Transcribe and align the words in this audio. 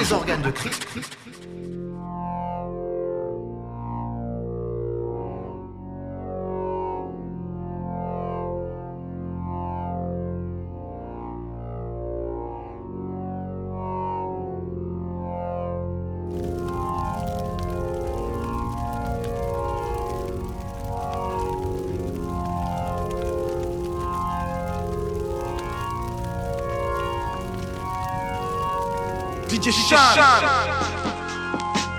Les 0.00 0.14
organes 0.14 0.40
de 0.40 0.50
Christ. 0.50 0.86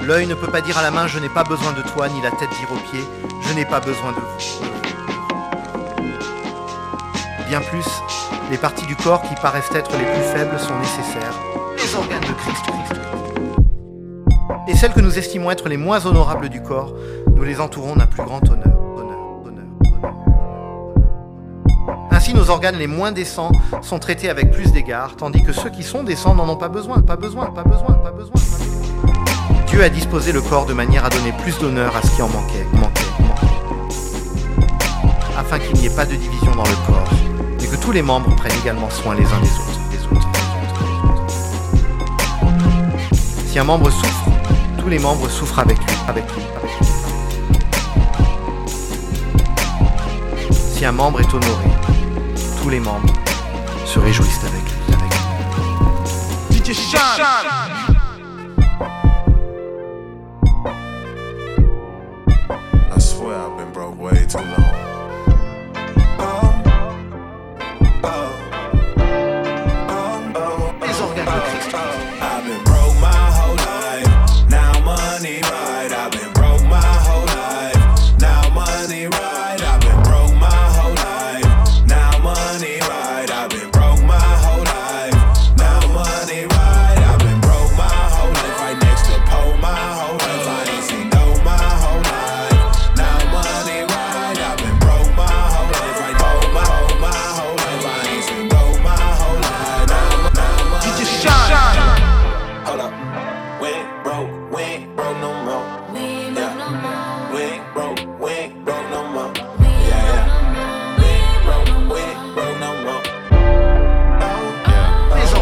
L'œil 0.01 0.25
ne 0.27 0.33
peut 0.35 0.47
pas 0.47 0.61
dire 0.61 0.77
à 0.77 0.81
la 0.81 0.91
main 0.91 1.07
je 1.07 1.19
n'ai 1.19 1.29
pas 1.29 1.43
besoin 1.43 1.73
de 1.73 1.81
toi, 1.81 2.07
ni 2.09 2.21
la 2.21 2.31
tête 2.31 2.49
dire 2.59 2.71
aux 2.71 2.89
pieds 2.91 3.03
je 3.41 3.53
n'ai 3.53 3.65
pas 3.65 3.79
besoin 3.79 4.11
de 4.11 4.17
vous. 4.17 4.65
Bien 7.47 7.59
plus, 7.59 7.85
les 8.49 8.57
parties 8.57 8.85
du 8.85 8.95
corps 8.95 9.21
qui 9.23 9.35
paraissent 9.35 9.71
être 9.75 9.91
les 9.91 10.05
plus 10.05 10.23
faibles 10.33 10.57
sont 10.57 10.77
nécessaires. 10.79 11.35
Les 11.77 11.95
organes 11.95 12.21
de 12.21 12.33
Christ. 12.33 12.65
Et 14.67 14.75
celles 14.75 14.93
que 14.93 15.01
nous 15.01 15.17
estimons 15.17 15.51
être 15.51 15.67
les 15.67 15.77
moins 15.77 16.05
honorables 16.05 16.47
du 16.47 16.61
corps, 16.61 16.95
nous 17.35 17.43
les 17.43 17.59
entourons 17.59 17.97
d'un 17.97 18.07
plus 18.07 18.23
grand 18.23 18.41
honneur. 18.49 18.70
Organes 22.51 22.75
les 22.75 22.87
moins 22.87 23.13
décents 23.13 23.51
sont 23.81 23.97
traités 23.97 24.29
avec 24.29 24.51
plus 24.51 24.73
d'égard, 24.73 25.15
tandis 25.15 25.41
que 25.41 25.53
ceux 25.53 25.69
qui 25.69 25.83
sont 25.83 26.03
décents 26.03 26.35
n'en 26.35 26.49
ont 26.49 26.57
pas 26.57 26.67
besoin, 26.67 27.01
pas 27.01 27.15
besoin, 27.15 27.45
pas 27.45 27.63
besoin, 27.63 27.93
pas 27.93 28.11
besoin. 28.11 28.33
Dieu 29.67 29.81
a 29.81 29.87
disposé 29.87 30.33
le 30.33 30.41
corps 30.41 30.65
de 30.65 30.73
manière 30.73 31.05
à 31.05 31.09
donner 31.09 31.31
plus 31.31 31.57
d'honneur 31.59 31.95
à 31.95 32.01
ce 32.01 32.13
qui 32.13 32.21
en 32.21 32.27
manquait, 32.27 32.65
manquait, 32.73 33.05
manquait. 33.21 33.45
Afin 35.37 35.59
qu'il 35.59 35.75
n'y 35.79 35.85
ait 35.85 35.95
pas 35.95 36.05
de 36.05 36.13
division 36.13 36.51
dans 36.51 36.63
le 36.63 36.75
corps, 36.85 37.09
et 37.61 37.67
que 37.67 37.77
tous 37.77 37.93
les 37.93 38.01
membres 38.01 38.35
prennent 38.35 38.59
également 38.61 38.89
soin 38.89 39.15
les 39.15 39.23
uns 39.23 39.39
des 39.39 39.51
autres. 39.51 39.79
Des 39.89 40.03
autres. 40.13 40.27
Si 43.47 43.59
un 43.59 43.63
membre 43.63 43.89
souffre, 43.89 44.25
tous 44.77 44.89
les 44.89 44.99
membres 44.99 45.29
souffrent 45.29 45.59
avec 45.59 45.77
lui, 45.77 45.95
avec 46.09 46.25
lui, 46.35 46.43
avec 46.57 46.69
lui. 46.79 46.87
Si 50.73 50.83
un 50.83 50.91
membre 50.91 51.21
est 51.21 51.33
honoré, 51.33 51.69
tous 52.61 52.69
les 52.69 52.79
membres 52.79 53.13
se 53.85 53.97
réjouissent 53.97 54.43
avec 54.43 54.63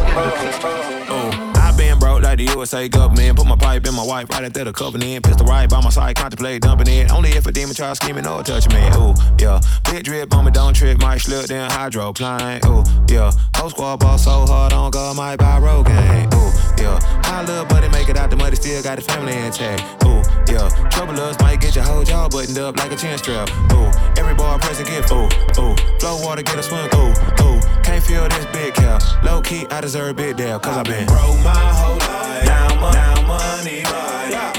Ooh, 0.09 1.31
I 1.55 1.73
been 1.77 1.97
broke 1.99 2.23
like 2.23 2.37
the 2.37 2.45
USA 2.55 2.87
government. 2.89 3.37
Put 3.37 3.47
my 3.47 3.55
pipe 3.55 3.85
in 3.87 3.93
my 3.93 4.03
wife 4.03 4.29
right 4.29 4.43
into 4.43 4.63
the 4.63 4.73
covenant. 4.73 5.25
Pistol 5.25 5.45
right 5.45 5.69
by 5.69 5.81
my 5.81 5.89
side, 5.89 6.15
contemplate 6.15 6.61
dumping 6.61 6.87
it. 6.87 7.11
Only 7.11 7.29
if 7.31 7.45
a 7.45 7.51
demon 7.51 7.75
try 7.75 7.93
scheming 7.93 8.27
or 8.27 8.43
touching 8.43 8.73
me. 8.73 8.87
Ooh, 8.97 9.13
yeah. 9.39 9.59
Big 9.91 10.03
drip 10.03 10.33
on 10.33 10.45
me, 10.45 10.51
don't 10.51 10.73
trip. 10.73 10.99
Might 10.99 11.19
slip, 11.19 11.45
then 11.47 11.69
hydroplane. 11.69 12.61
Ooh, 12.65 12.83
yeah. 13.09 13.31
Whole 13.55 13.69
squad 13.69 13.99
ball 13.99 14.17
so 14.17 14.45
hard 14.45 14.73
on 14.73 14.91
God, 14.91 15.15
might 15.15 15.37
buy 15.37 15.59
Rogaine. 15.59 16.33
Ooh, 16.33 16.51
yeah. 16.79 16.99
My 17.23 17.43
little 17.43 17.65
buddy 17.65 17.89
make 17.89 18.09
it 18.09 18.17
out 18.17 18.29
the 18.29 18.35
muddy, 18.35 18.55
still 18.55 18.81
got 18.81 18.97
his 18.97 19.07
family 19.07 19.33
intact. 19.33 19.81
Ooh, 20.05 20.21
yeah. 20.51 20.69
Troublers 20.89 21.39
might 21.39 21.59
get 21.61 21.75
your 21.75 21.83
whole 21.83 22.03
jaw 22.03 22.27
buttoned 22.29 22.57
up 22.57 22.77
like 22.77 22.91
a 22.91 22.95
chin 22.95 23.17
strap. 23.17 23.49
Ooh, 23.73 23.91
every 24.17 24.33
bar 24.35 24.57
present 24.59 24.87
gift. 24.87 25.11
Ooh, 25.11 25.29
ooh. 25.61 25.75
Flow 25.99 26.21
water, 26.23 26.43
get 26.43 26.57
a 26.57 26.63
swim. 26.63 26.87
Ooh, 26.95 27.13
ooh. 27.43 27.59
Can't 27.83 28.03
feel 28.03 28.27
this 28.29 28.45
big 28.47 28.73
cow. 28.73 28.99
Low 29.23 29.41
key, 29.41 29.67
I 29.69 29.81
deserve 29.81 30.09
a 30.09 30.13
big 30.13 30.37
deal, 30.37 30.59
cause 30.59 30.77
I've 30.77 30.85
been 30.85 31.05
broke 31.05 31.39
my 31.43 31.51
whole 31.51 31.97
life. 31.97 32.45
Now, 32.45 32.91
now 32.91 33.27
money 33.27 33.81
right. 33.83 34.33
I've 34.33 34.58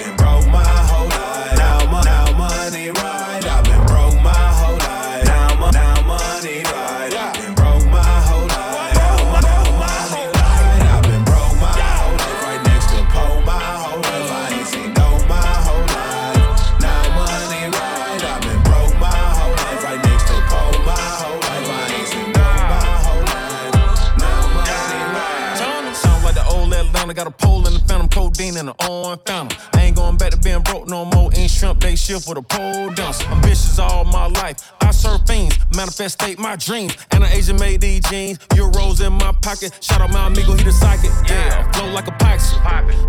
Atlanta 27.11 27.25
got 27.25 27.41
a 27.41 27.47
pole 27.47 27.67
in 27.67 27.75
the 27.75 27.80
codeine 28.11 28.57
in 28.57 28.67
the 28.67 28.75
orange 28.89 29.21
fountain. 29.27 29.59
I 29.75 29.83
ain't 29.85 29.97
going 29.97 30.17
back 30.17 30.31
to 30.31 30.39
being 30.39 30.63
broke 30.63 30.89
no 30.89 31.05
more. 31.05 31.33
In 31.33 31.49
shrimp, 31.49 31.81
they 31.81 31.97
shift 31.97 32.29
with 32.29 32.39
a 32.39 32.43
pole 32.43 32.91
dance. 32.91 33.23
Ambitious 33.27 33.79
all 33.79 34.05
my 34.05 34.27
life. 34.27 34.73
I 34.81 34.91
serve 34.91 35.27
fiends, 35.27 35.57
manifestate 35.71 36.39
my 36.39 36.57
dreams. 36.57 36.97
And 37.13 37.25
an 37.25 37.31
Asian 37.33 37.57
made 37.57 37.81
these 37.81 38.03
jeans. 38.11 38.39
Euros 38.59 39.05
in 39.07 39.13
my 39.15 39.33
pocket. 39.43 39.77
Shout 39.81 40.01
out 40.01 40.11
my 40.11 40.27
amigo, 40.27 40.55
he 40.55 40.65
the 40.65 40.73
psychic. 40.73 41.11
Yeah, 41.29 41.71
flow 41.73 41.87
like 41.93 42.09
a 42.09 42.13
Pyxie. 42.13 42.57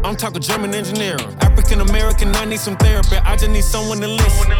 I'm 0.05 0.15
talking 0.15 0.41
German 0.41 0.73
engineering. 0.73 1.25
African 1.41 1.81
American, 1.81 2.35
I 2.35 2.45
need 2.45 2.59
some 2.59 2.75
therapy. 2.77 3.17
I 3.17 3.35
just 3.35 3.51
need 3.51 3.63
someone 3.63 3.99
to 4.01 4.07
listen. 4.07 4.51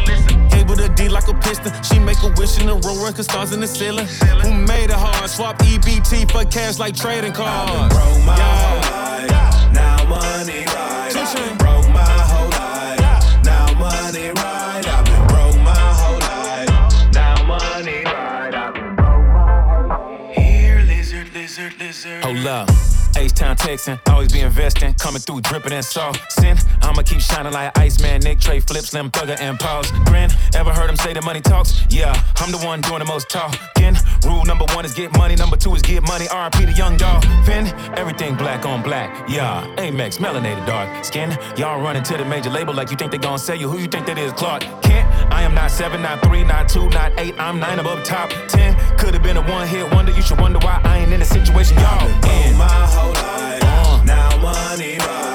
Cable 0.50 0.76
to 0.76 0.88
D 0.96 1.08
like 1.08 1.28
a 1.28 1.34
piston. 1.34 1.72
She 1.82 1.98
make 1.98 2.22
a 2.22 2.32
wish 2.36 2.58
in 2.60 2.66
the 2.66 2.74
room, 2.74 3.02
record 3.02 3.24
stars 3.24 3.52
in 3.52 3.60
the 3.60 3.66
ceiling. 3.66 4.06
Who 4.42 4.52
made 4.52 4.90
it 4.90 4.96
hard? 4.96 5.28
Swap 5.30 5.58
EBT 5.58 6.30
for 6.30 6.44
cash 6.50 6.78
like 6.78 6.94
trading 6.96 7.32
cards. 7.32 7.94
broke 7.94 8.24
my 8.24 8.36
Yeah. 8.36 8.58
whole 8.58 9.28
life. 9.28 9.61
Now 10.02 10.08
money 10.08 10.64
right. 10.64 11.14
I've 11.14 11.36
been 11.36 11.56
broke 11.58 11.88
my 11.90 12.00
whole 12.02 12.50
life. 12.50 13.44
Now 13.44 13.72
money 13.78 14.30
right. 14.30 14.82
I've 14.84 15.04
been 15.04 15.26
broke 15.28 15.56
my 15.62 15.78
whole 15.94 16.18
life. 16.18 17.12
Now 17.12 17.46
money 17.46 18.02
right. 18.04 18.52
I've 18.52 18.74
been 18.74 18.96
broke 18.96 19.26
my 19.28 19.62
whole 19.62 19.88
life. 19.88 20.34
Here, 20.36 20.80
lizard, 20.80 21.32
lizard, 21.32 21.78
lizard. 21.78 22.24
Hold 22.24 22.46
up. 22.46 22.68
H-Town 23.16 23.56
texting, 23.56 23.98
always 24.08 24.32
be 24.32 24.40
investing, 24.40 24.94
coming 24.94 25.20
through 25.20 25.40
dripping 25.42 25.72
and 25.72 25.84
soft. 25.84 26.32
Sin, 26.32 26.56
I'ma 26.82 27.02
keep 27.02 27.20
shining 27.20 27.52
like 27.52 27.76
an 27.76 27.82
Iceman, 27.82 28.20
Nick, 28.22 28.40
Trey, 28.40 28.60
Flip, 28.60 28.84
Slim, 28.84 29.10
Thugger, 29.10 29.38
and 29.40 29.58
Pause. 29.58 29.90
Grin, 30.06 30.30
ever 30.54 30.72
heard 30.72 30.90
him 30.90 30.96
say 30.96 31.12
the 31.12 31.22
money 31.22 31.40
talks? 31.40 31.84
Yeah, 31.90 32.14
I'm 32.36 32.50
the 32.50 32.58
one 32.58 32.80
doing 32.80 33.00
the 33.00 33.04
most 33.04 33.28
talking. 33.30 33.82
Rule 34.24 34.44
number 34.44 34.64
one 34.74 34.84
is 34.84 34.94
get 34.94 35.12
money, 35.16 35.34
number 35.34 35.56
two 35.56 35.74
is 35.74 35.82
get 35.82 36.02
money. 36.02 36.26
RP 36.26 36.66
the 36.66 36.72
young 36.72 36.96
dog. 36.96 37.24
Finn, 37.44 37.66
everything 37.98 38.36
black 38.36 38.64
on 38.64 38.82
black. 38.82 39.28
Yeah, 39.28 39.66
Amex, 39.76 40.18
melanated 40.18 40.64
dark 40.66 41.04
skin. 41.04 41.36
Y'all 41.56 41.80
running 41.80 42.02
to 42.04 42.16
the 42.16 42.24
major 42.24 42.50
label 42.50 42.72
like 42.72 42.90
you 42.90 42.96
think 42.96 43.10
they 43.10 43.18
gon' 43.18 43.38
sell 43.38 43.56
you. 43.56 43.68
Who 43.68 43.78
you 43.78 43.88
think 43.88 44.06
that 44.06 44.18
is, 44.18 44.32
Clark? 44.32 44.62
Kent, 44.82 45.08
I 45.32 45.42
am 45.42 45.54
not 45.54 45.70
seven, 45.70 46.02
not 46.02 46.22
three, 46.22 46.44
not 46.44 46.68
two, 46.68 46.88
not 46.90 47.12
eight. 47.18 47.34
I'm 47.38 47.58
nine 47.58 47.78
above 47.78 48.04
top 48.04 48.30
ten. 48.48 48.76
Could 48.98 49.14
have 49.14 49.22
been 49.22 49.36
a 49.36 49.42
one 49.42 49.66
hit 49.66 49.92
wonder. 49.92 50.12
You 50.12 50.22
should 50.22 50.40
wonder 50.40 50.58
why 50.60 50.80
I 50.84 50.98
ain't 50.98 51.12
in 51.12 51.20
the 51.20 51.26
situation 51.26 51.76
y'all 51.78 52.06
in. 52.06 52.56
my 52.56 52.66
life. 53.10 53.62
Uh. 53.64 54.02
Now 54.04 54.36
money 54.38 54.98
right. 54.98 55.31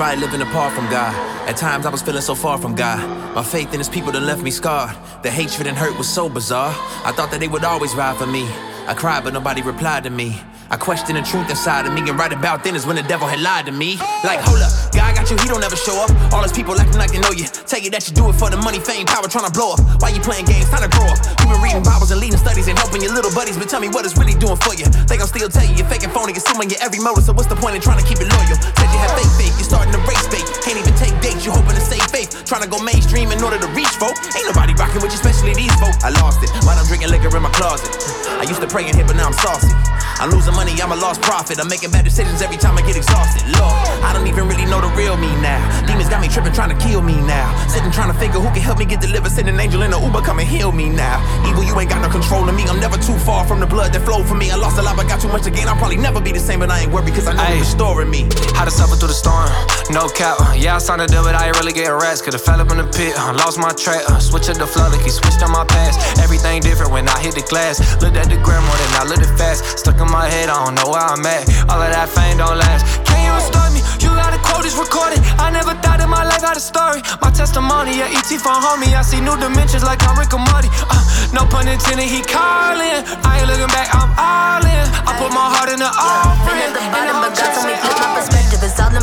Tried 0.00 0.18
living 0.18 0.40
apart 0.40 0.72
from 0.72 0.88
God. 0.88 1.14
At 1.46 1.58
times 1.58 1.84
I 1.84 1.90
was 1.90 2.00
feeling 2.00 2.22
so 2.22 2.34
far 2.34 2.56
from 2.56 2.74
God. 2.74 3.06
My 3.34 3.42
faith 3.42 3.74
in 3.74 3.80
his 3.80 3.90
people 3.90 4.10
done 4.10 4.24
left 4.24 4.42
me 4.42 4.50
scarred. 4.50 4.96
The 5.22 5.30
hatred 5.30 5.66
and 5.66 5.76
hurt 5.76 5.98
was 5.98 6.08
so 6.08 6.26
bizarre. 6.30 6.72
I 7.04 7.12
thought 7.12 7.30
that 7.32 7.38
they 7.38 7.48
would 7.48 7.64
always 7.64 7.94
ride 7.94 8.16
for 8.16 8.26
me. 8.26 8.48
I 8.86 8.94
cried, 8.96 9.24
but 9.24 9.34
nobody 9.34 9.60
replied 9.60 10.04
to 10.04 10.10
me. 10.10 10.40
I 10.70 10.78
question 10.78 11.18
the 11.18 11.22
truth 11.26 11.50
inside 11.50 11.82
of 11.82 11.90
me, 11.98 12.06
and 12.06 12.14
right 12.14 12.30
about 12.30 12.62
then 12.62 12.78
is 12.78 12.86
when 12.86 12.94
the 12.94 13.02
devil 13.02 13.26
had 13.26 13.42
lied 13.42 13.66
to 13.66 13.74
me. 13.74 13.98
Like, 14.22 14.38
hold 14.38 14.62
up, 14.62 14.70
God 14.94 15.18
got 15.18 15.26
you, 15.26 15.34
he 15.42 15.50
don't 15.50 15.66
ever 15.66 15.74
show 15.74 15.98
up. 15.98 16.14
All 16.30 16.46
his 16.46 16.54
people 16.54 16.78
acting 16.78 16.94
like 16.94 17.10
they 17.10 17.18
know 17.18 17.34
you. 17.34 17.50
Tell 17.66 17.82
you 17.82 17.90
that 17.90 18.06
you 18.06 18.14
do 18.14 18.30
it 18.30 18.38
for 18.38 18.54
the 18.54 18.60
money, 18.62 18.78
fame, 18.78 19.02
power, 19.02 19.26
trying 19.26 19.50
to 19.50 19.54
blow 19.54 19.74
up. 19.74 19.82
Why 19.98 20.14
you 20.14 20.22
playing 20.22 20.46
games? 20.46 20.70
Time 20.70 20.86
to 20.86 20.90
grow 20.94 21.10
up. 21.10 21.18
You 21.42 21.50
been 21.50 21.58
reading 21.58 21.82
Bibles 21.82 22.14
and 22.14 22.22
leading 22.22 22.38
studies 22.38 22.70
and 22.70 22.78
helping 22.78 23.02
your 23.02 23.10
little 23.10 23.34
buddies, 23.34 23.58
but 23.58 23.66
tell 23.66 23.82
me 23.82 23.90
what 23.90 24.06
it's 24.06 24.14
really 24.14 24.38
doing 24.38 24.54
for 24.62 24.70
you. 24.78 24.86
They 25.10 25.18
gon' 25.18 25.26
still 25.26 25.50
tell 25.50 25.66
you 25.66 25.74
you're 25.74 25.90
faking 25.90 26.14
phony, 26.14 26.38
assuming 26.38 26.70
your 26.70 26.78
every 26.86 27.02
motive. 27.02 27.26
So 27.26 27.34
what's 27.34 27.50
the 27.50 27.58
point 27.58 27.74
in 27.74 27.82
trying 27.82 27.98
to 27.98 28.06
keep 28.06 28.22
it 28.22 28.30
loyal? 28.30 28.54
Said 28.78 28.94
you 28.94 29.00
have 29.02 29.10
fake 29.18 29.34
faith, 29.42 29.54
you're 29.58 29.66
starting 29.66 29.90
to 29.90 29.98
race 30.06 30.22
bait. 30.30 30.46
Can't 30.62 30.78
even 30.78 30.94
take 30.94 31.18
dates, 31.18 31.42
you 31.42 31.50
hoping 31.50 31.74
to 31.74 31.82
save 31.82 32.06
faith. 32.14 32.30
Trying 32.46 32.62
to 32.62 32.70
go 32.70 32.78
mainstream 32.78 33.34
in 33.34 33.42
order 33.42 33.58
to 33.58 33.66
reach 33.74 33.90
folk. 33.98 34.14
Ain't 34.38 34.46
nobody 34.46 34.70
rocking 34.78 35.02
with 35.02 35.10
you, 35.10 35.18
especially 35.18 35.50
these 35.50 35.74
folk. 35.82 35.98
I 36.06 36.14
lost 36.22 36.46
it, 36.46 36.50
but 36.62 36.78
I'm 36.78 36.86
drinking 36.86 37.10
liquor 37.10 37.34
in 37.34 37.42
my 37.42 37.50
closet. 37.58 37.90
I 38.38 38.46
used 38.46 38.62
to 38.62 38.70
pray 38.70 38.86
and 38.86 38.94
hit, 38.94 39.10
but 39.10 39.18
now 39.18 39.26
I'm 39.26 39.36
saucy. 39.42 39.74
I'm 40.20 40.28
losing 40.28 40.52
money, 40.52 40.76
I'm 40.76 40.92
a 40.92 40.96
lost 40.96 41.22
profit. 41.22 41.58
I'm 41.58 41.68
making 41.68 41.90
bad 41.90 42.04
decisions 42.04 42.42
every 42.42 42.58
time 42.58 42.76
I 42.76 42.82
get 42.84 42.94
exhausted. 42.94 43.40
Lord, 43.56 43.72
I 44.04 44.12
don't 44.12 44.28
even 44.28 44.46
really 44.46 44.66
know 44.68 44.78
the 44.78 44.92
real 44.92 45.16
me 45.16 45.32
now. 45.40 45.64
Demons 45.88 46.10
got 46.12 46.20
me 46.20 46.28
tripping, 46.28 46.52
trying 46.52 46.68
to 46.68 46.76
kill 46.76 47.00
me 47.00 47.16
now. 47.24 47.48
Sitting 47.72 47.90
trying 47.90 48.12
to 48.12 48.18
figure 48.20 48.36
who 48.36 48.52
can 48.52 48.60
help 48.60 48.78
me 48.78 48.84
get 48.84 49.00
delivered. 49.00 49.32
Send 49.32 49.48
an 49.48 49.58
angel 49.58 49.80
in 49.80 49.94
an 49.94 50.02
Uber, 50.04 50.20
come 50.20 50.38
and 50.38 50.46
heal 50.46 50.72
me 50.72 50.90
now. 50.90 51.24
Evil, 51.48 51.64
you 51.64 51.72
ain't 51.80 51.88
got 51.88 52.02
no 52.04 52.12
control 52.12 52.46
of 52.46 52.54
me. 52.54 52.64
I'm 52.68 52.78
never 52.78 53.00
too 53.00 53.16
far 53.24 53.48
from 53.48 53.60
the 53.60 53.66
blood 53.66 53.94
that 53.94 54.04
flowed 54.04 54.28
for 54.28 54.34
me. 54.34 54.50
I 54.50 54.56
lost 54.56 54.76
a 54.78 54.82
lot, 54.82 54.96
but 54.96 55.08
got 55.08 55.22
too 55.24 55.32
much 55.32 55.44
to 55.44 55.50
gain. 55.50 55.66
I'll 55.68 55.80
probably 55.80 55.96
never 55.96 56.20
be 56.20 56.32
the 56.32 56.38
same, 56.38 56.60
but 56.60 56.70
I 56.70 56.84
ain't 56.84 56.92
worried 56.92 57.06
because 57.06 57.26
I 57.26 57.32
know 57.32 57.48
you're 57.48 57.64
restoring 57.64 58.10
me. 58.10 58.28
How 58.52 58.68
to 58.68 58.70
suffer 58.70 58.96
through 59.00 59.08
the 59.08 59.16
storm, 59.16 59.48
no 59.88 60.04
cap. 60.12 60.36
Yeah, 60.52 60.76
I 60.76 60.84
signed 60.84 61.00
a 61.00 61.06
deal, 61.06 61.24
but 61.24 61.34
I 61.34 61.48
ain't 61.48 61.56
really 61.56 61.72
getting 61.72 61.96
rest. 61.96 62.24
Could've 62.24 62.44
fell 62.44 62.60
up 62.60 62.70
in 62.70 62.76
the 62.76 62.84
pit, 62.92 63.16
lost 63.40 63.56
my 63.56 63.72
track. 63.72 64.04
Switch 64.20 64.52
up 64.52 64.60
the 64.60 64.66
flow 64.68 64.92
like 64.92 65.00
he 65.00 65.08
switched 65.08 65.40
on 65.40 65.50
my 65.50 65.64
past. 65.64 66.20
Everything 66.20 66.60
different 66.60 66.92
when 66.92 67.08
I 67.08 67.16
hit 67.24 67.34
the 67.40 67.44
glass. 67.48 67.80
Looked 68.04 68.20
at 68.20 68.28
the 68.28 68.36
gram 68.44 68.60
more 68.68 68.76
than 68.76 68.92
I 69.00 69.04
looked 69.08 69.24
it 69.24 69.32
fast. 69.40 69.64
Stuck 69.80 69.96
in 69.96 70.09
my 70.10 70.26
head, 70.26 70.50
I 70.50 70.66
don't 70.66 70.74
know 70.74 70.90
where 70.90 71.00
I'm 71.00 71.22
at. 71.22 71.46
All 71.70 71.78
of 71.78 71.90
that 71.94 72.10
fame 72.10 72.42
don't 72.42 72.58
last. 72.58 72.82
Can 73.06 73.22
you 73.22 73.32
restore 73.32 73.70
me? 73.70 73.80
You 74.02 74.10
got 74.18 74.34
a 74.34 74.40
quote, 74.42 74.66
it's 74.66 74.74
recorded. 74.74 75.22
I 75.38 75.54
never 75.54 75.72
thought 75.78 76.02
in 76.02 76.10
my 76.10 76.26
life 76.26 76.42
had 76.42 76.58
a 76.58 76.62
story. 76.62 77.00
My 77.22 77.30
testimony, 77.30 78.02
yeah, 78.02 78.10
ET 78.10 78.26
from 78.26 78.58
homie. 78.58 78.90
I 78.90 79.06
see 79.06 79.22
new 79.22 79.38
dimensions 79.38 79.86
like 79.86 80.02
I'm 80.02 80.18
Rick 80.18 80.34
and 80.34 80.42
Morty. 80.50 80.68
Uh, 80.90 80.98
no 81.30 81.46
pun 81.46 81.70
intended, 81.70 82.10
he 82.10 82.20
calling. 82.26 83.06
I 83.22 83.38
ain't 83.38 83.48
looking 83.48 83.70
back, 83.70 83.94
I'm 83.94 84.10
all 84.18 84.64
in. 84.66 84.86
I 85.06 85.14
put 85.14 85.30
my 85.30 85.46
heart 85.46 85.70
in 85.70 85.78
the 85.78 85.90
offering. 85.90 86.58
At 86.58 86.74
the 86.74 86.82
bottom, 86.90 87.16
but 87.22 87.32
God 87.38 87.50
told 87.54 87.66
me 87.70 87.74
flip 87.78 87.96
my 88.02 88.10
perspective. 88.18 88.39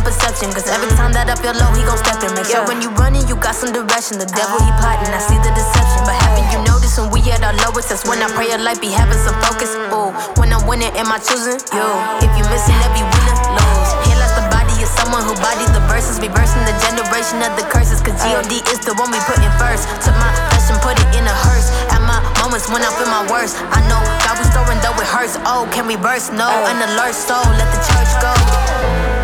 Perception. 0.08 0.56
Cause 0.56 0.72
every 0.72 0.88
time 0.96 1.12
that 1.12 1.28
I 1.28 1.36
feel 1.36 1.52
low, 1.52 1.68
he 1.76 1.84
gon' 1.84 2.00
step 2.00 2.24
in. 2.24 2.32
Make 2.32 2.48
sure 2.48 2.64
when 2.64 2.80
you 2.80 2.88
running, 2.96 3.28
you 3.28 3.36
got 3.36 3.60
some 3.60 3.76
direction. 3.76 4.16
The 4.16 4.30
devil, 4.32 4.56
he 4.64 4.72
plotting. 4.80 5.12
I 5.12 5.20
see 5.20 5.36
the 5.44 5.52
deception. 5.52 6.00
But 6.08 6.16
haven't 6.16 6.48
you 6.48 6.64
noticed 6.64 6.96
when 6.96 7.12
we 7.12 7.20
at 7.28 7.44
our 7.44 7.52
lowest? 7.68 7.92
That's 7.92 8.08
when 8.08 8.24
I 8.24 8.32
pray 8.32 8.56
a 8.56 8.58
life 8.64 8.80
be 8.80 8.88
having 8.88 9.20
some 9.20 9.36
focus. 9.44 9.76
Ooh, 9.92 10.16
when 10.40 10.56
I'm 10.56 10.64
winning, 10.64 10.96
am 10.96 11.12
I 11.12 11.20
choosing? 11.20 11.60
You. 11.76 11.84
If 12.24 12.32
you 12.40 12.48
missing, 12.48 12.80
every 12.88 13.04
winner 13.04 13.36
lose. 13.52 13.92
Here 14.08 14.16
lies 14.16 14.32
the 14.32 14.48
body 14.48 14.80
of 14.80 14.88
someone 14.96 15.28
who 15.28 15.36
bodied 15.44 15.76
the 15.76 15.84
verses. 15.92 16.24
Reversing 16.24 16.64
the 16.64 16.76
generation 16.88 17.44
of 17.44 17.60
the 17.60 17.68
curses. 17.68 18.00
Cause 18.00 18.16
God 18.16 18.48
is 18.48 18.80
the 18.88 18.96
one 18.96 19.12
we 19.12 19.20
putting 19.28 19.52
first. 19.60 19.92
Took 20.08 20.16
my 20.24 20.32
flesh 20.32 20.72
and 20.72 20.80
put 20.80 20.96
it 20.96 21.10
in 21.20 21.28
a 21.28 21.36
hearse. 21.44 21.68
At 21.92 22.00
my 22.08 22.24
moments 22.40 22.72
when 22.72 22.80
I 22.80 22.96
feel 22.96 23.12
my 23.12 23.28
worst. 23.28 23.60
I 23.76 23.84
know 23.92 24.00
God 24.24 24.40
was 24.40 24.48
throwing 24.56 24.80
though 24.80 24.96
it 24.96 25.10
hurts. 25.12 25.36
Oh, 25.44 25.68
can 25.76 25.84
we 25.84 26.00
burst? 26.00 26.32
No, 26.32 26.48
oh. 26.48 26.72
an 26.72 26.80
alert 26.96 27.12
soul. 27.12 27.44
Let 27.60 27.68
the 27.76 27.82
church 27.84 28.12
go. 28.24 29.17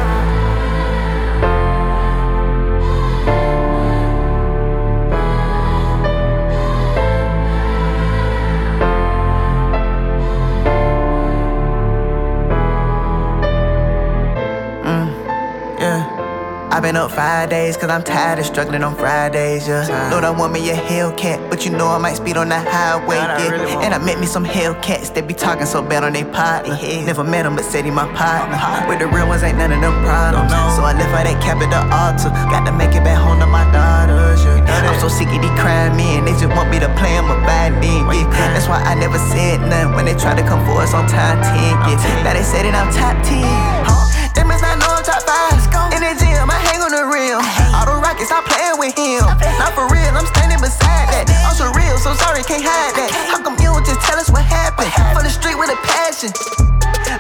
Been 17.43 17.49
up 17.49 17.49
five 17.49 17.49
days 17.49 17.77
cause 17.77 17.89
I'm 17.89 18.03
tired 18.03 18.39
of 18.39 18.45
struggling 18.45 18.83
on 18.83 18.95
Fridays, 18.95 19.67
yeah. 19.67 20.09
Know 20.09 20.21
that 20.21 20.37
want 20.37 20.53
me 20.53 20.69
a 20.69 20.75
Hellcat, 20.75 21.49
but 21.49 21.65
you 21.65 21.71
know 21.71 21.87
I 21.87 21.97
might 21.97 22.15
speed 22.15 22.37
on 22.37 22.49
that 22.49 22.67
highway, 22.67 23.17
yeah. 23.17 23.83
And 23.83 23.93
I 23.93 23.97
met 23.97 24.19
me 24.19 24.25
some 24.25 24.45
Hellcats 24.45 25.13
that 25.13 25.27
be 25.27 25.33
talking 25.33 25.65
so 25.65 25.81
bad 25.81 26.03
on 26.03 26.13
they 26.13 26.23
partner. 26.23 26.77
Yeah. 26.81 27.05
Never 27.05 27.23
met 27.23 27.45
him, 27.45 27.55
but 27.55 27.65
said 27.65 27.85
he 27.85 27.91
my 27.91 28.07
partner. 28.15 28.57
With 28.87 28.99
the 28.99 29.07
real 29.07 29.27
ones, 29.27 29.43
ain't 29.43 29.57
none 29.57 29.71
of 29.71 29.81
them 29.81 29.93
problems. 30.03 30.51
So 30.75 30.83
I 30.83 30.93
left 30.93 31.11
for 31.11 31.23
that 31.23 31.37
cap 31.41 31.59
at 31.59 31.69
the 31.69 31.81
altar. 31.91 32.31
Got 32.49 32.65
to 32.65 32.71
make 32.71 32.95
it 32.95 33.03
back 33.03 33.19
home 33.19 33.39
to 33.39 33.47
my 33.47 33.65
daughters, 33.71 34.43
yeah. 34.43 34.87
I'm 34.87 34.99
so 34.99 35.07
sick 35.07 35.27
of 35.27 35.41
these 35.41 35.57
crime 35.59 35.95
men, 35.97 36.25
they 36.25 36.35
just 36.39 36.51
want 36.55 36.69
me 36.69 36.79
to 36.79 36.89
play 36.95 37.15
them 37.15 37.29
a 37.31 37.37
bad 37.43 37.75
yeah. 37.83 38.53
That's 38.53 38.67
why 38.67 38.81
I 38.83 38.95
never 38.95 39.17
said 39.17 39.61
nothing 39.67 39.95
when 39.95 40.05
they 40.05 40.15
try 40.15 40.35
to 40.35 40.43
come 40.43 40.63
for 40.65 40.81
us 40.81 40.93
on 40.93 41.07
time 41.07 41.41
10, 41.43 41.51
yeah. 41.91 42.23
Now 42.23 42.33
they 42.33 42.43
say 42.43 42.63
that 42.63 42.75
I'm 42.75 42.91
top 42.93 43.17
10. 43.23 43.43
Huh? 43.87 44.31
They 44.35 44.43
must 44.43 44.63
not 44.63 44.79
know 44.79 44.87
I'm 44.89 45.03
top 45.03 45.21
5. 45.23 45.72
In 46.13 46.21
the 46.21 46.29
gym, 46.29 46.45
I 46.45 46.61
hang 46.69 46.77
on 46.85 46.93
the 46.93 47.09
rim. 47.09 47.41
All 47.73 47.89
the 47.89 47.97
rockets, 47.97 48.29
stop 48.29 48.45
playing 48.45 48.77
with 48.77 48.93
him. 48.93 49.25
Not 49.57 49.73
for 49.73 49.89
real, 49.89 50.13
I'm 50.13 50.29
standing 50.29 50.61
beside 50.61 51.09
that. 51.09 51.25
I'm 51.41 51.57
so 51.57 51.73
real, 51.73 51.97
so 51.97 52.13
sorry, 52.13 52.45
can't 52.45 52.61
hide 52.61 52.93
that. 53.01 53.09
How 53.33 53.41
come 53.41 53.57
you 53.57 53.73
don't 53.73 53.81
just 53.81 53.97
tell 54.05 54.21
us 54.21 54.29
what 54.29 54.45
happened? 54.45 54.93
For 55.17 55.25
the 55.25 55.33
street 55.33 55.57
with 55.57 55.73
a 55.73 55.79
passion. 55.81 56.29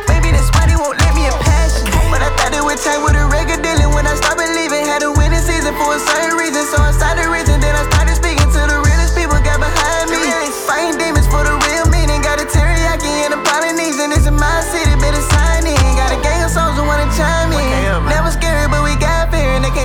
Maybe 0.05 0.29
that's 0.29 0.53
why 0.53 0.69
they 0.69 0.77
won't 0.77 1.01
let 1.01 1.09
me 1.17 1.25
a 1.25 1.33
passion. 1.41 1.89
But 2.13 2.21
I 2.21 2.29
thought 2.37 2.53
it 2.53 2.61
would 2.61 2.77
change 2.77 3.01
with 3.01 3.17
a 3.17 3.25
regular 3.33 3.57
dealing 3.65 3.89
when 3.97 4.05
I 4.05 4.13
start 4.13 4.37
believing. 4.37 4.85
Had 4.85 5.01
a 5.01 5.09
winning 5.09 5.41
season 5.41 5.73
for 5.73 5.97
a 5.97 6.01
certain 6.13 6.37
reason, 6.37 6.61
so 6.69 6.77
I 6.77 6.93
started 6.93 7.25
reaching. 7.33 7.57
Then 7.57 7.73
I 7.73 7.89
started 7.89 8.13
speaking 8.13 8.45
to 8.45 8.61
the 8.69 8.77
realest 8.77 9.17
people 9.17 9.41
got 9.41 9.57
behind 9.57 10.13
me. 10.13 10.21
Fighting 10.69 11.01
demons 11.01 11.25
for 11.25 11.41
the 11.41 11.57
real 11.65 11.89
meaning. 11.89 12.21
Got 12.21 12.37
a 12.37 12.45
teriyaki 12.45 13.25
and 13.25 13.33
a 13.33 13.41
Polynesian. 13.41 14.13
This 14.13 14.29
is 14.29 14.37
my 14.37 14.61
city, 14.69 14.93
better 15.01 15.25
sign 15.33 15.65
in. 15.65 15.81
Got 15.97 16.13
a 16.13 16.21
gang 16.21 16.45
of 16.45 16.53
souls 16.53 16.77
who 16.77 16.85
wanna 16.85 17.09
chime 17.17 17.49
in. 17.57 18.05
Never 18.05 18.22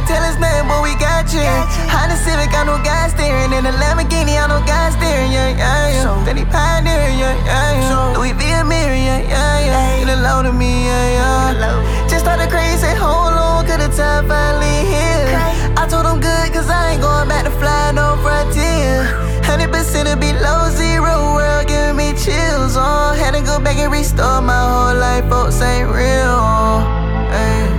tell 0.08 0.24
us 0.24 0.40
nothing, 0.40 0.66
but 0.66 0.80
we 0.80 0.96
got 0.96 1.28
you. 1.36 1.44
Honda 1.92 2.16
Civic, 2.16 2.48
I 2.56 2.64
know 2.64 2.80
God 2.80 3.12
steering. 3.12 3.52
And 3.52 3.68
the 3.68 3.74
Lamborghini, 3.76 4.40
I 4.40 4.48
know 4.48 4.64
God 4.64 4.96
steering. 4.96 5.30
Yeah, 5.30 5.52
yeah, 5.52 6.00
yeah. 6.00 6.24
Then 6.24 6.40
he 6.40 6.44
pioneering, 6.48 7.20
yeah, 7.20 7.36
yeah, 7.44 7.84
yeah. 7.84 8.16
Louis 8.16 8.32
V. 8.32 8.42
Amiri, 8.56 9.04
yeah, 9.04 9.20
yeah, 9.28 9.68
yeah. 9.68 10.00
Get 10.00 10.18
alone 10.18 10.48
to 10.48 10.52
me, 10.52 10.88
yeah, 10.88 11.52
yeah. 11.52 12.08
Just 12.08 12.24
started 12.24 12.48
crazy, 12.48 12.88
hold 12.96 13.36
on, 13.36 13.68
cause 13.68 13.76
the 13.84 13.92
time 13.92 14.24
finally 14.26 14.88
here. 14.88 15.28
I 15.76 15.84
told 15.86 16.08
them 16.08 16.18
good, 16.24 16.46
cause 16.56 16.72
I 16.72 16.96
ain't 16.96 17.02
going 17.04 17.28
back 17.28 17.44
to 17.44 17.52
fly 17.60 17.92
no 17.92 18.16
frontier. 18.24 19.04
100% 19.44 20.12
of 20.12 20.18
below 20.18 20.72
zero 20.72 21.36
world 21.36 21.68
giving 21.68 21.96
me 21.96 22.16
chills. 22.16 22.80
Oh, 22.80 23.12
had 23.12 23.36
to 23.36 23.42
go 23.44 23.60
back 23.60 23.76
and 23.76 23.92
restore 23.92 24.40
my 24.40 24.56
whole 24.72 24.96
life, 24.96 25.28
folks 25.28 25.60
ain't 25.60 25.88
real. 25.92 26.40
Uh. 26.40 27.28
Ay. 27.30 27.77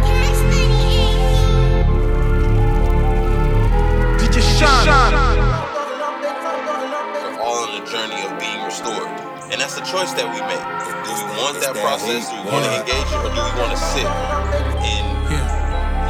DJ 4.60 4.68
Shan. 4.84 5.16
We're 7.24 7.40
all 7.40 7.64
on 7.64 7.80
the 7.80 7.86
journey 7.88 8.20
of 8.28 8.36
being 8.44 8.60
restored. 8.68 9.08
And 9.48 9.56
that's 9.56 9.76
the 9.80 9.88
choice 9.88 10.12
that 10.20 10.28
we 10.28 10.44
make. 10.52 10.60
Do 11.08 11.16
we 11.16 11.24
want 11.40 11.64
that 11.64 11.80
process? 11.80 12.28
Do 12.28 12.36
we 12.44 12.52
want 12.52 12.68
to 12.68 12.84
engage 12.84 13.08
it? 13.08 13.20
Or 13.24 13.32
do 13.32 13.40
we 13.40 13.54
want 13.56 13.72
to 13.72 13.80
sit 13.80 14.04
in, 14.84 15.04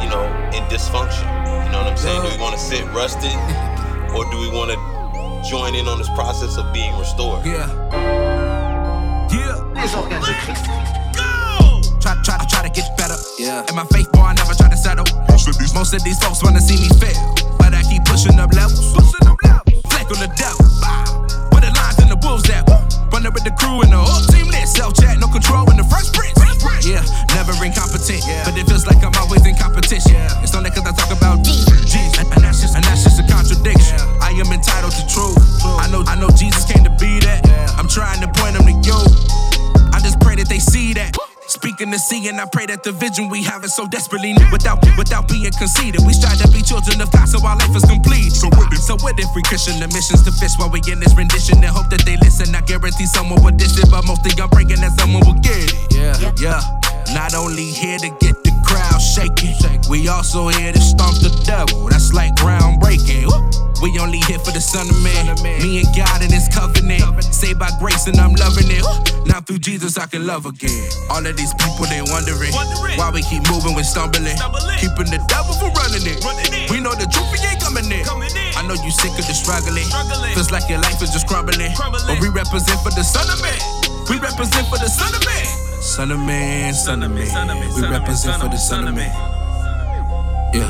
you 0.02 0.10
know, 0.10 0.26
in 0.50 0.66
dysfunction? 0.66 1.22
You 1.62 1.70
know 1.70 1.86
what 1.86 1.94
I'm 1.94 1.96
saying? 1.96 2.26
Do 2.26 2.28
we 2.34 2.42
want 2.42 2.58
to 2.58 2.62
sit 2.62 2.82
rusted? 2.90 3.30
Or 4.18 4.26
do 4.34 4.42
we 4.42 4.50
want 4.50 4.74
to 4.74 4.78
join 5.48 5.78
in 5.78 5.86
on 5.86 5.98
this 5.98 6.10
process 6.18 6.58
of 6.58 6.74
being 6.74 6.90
restored? 6.98 7.46
Yeah. 7.46 7.70
Yeah. 9.30 9.62
Les 9.78 9.94
organes 9.94 10.26
de 10.26 10.34
Try, 12.02 12.18
try, 12.24 12.36
I 12.40 12.44
try 12.50 12.66
to 12.66 12.72
get 12.74 12.96
better. 12.98 13.14
Yeah. 13.38 13.62
And 13.68 13.76
my 13.76 13.84
faith, 13.94 14.10
boy, 14.10 14.26
I 14.26 14.34
never 14.34 14.54
try 14.54 14.68
to 14.68 14.76
settle. 14.76 15.06
Most 15.30 15.46
of 15.46 15.56
these, 15.56 15.72
most 15.72 15.94
of 15.94 16.02
these 16.02 16.18
folks 16.18 16.42
wanna 16.42 16.60
see 16.60 16.80
me 16.82 16.88
fail, 16.98 17.14
but 17.70 17.78
I 17.78 17.82
keep 17.86 18.04
pushing 18.04 18.38
up 18.38 18.52
levels. 18.52 18.92
Pushing 18.92 19.26
up 19.30 19.38
levels. 19.46 19.82
Fleck 19.90 20.10
on 20.10 20.18
the 20.18 20.30
devil. 20.34 20.66
Where 21.54 21.62
the 21.62 21.70
lions 21.70 21.98
and 22.02 22.10
the 22.10 22.18
wolves 22.18 22.50
at? 22.50 22.66
Running 23.14 23.32
with 23.32 23.44
the 23.46 23.54
crew 23.54 23.82
and 23.82 23.92
the 23.92 23.98
whole 23.98 24.22
team 24.34 24.50
lit. 24.50 24.66
Self 24.66 24.94
chat, 24.98 25.18
no 25.18 25.28
control 25.30 25.70
in 25.70 25.76
the 25.78 25.86
first 25.86 26.12
prince. 26.14 26.34
Yeah, 26.84 27.04
never 27.36 27.52
incompetent, 27.64 28.24
but 28.44 28.56
it 28.56 28.66
feels 28.66 28.86
like 28.86 28.99
And 42.28 42.40
I 42.40 42.46
pray 42.46 42.66
that 42.66 42.82
the 42.82 42.92
vision 42.92 43.28
we 43.28 43.42
have 43.44 43.64
is 43.64 43.74
so 43.74 43.86
desperately 43.86 44.32
need. 44.32 44.50
Without 44.52 44.84
without 44.98 45.28
being 45.28 45.50
conceited, 45.56 46.04
we 46.04 46.12
strive 46.12 46.38
to 46.38 46.48
be 46.52 46.60
children 46.60 47.00
of 47.00 47.10
God, 47.10 47.28
so 47.28 47.40
our 47.46 47.56
life 47.56 47.74
is 47.74 47.84
complete. 47.84 48.30
So 48.30 48.48
what 48.56 48.72
if, 48.72 48.80
so 48.80 48.96
what 49.00 49.18
if 49.18 49.28
we 49.34 49.42
Christian 49.42 49.80
the 49.80 49.88
missions 49.88 50.22
to 50.24 50.32
fish 50.32 50.58
while 50.58 50.70
we 50.70 50.80
in 50.90 51.00
this 51.00 51.14
rendition 51.16 51.58
and 51.64 51.72
hope 51.72 51.88
that 51.90 52.04
they 52.04 52.16
listen? 52.18 52.54
I 52.54 52.60
guarantee 52.60 53.06
someone 53.06 53.42
will 53.42 53.56
dish 53.56 53.78
it, 53.78 53.90
but 53.90 54.04
mostly 54.04 54.32
I'm 54.36 54.50
praying 54.50 54.80
that 54.84 54.92
someone 54.98 55.24
will 55.24 55.40
get 55.40 55.56
it. 55.56 55.72
Yeah, 55.90 56.32
yeah. 56.36 56.60
Not 57.14 57.34
only 57.34 57.64
here 57.64 57.98
to 57.98 58.10
get 58.20 58.36
the 58.44 58.49
crowd 58.64 59.00
shaking. 59.00 59.54
We 59.88 60.08
also 60.08 60.48
here 60.48 60.72
to 60.72 60.80
stomp 60.80 61.18
the 61.20 61.30
devil. 61.44 61.88
That's 61.88 62.12
like 62.12 62.34
groundbreaking. 62.36 63.26
We 63.80 63.96
only 63.98 64.20
here 64.28 64.38
for 64.38 64.52
the 64.52 64.60
son 64.60 64.84
of 64.84 64.98
man. 65.00 65.34
Me 65.64 65.80
and 65.80 65.88
God 65.96 66.20
in 66.20 66.30
his 66.30 66.48
covenant. 66.52 67.00
Saved 67.24 67.58
by 67.58 67.72
grace 67.80 68.06
and 68.06 68.20
I'm 68.20 68.36
loving 68.36 68.68
it. 68.68 68.84
Now 69.24 69.40
through 69.40 69.64
Jesus 69.64 69.96
I 69.96 70.06
can 70.06 70.26
love 70.26 70.44
again. 70.44 70.84
All 71.08 71.24
of 71.24 71.34
these 71.36 71.54
people 71.56 71.88
they 71.88 72.04
wondering 72.04 72.52
why 73.00 73.10
we 73.10 73.24
keep 73.24 73.40
moving 73.48 73.74
when 73.74 73.84
stumbling. 73.84 74.36
Keeping 74.76 75.08
the 75.08 75.20
devil 75.32 75.56
from 75.56 75.72
running 75.80 76.04
it. 76.04 76.20
We 76.68 76.80
know 76.80 76.92
the 76.92 77.08
truth 77.08 77.32
he 77.32 77.40
ain't 77.48 77.60
coming 77.60 77.88
in. 77.88 78.04
I 78.54 78.62
know 78.68 78.76
you 78.84 78.92
sick 78.92 79.16
of 79.16 79.24
the 79.24 79.34
struggling. 79.34 79.88
Feels 80.36 80.52
like 80.52 80.68
your 80.68 80.80
life 80.80 81.00
is 81.00 81.10
just 81.10 81.26
crumbling. 81.26 81.72
But 81.80 82.20
we 82.20 82.28
represent 82.28 82.78
for 82.84 82.92
the 82.92 83.02
son 83.02 83.24
of 83.32 83.40
man. 83.40 83.60
We 84.12 84.20
represent 84.20 84.68
for 84.68 84.76
the 84.76 84.92
son 84.92 85.08
of 85.16 85.24
man. 85.24 85.59
Son 85.80 86.10
of 86.10 86.18
man, 86.20 86.74
son 86.74 87.02
of 87.02 87.10
man. 87.10 87.74
We 87.74 87.88
represent 87.88 88.42
for 88.42 88.48
the 88.48 88.58
son 88.58 88.86
of 88.86 88.94
man. 88.94 89.10
Yeah. 90.52 90.68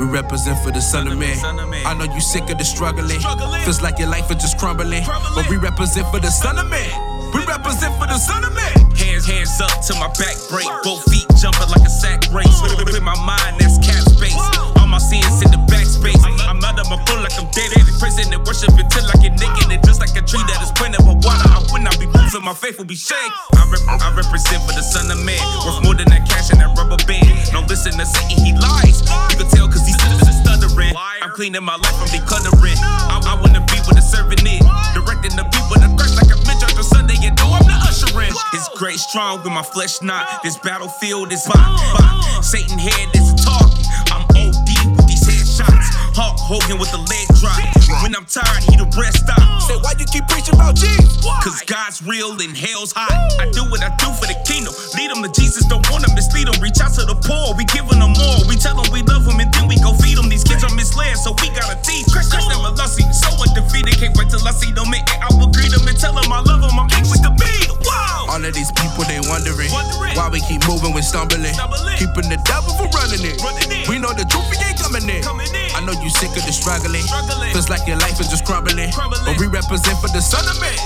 We 0.00 0.06
represent 0.06 0.58
for 0.58 0.72
the 0.72 0.80
son 0.80 1.06
of 1.06 1.16
man. 1.16 1.38
I 1.86 1.94
know 1.94 2.12
you 2.12 2.20
sick 2.20 2.50
of 2.50 2.58
the 2.58 2.64
struggling. 2.64 3.20
Feels 3.62 3.80
like 3.80 3.98
your 3.98 4.08
life 4.08 4.28
is 4.32 4.38
just 4.42 4.58
crumbling. 4.58 5.04
But 5.34 5.48
we 5.48 5.56
represent 5.56 6.08
for 6.10 6.18
the 6.18 6.30
son 6.30 6.58
of 6.58 6.68
man. 6.68 6.90
We 7.32 7.44
represent 7.46 7.94
for 7.94 8.06
the 8.06 8.18
son 8.18 8.42
of 8.42 8.52
man. 8.54 8.90
Hands, 8.98 9.24
hands 9.24 9.60
up 9.60 9.70
to 9.86 9.94
my 9.94 10.08
back 10.18 10.34
break. 10.50 10.66
Both 10.82 11.06
feet 11.10 11.26
jumping 11.38 11.70
like 11.70 11.86
a 11.86 11.90
sack 11.90 12.26
race. 12.34 12.58
With 12.62 13.02
my 13.02 13.14
mind, 13.22 13.60
that's 13.60 13.78
cap 13.78 14.02
space. 14.02 14.34
All 14.82 14.88
my 14.88 14.98
sins 14.98 15.42
in 15.46 15.50
the 15.54 15.62
backspace. 15.70 16.33
Out 16.74 16.82
of 16.82 16.90
my 16.90 16.98
full 17.06 17.22
like 17.22 17.38
I'm 17.38 17.46
dead. 17.54 17.70
Prison 18.02 18.34
and 18.34 18.42
worship 18.42 18.74
until 18.74 19.06
I 19.06 19.14
get 19.22 19.38
naked. 19.38 19.70
And 19.70 19.78
just 19.86 20.02
like 20.02 20.10
a 20.18 20.22
tree 20.26 20.42
that 20.42 20.58
is 20.58 20.74
planted 20.74 21.06
by 21.06 21.14
water, 21.14 21.46
I 21.46 21.62
will 21.70 21.78
not 21.78 21.94
be 22.02 22.10
moving. 22.10 22.42
My 22.42 22.50
faith 22.50 22.82
will 22.82 22.90
be 22.90 22.98
shake. 22.98 23.14
I, 23.54 23.62
rep- 23.70 23.86
I 23.86 24.10
represent 24.10 24.58
for 24.66 24.74
the 24.74 24.82
son 24.82 25.06
of 25.06 25.22
man. 25.22 25.38
Worth 25.62 25.86
more 25.86 25.94
than 25.94 26.10
that 26.10 26.26
cash 26.26 26.50
and 26.50 26.58
that 26.58 26.74
rubber 26.74 26.98
band. 27.06 27.30
No, 27.54 27.62
listen 27.70 27.94
to 27.94 28.02
Satan, 28.02 28.42
he 28.42 28.58
lies. 28.58 29.06
You 29.06 29.38
can 29.38 29.46
tell 29.54 29.70
cause 29.70 29.86
he's 29.86 29.94
stuttering. 29.94 30.90
I'm 31.22 31.30
cleaning 31.30 31.62
my 31.62 31.78
life 31.78 31.94
from 31.94 32.10
decluttering. 32.10 32.74
I, 32.82 33.22
I 33.22 33.38
wanna 33.38 33.62
be 33.70 33.78
with 33.86 33.94
a 33.94 34.02
servant 34.02 34.42
in. 34.42 34.58
Directing 34.98 35.38
the 35.38 35.46
people 35.54 35.78
to 35.78 35.86
crush 35.94 36.18
like 36.18 36.34
a 36.34 36.38
bitch 36.42 36.58
on 36.58 36.82
Sunday. 36.82 37.22
And 37.22 37.38
know 37.38 37.54
I'm 37.54 37.62
the 37.70 37.78
ushering. 37.86 38.34
His 38.50 38.66
grace 38.74 39.06
strong 39.06 39.46
with 39.46 39.54
my 39.54 39.62
flesh 39.62 40.02
not. 40.02 40.42
This 40.42 40.58
battlefield 40.58 41.30
is 41.30 41.46
mine. 41.54 42.42
Satan 42.42 42.82
head 42.82 43.14
is 43.14 43.30
talking. 43.38 43.86
I'm 44.10 44.26
OD 44.34 44.98
with 44.98 45.06
these 45.06 45.22
headshots. 45.22 45.93
Hulk 46.14 46.38
Hogan 46.38 46.78
with 46.78 46.92
the 46.92 46.98
leg 46.98 47.26
drop. 47.40 47.83
When 48.04 48.12
I'm 48.12 48.28
tired, 48.28 48.60
he 48.68 48.76
the 48.76 48.84
rest 49.00 49.24
stop. 49.24 49.40
Say, 49.64 49.80
why 49.80 49.96
you 49.96 50.04
keep 50.04 50.28
preaching 50.28 50.52
about 50.60 50.76
Jesus? 50.76 51.24
Cause 51.40 51.64
God's 51.64 52.04
real 52.04 52.36
and 52.36 52.52
hell's 52.52 52.92
hot. 52.92 53.08
I 53.40 53.48
do 53.48 53.64
what 53.72 53.80
I 53.80 53.88
do 53.96 54.12
for 54.20 54.28
the 54.28 54.36
kingdom. 54.44 54.76
Lead 54.92 55.08
them 55.08 55.24
to 55.24 55.32
Jesus, 55.32 55.64
don't 55.72 55.80
want 55.88 56.04
them 56.04 56.12
mislead 56.12 56.44
them. 56.44 56.60
Reach 56.60 56.84
out 56.84 56.92
to 57.00 57.08
the 57.08 57.16
poor, 57.16 57.56
we 57.56 57.64
giving 57.72 58.04
them 58.04 58.12
more. 58.12 58.44
We 58.44 58.60
tell 58.60 58.76
them 58.76 58.84
we 58.92 59.00
love 59.08 59.24
them 59.24 59.40
and 59.40 59.48
then 59.56 59.72
we 59.72 59.80
go 59.80 59.96
feed 59.96 60.20
them. 60.20 60.28
These 60.28 60.44
kids 60.44 60.60
are 60.60 60.74
misled, 60.76 61.16
so 61.16 61.32
we 61.40 61.48
gotta 61.56 61.80
teach. 61.80 62.04
Crush 62.12 62.28
them 62.28 62.44
a 62.44 62.76
lussy, 62.76 63.08
so 63.08 63.32
undefeated. 63.40 63.96
Can't 63.96 64.12
wait 64.20 64.28
till 64.28 64.44
I 64.44 64.52
see 64.52 64.68
them 64.68 64.92
and 64.92 65.00
I 65.24 65.32
will 65.40 65.48
greet 65.48 65.72
them 65.72 65.88
and 65.88 65.96
tell 65.96 66.12
them 66.12 66.28
I 66.28 66.44
love 66.44 66.60
them. 66.60 66.76
I'm 66.76 67.08
with 67.08 67.24
the 67.24 67.32
beat. 67.40 67.72
Wow. 67.88 68.36
All 68.36 68.44
of 68.44 68.52
these 68.52 68.68
people, 68.76 69.08
they 69.08 69.24
wondering, 69.32 69.72
why 70.12 70.28
we 70.28 70.44
keep 70.44 70.60
moving 70.68 70.92
when 70.92 71.00
stumbling. 71.00 71.56
Keeping 71.96 72.28
the 72.28 72.36
devil 72.44 72.76
from 72.76 72.92
running 72.92 73.24
it. 73.24 73.40
We 73.88 73.96
know 73.96 74.12
the 74.12 74.28
truth, 74.28 74.44
he 74.52 74.60
ain't 74.60 74.76
coming 74.76 75.08
in. 75.08 75.24
I 75.72 75.80
know 75.80 75.96
you 76.04 76.12
sick 76.12 76.36
of 76.36 76.44
the 76.44 76.52
struggling. 76.52 77.04
Feels 77.52 77.68
like 77.72 77.88
your 77.94 78.02
life 78.02 78.18
is 78.18 78.28
just 78.28 78.44
crumbling. 78.44 78.90
But 78.90 79.38
we 79.38 79.46
represent 79.46 79.98
for 80.02 80.10
the 80.10 80.20
son 80.20 80.42
of 80.50 80.58
man. 80.58 80.78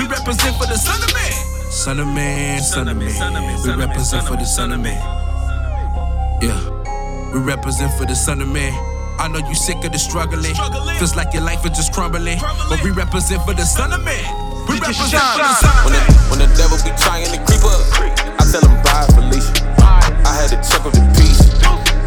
We 0.00 0.08
represent 0.08 0.56
for 0.56 0.66
the 0.66 0.80
son 0.80 0.96
of 1.04 1.12
man. 1.12 1.32
Son 1.70 2.00
of 2.00 2.08
man, 2.08 2.62
son 2.62 2.88
of 2.88 2.96
man. 2.96 3.60
We 3.62 3.74
represent 3.74 4.26
for 4.26 4.36
the 4.36 4.44
son 4.46 4.72
of 4.72 4.80
man. 4.80 4.96
Yeah. 6.40 6.56
We 7.34 7.40
represent 7.40 7.92
for 7.98 8.06
the 8.06 8.14
son 8.16 8.40
of 8.40 8.48
man. 8.48 8.72
I 9.20 9.28
know 9.28 9.38
you 9.46 9.54
sick 9.54 9.84
of 9.84 9.92
the 9.92 9.98
struggling. 9.98 10.54
Feels 10.98 11.14
like 11.14 11.34
your 11.34 11.42
life 11.42 11.64
is 11.66 11.76
just 11.76 11.92
crumbling. 11.92 12.38
But 12.68 12.82
we 12.82 12.90
represent 12.90 13.42
for 13.44 13.52
the 13.54 13.64
son 13.64 13.92
of 13.92 14.02
man. 14.02 14.24
We 14.66 14.78
represent 14.80 15.20
for 15.36 15.44
the 15.44 15.54
son 15.60 15.70
of 15.70 15.84
When 15.84 15.92
the, 15.92 16.00
man. 16.00 16.30
when 16.30 16.38
the 16.40 16.50
devil 16.56 16.78
be 16.80 16.90
trying 16.96 17.28
to 17.28 17.38
creep 17.44 17.62
up, 17.64 17.84
I 18.40 18.48
tell 18.50 18.64
him 18.64 18.80
bye, 18.82 19.06
Felicia. 19.12 19.52
I 20.24 20.32
had 20.40 20.48
to 20.48 20.56
check 20.64 20.84
up 20.86 20.92
the 20.92 21.04
peace. 21.20 21.53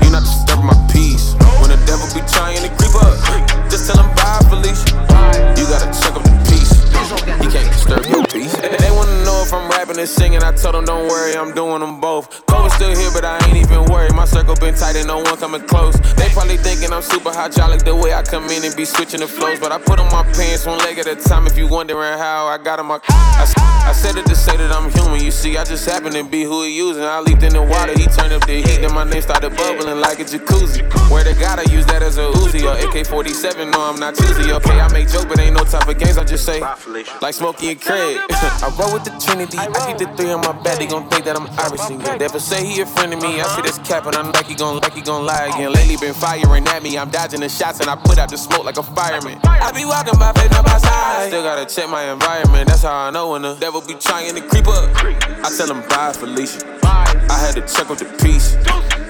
You 0.07 0.13
not 0.13 0.23
disturbing 0.23 0.67
my 0.67 0.87
peace. 0.89 1.33
When 1.59 1.69
the 1.69 1.83
devil 1.85 2.07
be 2.15 2.25
trying 2.31 2.63
to 2.63 2.69
creep 2.79 2.95
up, 2.95 3.19
just 3.69 3.91
tell 3.91 4.01
him 4.01 4.07
bye, 4.15 4.39
Felicia. 4.47 4.87
You 5.59 5.67
gotta 5.67 5.91
check 5.91 6.15
up 6.15 6.23
the 6.23 6.31
peace. 6.47 6.71
He 7.43 7.51
can't 7.51 7.69
disturb 7.73 8.05
peace. 8.05 8.16
They 8.33 8.91
wanna 8.91 9.23
know 9.23 9.41
if 9.45 9.53
I'm 9.53 9.69
rapping 9.69 9.97
and 9.99 10.07
singing. 10.07 10.43
I 10.43 10.51
told 10.51 10.75
them 10.75 10.85
don't 10.85 11.07
worry, 11.07 11.35
I'm 11.35 11.53
doing 11.53 11.79
them 11.79 12.01
both. 12.01 12.45
COVID's 12.47 12.73
still 12.75 12.95
here, 12.95 13.09
but 13.13 13.23
I 13.23 13.37
ain't 13.47 13.57
even 13.57 13.85
worried. 13.85 14.13
My 14.13 14.25
circle 14.25 14.55
been 14.55 14.75
tight 14.75 14.95
and 14.95 15.07
no 15.07 15.17
one 15.19 15.37
coming 15.37 15.61
close. 15.61 15.95
They 16.15 16.29
probably 16.29 16.57
thinking 16.57 16.91
I'm 16.91 17.01
super 17.01 17.31
hydraulic 17.31 17.83
the 17.83 17.95
way 17.95 18.13
I 18.13 18.23
come 18.23 18.45
in 18.49 18.63
and 18.63 18.75
be 18.75 18.85
switching 18.85 19.21
the 19.21 19.27
flows. 19.27 19.59
But 19.59 19.71
I 19.71 19.77
put 19.77 19.99
on 19.99 20.11
my 20.11 20.23
pants 20.33 20.65
one 20.65 20.77
leg 20.79 20.99
at 20.99 21.07
a 21.07 21.15
time. 21.15 21.47
If 21.47 21.57
you 21.57 21.67
wondering 21.67 22.17
how 22.17 22.47
I 22.47 22.57
got 22.57 22.79
on 22.79 22.87
my. 22.87 22.99
I, 23.09 23.83
I 23.87 23.93
said 23.93 24.17
it 24.17 24.25
to 24.25 24.35
say 24.35 24.57
that 24.57 24.71
I'm 24.71 24.91
human. 24.91 25.23
You 25.23 25.31
see, 25.31 25.57
I 25.57 25.63
just 25.63 25.85
happen 25.85 26.11
to 26.13 26.23
be 26.23 26.43
who 26.43 26.63
he 26.63 26.75
using. 26.75 27.03
I 27.03 27.19
leaped 27.19 27.43
in 27.43 27.53
the 27.53 27.61
water, 27.61 27.93
he 27.97 28.05
turned 28.05 28.33
up 28.33 28.45
the 28.45 28.55
heat, 28.61 28.81
then 28.81 28.93
my 28.93 29.03
name 29.03 29.21
started 29.21 29.55
bubbling 29.55 29.99
like 29.99 30.19
a 30.19 30.25
jacuzzi. 30.25 30.83
Where 31.09 31.23
to 31.23 31.33
God, 31.39 31.59
I 31.59 31.71
use 31.71 31.85
that 31.87 32.03
as 32.03 32.17
a 32.17 32.27
Uzi 32.31 32.63
or 32.63 32.75
AK-47. 32.87 33.71
No, 33.71 33.81
I'm 33.81 33.99
not 33.99 34.15
choosy. 34.15 34.51
Okay, 34.51 34.79
I 34.79 34.91
make 34.91 35.07
jokes, 35.09 35.25
but 35.25 35.39
ain't 35.39 35.55
no 35.55 35.63
time 35.63 35.81
for 35.83 35.93
games. 35.93 36.17
I 36.17 36.23
just 36.23 36.45
say 36.45 36.59
like 37.21 37.33
Smokey 37.33 37.69
and 37.69 37.81
Craig. 37.81 38.16
I 38.19 38.73
roll 38.77 38.93
with 38.93 39.03
the 39.05 39.13
Trinity. 39.21 39.57
I 39.57 39.67
keep 39.85 39.97
the 39.97 40.07
three 40.15 40.31
on 40.31 40.41
my 40.41 40.51
back. 40.51 40.79
They 40.79 40.87
gon' 40.87 41.07
think 41.09 41.25
that 41.25 41.35
I'm 41.35 41.47
Irish. 41.59 42.19
Never 42.19 42.39
say 42.39 42.65
he 42.65 42.81
a 42.81 42.85
friend 42.85 43.13
of 43.13 43.21
me. 43.21 43.39
I 43.41 43.47
see 43.55 43.61
this 43.61 43.77
cap 43.79 44.05
and 44.05 44.15
I'm 44.15 44.31
like 44.31 44.45
he 44.45 44.55
gon' 44.55 44.79
like 44.79 44.93
he 44.93 45.01
gon' 45.01 45.25
lie 45.25 45.47
again. 45.47 45.71
Lately 45.71 45.97
been 45.97 46.13
firing 46.13 46.67
at 46.67 46.83
me. 46.83 46.97
I'm 46.97 47.09
dodging 47.09 47.41
the 47.41 47.49
shots 47.49 47.79
and 47.79 47.89
I 47.89 47.95
put 47.95 48.17
out 48.17 48.29
the 48.29 48.37
smoke 48.37 48.65
like 48.65 48.77
a 48.77 48.83
fireman. 48.83 49.39
I 49.43 49.71
be 49.71 49.85
walking 49.85 50.17
by 50.19 50.33
faith, 50.33 50.51
not 50.51 50.65
by 50.65 50.77
sight. 50.77 51.27
Still 51.27 51.43
gotta 51.43 51.65
check 51.65 51.89
my 51.89 52.11
environment. 52.11 52.67
That's 52.67 52.83
how 52.83 53.07
I 53.07 53.11
know 53.11 53.31
when 53.31 53.43
the 53.43 53.55
devil 53.55 53.81
be 53.81 53.93
trying 53.95 54.35
to 54.35 54.41
creep 54.41 54.67
up. 54.67 54.89
I 55.43 55.51
tell 55.55 55.69
him 55.69 55.87
bye, 55.89 56.13
Felicia. 56.13 56.77
I 56.83 57.37
had 57.39 57.55
to 57.55 57.61
check 57.61 57.89
up 57.89 57.97
the 57.97 58.05
peace. 58.23 58.55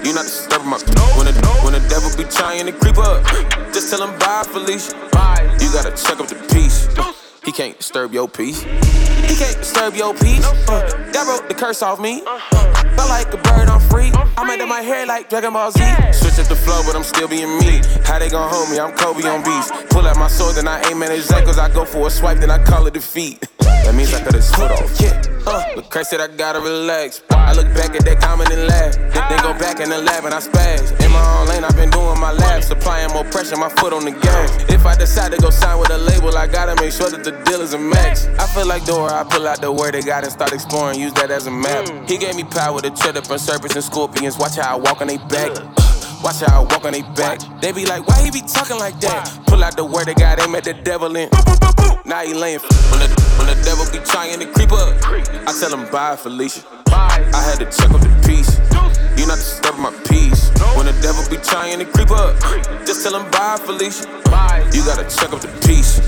You 0.04 0.14
not 0.14 0.24
disturbing 0.24 0.68
my 0.68 0.78
when 1.16 1.26
the 1.26 1.32
when 1.64 1.72
the 1.72 1.84
devil 1.88 2.10
be 2.16 2.24
trying 2.24 2.66
to 2.66 2.72
creep 2.72 2.98
up. 2.98 3.24
Just 3.72 3.90
tell 3.90 4.02
him 4.06 4.18
bye, 4.18 4.44
Felicia. 4.46 4.94
You 5.60 5.72
gotta 5.72 5.90
check 5.96 6.20
up 6.20 6.28
the 6.28 6.36
peace. 6.52 6.88
He 7.44 7.52
can't 7.52 7.76
disturb 7.76 8.12
your 8.12 8.28
peace. 8.28 8.62
He 8.62 9.34
can't 9.34 9.56
disturb 9.58 9.94
your 9.94 10.14
peace. 10.14 10.44
Uh, 10.68 10.80
that 11.12 11.26
wrote 11.26 11.48
the 11.48 11.54
curse 11.54 11.82
off 11.82 12.00
me. 12.00 12.20
Felt 12.20 13.08
like 13.08 13.32
a 13.32 13.36
bird, 13.38 13.68
I'm 13.68 13.80
free. 13.88 14.10
I 14.36 14.44
made 14.44 14.60
up 14.60 14.68
my 14.68 14.80
hair 14.80 15.06
like 15.06 15.30
Dragon 15.30 15.52
Ball 15.52 15.70
Z. 15.70 15.80
Switch 16.12 16.38
up 16.38 16.48
the 16.48 16.56
flow, 16.56 16.82
but 16.84 16.96
I'm 16.96 17.04
still 17.04 17.28
being 17.28 17.58
me. 17.58 17.80
How 18.04 18.18
they 18.18 18.28
gon' 18.28 18.50
hold 18.52 18.70
me? 18.70 18.78
I'm 18.78 18.94
Kobe 18.96 19.26
on 19.28 19.42
beats. 19.42 19.70
Pull 19.90 20.06
out 20.06 20.16
my 20.16 20.28
sword, 20.28 20.56
then 20.56 20.68
I 20.68 20.82
aim 20.90 21.02
at 21.02 21.10
his 21.10 21.30
ankles. 21.30 21.58
I 21.58 21.72
go 21.72 21.84
for 21.84 22.08
a 22.08 22.10
swipe, 22.10 22.38
then 22.38 22.50
I 22.50 22.62
call 22.62 22.86
it 22.86 22.94
defeat. 22.94 23.46
That 23.58 23.94
means 23.94 24.12
I 24.12 24.22
cut 24.22 24.34
his 24.34 24.50
foot 24.54 24.70
off. 24.70 25.00
Yeah. 25.00 25.22
Uh, 25.46 25.64
but 25.76 25.88
Christ 25.88 26.10
said 26.10 26.20
I 26.20 26.28
gotta 26.28 26.60
relax. 26.60 27.22
I 27.30 27.54
look 27.54 27.72
back 27.72 27.96
at 27.96 28.04
that 28.04 28.20
comment 28.20 28.50
and 28.52 28.68
laugh. 28.68 28.92
Then, 28.96 29.24
then 29.30 29.40
go 29.40 29.56
back 29.56 29.80
in 29.80 29.88
the 29.88 29.96
lab 29.96 30.26
and 30.26 30.34
I 30.34 30.40
spaz. 30.40 30.92
In 31.00 31.10
my 31.10 31.24
own 31.40 31.48
lane, 31.48 31.64
I've 31.64 31.76
been 31.76 31.88
doing 31.88 32.20
my 32.20 32.32
lab. 32.32 32.62
Supplying 32.62 33.08
more 33.14 33.24
pressure, 33.24 33.56
my 33.56 33.70
foot 33.70 33.94
on 33.94 34.04
the 34.04 34.10
gas. 34.10 34.52
If 34.68 34.84
I 34.84 34.94
decide 34.94 35.32
to 35.32 35.38
go 35.40 35.48
sign 35.48 35.78
with 35.80 35.88
a 35.90 35.96
label, 35.96 36.36
I 36.36 36.46
gotta 36.46 36.76
make 36.82 36.92
sure 36.92 37.08
that 37.08 37.24
the 37.24 37.27
deal 37.44 37.60
is 37.60 37.74
a 37.74 37.78
match. 37.78 38.18
I 38.38 38.46
feel 38.46 38.66
like 38.66 38.84
Dora, 38.84 39.12
I 39.12 39.24
pull 39.24 39.46
out 39.46 39.60
the 39.60 39.72
word 39.72 39.94
of 39.94 40.04
God 40.04 40.24
and 40.24 40.32
start 40.32 40.52
exploring, 40.52 41.00
use 41.00 41.12
that 41.14 41.30
as 41.30 41.46
a 41.46 41.50
map. 41.50 41.86
He 42.08 42.18
gave 42.18 42.36
me 42.36 42.44
power 42.44 42.80
to 42.80 42.90
tread 42.90 43.16
up 43.16 43.30
on 43.30 43.38
serpents 43.38 43.74
and 43.74 43.84
scorpions. 43.84 44.38
Watch 44.38 44.56
how 44.56 44.76
I 44.76 44.78
walk 44.78 45.00
on 45.00 45.08
they 45.08 45.18
back. 45.18 45.50
Watch 46.22 46.40
how 46.40 46.60
I 46.60 46.72
walk 46.72 46.84
on 46.84 46.92
they 46.92 47.02
back. 47.02 47.40
They 47.60 47.72
be 47.72 47.86
like, 47.86 48.06
why 48.06 48.22
he 48.22 48.30
be 48.30 48.40
talking 48.42 48.78
like 48.78 48.98
that? 49.00 49.40
Pull 49.46 49.62
out 49.62 49.76
the 49.76 49.84
word 49.84 50.08
of 50.08 50.16
God, 50.16 50.40
aim 50.40 50.54
at 50.54 50.64
the 50.64 50.74
devil 50.74 51.14
in. 51.16 51.28
Now 52.04 52.22
he 52.24 52.34
laying. 52.34 52.60
When 52.60 53.00
the, 53.00 53.08
when 53.38 53.46
the 53.46 53.58
devil 53.64 53.84
be 53.92 53.98
trying 54.04 54.38
to 54.40 54.46
creep 54.52 54.72
up, 54.72 54.96
I 55.46 55.52
tell 55.58 55.72
him 55.72 55.90
bye, 55.92 56.16
Felicia. 56.16 56.62
I 56.90 57.42
had 57.44 57.58
to 57.58 57.66
check 57.66 57.90
up 57.90 58.00
the 58.00 58.10
peace. 58.26 58.58
You 59.18 59.26
not 59.26 59.36
disturbing 59.36 59.82
my 59.82 59.92
peace. 60.08 60.50
When 60.76 60.86
the 60.86 60.96
devil 61.02 61.22
be 61.28 61.36
trying 61.42 61.78
to 61.80 61.84
creep 61.84 62.10
up, 62.10 62.38
just 62.86 63.02
tell 63.02 63.14
him 63.14 63.30
bye, 63.30 63.58
Felicia. 63.60 64.08
You 64.72 64.84
gotta 64.84 65.04
check 65.04 65.32
up 65.32 65.40
the 65.40 65.48
peace. 65.66 66.00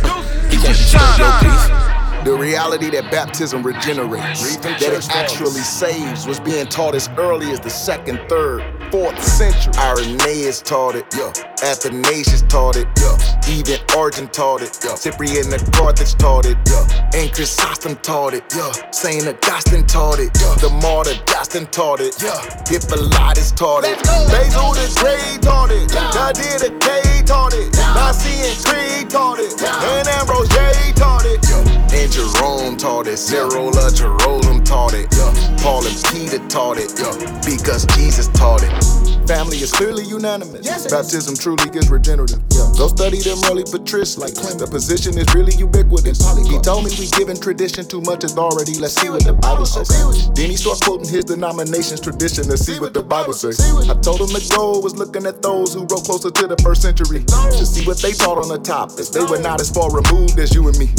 He 0.61 0.67
can't 0.67 0.77
disturb 0.77 1.41
peace. 1.41 2.25
The 2.25 2.37
reality 2.39 2.91
that 2.91 3.11
baptism 3.11 3.63
regenerates, 3.63 4.57
that 4.59 4.83
it 4.83 5.09
actually 5.11 5.63
saves, 5.63 6.27
was 6.27 6.39
being 6.39 6.67
taught 6.67 6.95
as 6.95 7.09
early 7.17 7.51
as 7.51 7.61
the 7.61 7.71
second, 7.71 8.21
third, 8.29 8.63
fourth 8.91 9.23
century. 9.25 9.73
Irenaeus 9.79 10.61
taught 10.61 10.97
it, 10.97 11.07
yeah. 11.17 11.33
Athanasius 11.63 12.43
taught 12.43 12.77
it, 12.77 12.87
yeah. 12.99 13.30
Even 13.49 13.79
Origen 13.97 14.29
taught 14.29 14.63
it, 14.63 14.79
yeah. 14.85 14.95
Cyprian 14.95 15.51
the 15.51 15.59
Carthage 15.77 16.15
taught 16.17 16.47
it, 16.47 16.57
yeah. 16.67 17.11
And 17.15 17.33
Chrysostom 17.33 17.97
taught 17.97 18.35
it, 18.35 18.45
yeah. 18.55 18.73
Saint 18.91 19.27
Augustine 19.27 19.87
taught 19.87 20.19
it, 20.19 20.31
yeah. 20.41 20.55
The 20.57 20.71
martyr 20.81 21.19
Justin 21.27 21.67
taught 21.67 22.01
it, 22.01 22.15
yeah. 22.23 22.41
Hippolytus 22.69 23.53
taught 23.53 23.85
it. 23.85 24.03
Basil 24.05 24.73
the 24.73 24.87
Great 25.01 25.43
taught 25.43 25.71
it. 25.71 25.91
Nadir 25.93 26.59
the 26.59 26.71
K 26.81 27.23
taught 27.27 27.55
it. 27.55 27.75
Nicene 27.77 28.57
Creed 28.65 29.11
taught 29.11 29.39
it. 29.39 29.53
And 29.61 30.09
Ambrose 30.09 30.49
J 30.49 30.93
taught 30.95 31.27
it, 31.27 31.45
yeah. 31.51 31.99
And 31.99 32.13
Jerome 32.13 32.77
taught 32.77 33.09
it. 33.09 33.19
Cyril 33.19 33.77
of 33.77 33.95
Jerusalem 33.95 34.65
taught 34.65 34.95
it. 34.95 35.07
Yeah. 35.13 35.57
Paul 35.61 35.85
and 35.87 35.97
Peter 36.13 36.31
Peter 36.31 36.47
taught 36.49 36.79
it, 36.79 36.93
yeah, 36.97 37.41
because 37.45 37.87
Jesus 37.97 38.29
taught 38.29 38.63
it. 38.63 39.00
Family 39.31 39.59
is 39.63 39.71
clearly 39.71 40.03
unanimous. 40.03 40.67
Yes, 40.67 40.91
Baptism 40.91 41.37
truly 41.39 41.71
is 41.79 41.89
regenerative. 41.89 42.43
Yeah. 42.51 42.67
Go 42.75 42.89
study 42.89 43.23
them 43.23 43.39
early 43.47 43.63
patrists. 43.63 44.19
Like 44.19 44.35
the 44.35 44.67
position 44.67 45.17
is 45.17 45.31
really 45.39 45.55
ubiquitous. 45.55 46.19
He 46.51 46.59
told 46.59 46.83
me 46.83 46.91
we 46.99 47.07
giving 47.15 47.39
tradition 47.39 47.87
too 47.87 48.01
much 48.03 48.25
authority. 48.25 48.75
Let's 48.83 48.99
see 48.99 49.09
what 49.09 49.23
the 49.23 49.33
Bible 49.33 49.67
says. 49.67 49.87
Then 50.35 50.51
he 50.51 50.57
starts 50.59 50.83
quoting 50.83 51.07
his 51.07 51.27
denomination's 51.31 52.01
tradition. 52.01 52.51
Let's 52.51 52.67
see 52.67 52.81
what 52.83 52.93
the 52.93 53.07
Bible 53.07 53.33
says. 53.33 53.63
I 53.87 53.95
told 54.03 54.19
him 54.19 54.35
the 54.35 54.43
goal 54.51 54.83
was 54.83 54.99
looking 54.99 55.25
at 55.27 55.43
those 55.43 55.75
who 55.75 55.87
wrote 55.87 56.11
closer 56.11 56.35
to 56.35 56.47
the 56.51 56.59
first 56.59 56.83
century 56.83 57.23
to 57.23 57.63
see 57.63 57.87
what 57.87 58.03
they 58.03 58.11
taught 58.11 58.43
on 58.43 58.51
the 58.51 58.59
top, 58.59 58.99
as 58.99 59.15
they 59.15 59.23
were 59.23 59.39
not 59.39 59.61
as 59.61 59.71
far 59.71 59.95
removed 59.95 60.43
as 60.43 60.51
you 60.53 60.67
and 60.67 60.75
me. 60.75 60.91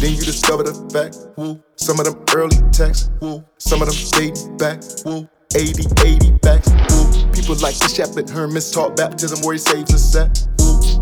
Then 0.00 0.16
you 0.16 0.24
discover 0.24 0.64
the 0.64 0.72
fact. 0.88 1.20
Woo. 1.36 1.60
Some 1.76 2.00
of 2.00 2.08
them 2.08 2.16
early 2.32 2.56
texts. 2.72 3.12
Woo. 3.20 3.44
Some 3.60 3.84
of 3.84 3.92
them 3.92 4.00
date 4.16 4.40
back. 4.56 4.80
80, 5.52 5.84
80 6.00 6.32
backs. 6.40 6.72
Ooh. 6.96 7.13
People 7.44 7.60
like 7.60 7.76
the 7.76 7.88
shepherd 7.88 8.30
Hermas 8.30 8.70
taught 8.70 8.96
baptism 8.96 9.44
where 9.44 9.52
he 9.52 9.58
saves 9.58 9.92
a 9.92 9.98
set. 9.98 10.48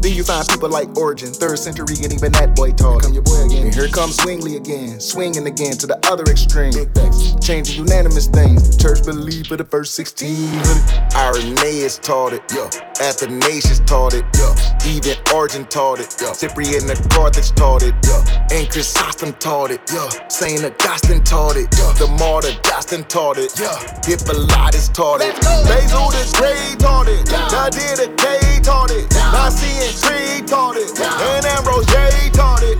Then 0.03 0.13
you 0.13 0.25
find 0.25 0.45
people 0.49 0.69
like 0.69 0.99
Origen, 0.99 1.33
third 1.33 1.57
century, 1.57 1.95
and 2.03 2.13
even 2.13 2.33
that 2.33 2.57
boy 2.57 2.73
taught. 2.73 3.03
Come 3.03 3.13
your 3.13 3.23
boy 3.23 3.47
again. 3.47 3.67
And 3.67 3.73
here 3.73 3.87
comes 3.87 4.17
Zwingli 4.17 4.57
again, 4.57 4.99
swinging 4.99 5.47
again 5.47 5.79
to 5.79 5.87
the 5.87 6.05
other 6.11 6.25
extreme. 6.25 6.73
Big. 6.73 7.32
Changing 7.41 7.85
unanimous 7.85 8.27
things. 8.27 8.77
The 8.77 8.83
church 8.83 9.05
believed 9.05 9.49
for 9.49 9.57
the 9.57 9.65
first 9.65 9.99
1600. 9.99 11.15
Irenaeus 11.15 11.99
taught 11.99 12.33
it, 12.33 12.43
yeah. 12.55 12.71
Athanasius 13.01 13.81
taught 13.81 14.15
it, 14.15 14.25
yeah. 14.35 14.55
Even 14.87 15.17
Origen 15.35 15.65
taught 15.67 16.01
it, 16.01 16.15
yeah. 16.21 16.33
Cyprian 16.33 16.91
of 16.91 16.99
Carthage 17.09 17.51
taught 17.53 17.83
it, 17.83 17.95
yeah. 18.05 18.49
And 18.51 18.69
Chrysostom 18.71 19.33
taught 19.35 19.71
it, 19.71 19.81
yeah. 19.93 20.09
Saint 20.29 20.65
Augustine 20.65 21.23
taught 21.25 21.57
it, 21.57 21.69
yeah. 21.79 21.93
The 21.99 22.09
martyr 22.19 22.53
Justin 22.65 23.05
taught 23.05 23.39
it, 23.39 23.53
yeah. 23.59 23.77
Hippolytus 24.05 24.89
taught 24.89 25.21
it. 25.21 25.35
Basil 25.43 26.09
the 26.11 26.23
Great 26.39 26.79
taught 26.81 27.09
it. 27.09 27.31
Yeah. 27.31 27.71
Didache 27.71 28.63
taught 28.63 28.91
it. 28.91 29.07
Yeah. 29.15 29.31
Nicene 29.33 29.93
Creed 30.03 30.47
taught 30.49 30.77
it, 30.77 30.99
and 30.99 31.47
Ambrose 31.47 31.87
J 31.87 32.31
taught 32.33 32.63
it, 32.63 32.79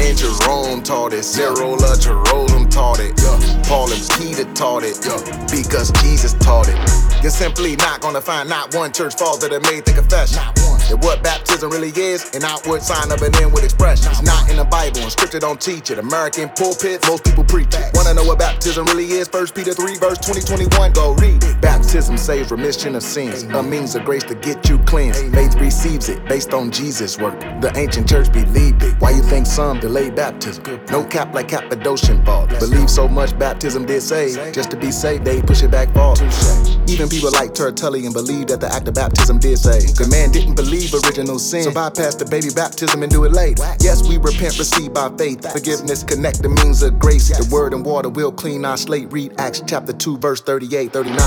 and 0.00 0.16
Jerome 0.18 0.82
taught 0.82 1.12
it, 1.12 1.22
Cyril 1.24 1.74
of 1.84 2.00
Jerusalem 2.00 2.68
taught 2.68 3.00
it, 3.00 3.12
Yeah. 3.20 3.62
Paul 3.64 3.92
and 3.92 4.08
Peter 4.18 4.44
taught 4.54 4.82
it, 4.82 4.98
Yeah. 5.04 5.20
because 5.50 5.90
Jesus 6.02 6.34
taught 6.40 6.68
it. 6.68 6.76
You're 7.22 7.30
simply 7.30 7.76
not 7.76 8.00
gonna 8.00 8.20
find 8.20 8.48
not 8.48 8.74
one 8.74 8.92
church 8.92 9.14
father 9.14 9.48
that 9.48 9.62
made 9.62 9.84
the 9.84 9.92
confession. 9.92 10.40
That 10.90 11.04
what 11.04 11.22
baptism 11.22 11.70
really 11.70 11.92
is, 11.94 12.34
an 12.34 12.42
outward 12.42 12.82
sign 12.82 13.12
of 13.12 13.22
an 13.22 13.30
inward 13.40 13.62
expression. 13.62 14.10
It's 14.10 14.22
not 14.22 14.50
in 14.50 14.56
the 14.56 14.64
Bible, 14.64 14.98
and 14.98 15.12
scripture 15.12 15.38
don't 15.38 15.60
teach 15.60 15.92
it. 15.92 16.00
American 16.00 16.48
pulpits, 16.48 17.06
most 17.06 17.22
people 17.22 17.44
preach 17.44 17.72
it. 17.74 17.94
Wanna 17.94 18.14
know 18.14 18.24
what 18.24 18.40
baptism 18.40 18.86
really 18.86 19.06
is? 19.06 19.28
First 19.28 19.54
Peter 19.54 19.72
3, 19.72 19.98
verse 19.98 20.18
20, 20.18 20.40
21, 20.40 20.92
go 20.92 21.14
read. 21.14 21.38
Baptism 21.60 22.16
saves 22.18 22.50
remission 22.50 22.96
of 22.96 23.04
sins, 23.04 23.44
a 23.44 23.62
means 23.62 23.94
of 23.94 24.04
grace 24.04 24.24
to 24.24 24.34
get 24.34 24.68
you 24.68 24.78
cleansed. 24.80 25.32
Faith 25.32 25.54
receives 25.60 26.08
it 26.08 26.24
based 26.24 26.52
on 26.52 26.72
Jesus' 26.72 27.18
work. 27.18 27.38
The 27.60 27.70
ancient 27.76 28.08
church 28.08 28.32
believed 28.32 28.82
it. 28.82 28.94
Why 28.98 29.10
you 29.10 29.22
think 29.22 29.46
some 29.46 29.78
delayed 29.78 30.16
baptism? 30.16 30.64
No 30.90 31.04
cap 31.04 31.32
like 31.32 31.46
Cappadocian 31.46 32.24
fall. 32.24 32.48
Believe 32.58 32.90
so 32.90 33.06
much 33.06 33.38
baptism 33.38 33.86
did 33.86 34.02
save. 34.02 34.52
Just 34.52 34.72
to 34.72 34.76
be 34.76 34.90
saved, 34.90 35.24
they 35.24 35.40
push 35.40 35.62
it 35.62 35.70
back 35.70 35.94
far. 35.94 36.16
Even 36.88 37.08
people 37.08 37.30
like 37.30 37.54
Tertullian 37.54 38.12
believe 38.12 38.48
that 38.48 38.58
the 38.58 38.72
act 38.72 38.88
of 38.88 38.94
baptism 38.94 39.38
did 39.38 39.56
save. 39.56 39.94
The 39.94 40.08
man 40.08 40.32
didn't 40.32 40.56
believe 40.56 40.79
original 40.88 41.38
sin, 41.38 41.64
so 41.64 41.72
bypass 41.72 42.14
the 42.14 42.24
baby 42.24 42.48
baptism 42.54 43.02
and 43.02 43.10
do 43.10 43.24
it 43.24 43.32
late. 43.32 43.58
Yes, 43.80 44.06
we 44.08 44.16
repent, 44.16 44.58
receive 44.58 44.92
by 44.92 45.08
faith. 45.16 45.40
Forgiveness 45.52 46.04
connect 46.04 46.42
the 46.42 46.48
means 46.48 46.82
of 46.82 46.98
grace. 46.98 47.28
The 47.28 47.48
word 47.54 47.74
and 47.74 47.84
water 47.84 48.08
will 48.08 48.32
clean 48.32 48.64
our 48.64 48.76
slate. 48.76 49.12
Read 49.12 49.34
Acts 49.38 49.62
chapter 49.66 49.92
2, 49.92 50.18
verse 50.18 50.40
38, 50.40 50.92
39. 50.92 51.18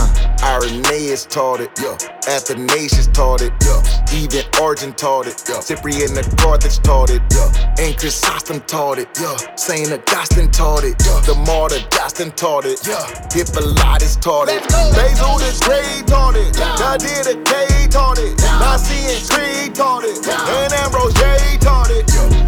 Irenaeus 0.44 1.26
taught 1.26 1.62
it, 1.62 1.72
yeah. 1.82 1.98
Athanasius 2.28 3.08
taught 3.08 3.42
it, 3.42 3.54
yeah. 3.63 3.82
Even 4.13 4.44
Origen 4.62 4.94
taught 4.94 5.28
it, 5.28 5.42
yeah. 5.48 5.60
Cyprian 5.60 6.18
of 6.18 6.36
Carthage 6.38 6.80
taught 6.80 7.10
it, 7.10 7.22
yeah. 7.32 7.76
And 7.80 7.98
Chrysostom 7.98 8.62
taught 8.62 9.00
it, 9.00 9.08
yeah. 9.20 9.38
Saint 9.56 9.92
Augustine 9.92 10.52
taught 10.52 10.84
it, 10.84 10.96
yeah. 11.06 11.22
The 11.22 11.36
martyr 11.46 11.80
Justin 11.89 12.32
taught 12.32 12.66
it, 12.66 12.80
yeah. 12.88 13.04
Hippolytus 13.32 14.16
taught 14.18 14.50
it. 14.50 14.62
Basil 14.70 15.38
the 15.38 15.54
Great 15.66 16.08
taught 16.08 16.36
it. 16.36 16.58
Yeah. 16.58 16.76
Didache 16.98 17.89
taught 17.89 18.20
it. 18.20 18.39
Yeah. 18.42 18.60
Nicene 18.60 19.28
Creed 19.30 19.42
taught 19.73 20.03
it. 20.03 20.17
And 20.27 20.73
Ambrose 20.73 21.13
J 21.15 21.58
taught 21.60 21.89
it. 21.89 22.06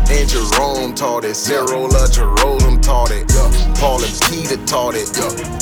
And 0.10 0.29
Jerome 0.29 0.93
taught 0.93 1.25
it. 1.25 1.36
Cyril 1.36 1.93
of 1.95 2.12
Jerusalem 2.12 2.79
taught 2.81 3.12
it. 3.12 3.27
Paul 3.79 4.03
and 4.03 4.15
Peter 4.29 4.58
taught 4.65 4.95
it. 4.95 5.10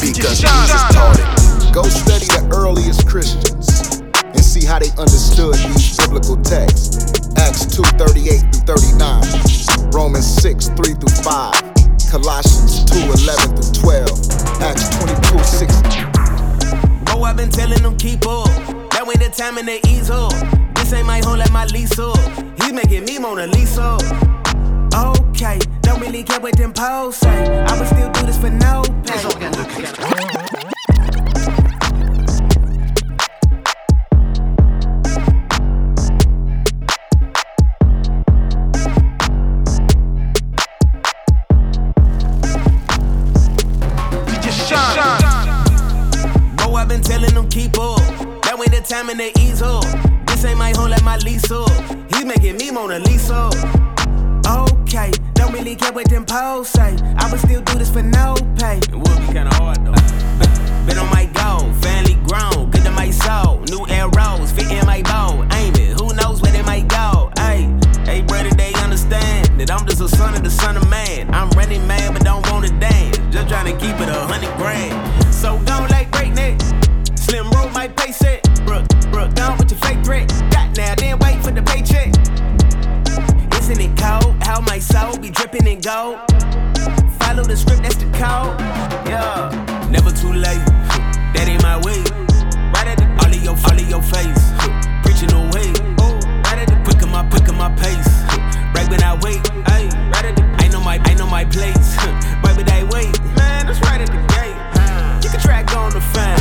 Because 0.02 0.40
Jesus 0.40 0.84
taught 0.92 1.20
it. 1.20 1.74
Go 1.74 1.84
study 1.84 2.26
the 2.28 2.48
earliest 2.54 3.08
Christians 3.08 4.02
and 4.22 4.40
see 4.40 4.66
how 4.66 4.78
they 4.78 4.92
understood 4.98 5.56
these 5.56 5.98
biblical 5.98 6.38
texts. 6.38 7.18
Acts 7.38 7.66
2 7.76 7.82
38 7.98 8.40
through 8.54 8.78
39, 8.78 9.92
Romans 9.92 10.28
6 10.42 10.68
3 10.70 10.94
through 10.94 11.24
5, 11.26 11.54
Colossians 12.12 12.86
2 12.86 12.98
11 13.26 13.58
through 13.58 14.06
12, 14.06 14.62
Acts 14.62 14.90
22 15.02 15.44
6. 15.44 15.74
Bro, 17.06 17.24
I've 17.24 17.38
been 17.38 17.50
telling 17.50 17.82
them 17.82 17.98
keep 17.98 18.28
up. 18.28 18.46
That 18.94 19.06
ain't 19.08 19.20
the 19.20 19.34
time 19.36 19.58
and 19.58 19.68
they 19.68 19.82
ease 19.88 20.12
up. 20.12 20.32
Ain't 20.94 21.08
my 21.08 21.20
home, 21.20 21.40
like 21.40 21.52
my 21.52 21.66
lease 21.66 21.98
up. 21.98 22.18
He's 22.62 22.72
making 22.72 23.06
me 23.06 23.18
Mona 23.18 23.48
Lisa. 23.48 23.98
Okay, 24.96 25.58
don't 25.82 26.00
really 26.00 26.24
care 26.24 26.40
what 26.40 26.56
them 26.56 26.72
posts 26.72 27.22
say. 27.22 27.64
I 27.66 27.80
would 27.80 27.88
still 27.88 28.12
do 28.12 28.26
this 28.28 28.38
for 28.38 28.52
no 28.52 28.84
pay. 29.04 29.18
Shine 44.68 45.46
No, 46.58 46.76
I've 46.76 46.88
been 46.88 47.02
telling 47.02 47.34
them 47.34 47.50
keep 47.50 47.78
up. 47.80 48.00
That 48.44 48.58
way 48.60 48.68
the 48.68 48.82
time 48.88 49.10
and 49.10 49.20
they 49.20 49.32
ease 49.40 49.62
up. 49.62 50.13
Ain't 50.46 50.58
my 50.58 50.72
home, 50.72 50.90
like 50.90 51.04
my 51.04 51.18
lease 51.18 51.50
up. 51.52 51.72
Making 52.26 52.58
me 52.58 52.72
Mona 52.72 53.00
Lisa. 53.00 53.50
Okay, 54.48 55.12
don't 55.34 55.52
really 55.54 55.76
care 55.76 55.92
what 55.92 56.10
them 56.10 56.26
posts 56.26 56.74
say. 56.74 56.98
I 57.18 57.30
would 57.30 57.40
still 57.40 57.62
do 57.62 57.78
this 57.78 57.90
for 57.90 58.02
no 58.02 58.36
pay. 58.58 58.78
It 58.78 58.96
would 58.96 59.20
be 59.20 59.28
kinda 59.28 59.54
hard 59.56 59.86
though. 59.86 59.92
Been 60.88 60.98
on 60.98 61.10
my 61.12 61.26
go, 61.34 61.72
family 61.82 62.16
grown, 62.28 62.72
good 62.72 62.84
to 62.86 62.92
my 62.92 63.12
soul. 63.12 63.60
New 63.70 63.86
arrows 63.88 64.52
fit 64.54 64.72
in 64.72 64.86
my 64.86 65.02
bow. 65.04 65.46
Aim 65.54 65.74
it, 65.76 66.00
who 66.00 66.14
knows 66.14 66.42
where 66.42 66.52
they 66.52 66.64
might 66.64 66.88
go? 66.88 67.32
Hey, 67.38 67.70
hey, 68.06 68.22
brother, 68.22 68.52
they 68.52 68.74
understand 68.76 69.60
that 69.60 69.70
I'm 69.70 69.86
just 69.86 70.02
a 70.02 70.08
son 70.08 70.34
of 70.34 70.44
the 70.44 70.50
son 70.50 70.78
of 70.78 70.90
man. 70.90 71.34
I'm 71.34 71.50
running 71.52 71.86
man, 71.88 72.14
but 72.14 72.24
don't 72.24 72.50
wanna 72.50 72.70
dance. 72.80 73.18
Just 73.32 73.50
trying 73.50 73.66
to 73.66 73.80
keep 73.80 74.00
it 74.00 74.10
a 74.10 74.22
hundred 74.26 74.56
grand. 74.58 74.96
So 75.34 75.62
don't 75.66 75.90
like 75.92 76.10
breakneck. 76.12 76.60
Slim 77.16 77.50
roll 77.52 77.70
my 77.70 77.90
pace 77.90 78.22
it. 78.24 78.43
Brook, 79.46 79.60
with 79.60 79.72
your 79.72 79.80
fake 79.82 80.04
threat. 80.06 80.30
Got 80.52 80.78
now, 80.78 80.96
then 80.96 81.20
wait 81.20 81.44
for 81.44 81.52
the 81.52 81.62
paycheck. 81.64 82.10
Isn't 83.60 83.82
it 83.82 83.98
cold? 83.98 84.42
How 84.42 84.62
my 84.62 84.80
soul 84.80 85.18
be 85.18 85.30
dripping 85.30 85.68
in 85.68 85.82
gold? 85.82 86.20
Follow 87.20 87.44
the 87.44 87.56
script, 87.58 87.84
that's 87.84 87.98
the 87.98 88.06
code. 88.16 88.56
Yeah, 89.08 89.52
never 89.92 90.12
too 90.12 90.34
late. 90.34 90.64
That 91.34 91.50
ain't 91.50 91.64
my 91.64 91.78
way. 91.82 91.98
Right 92.78 92.88
at 92.94 93.02
the 93.02 93.10
all 93.20 93.34
of 93.34 93.42
your, 93.44 93.58
all 93.58 93.74
of 93.74 93.90
your 93.90 94.04
face. 94.06 94.44
Preaching 95.04 95.34
away. 95.34 95.74
Right 96.46 96.62
at 96.62 96.70
the 96.70 96.80
quick 96.86 97.02
of 97.02 97.10
my, 97.10 97.28
quick 97.28 97.50
of 97.50 97.56
my 97.56 97.74
pace. 97.76 98.14
Right 98.74 98.88
when 98.90 99.02
I 99.04 99.18
wait. 99.22 99.42
Ay, 99.66 99.90
right 100.14 100.26
at 100.26 100.36
the, 100.36 100.44
I 100.64 100.68
know 100.70 100.80
my, 100.80 101.02
I 101.04 101.14
know 101.16 101.28
my 101.28 101.44
place. 101.44 101.98
Right 102.46 102.56
when 102.56 102.70
I 102.70 102.84
wait. 102.94 103.20
Man, 103.36 103.66
that's 103.66 103.82
right 103.82 104.00
at 104.00 104.08
the 104.14 104.22
gate. 104.38 104.56
You 105.26 105.30
can 105.32 105.40
track 105.42 105.76
on 105.76 105.92
the 105.92 106.02
fan. 106.02 106.38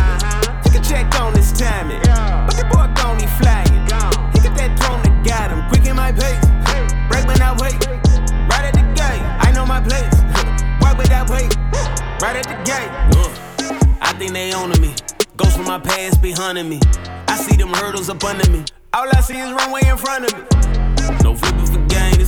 You 0.66 0.70
can 0.70 0.84
check 0.84 1.18
on 1.18 1.32
this 1.32 1.52
timing. 1.52 2.11
My 9.72 9.80
place. 9.80 10.16
Why 10.82 10.92
would 10.92 11.10
I 11.10 11.22
wait? 11.32 11.56
Right 12.20 12.36
at 12.36 12.46
the 12.52 12.58
gate. 12.68 12.92
Uh, 13.16 13.96
I 14.02 14.12
think 14.18 14.32
they 14.32 14.52
owning 14.52 14.80
me. 14.82 14.94
Ghosts 15.38 15.56
from 15.56 15.64
my 15.64 15.78
past 15.78 16.20
be 16.20 16.32
hunting 16.32 16.68
me. 16.68 16.78
I 17.26 17.36
see 17.38 17.56
them 17.56 17.72
hurdles 17.72 18.10
up 18.10 18.22
under 18.22 18.48
me. 18.50 18.64
All 18.92 19.08
I 19.08 19.20
see 19.22 19.38
is 19.38 19.50
runway 19.50 19.80
in 19.86 19.96
front 19.96 20.26
of 20.26 20.32
me. 20.36 20.44
No 21.24 21.34
flipping 21.34 21.66
for 21.72 21.80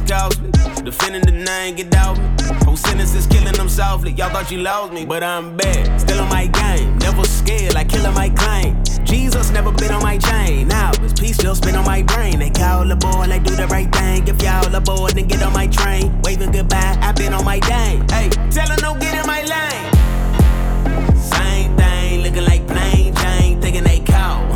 costly. 0.07 0.51
Defending 0.85 1.23
the 1.23 1.33
name, 1.33 1.77
get 1.77 1.95
out 1.95 2.19
me. 2.19 2.29
Whole 2.65 2.75
is 2.75 3.27
killing 3.27 3.55
them 3.55 3.69
softly. 3.69 4.13
Y'all 4.13 4.31
thought 4.31 4.51
you 4.51 4.59
lost 4.59 4.93
me, 4.93 5.05
but 5.05 5.23
I'm 5.23 5.57
back. 5.57 6.01
Still 6.01 6.21
on 6.21 6.29
my 6.29 6.47
game, 6.47 6.99
never 6.99 7.25
scared, 7.25 7.75
like 7.75 7.89
killing 7.89 8.15
my 8.15 8.29
claim. 8.31 8.83
Jesus 9.05 9.51
never 9.51 9.73
been 9.73 9.93
on 9.93 10.03
my 10.03 10.19
chain. 10.19 10.69
Now 10.69 10.93
it's 11.03 11.19
peace 11.19 11.37
still 11.37 11.55
spin 11.55 11.77
on 11.77 11.85
my 11.85 12.03
brain. 12.03 12.39
They 12.39 12.51
call 12.51 12.87
the 12.87 12.97
boy, 12.97 13.27
they 13.27 13.39
do 13.39 13.55
the 13.55 13.67
right 13.69 13.91
thing. 13.95 14.27
If 14.29 14.43
y'all 14.43 14.75
aboard, 14.75 15.13
then 15.13 15.27
get 15.29 15.43
on 15.43 15.53
my 15.53 15.67
train. 15.67 16.21
Waving 16.23 16.53
goodbye, 16.53 16.99
i 17.01 17.13
been 17.13 17.33
on 17.33 17.45
my 17.45 17.61
day. 17.61 18.01
Hey, 18.11 18.29
tell 18.51 18.69
her 18.69 18.77
no, 18.83 18.95
get 18.99 19.15
in 19.15 19.27
my 19.27 19.43
lane. 19.43 21.17
Same 21.17 21.77
thing, 21.77 22.23
looking 22.23 22.45
like 22.45 22.67
plain 22.67 23.15
Jane, 23.15 23.61
thinking 23.61 23.85
they 23.85 24.01
call. 24.01 24.47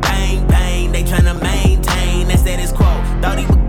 Bang, 0.00 0.46
bang, 0.48 0.92
they 0.92 1.02
tryna 1.02 1.40
maintain 1.42 2.28
that 2.28 2.40
status 2.40 2.72
quo. 2.72 2.86
Thought 3.20 3.38
he 3.38 3.46
would 3.46 3.65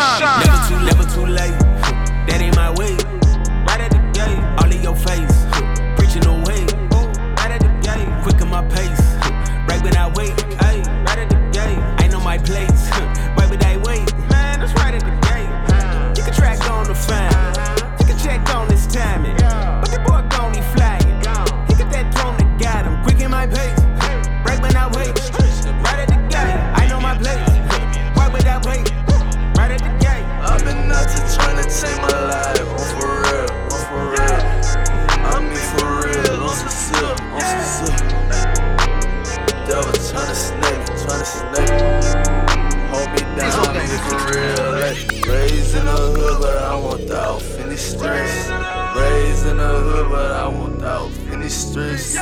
shine. 0.00 0.57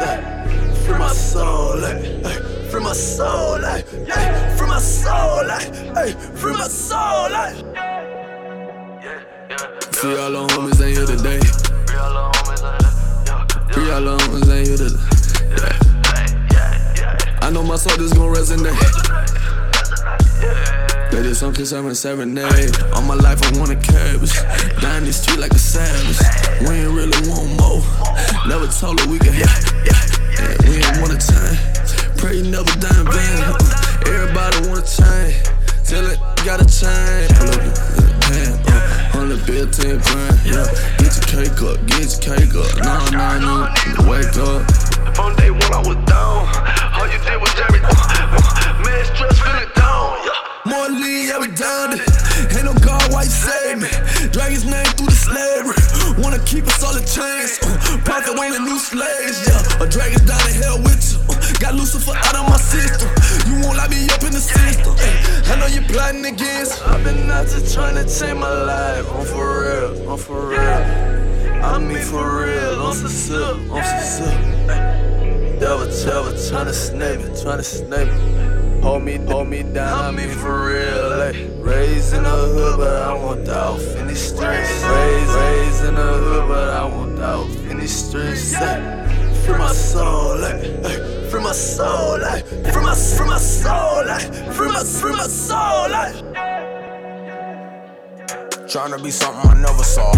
Streets. 0.07 0.87
Free 0.87 0.99
my 0.99 1.12
soul, 1.12 1.79
like, 1.81 2.23
like, 2.23 2.42
free 2.71 2.81
my 2.81 2.92
soul, 2.92 3.61
like, 3.61 3.92
like, 3.92 4.57
free 4.57 4.69
my 4.69 4.79
soul, 4.79 5.47
like, 5.47 5.75
hey, 5.97 6.12
free 6.35 6.53
my 6.53 6.69
soul, 6.69 7.31
like. 7.31 7.57
Free 9.95 10.16
all 10.19 10.31
the 10.31 10.47
homies 10.53 10.81
ain't 10.85 10.97
here 10.97 11.07
today. 11.07 11.40
Free 13.73 13.90
all 13.90 14.03
the 14.03 14.16
homies 14.19 14.49
ain't 14.55 14.69
here 14.69 14.77
today. 14.77 15.03
I 17.42 17.51
know 17.51 17.62
my 17.62 17.77
soul 17.77 18.01
is 18.01 18.12
gon' 18.12 18.35
resonate. 18.35 18.77
That 21.11 21.25
is 21.25 21.38
something 21.38 21.64
seven 21.64 21.95
serenade. 21.95 22.77
All 22.95 23.03
my 23.03 23.14
life 23.14 23.40
I 23.42 23.59
wanna 23.59 23.77
cabbage. 23.77 24.35
Down 24.81 25.05
the 25.05 25.12
street 25.12 25.38
like 25.38 25.53
a 25.53 25.59
savage. 25.59 26.19
We 26.66 26.83
ain't 26.83 26.92
really 26.92 27.16
want 27.31 27.55
more. 27.57 27.83
Never 28.47 28.66
told 28.66 29.01
her 29.01 29.09
we 29.09 29.19
could 29.19 29.35
have. 29.35 29.62
Yeah, 29.87 29.97
we 30.66 30.83
ain't 30.83 30.99
wanna 31.01 31.19
change. 31.19 31.59
Pray 32.19 32.42
you 32.42 32.51
never 32.51 32.73
die 32.83 33.01
in 33.01 33.07
vain. 33.07 33.38
Everybody 34.11 34.69
wanna 34.69 34.83
change. 34.83 35.38
Tell 35.87 36.07
it 36.11 36.19
gotta 36.45 36.66
change. 36.66 37.31
Pull 37.38 37.55
up 37.55 38.07
hand. 38.27 38.59
Hundred 39.14 39.40
uh, 39.40 39.47
bill, 39.47 39.66
ten 39.71 39.99
grand. 40.03 40.35
Yeah, 40.42 40.66
get 40.99 41.14
your 41.14 41.27
cake 41.31 41.62
up, 41.62 41.79
get 41.87 42.03
your 42.03 42.23
cake 42.35 42.55
up. 42.59 42.71
Nah, 42.83 43.07
nah, 43.11 43.38
nah, 43.38 43.75
to 43.95 44.03
wake 44.11 44.37
up. 44.42 44.66
From 45.14 45.35
day 45.37 45.51
one 45.51 45.73
I 45.73 45.81
was 45.87 45.97
down. 46.11 46.51
All 46.99 47.07
you 47.07 47.19
did 47.23 47.40
was 47.40 47.53
jam 47.55 47.71
me. 47.73 47.79
Uh, 47.83 47.95
uh. 47.95 48.83
Man, 48.85 49.05
stress 49.14 49.38
feeling. 49.38 49.76
More 50.66 50.90
lean, 50.90 51.29
yeah, 51.31 51.38
we 51.38 51.46
down. 51.55 51.94
Ain't 51.94 52.64
no 52.66 52.74
God, 52.83 53.07
why 53.14 53.22
you 53.22 53.31
save 53.31 53.79
me? 53.79 53.88
Drag 54.35 54.50
his 54.50 54.64
name 54.64 54.85
through 54.98 55.07
the 55.07 55.14
slavery. 55.14 55.79
Wanna 56.18 56.42
keep 56.42 56.66
us 56.66 56.83
all 56.83 56.96
in 56.98 57.07
chains. 57.07 57.62
Uh, 57.62 58.02
profit 58.02 58.35
when 58.37 58.50
the 58.50 58.59
new 58.59 58.79
slaves, 58.79 59.46
yeah. 59.46 59.79
Or 59.79 59.87
drag 59.87 60.11
us 60.18 60.22
down 60.26 60.42
to 60.42 60.52
hell 60.59 60.83
with 60.83 60.98
you. 61.07 61.22
Uh, 61.31 61.38
got 61.61 61.74
Lucifer 61.76 62.11
out 62.18 62.35
of 62.35 62.50
my 62.50 62.59
system. 62.59 63.07
You 63.46 63.62
won't 63.62 63.79
let 63.79 63.90
me 63.90 64.11
up 64.11 64.22
in 64.26 64.33
the 64.35 64.42
system. 64.42 64.90
Uh, 64.98 65.52
I 65.52 65.55
know 65.55 65.66
you're 65.70 65.87
plotting 65.87 66.26
against. 66.26 66.83
I've 66.83 67.05
been 67.05 67.31
out 67.31 67.46
to 67.46 67.62
trying 67.72 67.94
to 67.94 68.02
change 68.02 68.35
my 68.35 68.50
life. 68.50 69.07
I'm 69.14 69.24
for 69.24 69.46
real, 69.62 70.11
I'm 70.11 70.18
for 70.18 70.50
real. 70.50 71.62
I'm 71.62 71.87
me 71.87 72.00
for 72.02 72.42
real, 72.42 72.83
on 72.83 72.94
some 72.94 73.07
sip, 73.07 73.70
on 73.70 73.85
some 73.87 74.02
sip. 74.02 74.35
Devil, 75.62 75.87
devil, 75.87 76.33
tryna 76.35 76.74
snake 76.74 77.20
me, 77.20 77.31
tryna 77.38 77.62
snake 77.62 78.11
me. 78.11 78.46
Hold 78.87 79.03
me, 79.03 79.16
hold 79.16 79.49
me 79.49 79.64
down, 79.64 79.99
I 80.05 80.11
mean 80.12 80.29
for 80.31 80.68
real. 80.68 81.18
Like, 81.18 81.37
raised 81.59 82.14
in 82.14 82.22
the 82.22 82.31
hood, 82.31 82.79
but 82.79 83.03
I 83.03 83.14
want 83.14 83.49
out 83.49 83.81
in 83.81 84.07
these 84.07 84.29
streets. 84.29 84.85
Raised, 84.85 85.35
raised 85.35 85.85
in 85.87 85.96
the 85.96 86.03
hood, 86.03 86.49
but 86.49 86.68
I 86.68 86.85
want 86.85 87.18
out 87.18 87.51
in 87.68 87.81
these 87.81 88.07
streets. 88.07 88.53
Like, 88.53 89.11
free 89.44 89.59
my 89.59 89.72
soul, 89.72 90.38
like, 90.38 90.62
like, 90.85 91.31
free 91.31 91.40
my 91.40 91.51
soul, 91.51 92.20
like, 92.20 92.46
free 92.46 92.83
my, 92.85 92.94
free 92.94 93.27
my 93.27 93.38
soul, 93.38 94.07
like, 94.07 94.55
free 94.55 94.68
my, 94.68 94.85
free 94.85 95.12
my 95.12 95.27
soul, 95.27 95.90
like. 95.90 96.14
Tryna 98.70 99.03
be 99.03 99.11
something 99.11 99.51
I 99.51 99.55
never 99.55 99.83
saw. 99.83 100.12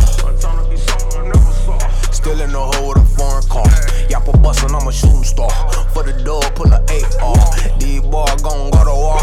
Still 2.29 2.43
in 2.43 2.53
the 2.53 2.61
hole 2.61 2.88
with 2.88 2.99
a 2.99 3.05
foreign 3.17 3.43
car. 3.49 3.64
Yappa 4.12 4.37
bustin', 4.43 4.75
I'm 4.75 4.87
a 4.87 4.93
shooting 4.93 5.25
star. 5.25 5.49
For 5.95 6.03
the 6.03 6.12
door, 6.12 6.43
pull 6.55 6.71
a 6.71 6.85
eight 6.93 7.09
off. 7.23 7.57
Boys 8.05 8.43
gon' 8.43 8.71
go 8.71 8.85
to 8.85 8.93
war. 8.93 9.17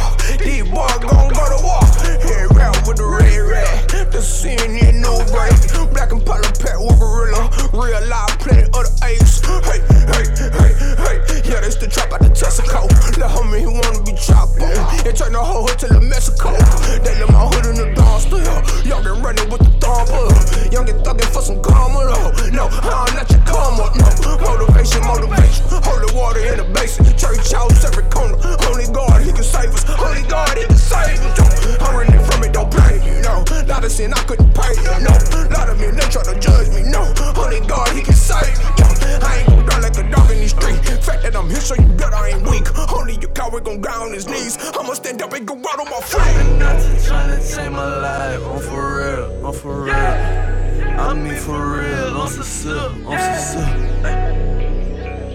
Boys 0.74 0.98
gon' 1.06 1.30
go 1.30 1.46
to 1.54 1.60
war. 1.62 1.86
Head 2.26 2.50
round 2.58 2.74
with 2.88 2.98
the 2.98 3.06
red 3.06 3.41
rat. 3.50 3.89
The 3.89 4.21
need 4.69 5.02
no 5.02 5.17
break. 5.34 5.58
Black 5.91 6.12
and 6.12 6.24
purple 6.24 6.54
pet 6.62 6.78
with 6.78 7.00
gorilla. 7.00 7.50
Real 7.74 8.00
life, 8.08 8.38
plenty 8.39 8.69
of 8.69 8.86
the 8.86 8.93
apes. 9.04 9.41
Hey, 9.65 9.82
hey, 10.13 10.26
hey, 10.54 10.74
hey. 11.02 11.17
Yeah, 11.43 11.62
this 11.62 11.76
the 11.76 11.88
trap 11.89 12.13
out 12.13 12.21
the 12.21 12.30
Texaco. 12.30 12.88
Let 13.17 13.32
homie, 13.34 13.60
he 13.60 13.67
wanna 13.67 14.02
be 14.06 14.13
chopped. 14.13 14.62
They 15.04 15.12
turn 15.12 15.34
the 15.34 15.41
whole 15.41 15.67
hood 15.67 15.80
to 15.80 15.88
the 15.88 16.02
Mexico. 16.02 16.54
They 17.02 17.17
let 17.19 17.30
my 17.30 17.50
hood 17.50 17.65
in 17.65 17.76
the 17.76 17.93
dawn 17.98 18.21
still. 18.21 18.41
Young 18.86 19.06
and 19.06 19.19
running 19.24 19.50
with 19.50 19.65
the 19.65 19.71
thumb 19.82 20.08
up. 20.13 20.36
Young 20.71 20.88
and 20.89 21.02
thuggin' 21.02 21.30
for 21.34 21.41
some 21.41 21.62
karma 21.62 22.06
though. 22.06 22.32
No, 22.54 22.65
uh, 22.69 22.86
I 22.86 23.10
don't 23.10 23.15
let 23.17 23.28
you 23.32 23.41
come 23.43 23.82
up. 23.82 23.98
No, 23.98 24.08
motivation, 24.45 25.02
motivation. 25.04 25.65
Holy 25.84 26.10
water 26.13 26.43
in 26.45 26.58
the 26.62 26.67
basin. 26.74 27.06
Church 27.17 27.52
house 27.52 27.84
every 27.84 28.06
corner. 28.13 28.38
Only 28.69 28.86
God, 28.93 29.21
he 29.26 29.32
can 29.34 29.43
save 29.43 29.74
us. 29.74 29.84
Only 29.98 30.24
God, 30.30 30.54
he 30.58 30.65
can 30.65 30.78
save 30.78 31.19
us. 31.19 31.36
I'm 31.82 31.95
running 31.95 32.24
from 32.26 32.43
it, 32.43 32.54
don't 32.54 32.74
blame 32.75 33.01
me. 33.07 33.21
No, 33.23 33.43
lot 33.67 33.83
of 33.83 33.91
sin 33.91 34.13
I 34.13 34.21
couldn't 34.27 34.53
pay 34.53 34.75
you. 34.75 34.91
No, 34.99 35.13
lot 35.55 35.69
of 35.69 35.79
men 35.79 35.95
they 35.95 36.07
try 36.11 36.23
to 36.23 36.35
judge 36.39 36.69
me. 36.75 36.83
No, 36.83 37.07
only 37.39 37.59
God, 37.65 37.89
he 37.95 38.01
can 38.03 38.13
save 38.13 38.51
me. 38.59 38.65
Yo, 38.77 38.85
I 39.23 39.39
ain't 39.39 39.47
gon' 39.47 39.65
die 39.65 39.79
like 39.79 39.97
a 39.97 40.05
dog 40.11 40.29
in 40.31 40.39
the 40.43 40.49
street. 40.49 40.79
Fact 41.03 41.23
that 41.23 41.35
I'm 41.35 41.49
here, 41.49 41.61
so 41.61 41.75
you 41.75 41.88
bet 41.95 42.13
I 42.13 42.35
ain't 42.35 42.43
weak. 42.43 42.67
Only 42.91 43.15
your 43.17 43.31
coward 43.31 43.63
gon' 43.63 43.81
die 43.81 43.95
on 43.95 44.13
his 44.13 44.27
knees. 44.27 44.57
I'ma 44.77 44.93
stand 44.93 45.21
up 45.21 45.33
and 45.33 45.47
go 45.47 45.55
out 45.55 45.79
on 45.79 45.89
my 45.89 45.99
feet. 46.01 46.21
I'm 46.21 46.59
not 46.59 46.77
trying 47.03 47.31
to 47.33 47.39
take 47.41 47.71
my 47.71 47.89
life. 47.97 48.41
I'm 48.43 48.59
for 48.59 48.83
real. 48.97 49.47
I'm 49.47 49.53
for 49.53 49.83
real. 49.83 50.55
I'm 50.97 51.23
me 51.23 51.35
for 51.35 51.77
real, 51.77 52.27
sip, 52.27 52.73
on 53.05 53.19
some 53.19 53.35
sip. 53.35 53.67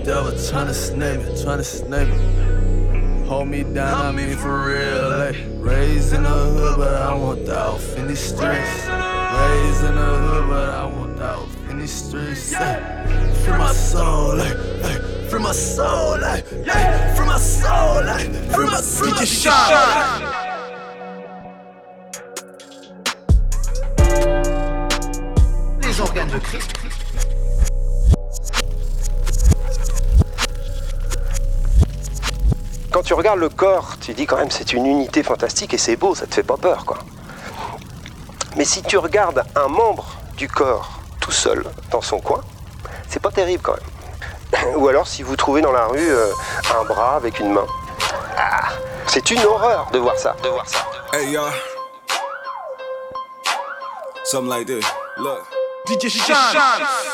Devil 0.04 0.32
tryna 0.32 0.72
snake 0.72 1.18
me, 1.18 1.24
tryna 1.34 1.64
snake 1.64 2.08
me. 2.08 2.49
Hold 3.30 3.46
me 3.46 3.62
down, 3.62 4.06
I 4.06 4.10
mean 4.10 4.36
for 4.36 4.66
real. 4.66 5.08
Like, 5.08 5.36
raised 5.60 6.12
in 6.12 6.24
the 6.24 6.28
hood, 6.28 6.78
but 6.78 6.94
I 7.00 7.14
want 7.14 7.46
the 7.46 7.56
out 7.56 7.80
in 7.96 8.08
these 8.08 8.18
streets. 8.18 8.88
Raised 8.88 9.84
in 9.84 9.94
the 9.94 10.10
hood, 10.18 10.48
but 10.48 10.68
I 10.70 10.84
want 10.86 11.16
the 11.16 11.26
out 11.26 11.48
in 11.68 11.78
these 11.78 11.92
streets. 11.92 12.52
Like, 12.52 12.82
free 13.44 13.56
my 13.56 13.72
soul, 13.72 14.34
like, 14.36 14.58
like, 14.82 15.00
free 15.30 15.38
my 15.38 15.52
soul, 15.52 16.18
like, 16.20 16.44
like, 16.66 17.16
free 17.16 17.26
my 17.26 17.38
soul, 17.38 18.04
like, 18.04 18.32
free 18.52 18.66
my, 18.66 18.80
free 18.82 19.12
my 19.12 19.24
soul. 19.24 19.76
Les 25.82 26.00
organes 26.00 26.32
de 26.32 26.40
Christ. 26.40 26.99
Quand 32.92 33.02
tu 33.02 33.14
regardes 33.14 33.38
le 33.38 33.48
corps, 33.48 33.94
tu 34.00 34.14
dis 34.14 34.26
quand 34.26 34.36
même 34.36 34.50
c'est 34.50 34.72
une 34.72 34.84
unité 34.84 35.22
fantastique 35.22 35.74
et 35.74 35.78
c'est 35.78 35.94
beau, 35.94 36.14
ça 36.16 36.26
te 36.26 36.34
fait 36.34 36.42
pas 36.42 36.56
peur 36.56 36.84
quoi. 36.84 36.98
Mais 38.56 38.64
si 38.64 38.82
tu 38.82 38.98
regardes 38.98 39.44
un 39.54 39.68
membre 39.68 40.16
du 40.36 40.48
corps 40.48 40.98
tout 41.20 41.30
seul 41.30 41.64
dans 41.92 42.00
son 42.00 42.18
coin, 42.18 42.40
c'est 43.08 43.22
pas 43.22 43.30
terrible 43.30 43.62
quand 43.62 43.74
même. 43.74 44.76
Ou 44.76 44.88
alors 44.88 45.06
si 45.06 45.22
vous 45.22 45.36
trouvez 45.36 45.60
dans 45.60 45.70
la 45.70 45.86
rue 45.86 46.10
euh, 46.10 46.32
un 46.80 46.84
bras 46.84 47.14
avec 47.14 47.38
une 47.38 47.52
main. 47.52 47.66
Ah, 48.36 48.70
c'est 49.06 49.30
une 49.30 49.44
horreur 49.44 49.88
de 49.92 49.98
voir 50.00 50.18
ça, 50.18 50.34
de 50.42 50.48
voir 50.48 50.66
ça. 50.66 50.78
Hey 51.12 51.30
y'all. 51.30 51.52
Something 54.24 54.50
like 54.50 54.66
this. 54.66 54.84
Look. 55.16 55.46
DJ 55.86 56.08
Shine. 56.08 56.34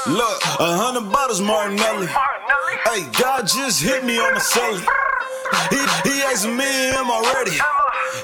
Look, 0.06 0.42
a 0.58 0.76
hundred 0.76 1.10
bottles 1.10 1.40
Martinelli. 1.40 2.08
Hey, 2.84 3.04
God 3.12 3.46
just 3.46 3.82
hit 3.82 4.04
me 4.04 4.18
on 4.18 4.34
my 4.34 4.40
celly. 4.40 4.84
He, 5.70 5.80
he 6.08 6.22
asked 6.22 6.46
me, 6.48 6.90
am 6.90 7.10
I 7.10 7.32
ready? 7.34 7.58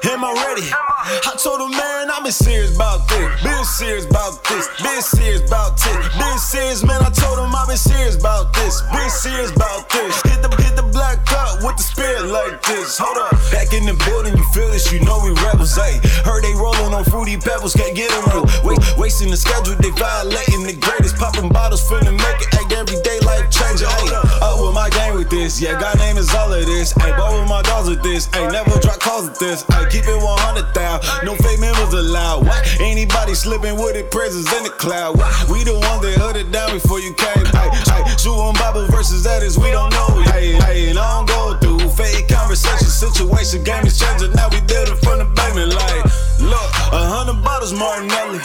Am 0.05 0.25
I 0.25 0.31
ready? 0.47 0.69
I 0.71 1.35
told 1.35 1.61
him, 1.61 1.71
man, 1.71 2.11
I've 2.11 2.23
been 2.23 2.33
serious 2.33 2.75
about 2.75 3.09
this. 3.09 3.43
Been 3.43 3.65
serious 3.65 4.07
about 4.07 4.43
this. 4.45 4.69
Been 4.83 5.03
serious 5.03 5.43
about 5.47 5.77
this. 5.77 5.97
Been 6.15 6.39
serious, 6.39 6.85
man. 6.85 7.03
I 7.03 7.11
told 7.11 7.39
him 7.39 7.55
I've 7.55 7.69
been 7.69 7.77
serious 7.77 8.17
about 8.17 8.53
this. 8.55 8.83
Been 8.93 9.11
serious 9.11 9.51
about 9.51 9.91
this. 9.91 10.23
Hit 10.23 10.43
the 10.43 10.51
hit 10.63 10.77
the 10.77 10.87
black 10.93 11.25
cup 11.27 11.63
with 11.63 11.77
the 11.77 11.83
spirit 11.83 12.31
like 12.31 12.63
this. 12.63 12.99
Hold 12.99 13.19
up, 13.19 13.35
back 13.51 13.73
in 13.73 13.87
the 13.87 13.97
building, 14.07 14.37
you 14.37 14.45
feel 14.55 14.71
this? 14.71 14.93
You 14.93 15.01
know 15.03 15.19
we 15.25 15.35
rebels. 15.43 15.75
Hey, 15.75 15.99
heard 16.23 16.45
they 16.45 16.55
rolling 16.55 16.95
on 16.95 17.05
fruity 17.05 17.37
pebbles, 17.37 17.75
can't 17.75 17.97
get 17.97 18.11
real. 18.31 18.47
Wait, 18.63 18.79
wasting 18.97 19.31
the 19.31 19.37
schedule, 19.37 19.75
they 19.81 19.91
violating 19.99 20.63
the 20.63 20.77
greatest. 20.79 21.17
Popping 21.17 21.49
bottles, 21.49 21.83
finna 21.89 22.15
make 22.15 22.41
it. 22.43 22.55
Act 22.55 22.73
everyday 22.73 23.19
life 23.27 23.51
changer. 23.51 23.89
Hey, 23.89 24.15
up 24.43 24.63
with 24.63 24.75
my 24.75 24.91
game 24.91 25.15
with 25.15 25.31
this. 25.31 25.61
Yeah, 25.61 25.79
God 25.79 25.99
name 25.99 26.17
is 26.17 26.31
all 26.35 26.53
of 26.53 26.67
this. 26.67 26.93
Hey, 26.93 27.11
ball 27.17 27.39
with 27.41 27.49
my 27.49 27.63
dogs 27.63 27.89
with 27.89 28.03
this. 28.03 28.29
Ain't 28.35 28.53
never 28.53 28.79
drop 28.79 29.01
calls 29.01 29.27
with 29.27 29.39
this. 29.39 29.65
I 29.73 29.89
keep 29.89 30.05
it 30.05 30.21
100 30.21 30.75
thou. 30.75 31.01
No 31.25 31.35
fake 31.37 31.61
members 31.61 31.93
allowed. 31.93 32.47
Why 32.47 32.61
anybody 32.81 33.35
slipping 33.35 33.77
with 33.77 33.97
it? 33.97 34.11
Presents 34.11 34.53
in 34.57 34.65
the 34.65 34.71
cloud. 34.71 35.19
Why? 35.19 35.29
We 35.51 35.65
the 35.65 35.75
ones 35.75 36.03
that 36.05 36.15
held 36.17 36.37
it 36.37 36.53
down 36.53 36.73
before 36.73 37.01
you 37.01 37.15
came. 37.15 37.45
Hey, 37.51 37.69
hey, 37.89 38.03
shooting 38.21 38.55
Bible 38.61 38.87
verses 38.89 39.25
that 39.25 39.43
is 39.43 39.59
we 39.59 39.71
don't 39.71 39.91
know. 39.93 40.21
Hey, 40.33 40.55
hey, 40.69 40.91
and 40.91 40.99
I 40.99 41.09
don't 41.17 41.29
go 41.29 41.57
through 41.59 41.89
fake 41.91 42.29
conversation, 42.29 42.89
situation, 42.89 43.65
game 43.65 43.85
is 43.85 43.99
changing. 43.99 44.33
Now 44.33 44.49
we 44.53 44.61
did 44.69 44.89
it 44.89 44.99
from 45.01 45.19
the 45.19 45.29
basement. 45.33 45.75
Like, 45.75 46.05
look, 46.41 46.71
a 46.93 47.03
hundred 47.09 47.43
bottles 47.43 47.73
Martinelli. 47.73 48.39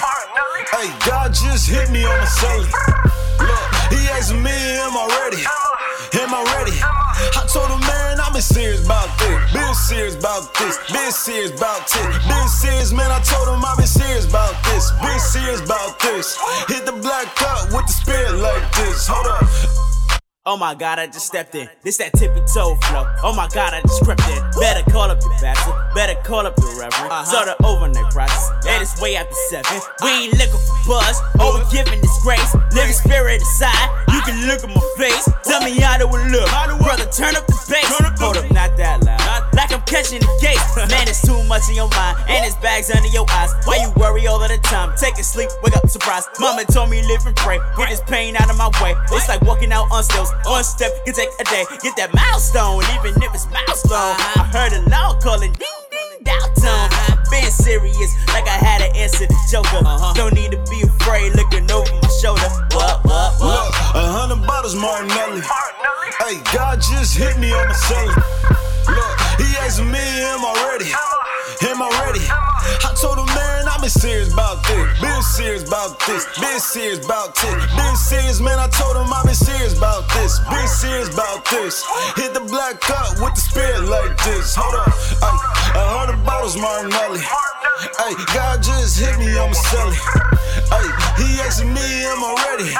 Hey, 0.71 0.91
God 1.05 1.33
just 1.33 1.69
hit 1.69 1.89
me 1.91 2.03
on 2.03 2.17
the 2.19 2.29
celly. 2.39 2.69
Look, 3.39 3.65
he 3.91 4.07
asked 4.09 4.33
me, 4.33 4.55
am 4.81 4.95
I 4.95 5.05
ready? 5.23 5.43
Am 6.21 6.33
I 6.33 6.41
ready? 6.57 7.06
I 7.35 7.43
told 7.51 7.69
him, 7.69 7.79
man, 7.81 8.19
I've 8.19 8.33
been 8.33 8.41
serious 8.41 8.85
about 8.85 9.09
this. 9.19 9.53
Been 9.53 9.73
serious 9.73 10.15
about 10.15 10.53
this. 10.55 10.77
Been 10.91 11.11
serious 11.11 11.51
about 11.51 11.87
this. 11.89 12.27
Been 12.27 12.47
serious, 12.47 12.91
man. 12.93 13.11
I 13.11 13.19
told 13.21 13.47
him 13.47 13.63
I've 13.65 13.77
been 13.77 13.87
serious 13.87 14.27
about 14.29 14.55
this. 14.65 14.91
Been 15.01 15.19
serious 15.19 15.61
about 15.61 15.99
this. 15.99 16.37
Hit 16.67 16.85
the 16.85 16.93
black 16.93 17.35
cup 17.35 17.71
with 17.73 17.85
the 17.87 17.93
spirit 17.93 18.35
like 18.39 18.63
this. 18.75 19.07
Hold 19.07 19.27
up. 19.27 19.96
Oh 20.49 20.55
my 20.55 20.73
god, 20.73 20.97
I 20.97 21.07
just 21.07 21.27
stepped 21.27 21.55
in. 21.55 21.67
This 21.83 21.97
that 21.97 22.13
tippy 22.13 22.39
toe 22.55 22.79
flow. 22.87 23.03
Oh 23.19 23.35
my 23.35 23.49
god, 23.51 23.73
I 23.73 23.81
just 23.81 24.01
crept 24.01 24.23
in. 24.31 24.39
Better 24.57 24.79
call 24.89 25.11
up 25.11 25.19
your 25.19 25.35
pastor. 25.43 25.75
Better 25.93 26.15
call 26.23 26.47
up 26.47 26.55
your 26.57 26.71
reverend. 26.79 27.11
Uh-huh. 27.11 27.43
The 27.43 27.67
overnight 27.67 28.07
process. 28.13 28.47
And 28.63 28.81
it's 28.81 28.95
way 29.01 29.17
after 29.17 29.35
seven. 29.51 29.75
We 30.01 30.07
ain't 30.07 30.39
looking 30.39 30.55
for 30.55 30.79
buzz. 30.87 31.19
All 31.43 31.51
we 31.51 31.67
giving 31.67 31.99
is 31.99 32.17
grace. 32.23 32.55
Living 32.71 32.95
spirit 32.95 33.41
aside. 33.41 33.91
You 34.07 34.21
can 34.23 34.47
look 34.47 34.63
at 34.63 34.71
my 34.71 34.79
face. 34.95 35.27
Tell 35.43 35.59
me 35.67 35.75
how 35.83 35.99
do 35.99 36.07
it 36.07 36.31
look. 36.31 36.47
Brother, 36.79 37.11
turn 37.11 37.35
up 37.35 37.43
the 37.43 37.59
bass. 37.67 37.83
Hold 38.23 38.37
up, 38.37 38.47
not 38.49 38.71
that 38.79 39.03
loud. 39.03 39.26
Like 39.57 39.73
I'm 39.73 39.81
catching 39.89 40.21
the 40.21 40.29
gate. 40.37 40.61
Man, 40.77 41.09
it's 41.09 41.25
too 41.25 41.41
much 41.49 41.65
in 41.67 41.75
your 41.75 41.89
mind. 41.97 42.21
And 42.29 42.45
it's 42.45 42.55
bags 42.61 42.93
under 42.93 43.09
your 43.09 43.25
eyes. 43.33 43.49
Why 43.65 43.81
you 43.81 43.89
worry 43.97 44.29
all 44.29 44.37
of 44.37 44.47
the 44.53 44.61
time? 44.61 44.93
Take 45.01 45.17
a 45.17 45.25
sleep, 45.25 45.49
wake 45.65 45.75
up 45.75 45.89
surprised. 45.89 46.29
Mama 46.39 46.63
told 46.69 46.93
me 46.93 47.01
live 47.01 47.25
and 47.25 47.35
pray. 47.35 47.57
Get 47.75 47.89
this 47.89 48.01
pain 48.05 48.37
out 48.37 48.53
of 48.53 48.57
my 48.57 48.69
way. 48.85 48.93
It's 49.11 49.27
like 49.27 49.41
walking 49.41 49.73
out 49.73 49.89
on 49.89 50.03
stills. 50.03 50.29
One 50.45 50.63
step 50.63 50.93
can 51.05 51.15
take 51.17 51.33
a 51.41 51.43
day. 51.49 51.65
Get 51.81 51.97
that 51.97 52.13
milestone, 52.13 52.85
even 52.93 53.17
if 53.17 53.33
it's 53.33 53.49
milestone. 53.49 54.13
I 54.37 54.45
heard 54.53 54.77
a 54.77 54.85
law 54.93 55.17
calling 55.17 55.51
ding 55.57 55.81
ding 55.89 56.21
downtown. 56.21 56.93
Been 57.33 57.49
serious, 57.49 58.13
like 58.29 58.45
I 58.45 58.61
had 58.61 58.85
to 58.85 58.89
answer 58.95 59.25
the 59.25 59.35
Joker. 59.49 59.81
Uh-huh. 59.81 60.13
Don't 60.13 60.37
need 60.37 60.51
to 60.53 60.61
be 60.69 60.85
afraid, 60.85 61.33
looking 61.33 61.65
over 61.73 61.89
my 61.97 62.09
shoulder. 62.21 62.45
What, 62.77 63.03
what, 63.09 63.41
what? 63.41 63.41
Look, 63.41 63.73
a 63.97 64.05
hundred 64.05 64.45
bottles, 64.45 64.75
Martinelli. 64.75 65.41
Hey, 66.21 66.37
God 66.53 66.77
just 66.77 67.17
hit 67.17 67.37
me 67.41 67.51
on 67.51 67.67
the 67.67 67.73
celly. 67.73 68.15
Look, 68.87 69.26
he 69.37 69.57
asked 69.57 69.81
me, 69.81 69.99
am 69.99 70.43
I 70.45 70.53
ready? 70.69 70.91
Am 71.69 71.81
I 71.81 71.89
ready? 72.05 72.25
I 72.29 72.93
told 72.99 73.17
him, 73.19 73.25
man, 73.27 73.67
I've 73.67 73.81
been 73.81 73.89
serious 73.89 74.33
about 74.33 74.63
this. 74.65 75.06
Serious 75.37 75.67
about 75.67 75.99
this. 76.07 76.25
Been 76.39 76.59
serious 76.59 77.05
about 77.05 77.35
this. 77.35 77.53
Been 77.77 77.95
serious, 77.95 78.41
man. 78.41 78.57
I 78.57 78.67
told 78.69 78.97
him 78.97 79.05
I've 79.13 79.23
been 79.23 79.35
serious 79.35 79.77
about 79.77 80.09
this. 80.17 80.39
Been 80.49 80.67
serious 80.67 81.13
about 81.13 81.45
this. 81.45 81.85
Hit 82.17 82.33
the 82.33 82.41
black 82.41 82.81
cup 82.81 83.21
with 83.21 83.35
the 83.37 83.41
spirit 83.41 83.85
like 83.85 84.17
this. 84.25 84.55
Hold 84.57 84.73
up. 84.81 84.89
A 84.89 85.83
hundred 85.93 86.25
bottles, 86.25 86.57
Martinelli. 86.57 87.21
Hey, 87.21 88.17
God 88.33 88.65
just 88.65 88.97
hit 88.97 89.13
me 89.21 89.29
on 89.37 89.53
my 89.53 89.61
celly. 89.69 89.93
Hey, 90.73 90.89
he 91.21 91.37
asked 91.45 91.61
me, 91.61 91.85
am 92.09 92.17
I 92.25 92.33
ready? 92.49 92.73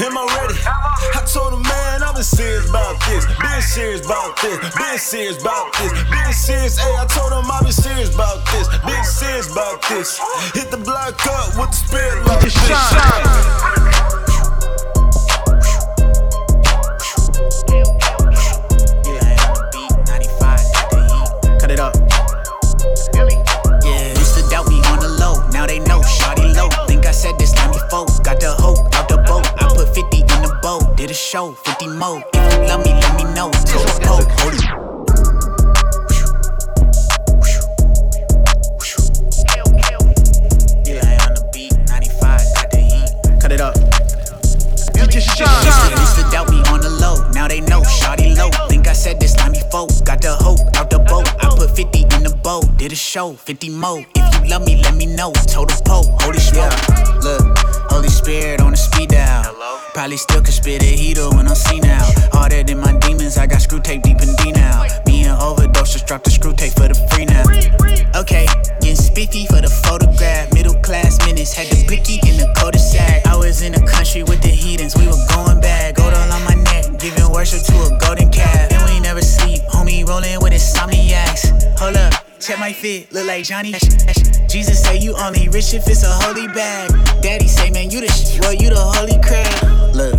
Am 0.00 0.16
I 0.16 0.24
ready? 0.40 0.56
I 0.64 1.20
told 1.28 1.52
him, 1.52 1.60
man, 1.60 2.00
I've 2.00 2.16
been 2.16 2.24
serious 2.24 2.68
about 2.72 2.96
this. 3.04 3.28
Been 3.36 3.60
serious 3.60 4.00
about 4.00 4.32
this. 4.40 4.56
Been 4.72 4.96
serious 4.96 5.36
about 5.44 5.68
this. 5.76 5.92
Been 6.08 6.32
serious. 6.32 6.80
Hey, 6.80 6.96
I 6.96 7.04
told 7.04 7.36
him 7.36 7.44
I've 7.52 7.68
been 7.68 7.76
serious 7.76 8.14
about 8.14 8.40
this. 8.48 8.64
Been 8.80 9.04
serious 9.04 9.52
about 9.52 9.84
this. 9.92 10.16
Hit 10.56 10.72
the 10.72 10.80
block 10.80 11.20
up 11.28 11.52
with 11.60 11.68
the 11.68 11.81
spirit 11.92 12.24
like 12.26 12.40
this. 12.40 12.54
Cut 21.60 21.70
it 21.70 21.78
up. 21.78 21.94
Yeah, 23.84 24.08
used 24.08 24.34
to 24.36 24.48
doubt 24.48 24.68
me 24.68 24.80
on 24.88 25.00
the 25.00 25.08
low. 25.20 25.34
Now 25.50 25.66
they 25.66 25.80
know, 25.80 26.00
shawty 26.00 26.54
low. 26.56 26.68
Think 26.86 27.04
I 27.04 27.12
said 27.12 27.38
this 27.38 27.52
time 27.52 27.72
before. 27.72 28.06
Got 28.24 28.40
the 28.40 28.52
hope 28.58 28.78
out 28.94 29.08
the 29.08 29.18
boat. 29.28 29.46
I 29.60 29.68
put 29.76 29.94
50 29.94 30.20
in 30.20 30.26
the 30.26 30.58
boat. 30.62 30.96
Did 30.96 31.10
a 31.10 31.14
show, 31.14 31.52
50 31.52 31.88
more. 31.88 32.24
If 32.32 32.52
you 32.54 32.68
love 32.68 32.84
me, 32.86 32.92
let 32.92 33.16
me 33.16 33.24
know. 33.34 33.50
Told 33.68 33.86
the 33.88 33.92
I 48.92 48.94
said 48.94 49.18
this 49.18 49.32
time 49.32 49.52
before. 49.52 49.88
Got 50.04 50.20
the 50.20 50.36
hope 50.36 50.60
out 50.76 50.90
the 50.90 50.98
boat. 50.98 51.24
I 51.40 51.48
put 51.56 51.74
50 51.74 52.12
in 52.12 52.28
the 52.28 52.38
boat. 52.44 52.76
Did 52.76 52.92
a 52.92 52.94
show, 52.94 53.32
50 53.32 53.70
more. 53.70 54.04
If 54.14 54.44
you 54.44 54.50
love 54.50 54.66
me, 54.66 54.82
let 54.82 54.94
me 54.94 55.06
know. 55.06 55.32
Told 55.48 55.70
the 55.70 55.80
Pope, 55.88 56.12
holy 56.20 56.36
smoke. 56.36 56.68
Yeah. 56.68 57.24
Look, 57.24 57.40
Holy 57.88 58.10
Spirit 58.10 58.60
on 58.60 58.72
the 58.72 58.76
speed 58.76 59.08
dial. 59.08 59.48
Probably 59.94 60.18
still 60.18 60.42
could 60.42 60.52
spit 60.52 60.82
a 60.82 60.92
heater 60.92 61.26
when 61.30 61.48
I'm 61.48 61.54
seen 61.54 61.86
out. 61.86 62.04
Harder 62.36 62.62
than 62.64 62.80
my 62.80 62.92
demons, 62.98 63.38
I 63.38 63.46
got 63.46 63.62
screw 63.62 63.80
tape 63.80 64.02
deep 64.02 64.20
in 64.20 64.28
D 64.36 64.52
now. 64.52 64.84
Me 65.06 65.24
and 65.24 65.40
overdose, 65.40 65.94
just 65.94 66.06
drop 66.06 66.22
the 66.24 66.30
screw 66.30 66.52
tape 66.52 66.74
for 66.74 66.88
the 66.88 66.94
free 67.08 67.24
now. 67.24 67.48
Okay, 68.20 68.44
getting 68.84 68.96
spiffy 68.96 69.46
for 69.46 69.62
the 69.62 69.72
photograph. 69.88 70.52
Middle 70.52 70.76
class 70.84 71.16
minutes, 71.24 71.54
had 71.54 71.66
the 71.68 71.80
blicky 71.88 72.20
in 72.28 72.36
the 72.36 72.52
cul-de-sac. 72.60 73.24
I 73.24 73.36
was 73.36 73.62
in 73.62 73.72
the 73.72 73.80
country 73.88 74.22
with 74.22 74.42
the 74.42 74.52
heathens, 74.52 74.94
we 74.94 75.06
were 75.08 75.24
going 75.32 75.62
bad. 75.64 75.96
Gold 75.96 76.12
all 76.12 76.32
on 76.32 76.44
my 76.44 76.51
giving 76.98 77.30
worship 77.30 77.62
to 77.62 77.74
a 77.84 77.98
golden 77.98 78.30
calf. 78.30 78.72
And 78.72 78.82
we 78.90 79.00
never 79.00 79.22
sleep, 79.22 79.62
homie 79.70 80.06
rolling 80.06 80.38
with 80.40 80.52
insomniacs. 80.52 81.78
Hold 81.78 81.96
up, 81.96 82.12
check 82.40 82.58
my 82.58 82.72
fit, 82.72 83.12
look 83.12 83.26
like 83.26 83.44
Johnny. 83.44 83.72
Jesus 84.48 84.82
say 84.82 84.98
you 84.98 85.14
only 85.16 85.48
rich 85.48 85.72
if 85.74 85.88
it's 85.88 86.02
a 86.02 86.12
holy 86.12 86.46
bag. 86.48 86.90
Daddy 87.22 87.48
say, 87.48 87.70
man, 87.70 87.90
you 87.90 88.00
the 88.00 88.08
sh- 88.08 88.38
well, 88.40 88.52
you 88.52 88.68
the 88.68 88.76
holy 88.76 89.20
crab. 89.22 89.94
Look. 89.94 90.14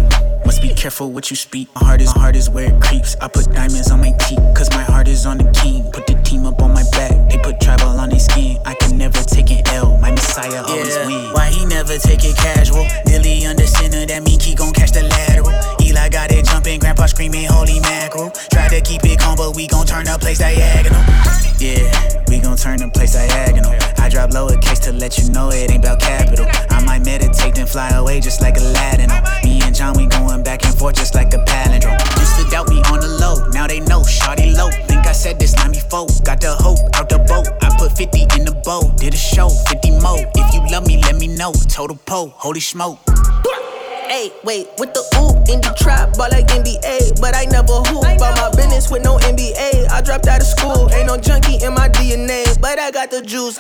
Must 0.46 0.62
be 0.62 0.74
careful 0.74 1.12
what 1.12 1.30
you 1.30 1.38
speak. 1.38 1.70
My 1.76 1.86
heart 1.86 2.02
is 2.02 2.14
my 2.16 2.22
heart 2.22 2.36
is 2.36 2.50
where 2.50 2.74
it 2.74 2.82
creeps. 2.82 3.16
I 3.22 3.30
put 3.30 3.46
diamonds 3.54 3.90
on 3.92 4.02
my 4.02 4.12
teeth, 4.12 4.40
cause 4.54 4.70
my 4.72 4.84
heart 4.84 5.08
is 5.08 5.26
on 5.26 5.38
the 5.38 5.50
king. 5.52 5.90
Put 5.92 6.06
the 6.06 6.16
team 6.24 6.46
up 6.46 6.62
on 6.62 6.74
my 6.74 6.84
back. 6.92 7.30
They 7.30 7.38
put 7.38 7.62
tribal 7.62 7.88
on 7.98 8.10
their 8.10 8.20
skin. 8.20 8.58
I 8.66 8.74
can 8.74 8.98
never 8.98 9.24
take 9.24 9.52
an 9.52 9.66
L. 9.68 9.98
My 10.00 10.12
messiah 10.12 10.64
always 10.68 10.98
win. 11.08 11.32
Why 11.34 11.50
he 11.50 11.66
never 11.66 11.98
take 11.98 12.26
it 12.26 12.36
casual? 12.36 12.86
Dilly 13.06 13.46
under 13.46 13.66
center, 13.66 14.06
that 14.06 14.24
mean 14.24 14.40
he 14.40 14.54
gon' 14.54 14.74
catch 14.74 14.92
the 14.92 15.04
lateral. 15.04 15.73
Eli 15.94 16.10
got 16.10 16.32
it 16.32 16.44
jumping, 16.46 16.80
grandpa 16.80 17.06
screaming, 17.06 17.46
holy 17.46 17.80
mackerel. 17.80 18.32
Try 18.50 18.68
to 18.68 18.82
keep 18.82 19.06
it 19.06 19.20
calm, 19.20 19.36
but 19.38 19.56
we 19.56 19.68
gon' 19.68 19.86
turn 19.86 20.06
the 20.06 20.18
place 20.18 20.40
diagonal. 20.40 20.98
Yeah, 21.62 21.86
we 22.30 22.40
gon' 22.42 22.58
turn 22.58 22.80
the 22.80 22.90
place 22.90 23.14
diagonal. 23.14 23.70
I 24.02 24.10
drop 24.10 24.32
lowercase 24.32 24.82
to 24.90 24.92
let 24.92 25.20
you 25.20 25.30
know 25.30 25.50
it 25.52 25.70
ain't 25.70 25.86
about 25.86 26.00
capital. 26.00 26.48
I 26.72 26.84
might 26.84 27.06
meditate 27.06 27.54
then 27.54 27.68
fly 27.68 27.90
away 27.90 28.22
just 28.22 28.42
like 28.42 28.58
Aladdin. 28.58 29.10
Me 29.44 29.62
and 29.62 29.76
John, 29.76 29.94
we 29.96 30.08
going 30.08 30.42
back 30.42 30.66
and 30.66 30.74
forth 30.76 30.96
just 30.96 31.14
like 31.14 31.32
a 31.36 31.38
palindrome. 31.46 32.02
Used 32.18 32.42
to 32.42 32.50
doubt 32.50 32.70
me 32.70 32.82
on 32.90 33.00
the 33.00 33.14
low, 33.22 33.48
now 33.50 33.68
they 33.68 33.80
know, 33.80 34.02
shawty 34.02 34.50
low. 34.58 34.72
Think 34.90 35.06
I 35.06 35.12
said 35.12 35.38
this 35.38 35.56
line 35.58 35.74
before, 35.74 36.08
got 36.26 36.42
the 36.42 36.56
hope 36.58 36.82
out 36.96 37.08
the 37.08 37.20
boat. 37.20 37.46
I 37.62 37.70
put 37.78 37.96
50 37.96 38.34
in 38.34 38.46
the 38.50 38.60
boat, 38.66 38.98
did 38.98 39.14
a 39.14 39.18
show, 39.18 39.50
50 39.70 40.02
more. 40.02 40.18
If 40.18 40.54
you 40.56 40.66
love 40.72 40.88
me, 40.88 40.98
let 41.04 41.18
me 41.18 41.28
know. 41.28 41.54
Total 41.70 41.96
po, 41.96 42.34
holy 42.36 42.62
smoke. 42.62 42.98
Hey, 44.14 44.32
wait, 44.44 44.70
with 44.78 44.94
the 44.94 45.02
ooh 45.18 45.34
in 45.50 45.58
the 45.58 45.74
trap, 45.74 46.14
ball 46.14 46.30
like 46.30 46.46
NBA, 46.46 47.20
but 47.20 47.34
I 47.34 47.50
never 47.50 47.82
hoop. 47.90 48.06
About 48.06 48.38
my 48.38 48.54
business 48.54 48.92
with 48.92 49.04
no 49.04 49.18
NBA. 49.18 49.90
I 49.90 50.02
dropped 50.06 50.28
out 50.28 50.40
of 50.40 50.46
school, 50.46 50.86
ain't 50.94 51.08
no 51.08 51.18
junkie 51.18 51.58
in 51.66 51.74
my 51.74 51.90
DNA, 51.90 52.46
but 52.62 52.78
I 52.78 52.92
got 52.92 53.10
the 53.10 53.24
juice. 53.24 53.58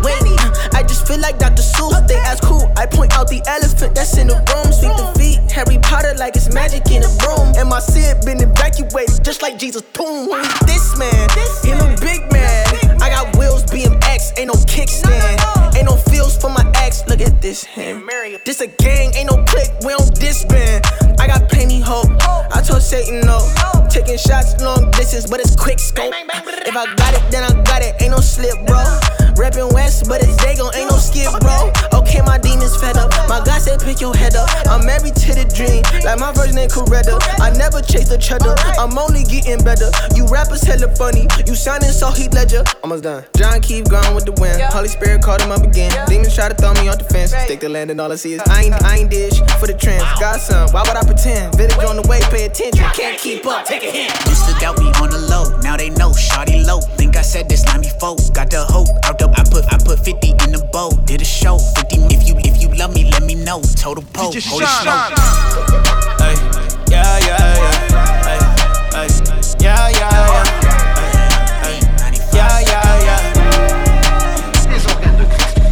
Wait, 0.00 0.24
I 0.72 0.80
just 0.88 1.06
feel 1.06 1.20
like 1.20 1.36
Dr. 1.36 1.60
Seuss. 1.60 2.08
They 2.08 2.16
ask 2.16 2.42
who, 2.44 2.64
I 2.80 2.86
point 2.86 3.12
out 3.12 3.28
the 3.28 3.44
elephant 3.44 3.94
that's 3.94 4.16
in 4.16 4.28
the 4.28 4.40
room. 4.56 4.72
Sweep 4.72 4.96
the 4.96 5.12
feet, 5.20 5.52
Harry 5.52 5.76
Potter 5.76 6.16
like 6.16 6.34
it's 6.34 6.48
magic 6.48 6.88
in 6.88 7.04
a 7.04 7.12
broom. 7.20 7.52
And 7.60 7.68
my 7.68 7.80
Sid 7.80 8.24
been 8.24 8.40
evacuated 8.40 9.22
just 9.22 9.42
like 9.42 9.58
Jesus' 9.58 9.84
tomb. 9.92 10.32
Who 10.32 10.40
is 10.40 10.58
this 10.64 10.96
man? 10.96 11.28
He 11.60 11.76
look 11.76 12.00
big 12.00 12.24
man. 12.32 12.83
I 13.04 13.10
got 13.10 13.36
wheels, 13.36 13.64
BMX, 13.64 14.32
ain't 14.38 14.46
no 14.46 14.54
kickstand. 14.64 15.76
Ain't 15.76 15.84
no 15.84 15.96
feels 16.08 16.38
for 16.38 16.48
my 16.48 16.64
ex. 16.76 17.06
Look 17.06 17.20
at 17.20 17.42
this 17.42 17.62
hand. 17.62 18.08
This 18.46 18.62
a 18.62 18.66
gang, 18.66 19.12
ain't 19.14 19.30
no 19.30 19.44
click, 19.44 19.68
we 19.84 19.92
don't 19.92 20.14
disband. 20.14 20.86
I 21.20 21.26
got 21.26 21.50
plenty 21.50 21.80
hope. 21.80 22.08
I 22.56 22.62
told 22.66 22.80
Satan 22.80 23.20
no. 23.20 23.38
Taking 23.90 24.16
shots 24.16 24.58
long 24.62 24.90
distance, 24.92 25.28
but 25.28 25.38
it's 25.38 25.54
quick 25.54 25.80
scope. 25.80 26.14
If 26.14 26.74
I 26.74 26.94
got 26.94 27.12
it, 27.12 27.30
then 27.30 27.44
I 27.44 27.52
got 27.64 27.82
it. 27.82 27.94
Ain't 28.00 28.12
no 28.12 28.20
slip, 28.20 28.56
bro. 28.64 28.80
Reppin' 29.34 29.72
West, 29.72 30.08
but 30.08 30.22
it's 30.22 30.36
Dago, 30.36 30.70
ain't 30.74 30.90
no 30.90 30.96
skip, 30.96 31.30
bro. 31.40 31.72
Okay, 31.92 32.22
my 32.22 32.38
demons 32.38 32.76
fed 32.76 32.96
up. 32.96 33.10
My 33.28 33.42
God 33.44 33.60
said, 33.60 33.80
pick 33.80 34.00
your 34.00 34.14
head 34.14 34.36
up. 34.36 34.48
I'm 34.66 34.86
married 34.86 35.16
to 35.26 35.34
the 35.34 35.44
dream, 35.44 35.82
like 36.04 36.18
my 36.18 36.32
version 36.32 36.58
ain't 36.58 36.70
Coretta. 36.70 37.18
I 37.40 37.50
never 37.58 37.82
chase 37.82 38.08
the 38.08 38.18
cheddar, 38.18 38.54
I'm 38.78 38.96
only 38.96 39.24
getting 39.24 39.58
better. 39.64 39.90
You 40.14 40.26
rappers 40.26 40.62
hella 40.62 40.94
funny, 40.94 41.26
you 41.46 41.54
sounding 41.54 41.90
so 41.90 42.10
Heath 42.10 42.32
Ledger. 42.32 42.62
Almost 42.82 43.02
done. 43.02 43.24
John 43.36 43.60
keep 43.60 43.88
going 43.90 44.14
with 44.14 44.24
the 44.24 44.32
wind. 44.38 44.62
Holy 44.70 44.88
Spirit 44.88 45.22
called 45.22 45.42
him 45.42 45.50
up 45.50 45.62
again. 45.62 45.90
Demons 46.06 46.34
try 46.34 46.48
to 46.48 46.54
throw 46.54 46.72
me 46.74 46.88
off 46.88 46.98
the 46.98 47.04
fence. 47.04 47.34
Stick 47.34 47.60
the 47.60 47.68
land 47.68 47.90
and 47.90 48.00
all 48.00 48.12
I 48.12 48.16
see 48.16 48.34
is 48.34 48.42
I 48.46 48.70
ain't, 48.70 48.74
I 48.84 49.02
ain't 49.02 49.10
dish 49.10 49.40
for 49.58 49.66
the 49.66 49.74
trends. 49.74 50.04
Got 50.20 50.40
some, 50.40 50.70
why 50.70 50.82
would 50.86 50.96
I 50.96 51.02
pretend? 51.02 51.56
Village 51.56 51.82
on 51.84 51.96
the 51.96 52.06
way, 52.06 52.20
pay 52.30 52.46
attention. 52.46 52.86
Can't 52.94 53.18
keep 53.18 53.44
up, 53.46 53.66
take 53.66 53.82
a 53.82 53.90
hint. 53.90 54.14
Used 54.30 54.46
to 54.46 54.54
doubt 54.60 54.78
me 54.78 54.86
on 55.02 55.10
the 55.10 55.18
low, 55.18 55.50
now 55.60 55.76
they 55.76 55.90
know, 55.90 56.10
shawty 56.10 56.64
low. 56.64 56.80
Think 56.94 57.16
I 57.16 57.22
said 57.22 57.48
this 57.48 57.66
line 57.66 57.82
before, 57.82 58.16
got 58.32 58.50
the 58.50 58.64
hope 58.70 58.88
out 59.04 59.18
the 59.18 59.23
dope. 59.24 59.38
I 59.38 59.44
put 59.44 59.64
I 59.72 59.78
put 59.78 59.98
50 60.04 60.30
in 60.44 60.52
the 60.52 60.68
bowl, 60.72 60.90
did 61.04 61.22
a 61.22 61.24
show. 61.24 61.58
50 61.58 61.96
if 62.14 62.28
you 62.28 62.34
if 62.38 62.60
you 62.60 62.68
love 62.74 62.94
me, 62.94 63.10
let 63.10 63.22
me 63.22 63.34
know. 63.34 63.60
Total 63.76 64.04
pole, 64.12 64.24
hold 64.24 64.36
it 64.36 64.42
slow. 64.42 64.62
Hey, 66.20 66.36
yeah, 66.90 67.18
yeah, 67.18 67.38
yeah. 67.62 67.76
Hey, 68.94 69.08
yeah, 69.60 69.88
yeah, 69.88 70.10
yeah. 70.32 70.44
Hey, 71.64 71.78
yeah, 72.34 72.60
yeah, 72.70 73.06
yeah. 73.06 73.20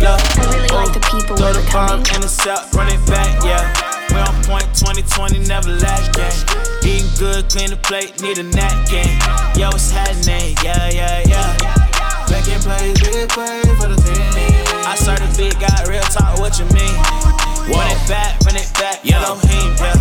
Love, 0.00 0.22
really 0.38 0.68
like 0.68 0.92
the 0.92 1.00
people 1.10 1.36
throw 1.36 1.52
the 1.52 1.62
bomb, 1.72 2.00
intercept, 2.00 2.74
run 2.74 2.88
it 2.88 3.04
back, 3.06 3.44
yeah. 3.44 3.64
We 4.10 4.18
on 4.18 4.34
point 4.44 4.68
2020, 4.74 5.38
never 5.46 5.70
last 5.70 6.12
game. 6.14 6.38
Eating 6.84 7.10
good, 7.18 7.48
clean 7.48 7.70
the 7.70 7.76
plate, 7.76 8.20
need 8.20 8.38
a 8.38 8.42
napkin. 8.42 9.08
Yo, 9.58 9.70
it's 9.70 9.90
happening, 9.90 10.56
yeah, 10.62 10.90
yeah, 10.90 11.22
yeah. 11.26 11.81
Making 12.32 12.64
plays, 12.64 12.96
big 13.04 13.28
play 13.28 13.60
for 13.76 13.92
the 13.92 13.98
team. 14.00 14.32
I 14.88 14.96
started 14.96 15.28
big 15.36 15.52
guy, 15.60 15.84
real 15.84 16.02
talk, 16.08 16.40
what 16.40 16.58
you 16.58 16.64
mean? 16.72 16.96
Run 17.68 17.86
it 17.92 18.00
back, 18.08 18.40
run 18.40 18.56
it 18.56 18.72
back, 18.74 19.04
yeah. 19.04 19.20
Elohim, 19.20 19.76
yeah. 19.76 19.94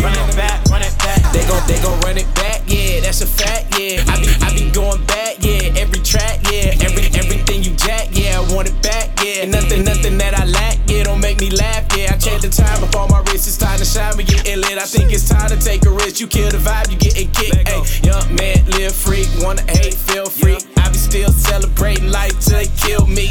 Run 0.00 0.16
it 0.16 0.36
back, 0.36 0.64
run 0.72 0.82
it 0.82 0.96
back. 0.98 1.20
They 1.32 1.44
gon' 1.46 1.62
they 1.68 1.78
gon' 1.84 2.00
run 2.00 2.16
it 2.16 2.26
back, 2.34 2.62
yeah. 2.66 3.00
That's 3.00 3.20
a 3.20 3.26
fact, 3.26 3.78
yeah. 3.78 4.02
I 4.08 4.16
be 4.18 4.32
I 4.42 4.48
be 4.56 4.70
going 4.72 5.04
back, 5.06 5.36
yeah. 5.40 5.76
Every 5.76 6.00
track, 6.00 6.40
yeah. 6.50 6.74
Every 6.80 7.06
everything 7.14 7.62
you 7.62 7.76
jack, 7.76 8.08
yeah. 8.12 8.40
I 8.40 8.54
want 8.54 8.68
it 8.68 8.80
back, 8.82 9.12
yeah. 9.22 9.44
Nothing 9.44 9.84
nothing 9.84 10.18
that 10.18 10.34
I 10.34 10.44
lack, 10.46 10.78
yeah. 10.88 11.04
Don't 11.04 11.20
make 11.20 11.38
me 11.40 11.50
laugh, 11.50 11.84
change 12.24 12.40
the 12.40 12.48
time 12.48 12.80
before 12.80 13.06
my 13.08 13.20
wrist. 13.28 13.44
It's 13.44 13.60
time 13.60 13.76
to 13.78 13.84
shine, 13.84 14.16
we 14.16 14.24
getting 14.24 14.60
lit. 14.64 14.80
I 14.80 14.88
think 14.88 15.12
it's 15.12 15.28
time 15.28 15.52
to 15.52 15.60
take 15.60 15.84
a 15.84 15.90
risk. 15.92 16.20
You 16.20 16.26
kill 16.26 16.48
the 16.48 16.56
vibe, 16.56 16.88
you 16.88 16.96
getting 16.96 17.28
kicked. 17.36 17.68
Hey, 17.68 17.84
young 18.00 18.24
man, 18.40 18.64
live 18.80 18.96
free, 18.96 19.28
wanna 19.44 19.60
hate, 19.68 19.92
feel 19.92 20.24
free. 20.24 20.56
I 20.80 20.88
be 20.88 20.96
still 20.96 21.28
celebrating 21.28 22.08
life 22.08 22.32
till 22.40 22.56
they 22.56 22.72
kill 22.80 23.04
me. 23.06 23.28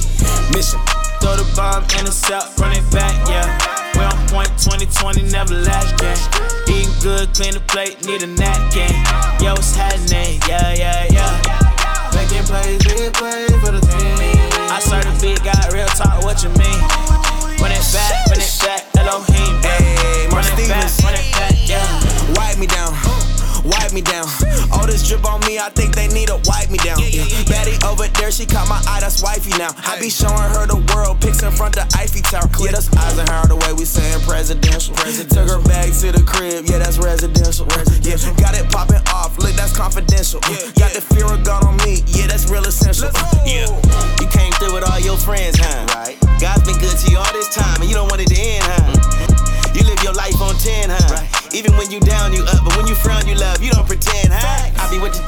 Mission. 0.53 0.77
Throw 1.25 1.33
the 1.41 1.47
bomb, 1.57 1.81
intercept, 1.97 2.59
run 2.61 2.77
it 2.77 2.85
back, 2.93 3.15
yeah. 3.25 3.49
We 3.97 4.05
on 4.05 4.19
point 4.29 4.53
2020, 4.61 5.25
never 5.33 5.57
last 5.57 5.97
game. 5.97 6.19
Eating 6.69 6.93
good, 7.01 7.33
clean 7.33 7.57
the 7.57 7.63
plate, 7.65 8.05
need 8.05 8.21
a 8.21 8.29
napkin. 8.29 8.93
Yo, 9.41 9.57
what's 9.57 9.73
happening? 9.73 10.37
Yeah, 10.45 10.77
yeah, 10.77 11.09
yeah. 11.09 11.33
Making 12.13 12.45
plays, 12.45 12.77
big 12.85 13.09
play 13.17 13.49
for 13.57 13.73
the 13.73 13.81
team. 13.81 14.13
I 14.69 14.81
big 15.21 15.41
guy, 15.41 15.65
real 15.73 15.87
talk, 15.97 16.21
what 16.21 16.43
you 16.43 16.49
mean? 16.61 16.79
Run 17.57 17.71
it 17.71 17.85
back, 17.93 18.32
I 25.63 25.69
think 25.69 25.95
they 25.95 26.11
need 26.11 26.27
to 26.27 26.35
wipe 26.43 26.67
me 26.67 26.75
down. 26.83 26.99
Yeah. 26.99 27.23
Betty 27.47 27.79
over 27.87 28.11
there, 28.19 28.35
she 28.35 28.45
caught 28.45 28.67
my 28.67 28.83
eye, 28.83 28.99
that's 28.99 29.23
wifey 29.23 29.55
now. 29.55 29.71
I 29.87 29.95
be 29.95 30.11
showing 30.11 30.35
her 30.35 30.67
the 30.67 30.83
world, 30.91 31.23
pics 31.23 31.39
in 31.39 31.55
front 31.55 31.79
of 31.79 31.87
Eiffel 31.95 32.19
Tower. 32.19 32.51
Yeah, 32.59 32.75
that's 32.75 32.91
Eisenhower, 32.91 33.47
the 33.47 33.55
way 33.55 33.71
we 33.71 33.87
saying 33.87 34.19
presidential. 34.27 34.91
Took 35.31 35.47
her 35.47 35.63
back 35.63 35.87
to 36.03 36.11
the 36.11 36.19
crib, 36.27 36.67
yeah, 36.67 36.83
that's 36.83 36.99
residential. 36.99 37.63
Yeah, 38.03 38.19
got 38.43 38.59
it 38.59 38.67
popping 38.75 38.99
off, 39.15 39.39
look, 39.39 39.55
that's 39.55 39.71
confidential. 39.71 40.43
Got 40.75 40.91
the 40.91 40.99
fear 40.99 41.31
of 41.31 41.47
God 41.47 41.63
on 41.63 41.79
me, 41.87 42.03
yeah, 42.11 42.27
that's 42.27 42.51
real 42.51 42.67
essential. 42.67 43.07
Yeah, 43.47 43.71
you 44.19 44.27
came 44.27 44.51
through 44.59 44.75
with 44.75 44.83
all 44.83 44.99
your 44.99 45.15
friends, 45.15 45.55
huh? 45.63 45.87
Right. 45.95 46.19
God's 46.43 46.67
been 46.67 46.75
good 46.83 46.91
to 46.91 47.07
you 47.07 47.15
all 47.23 47.31
this 47.31 47.55
time, 47.55 47.82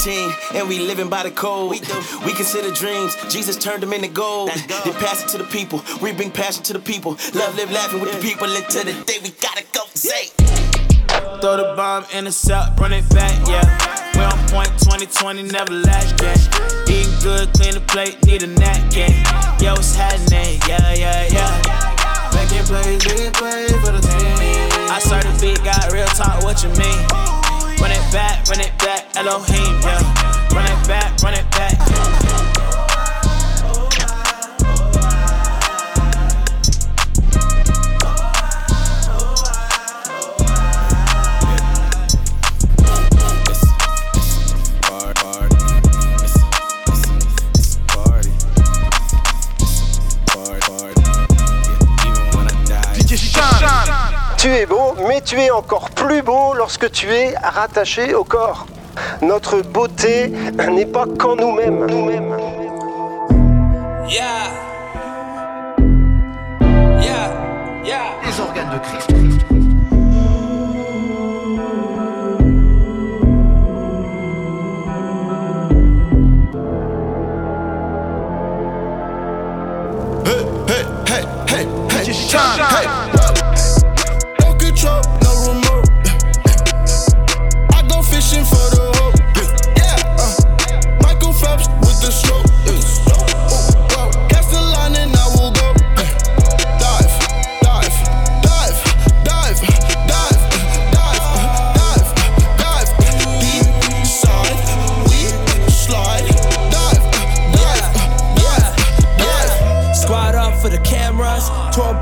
19, 0.06 0.32
and 0.54 0.68
we 0.68 0.78
living 0.78 1.08
by 1.08 1.24
the 1.24 1.30
code. 1.30 1.70
We, 1.70 1.80
we 2.24 2.32
consider 2.32 2.70
dreams. 2.72 3.16
Jesus 3.28 3.56
turned 3.56 3.82
them 3.82 3.92
into 3.92 4.08
gold. 4.08 4.50
They 4.50 4.90
Then 4.90 4.94
pass 4.94 5.24
it 5.24 5.28
to 5.30 5.38
the 5.38 5.48
people. 5.50 5.82
We 6.00 6.12
bring 6.12 6.30
passion 6.30 6.62
to 6.64 6.72
the 6.72 6.78
people. 6.78 7.12
Love, 7.34 7.56
live, 7.56 7.72
laughing 7.72 8.00
with 8.00 8.12
the 8.12 8.20
people 8.20 8.46
until 8.46 8.84
the 8.84 8.92
day 9.04 9.18
we 9.22 9.30
gotta 9.30 9.64
go. 9.72 9.82
Say. 9.94 10.28
Throw 11.40 11.56
the 11.56 11.74
bomb, 11.76 12.04
in 12.04 12.10
the 12.10 12.18
intercept, 12.18 12.78
run 12.78 12.92
it 12.92 13.08
back, 13.10 13.34
yeah. 13.48 13.66
We 14.14 14.22
on 14.22 14.38
point 14.48 14.70
2020, 14.78 15.42
never 15.42 15.72
last 15.72 16.14
yeah. 16.22 16.34
Eating 16.88 17.12
good, 17.22 17.52
clean 17.54 17.74
the 17.74 17.82
plate, 17.88 18.24
need 18.26 18.42
a 18.42 18.46
napkin. 18.46 19.10
Yeah, 19.58 19.72
what's 19.72 19.96
happening? 19.96 20.60
Yeah, 20.68 20.94
yeah, 20.94 21.26
yeah. 21.34 22.30
Making 22.34 22.64
plays, 22.64 23.02
big 23.04 23.32
plays 23.34 23.72
for 23.82 23.90
the 23.90 24.00
team. 24.00 24.38
I 24.88 25.00
certified, 25.00 25.64
got 25.64 25.92
real 25.92 26.06
talk, 26.06 26.44
what 26.44 26.62
you 26.62 26.70
mean? 26.78 27.35
Run 27.80 27.92
it 27.92 28.12
back, 28.12 28.46
run 28.48 28.60
it 28.60 28.76
back, 28.78 29.16
Elohim, 29.16 29.80
yeah. 29.82 30.48
Run 30.52 30.66
it 30.66 30.88
back, 30.88 31.22
run 31.22 31.34
it 31.34 31.50
back. 31.50 32.25
Tu 54.46 54.52
es 54.52 54.64
beau, 54.64 54.94
mais 55.08 55.20
tu 55.22 55.40
es 55.40 55.50
encore 55.50 55.90
plus 55.90 56.22
beau 56.22 56.54
lorsque 56.54 56.88
tu 56.92 57.12
es 57.12 57.34
rattaché 57.42 58.14
au 58.14 58.22
corps. 58.22 58.68
Notre 59.20 59.60
beauté 59.60 60.28
n'est 60.70 60.86
pas 60.86 61.04
qu'en 61.18 61.34
nous-mêmes. 61.34 61.84
Nous-mêmes. 61.86 62.36
Yeah. 64.08 64.22
Yeah. 67.00 67.32
Yeah. 67.84 68.04
Les 68.24 68.40
organes 68.40 68.70
de 68.70 68.78
Christ. 68.78 69.10
Hey, 80.24 80.84
hey, 81.08 81.24
hey, 81.48 81.66
hey, 81.90 82.12
hey, 82.14 82.95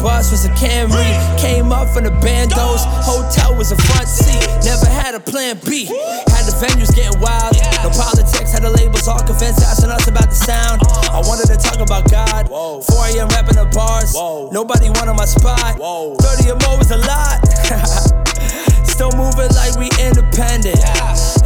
bus 0.04 0.30
was 0.30 0.44
a 0.44 0.50
Camry. 0.50 1.08
Came 1.40 1.72
up 1.72 1.88
from 1.88 2.04
the 2.04 2.12
bandos. 2.20 2.84
Hotel 3.08 3.56
was 3.56 3.72
a 3.72 3.76
front 3.88 4.06
seat. 4.06 4.44
Never 4.62 4.84
had 4.84 5.14
a 5.14 5.20
plan 5.20 5.58
B. 5.64 5.86
Had 6.28 6.44
the 6.44 6.52
venues 6.60 6.94
getting 6.94 7.18
wild. 7.24 7.56
No 7.80 7.88
politics. 7.88 8.52
Had 8.52 8.62
the 8.62 8.70
labels 8.70 9.08
all 9.08 9.24
convinced, 9.24 9.64
asking 9.64 9.90
us 9.90 10.06
about 10.06 10.28
the 10.28 10.36
sound. 10.36 10.82
I 11.08 11.24
wanted 11.24 11.48
to 11.48 11.56
talk 11.56 11.80
about 11.80 12.10
God. 12.12 12.52
4 12.52 12.84
a.m. 13.16 13.28
rapping 13.32 13.56
the 13.56 13.64
bars. 13.72 14.12
Nobody 14.52 14.92
wanted 14.92 15.14
my 15.16 15.24
spot. 15.24 15.80
30 15.80 16.52
or 16.52 16.58
more 16.68 16.76
was 16.76 16.92
a 16.92 17.00
lot. 17.00 17.40
Still 18.84 19.10
moving 19.16 19.48
like 19.56 19.74
we 19.80 19.88
independent. 20.04 20.78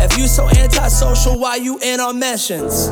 If 0.03 0.19
you 0.19 0.27
so 0.27 0.51
antisocial, 0.51 1.39
why 1.39 1.57
you 1.57 1.79
in 1.79 2.01
our 2.01 2.13
mentions? 2.13 2.91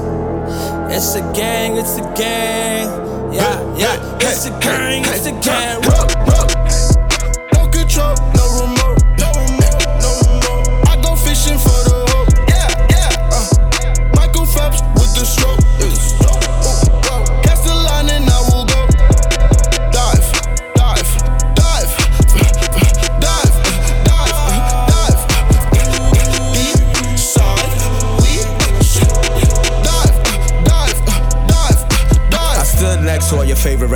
It's 0.95 1.17
a 1.17 1.23
gang, 1.35 1.77
it's 1.77 1.99
a 1.99 2.07
gang. 2.15 3.16
Yeah, 3.37 3.77
yeah, 3.77 4.19
it's 4.19 4.47
a 4.47 4.51
gang, 4.61 5.03
it's 5.05 5.27
a 5.27 5.33
gang. 5.33 6.46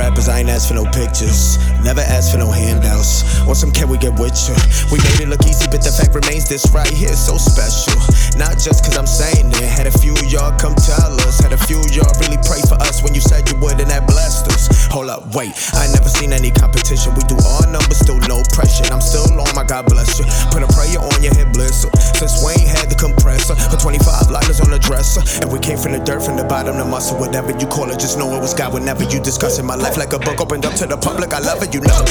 Rappers. 0.01 0.27
I 0.27 0.39
ain't 0.39 0.49
asked 0.49 0.67
for 0.67 0.73
no 0.73 0.85
pictures. 0.85 1.57
Never 1.83 2.01
asked 2.01 2.31
for 2.31 2.37
no 2.37 2.51
handouts. 2.51 3.25
Want 3.45 3.57
some 3.57 3.71
can 3.71 3.89
we 3.89 3.97
get 3.97 4.13
with 4.19 4.37
you? 4.45 4.55
We 4.93 5.01
made 5.01 5.25
it 5.25 5.29
look 5.29 5.41
easy, 5.49 5.65
but 5.65 5.81
the 5.81 5.89
fact 5.89 6.13
remains 6.13 6.47
this 6.47 6.69
right 6.69 6.87
here 6.87 7.09
is 7.09 7.19
so 7.19 7.37
special. 7.37 7.97
Not 8.37 8.61
just 8.61 8.85
cause 8.85 8.97
I'm 8.97 9.09
saying 9.09 9.49
it. 9.49 9.65
Had 9.65 9.87
a 9.87 9.95
few 9.97 10.13
y'all 10.29 10.53
come 10.61 10.75
tell 10.77 11.13
us. 11.25 11.41
Had 11.41 11.53
a 11.53 11.61
few 11.65 11.81
y'all 11.89 12.13
really 12.21 12.37
pray 12.45 12.61
for 12.69 12.77
us 12.85 13.01
when 13.01 13.13
you 13.13 13.21
said 13.21 13.49
you 13.49 13.57
would, 13.59 13.81
and 13.81 13.89
that 13.89 14.05
blessed 14.05 14.47
us. 14.53 14.69
Hold 14.93 15.09
up, 15.09 15.25
wait. 15.33 15.57
I 15.73 15.89
never 15.89 16.07
seen 16.07 16.33
any 16.33 16.51
competition. 16.51 17.17
We 17.17 17.25
do 17.25 17.35
all 17.43 17.65
numbers, 17.65 17.97
still 17.97 18.19
no 18.29 18.45
pressure. 18.53 18.85
I'm 18.93 19.01
still 19.01 19.25
on 19.25 19.49
my 19.57 19.65
God 19.65 19.89
bless 19.89 20.19
you. 20.19 20.25
Put 20.53 20.61
a 20.61 20.69
prayer 20.69 21.01
on 21.01 21.17
your 21.23 21.33
head, 21.33 21.49
bless 21.53 21.83
her. 21.83 21.91
Since 22.21 22.45
Wayne 22.45 22.67
had 22.67 22.93
the 22.93 22.95
compressor, 22.95 23.57
put 23.73 23.81
25 23.81 24.29
lighters 24.29 24.61
on 24.61 24.69
the 24.69 24.79
dresser. 24.79 25.25
And 25.41 25.49
we 25.51 25.57
came 25.57 25.77
from 25.77 25.97
the 25.97 25.99
dirt, 25.99 26.21
from 26.21 26.37
the 26.37 26.45
bottom, 26.45 26.77
the 26.77 26.85
muscle, 26.85 27.17
whatever 27.17 27.51
you 27.57 27.65
call 27.65 27.89
it. 27.89 27.97
Just 27.97 28.19
know 28.19 28.29
it 28.37 28.39
was 28.39 28.53
God 28.53 28.73
whenever 28.73 29.03
you 29.03 29.19
discussing 29.19 29.65
my 29.65 29.75
life 29.75 29.97
like 29.97 30.13
a 30.13 30.19
book 30.19 30.39
opened 30.41 30.65
up 30.65 30.75
to 30.75 30.85
the 30.85 30.97
public. 30.97 31.33
I 31.33 31.39
love 31.39 31.63
it, 31.63 31.70
you 31.73 31.79
know. 31.81 32.03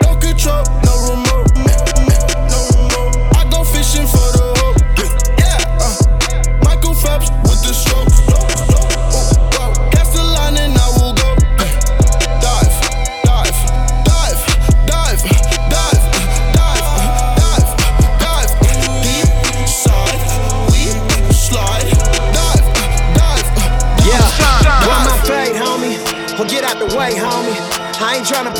Don't 0.00 0.20
control, 0.20 0.62
no 0.84 0.91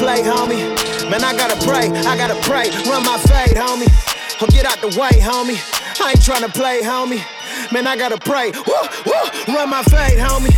play, 0.02 0.22
homie. 0.26 0.66
Man, 1.08 1.22
I 1.22 1.30
gotta 1.30 1.54
pray, 1.62 1.86
I 2.02 2.16
gotta 2.16 2.34
pray. 2.42 2.70
Run 2.90 3.06
my 3.06 3.18
fade, 3.30 3.54
homie. 3.54 3.86
Or 4.42 4.48
get 4.48 4.66
out 4.66 4.80
the 4.82 4.90
way, 4.98 5.14
homie. 5.22 5.62
I 6.02 6.10
ain't 6.10 6.18
tryna 6.26 6.52
play, 6.52 6.82
homie. 6.82 7.22
Man, 7.70 7.86
I 7.86 7.94
gotta 7.96 8.18
pray. 8.18 8.50
Woo, 8.50 8.82
woo, 9.06 9.54
run 9.54 9.70
my 9.70 9.82
fade, 9.84 10.18
homie. 10.18 10.50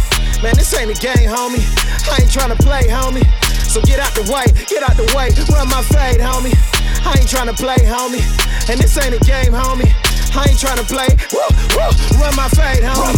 Man, 0.43 0.57
this 0.57 0.73
ain't 0.73 0.89
a 0.89 0.99
game, 0.99 1.29
homie. 1.29 1.61
I 2.09 2.23
ain't 2.23 2.33
tryna 2.33 2.57
play, 2.57 2.89
homie. 2.89 3.27
So 3.69 3.83
get 3.83 4.01
out 4.01 4.15
the 4.15 4.25
way, 4.33 4.49
get 4.65 4.83
out 4.83 4.97
the 4.97 5.05
way. 5.13 5.29
Run 5.53 5.69
my 5.69 5.83
fade, 5.93 6.21
homie. 6.25 6.57
I 7.05 7.19
ain't 7.21 7.29
tryna 7.29 7.55
play, 7.55 7.85
homie. 7.85 8.25
And 8.71 8.81
this 8.81 8.97
ain't 8.97 9.15
a 9.15 9.21
game, 9.27 9.53
homie. 9.53 9.93
I 10.35 10.51
ain't 10.51 10.59
tryna 10.59 10.83
play. 10.91 11.07
Woo, 11.31 11.47
woo, 11.79 11.95
run 12.19 12.35
my 12.35 12.49
fade, 12.51 12.83
homie. 12.83 13.15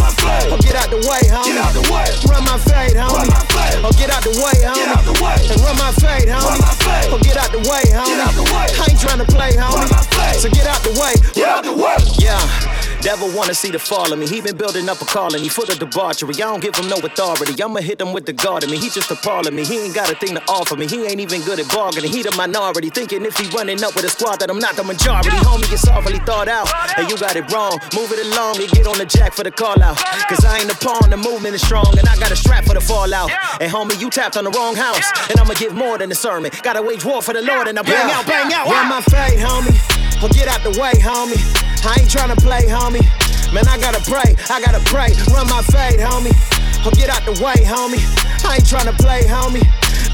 Oh, 0.53 0.57
get 0.61 0.77
out 0.77 0.89
the 0.93 1.01
way, 1.09 1.25
homie. 1.25 1.49
Get 1.49 1.57
out 1.57 1.73
the 1.73 1.81
way. 1.89 2.05
Run 2.29 2.45
my 2.45 2.57
fade, 2.61 2.93
homie. 2.93 3.25
Oh, 3.81 3.91
get 3.97 4.13
out 4.13 4.21
the 4.21 4.37
way, 4.37 4.53
homie. 4.61 4.77
Get 4.77 4.93
out 4.93 5.03
the 5.03 5.17
way. 5.17 5.37
And 5.49 5.61
run 5.65 5.77
my 5.81 5.91
fade, 5.97 6.29
homie. 6.29 6.61
Oh, 7.09 7.17
get 7.17 7.37
out 7.37 7.51
the 7.51 7.59
way, 7.65 7.89
homie. 7.89 8.05
Get 8.05 8.21
out 8.21 8.33
the 8.37 8.45
way. 8.53 8.69
I 8.69 8.85
ain't 8.85 8.99
tryna 9.01 9.27
play, 9.27 9.51
homie. 9.57 9.89
So 10.37 10.49
get 10.49 10.67
out 10.67 10.83
the 10.83 10.93
way. 10.93 11.13
Get 11.33 11.49
out 11.49 11.63
the 11.63 11.73
way. 11.73 11.97
Yeah. 12.21 12.76
Devil 13.07 13.31
wanna 13.31 13.53
see 13.53 13.71
the 13.71 13.79
fall 13.79 14.11
of 14.11 14.19
me. 14.19 14.27
He 14.27 14.41
been 14.41 14.57
building 14.57 14.89
up 14.89 15.01
a 15.01 15.05
colony 15.05 15.47
full 15.47 15.63
of 15.71 15.79
debauchery. 15.79 16.35
I 16.43 16.51
don't 16.51 16.59
give 16.59 16.75
him 16.75 16.89
no 16.89 16.97
authority. 16.97 17.55
I'ma 17.63 17.79
hit 17.79 18.01
him 18.01 18.11
with 18.11 18.25
the 18.25 18.33
guard 18.33 18.65
of 18.65 18.69
me. 18.69 18.75
He 18.77 18.89
just 18.89 19.09
a 19.09 19.15
part 19.15 19.47
of 19.47 19.53
me. 19.53 19.63
He 19.63 19.79
ain't 19.79 19.95
got 19.95 20.11
a 20.11 20.15
thing 20.15 20.35
to 20.35 20.43
offer 20.49 20.75
me. 20.75 20.87
He 20.87 21.05
ain't 21.05 21.21
even 21.21 21.39
good 21.43 21.57
at 21.57 21.69
bargaining. 21.71 22.11
He 22.11 22.21
the 22.21 22.35
minority. 22.35 22.89
Thinking 22.89 23.23
if 23.23 23.37
he 23.37 23.47
running 23.55 23.81
up 23.81 23.95
with 23.95 24.03
a 24.03 24.09
squad 24.09 24.41
that 24.41 24.49
I'm 24.49 24.59
not 24.59 24.75
the 24.75 24.83
majority. 24.83 25.29
Homie, 25.47 25.71
it's 25.71 25.87
awfully 25.87 26.19
thought 26.27 26.49
out. 26.49 26.67
And 26.97 27.09
you 27.09 27.17
got 27.17 27.37
it 27.37 27.49
wrong. 27.49 27.79
Move 27.95 28.11
it 28.11 28.19
along 28.27 28.59
and 28.59 28.69
get 28.71 28.85
on 28.85 28.97
the 28.97 29.05
jack 29.05 29.31
for 29.31 29.45
the 29.45 29.51
call 29.51 29.81
out. 29.81 29.95
Cause 30.27 30.43
I 30.43 30.59
ain't 30.59 30.67
the 30.67 30.75
pawn, 30.75 31.09
the 31.09 31.15
movement 31.15 31.55
is 31.55 31.61
strong. 31.61 31.97
And 31.97 32.09
I 32.09 32.17
got 32.17 32.31
a 32.31 32.35
strap 32.35 32.65
for 32.65 32.73
the 32.73 32.81
fallout. 32.81 33.31
And 33.61 33.71
homie, 33.71 33.97
you 34.01 34.09
tapped 34.09 34.35
on 34.35 34.43
the 34.43 34.51
wrong 34.51 34.75
house. 34.75 35.07
And 35.29 35.39
I'ma 35.39 35.53
give 35.53 35.73
more 35.73 35.97
than 35.97 36.11
a 36.11 36.15
sermon. 36.15 36.51
Gotta 36.61 36.81
wage 36.81 37.05
war 37.05 37.21
for 37.21 37.31
the 37.31 37.41
Lord 37.41 37.69
and 37.69 37.79
I 37.79 37.83
bang 37.83 38.11
out, 38.11 38.27
bang 38.27 38.51
out. 38.51 38.67
Run 38.67 38.89
my 38.89 38.99
fade, 38.99 39.39
homie. 39.39 40.06
Or 40.23 40.29
get 40.29 40.47
out 40.49 40.63
the 40.65 40.73
way, 40.81 40.97
homie. 40.97 41.37
I 41.85 42.01
ain't 42.01 42.09
tryna 42.09 42.37
play, 42.41 42.65
homie. 42.65 43.05
Man, 43.53 43.67
I 43.69 43.77
gotta 43.77 44.01
pray, 44.01 44.35
I 44.49 44.59
gotta 44.59 44.81
pray. 44.89 45.13
Run 45.29 45.45
my 45.47 45.61
fade, 45.69 46.01
homie. 46.01 46.33
Or 46.81 46.91
get 46.97 47.09
out 47.13 47.23
the 47.23 47.37
way, 47.37 47.61
homie. 47.61 48.01
I 48.43 48.57
ain't 48.57 48.65
tryna 48.65 48.97
play, 48.97 49.23
homie. 49.29 49.61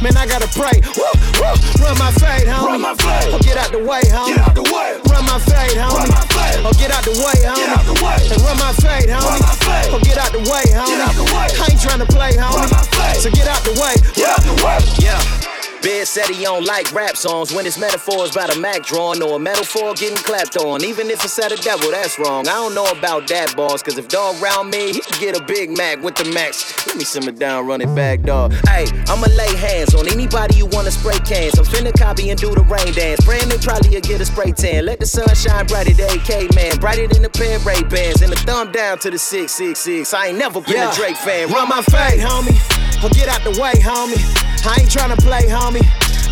Man, 0.04 0.18
I 0.18 0.28
gotta 0.28 0.52
pray. 0.52 0.84
Woo, 1.00 1.08
woo. 1.40 1.56
Run 1.80 1.96
my 1.98 2.12
fade, 2.20 2.52
homie. 2.52 2.76
Run 2.76 2.82
my 2.82 2.96
fade. 3.00 3.32
Or 3.32 3.40
get 3.40 3.56
out 3.56 3.72
the 3.72 3.80
way, 3.80 4.04
homie. 4.12 4.36
Get 4.36 4.44
out 4.44 4.56
the 4.56 4.68
way. 4.68 5.00
Run 5.08 5.24
my 5.24 5.40
fade, 5.40 5.80
homie. 5.80 5.96
Run 5.96 6.12
my 6.12 6.26
fade. 6.36 6.66
Or 6.68 6.74
get 6.76 6.92
out 6.92 7.04
the 7.08 7.16
way, 7.24 7.38
homie. 7.40 7.64
Get 7.64 7.72
out 7.72 7.86
the 7.88 7.96
way. 8.04 8.20
And 8.28 8.42
run 8.44 8.58
my 8.60 8.74
fade, 8.84 9.08
homie. 9.08 9.24
Run 9.24 9.40
my 9.40 9.56
fade. 9.64 9.94
Or 9.96 10.00
get 10.04 10.18
out 10.20 10.32
the 10.36 10.44
way, 10.44 10.66
homie. 10.76 10.92
Get 10.92 11.00
out 11.00 11.16
the 11.16 11.26
way. 11.32 11.48
I 11.48 11.66
ain't 11.72 11.80
tryna 11.80 12.08
play, 12.12 12.36
homie. 12.36 12.60
Run 12.60 12.70
my 12.76 12.84
fade. 12.92 13.24
So 13.24 13.32
get 13.32 13.48
out 13.48 13.64
the 13.64 13.74
way. 13.80 13.96
Get 14.14 14.28
out 14.28 14.44
the 14.44 14.56
way. 14.60 14.78
Yeah. 15.00 15.43
Biz 15.84 16.10
said 16.10 16.26
he 16.28 16.44
don't 16.44 16.66
like 16.66 16.92
rap 16.94 17.18
songs 17.18 17.54
when 17.54 17.66
his 17.66 17.78
metaphors 17.78 18.32
about 18.32 18.56
a 18.56 18.60
Mac 18.60 18.84
drawing 18.84 19.22
or 19.22 19.36
a 19.36 19.40
metaphor 19.40 19.94
getting 19.94 20.16
clapped 20.18 20.56
on. 20.58 20.84
Even 20.84 21.10
if 21.10 21.24
it's 21.26 21.38
at 21.40 21.52
a 21.52 21.62
devil, 21.62 21.92
that's 21.92 22.18
wrong. 22.18 22.48
I 22.48 22.54
don't 22.54 22.74
know 22.74 22.86
about 22.86 23.28
that, 23.28 23.56
boss, 23.56 23.84
cause 23.84 23.98
if 23.98 24.08
dog 24.08 24.42
round 24.42 24.72
me, 24.72 24.94
he 24.94 25.02
can 25.02 25.20
get 25.20 25.38
a 25.40 25.44
Big 25.44 25.76
Mac 25.76 26.02
with 26.02 26.16
the 26.16 26.26
max. 26.34 26.88
Let 26.88 26.96
me 26.96 27.04
simmer 27.04 27.32
down, 27.34 27.68
run 27.68 27.82
it 27.82 27.94
back, 27.94 28.22
dog. 28.22 28.54
Hey, 28.68 28.86
I'ma 29.08 29.28
lay 29.36 29.56
hands 29.58 29.94
on 29.94 30.08
anybody 30.08 30.56
you 30.56 30.68
wanna 30.68 30.92
spray 30.92 31.20
cans. 31.20 31.60
I'm 31.60 31.66
finna 31.66 31.94
copy 31.98 32.30
and 32.30 32.40
do 32.40 32.56
the 32.56 32.64
rain 32.64 32.94
dance. 32.94 33.24
They 33.54 33.58
probably 33.58 33.90
will 33.90 34.02
get 34.02 34.22
a 34.22 34.26
spray 34.26 34.52
tan. 34.52 34.86
Let 34.86 35.00
the 35.00 35.06
sun 35.06 35.28
shine 35.36 35.66
bright 35.68 35.90
at 35.90 35.98
the 35.98 36.08
AK, 36.08 36.56
man. 36.56 36.78
Brighter 36.80 37.08
than 37.08 37.24
the 37.24 37.30
pair 37.30 37.60
Ray 37.60 37.84
Bans. 37.84 38.22
And 38.22 38.32
the 38.32 38.38
thumb 38.38 38.72
down 38.72 39.00
to 39.00 39.12
the 39.12 39.18
666. 39.20 40.14
I 40.14 40.28
ain't 40.28 40.38
never 40.38 40.62
been 40.62 40.76
Yeah. 40.76 40.92
a 40.92 40.96
Drake 40.96 41.18
fan. 41.18 41.52
Run 41.52 41.68
my 41.68 41.82
fade, 41.82 42.20
homie. 42.22 42.56
Or 43.04 43.10
get 43.10 43.28
out 43.28 43.44
the 43.44 43.60
way, 43.62 43.74
homie. 43.74 44.53
I 44.64 44.80
ain't 44.80 44.90
tryna 44.90 45.20
play, 45.20 45.52
homie. 45.52 45.84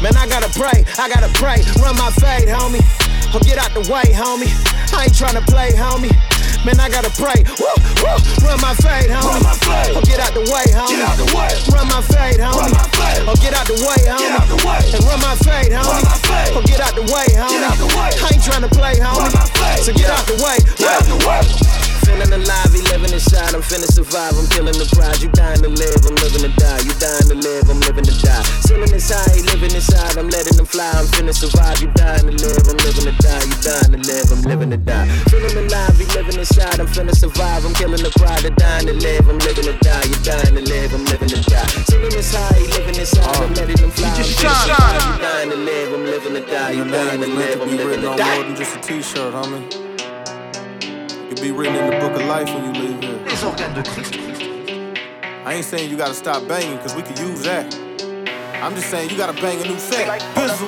Man, 0.01 0.15
I 0.15 0.25
gotta 0.25 0.47
pray, 0.55 0.87
I 0.97 1.11
gotta 1.11 1.27
pray. 1.35 1.61
Run 1.83 1.95
my 1.99 2.09
fade, 2.15 2.47
homie. 2.47 2.81
Or 3.35 3.39
get 3.43 3.59
out 3.59 3.75
the 3.75 3.83
way, 3.91 4.07
homie. 4.15 4.49
I 4.95 5.03
ain't 5.03 5.13
tryna 5.13 5.43
play, 5.45 5.71
homie. 5.75 6.15
Man, 6.63 6.79
I 6.79 6.87
gotta 6.87 7.11
pray. 7.19 7.43
Woo, 7.59 7.67
woo. 7.99 8.15
Run 8.47 8.59
my 8.63 8.73
fade, 8.79 9.11
homie. 9.11 9.43
Or 9.91 10.01
get 10.07 10.23
out 10.23 10.31
the 10.31 10.47
way, 10.47 10.63
homie. 10.71 10.95
Get 10.95 11.03
out 11.03 11.17
the 11.19 11.27
way. 11.35 11.51
Run 11.75 11.87
my 11.91 12.01
fade, 12.07 12.39
homie. 12.39 12.71
Or 13.27 13.35
get 13.35 13.53
out 13.53 13.67
the 13.67 13.77
way, 13.83 13.99
homie. 14.07 14.23
Get 14.23 14.31
out 14.39 14.47
the 14.47 14.59
way. 14.63 14.79
And 14.95 15.03
run 15.03 15.19
my 15.19 15.35
fade, 15.43 15.71
homie. 15.75 16.55
Or 16.55 16.63
get 16.63 16.79
out 16.79 16.95
the 16.95 17.03
way, 17.11 17.27
homie. 17.35 17.51
Get 17.51 17.63
out 17.67 17.77
the 17.77 17.87
way. 17.91 18.09
I 18.15 18.27
ain't 18.31 18.43
tryna 18.43 18.71
play, 18.71 18.95
homie. 18.95 19.83
So 19.83 19.91
get 19.91 20.09
out 20.09 20.25
the 20.25 20.39
way. 20.39 20.57
Get 20.79 20.87
out 20.87 21.03
the 21.03 21.19
way. 21.27 21.90
Feeling 22.11 22.43
alive, 22.43 22.71
he 22.75 22.83
living 22.91 23.15
inside. 23.15 23.55
I'm 23.55 23.63
finna 23.63 23.87
survive. 23.87 24.35
I'm 24.35 24.43
killing 24.51 24.75
the 24.75 24.83
pride. 24.91 25.23
You 25.23 25.31
dying 25.31 25.63
to 25.63 25.71
live. 25.71 26.03
I'm 26.03 26.19
living 26.19 26.43
to 26.43 26.51
die. 26.59 26.83
You 26.83 26.91
dying 26.99 27.27
to 27.31 27.37
live. 27.39 27.71
I'm 27.71 27.79
living 27.87 28.03
to 28.03 28.15
die. 28.19 28.43
Ceiling 28.67 28.91
is 28.91 29.07
high, 29.07 29.31
he 29.31 29.41
living 29.47 29.71
inside. 29.71 30.19
I'm 30.19 30.27
letting 30.27 30.59
them 30.59 30.67
fly. 30.67 30.91
I'm 30.91 31.07
finna 31.07 31.31
survive. 31.31 31.79
You 31.79 31.87
dying 31.95 32.27
to 32.27 32.35
live. 32.35 32.67
I'm 32.67 32.75
living 32.83 33.07
to 33.07 33.15
die. 33.15 33.43
You 33.47 33.55
dying 33.63 33.91
to 33.95 33.99
live. 34.03 34.27
I'm 34.27 34.43
living 34.43 34.69
to 34.75 34.77
die. 34.77 35.07
Feeling 35.31 35.55
alive, 35.55 35.95
he 35.95 36.05
living 36.11 36.35
inside. 36.35 36.83
I'm 36.83 36.87
finna 36.91 37.15
survive. 37.15 37.63
I'm 37.63 37.73
killing 37.79 38.03
the 38.03 38.11
pride. 38.19 38.43
They're 38.43 38.59
dying 38.59 38.91
to 38.91 38.95
live. 38.99 39.23
I'm 39.31 39.39
living 39.39 39.71
to 39.71 39.75
die. 39.79 40.03
You 40.03 40.17
dying 40.19 40.55
to 40.59 40.63
live. 40.67 40.91
I'm 40.91 41.05
living 41.07 41.31
to 41.31 41.39
die. 41.47 41.71
Ceiling 41.87 42.11
is 42.11 42.27
high, 42.35 42.59
he 42.59 42.67
living 42.75 42.99
inside. 42.99 43.39
I'm 43.39 43.55
letting 43.55 43.79
them 43.79 43.91
fly. 43.95 44.11
I'm 44.11 44.27
finna 44.27 44.35
survive. 44.35 44.99
You 44.99 45.15
dying 45.23 45.49
to 45.55 45.59
live. 45.63 45.89
I'm 45.95 46.03
living 46.03 46.33
to 46.35 46.43
die. 46.43 46.71
You 46.75 46.83
dying 46.91 47.21
to 47.23 47.27
live. 47.31 47.61
I'm 47.63 47.71
living 47.71 48.01
to 48.03 48.11
on 48.11 48.17
die. 48.19 48.35
more 48.35 48.43
than 48.43 48.55
just 48.59 48.75
a 48.75 48.79
t-shirt, 48.83 49.31
homie. 49.31 49.90
It 51.31 51.37
could 51.37 51.43
be 51.45 51.51
written 51.53 51.77
in 51.77 51.89
the 51.89 51.97
book 51.97 52.11
of 52.11 52.27
life 52.27 52.53
when 52.53 52.75
you 52.75 52.81
leave 52.81 53.01
here. 53.01 53.23
Les 53.23 53.41
organes 53.41 53.73
de 53.73 53.83
Christ. 53.89 54.15
I 55.45 55.53
ain't 55.53 55.63
saying 55.63 55.89
you 55.89 55.95
gotta 55.95 56.13
stop 56.13 56.45
banging, 56.45 56.77
cause 56.79 56.93
we 56.93 57.03
could 57.03 57.17
use 57.19 57.41
that. 57.43 57.73
I'm 58.61 58.75
just 58.75 58.89
saying 58.89 59.09
you 59.11 59.15
gotta 59.15 59.41
bang 59.41 59.61
a 59.61 59.65
new 59.65 59.79
set. 59.79 60.19
Bizzle. 60.35 60.67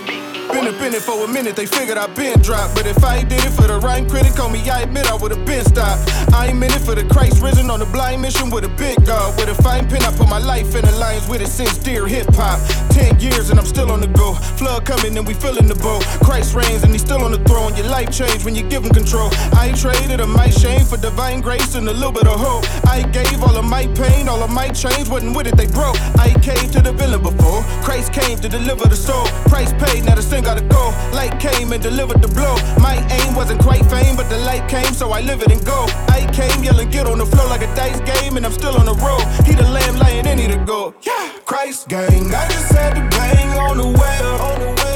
Been 0.54 0.68
up 0.68 0.82
in 0.82 0.94
it 0.94 1.02
for 1.02 1.26
a 1.26 1.28
minute, 1.28 1.58
they 1.58 1.66
figured 1.66 1.98
I 1.98 2.08
been 2.08 2.40
dropped. 2.40 2.76
But 2.76 2.86
if 2.86 3.04
I 3.04 3.18
ain't 3.18 3.30
did 3.30 3.44
it 3.44 3.52
for 3.52 3.68
the 3.68 3.80
right 3.80 4.08
critic, 4.08 4.40
on 4.40 4.54
me, 4.54 4.70
I 4.70 4.84
admit 4.84 5.06
I 5.12 5.16
would've 5.16 5.46
been 5.46 5.66
stopped. 5.66 6.10
I 6.34 6.48
ain't 6.48 6.58
meant 6.58 6.76
it 6.76 6.80
for 6.80 6.96
the 6.96 7.04
Christ 7.06 7.42
risen 7.42 7.70
on 7.70 7.80
the 7.80 7.86
blind 7.88 8.22
mission 8.22 8.50
with 8.50 8.64
a 8.64 8.70
big 8.70 9.04
God. 9.06 9.38
With 9.38 9.50
a 9.50 9.62
fine 9.62 9.90
pen, 9.90 10.04
I 10.04 10.16
put 10.16 10.30
my 10.30 10.40
life 10.40 10.76
in 10.76 10.86
alliance 10.86 11.28
with 11.28 11.42
it 11.42 11.48
since 11.48 11.78
dear 11.78 12.08
hip 12.08 12.28
hop. 12.36 12.60
Ten 12.94 13.20
years 13.20 13.50
and 13.50 13.60
I'm 13.60 13.66
still 13.66 13.92
on 13.92 14.02
the 14.02 14.08
go. 14.08 14.34
Flood 14.60 14.86
coming 14.86 15.18
and 15.18 15.26
we 15.28 15.34
filling 15.34 15.68
the 15.68 15.76
boat. 15.76 16.04
Christ 16.24 16.54
reigns 16.56 16.84
and 16.84 16.92
he's 16.92 17.02
still 17.02 17.24
on 17.24 17.32
the 17.32 17.44
throne. 17.50 17.76
Your 17.76 17.88
life 17.88 18.12
changed 18.12 18.46
when 18.46 18.56
you 18.56 18.64
give 18.70 18.84
him 18.84 18.94
control. 18.94 19.30
I 19.54 19.74
traded 19.76 20.20
a 20.20 20.28
my 20.28 20.50
shame 20.50 20.86
for 20.86 20.98
divine 20.98 21.42
grace 21.42 21.76
and 21.76 21.88
a 21.88 21.94
little 21.94 22.12
bit 22.12 22.28
of 22.28 22.40
hope. 22.40 22.66
I 22.88 23.02
gave 23.10 23.42
all 23.44 23.56
of 23.56 23.66
my 23.66 23.88
pain, 23.88 24.28
all 24.28 24.42
of 24.44 24.52
my 24.52 24.70
change, 24.70 25.10
wasn't 25.10 25.36
with 25.36 25.48
it, 25.48 25.56
they 25.58 25.68
broke. 25.68 25.98
I 26.18 26.34
came 26.42 26.70
to 26.72 26.82
the 26.82 26.94
villain 26.94 27.22
before. 27.22 27.62
Christ 27.84 28.14
came 28.14 28.38
to 28.40 28.50
deliver 28.50 28.88
the 28.88 28.96
soul. 28.96 29.26
Price 29.50 29.74
paid, 29.74 30.06
now 30.06 30.16
the 30.16 30.22
sin 30.22 30.44
gotta 30.44 30.62
go. 30.62 30.84
Light 31.14 31.40
came 31.40 31.72
and 31.72 31.82
delivered 31.82 32.22
the 32.22 32.28
blow. 32.28 32.56
My 32.80 32.96
aim 33.18 33.36
wasn't 33.36 33.62
quite 33.62 33.86
fame, 33.88 34.16
but 34.16 34.30
the 34.30 34.38
light 34.40 34.68
came, 34.70 34.94
so 34.94 35.12
I 35.12 35.22
live 35.22 35.42
it 35.42 35.52
and 35.52 35.64
go. 35.66 35.86
I 36.08 36.30
came 36.34 36.64
yelling, 36.64 36.90
get 36.90 37.06
on 37.08 37.18
the 37.18 37.26
floor 37.26 37.48
like 37.48 37.62
a 37.62 37.76
dice 37.76 38.02
game, 38.02 38.38
and 38.38 38.46
I'm 38.46 38.54
still 38.54 38.76
on 38.76 38.86
the 38.86 38.96
road. 38.96 39.24
He 39.46 39.54
the 39.54 39.68
lamb 39.70 39.96
lying 39.98 40.26
in, 40.26 40.38
he 40.38 40.48
the 40.48 40.58
go. 40.58 40.94
Yeah, 41.02 41.32
Christ 41.46 41.88
gang, 41.88 42.34
I 42.34 42.48
just 42.50 42.68
had 42.84 42.96
to 42.96 43.18
bang 43.18 43.50
on 43.66 43.78
the 43.78 43.88
way 43.88 44.18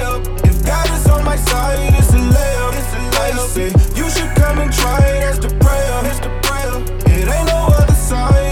up. 0.04 0.22
If 0.44 0.66
God 0.66 0.88
is 0.92 1.08
on 1.08 1.24
my 1.24 1.38
side, 1.38 1.80
it's 2.00 2.12
a 2.12 2.22
layup, 2.36 2.74
it's 2.82 2.94
a 2.94 3.02
layup. 3.16 3.46
I 3.46 3.48
say, 3.56 3.70
you 4.00 4.10
should 4.10 4.32
come 4.36 4.60
and 4.60 4.72
try 4.74 5.00
it, 5.00 5.22
that's 5.22 5.40
the 5.40 5.52
prayer, 5.64 6.04
the 6.20 6.32
prayer. 6.46 6.76
It 7.16 7.28
ain't 7.36 7.48
no 7.48 7.60
other 7.80 7.94
side. 7.94 8.47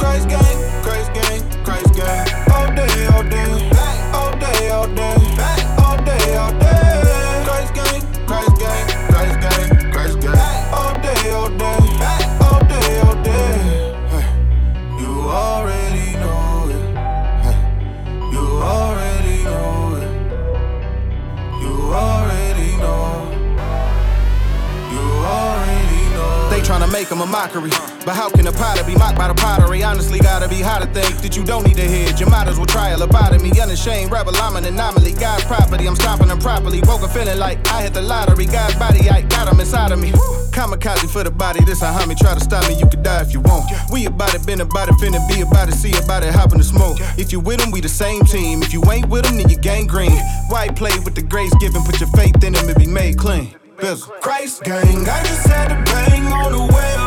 Make 26.95 27.09
them 27.09 27.19
a 27.19 27.25
mockery. 27.25 27.71
But 28.07 28.15
how 28.15 28.29
can 28.29 28.47
a 28.47 28.53
potter 28.53 28.83
be 28.85 28.95
mocked 28.95 29.17
by 29.17 29.27
the 29.27 29.33
pottery? 29.33 29.83
Honestly, 29.83 30.17
gotta 30.19 30.47
be 30.47 30.61
hard 30.61 30.81
to 30.81 30.89
think 30.95 31.19
that 31.23 31.35
you 31.35 31.43
don't 31.43 31.67
need 31.67 31.77
a 31.77 31.83
head. 31.83 32.17
Your 32.17 32.33
as 32.33 32.55
well 32.55 32.65
try 32.65 32.91
a 32.91 32.97
lobotomy. 32.97 33.51
Unashamed, 33.61 34.11
rebel, 34.11 34.33
I'm 34.37 34.55
an 34.55 34.63
anomaly. 34.63 35.11
God's 35.11 35.43
property, 35.43 35.87
I'm 35.87 35.97
stopping 35.97 36.29
them 36.29 36.39
properly. 36.39 36.79
Woke 36.87 37.03
up 37.03 37.11
feeling 37.11 37.37
like 37.37 37.59
I 37.67 37.81
hit 37.81 37.93
the 37.93 38.01
lottery. 38.01 38.45
God's 38.45 38.75
body, 38.75 39.09
I 39.09 39.23
got 39.23 39.51
him 39.51 39.59
inside 39.59 39.91
of 39.91 39.99
me. 39.99 40.11
Kamikaze 40.55 41.11
for 41.11 41.25
the 41.25 41.31
body, 41.31 41.65
this 41.65 41.81
a 41.81 41.91
homie. 41.91 42.15
Try 42.15 42.33
to 42.33 42.39
stop 42.39 42.65
me, 42.69 42.79
you 42.79 42.87
could 42.87 43.03
die 43.03 43.21
if 43.21 43.33
you 43.33 43.41
want. 43.41 43.69
We 43.91 44.05
about 44.05 44.33
it, 44.33 44.45
been 44.45 44.61
about 44.61 44.87
it, 44.87 44.95
finna 44.95 45.19
be 45.27 45.41
about 45.41 45.67
it, 45.67 45.73
see 45.73 45.91
about 46.01 46.23
it, 46.23 46.33
hop 46.33 46.53
in 46.53 46.59
the 46.59 46.63
smoke. 46.63 46.97
If 47.17 47.33
you 47.33 47.41
with 47.41 47.59
them, 47.59 47.71
we 47.71 47.81
the 47.81 47.89
same 47.89 48.23
team. 48.23 48.63
If 48.63 48.71
you 48.71 48.81
ain't 48.89 49.09
with 49.09 49.25
them, 49.25 49.35
then 49.35 49.49
you 49.49 49.57
gang 49.57 49.85
green. 49.85 50.17
Why 50.47 50.69
play 50.69 50.97
with 51.03 51.15
the 51.15 51.23
grace 51.23 51.53
given? 51.59 51.83
Put 51.83 51.99
your 51.99 52.09
faith 52.11 52.41
in 52.41 52.53
them 52.53 52.69
and 52.69 52.79
be 52.79 52.87
made 52.87 53.17
clean. 53.17 53.53
Bizzle. 53.77 54.19
Christ 54.21 54.63
gang, 54.63 55.07
I 55.07 55.23
just 55.23 55.47
had 55.47 55.67
to 55.69 55.91
bang 55.91 56.25
on 56.27 56.51
the 56.53 56.73
web, 56.73 57.04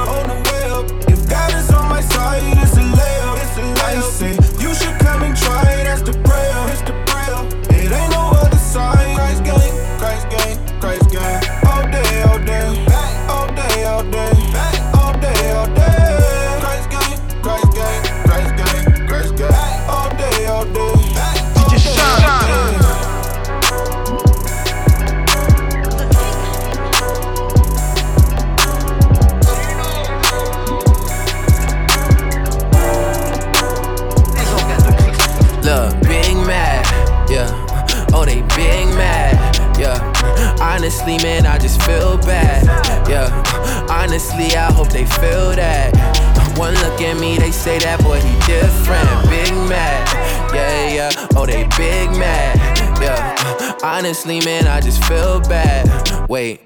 Honestly, 54.09 54.41
man, 54.41 54.67
I 54.67 54.81
just 54.81 55.05
feel 55.05 55.39
bad. 55.41 56.31
Wait, 56.31 56.63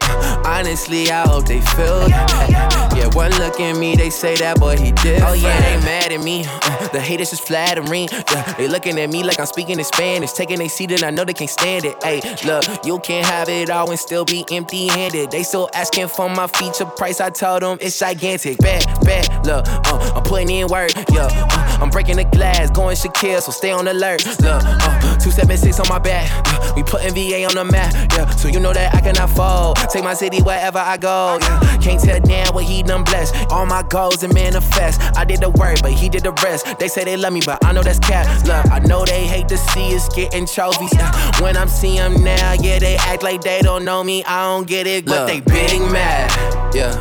honestly, 0.47 1.11
I 1.11 1.27
hope 1.27 1.45
they 1.45 1.61
feel 1.61 2.07
that. 2.09 2.93
Yeah, 2.97 3.09
one 3.17 3.33
look 3.33 3.59
at 3.59 3.77
me, 3.77 3.97
they 3.97 4.11
say 4.11 4.37
that 4.37 4.61
boy, 4.61 4.77
he 4.77 4.93
different. 4.93 5.25
Oh, 5.25 5.33
yeah, 5.33 5.61
they 5.61 5.85
mad 5.85 6.13
at 6.13 6.23
me. 6.23 6.45
Uh, 6.47 6.87
the 6.89 7.01
haters 7.01 7.31
just 7.31 7.45
flattering. 7.45 8.09
Yeah, 8.13 8.53
they 8.53 8.69
looking 8.69 8.97
at 9.01 9.11
me 9.11 9.25
like 9.25 9.41
I'm 9.41 9.47
speaking 9.47 9.77
in 9.77 9.85
Spanish. 9.85 10.31
Taking 10.35 10.61
a 10.61 10.69
seat 10.69 10.93
and 10.93 11.03
I 11.03 11.11
know 11.11 11.25
they 11.25 11.33
can't 11.33 11.51
stand 11.51 11.85
it. 11.85 12.01
Hey, 12.05 12.21
look, 12.45 12.65
you 12.87 13.01
can't 13.01 13.27
have 13.27 13.49
it 13.49 13.71
all 13.71 13.91
and 13.91 13.99
still 13.99 14.25
be 14.25 14.45
empty 14.53 14.87
handed. 14.87 15.33
They 15.33 15.43
still 15.43 15.69
asking 15.75 16.09
for 16.09 16.29
my 16.29 16.47
feature 16.47 16.85
price. 16.85 17.21
I 17.21 17.31
told 17.31 17.63
them 17.63 17.77
it's 17.81 17.99
gigantic. 17.99 18.59
Bad, 18.59 18.87
bad, 19.03 19.45
look, 19.45 19.67
uh, 19.67 20.13
I'm 20.15 20.23
putting 20.23 20.49
in 20.49 20.69
work. 20.69 20.93
Yeah, 21.11 21.27
uh, 21.33 21.72
I'm 21.83 21.91
breaking 21.91 22.15
the 22.15 22.25
glass, 22.25 22.71
going 22.71 22.95
Shaquille, 22.95 23.43
so 23.43 23.51
stay 23.51 23.73
on 23.73 23.89
alert. 23.89 24.25
Look, 24.25 24.63
uh, 24.63 25.01
276 25.19 25.81
on 25.81 25.89
my 25.89 25.99
back. 25.99 26.31
Yeah, 26.47 26.75
we 26.77 26.85
putting 26.85 27.13
VA 27.13 27.45
on 27.45 27.57
the 27.57 27.65
map. 27.65 27.93
Yeah, 28.13 28.31
so 28.31 28.47
you 28.47 28.61
know 28.61 28.73
that 28.73 28.95
I 28.95 29.01
cannot 29.01 29.31
fold. 29.31 29.79
Take 29.91 30.05
my 30.05 30.15
city 30.15 30.41
wherever 30.43 30.79
I 30.79 30.97
go. 30.97 31.39
Yeah, 31.41 31.77
can't 31.79 32.01
tell 32.01 32.21
damn 32.21 32.55
what 32.55 32.63
he 32.63 32.85
done 32.85 33.03
blessed. 33.03 33.35
All 33.51 33.67
my 33.67 33.83
goals 33.83 34.23
and 34.23 34.33
manifest. 34.33 35.01
I 35.17 35.25
did 35.25 35.41
the 35.41 35.51
work, 35.51 35.83
but 35.83 35.91
he 35.91 36.09
did 36.09 36.23
the 36.23 36.31
rest. 36.45 36.79
They 36.79 36.87
say 36.87 37.03
they 37.03 37.17
love 37.17 37.33
me, 37.33 37.41
but 37.45 37.59
I 37.65 37.73
know 37.73 37.83
that's 37.83 37.99
cap. 37.99 38.29
Look, 38.47 38.71
I 38.71 38.79
know 38.79 39.05
they 39.05 39.27
hate 39.27 39.49
to 39.49 39.57
see 39.57 39.97
us 39.97 40.09
getting 40.15 40.47
trophies. 40.47 40.95
Yeah, 40.95 41.11
when 41.43 41.57
I'm 41.57 41.69
seeing 41.69 41.97
them 41.97 42.23
now, 42.23 42.53
yeah, 42.53 42.79
they 42.79 42.95
act 42.95 43.25
like 43.25 43.41
they 43.41 43.61
don't 43.61 43.85
know 43.85 44.05
me. 44.05 44.23
I 44.23 44.45
don't 44.45 44.69
get 44.69 44.87
it, 44.87 45.05
but 45.05 45.27
they 45.27 45.41
big 45.41 45.81
mad. 45.91 46.31
Yeah, 46.77 46.95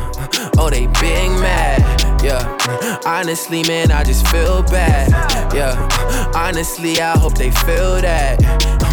oh, 0.58 0.70
they 0.70 0.88
big 0.88 1.30
mad. 1.38 2.01
Yeah, 2.22 3.00
honestly, 3.04 3.64
man, 3.64 3.90
I 3.90 4.04
just 4.04 4.26
feel 4.28 4.62
bad. 4.62 5.10
Yeah, 5.52 5.74
honestly, 6.34 7.00
I 7.00 7.18
hope 7.18 7.34
they 7.34 7.50
feel 7.50 8.00
that. 8.00 8.40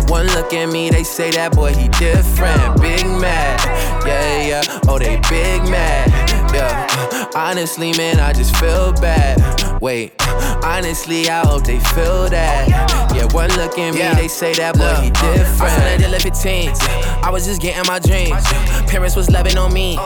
One 0.09 0.25
look 0.27 0.51
at 0.53 0.65
me, 0.67 0.89
they 0.89 1.03
say 1.03 1.29
that 1.31 1.53
boy, 1.53 1.73
he 1.73 1.87
different. 1.89 2.81
Big 2.81 3.05
mad. 3.05 3.59
Yeah, 4.05 4.47
yeah, 4.47 4.79
oh, 4.87 4.97
they 4.97 5.17
big 5.29 5.61
mad. 5.69 6.09
Yeah, 6.51 7.29
honestly, 7.35 7.93
man, 7.93 8.19
I 8.19 8.33
just 8.33 8.55
feel 8.57 8.93
bad. 8.93 9.37
Wait, 9.81 10.13
honestly, 10.61 11.29
I 11.29 11.45
hope 11.47 11.63
they 11.63 11.79
feel 11.79 12.27
that. 12.29 12.67
Yeah, 13.15 13.25
one 13.33 13.49
look 13.51 13.77
at 13.77 13.93
me, 13.93 14.21
they 14.21 14.27
say 14.27 14.53
that 14.55 14.75
boy, 14.75 14.93
he 15.01 15.09
different. 15.09 15.61
I 15.61 15.97
started 15.97 16.13
at 16.13 16.21
15. 16.21 16.69
I 17.23 17.29
was 17.31 17.45
just 17.45 17.61
getting 17.61 17.87
my 17.87 17.99
dreams. 17.99 18.43
Parents 18.91 19.15
was 19.15 19.29
loving 19.29 19.57
on 19.57 19.73
me. 19.73 19.97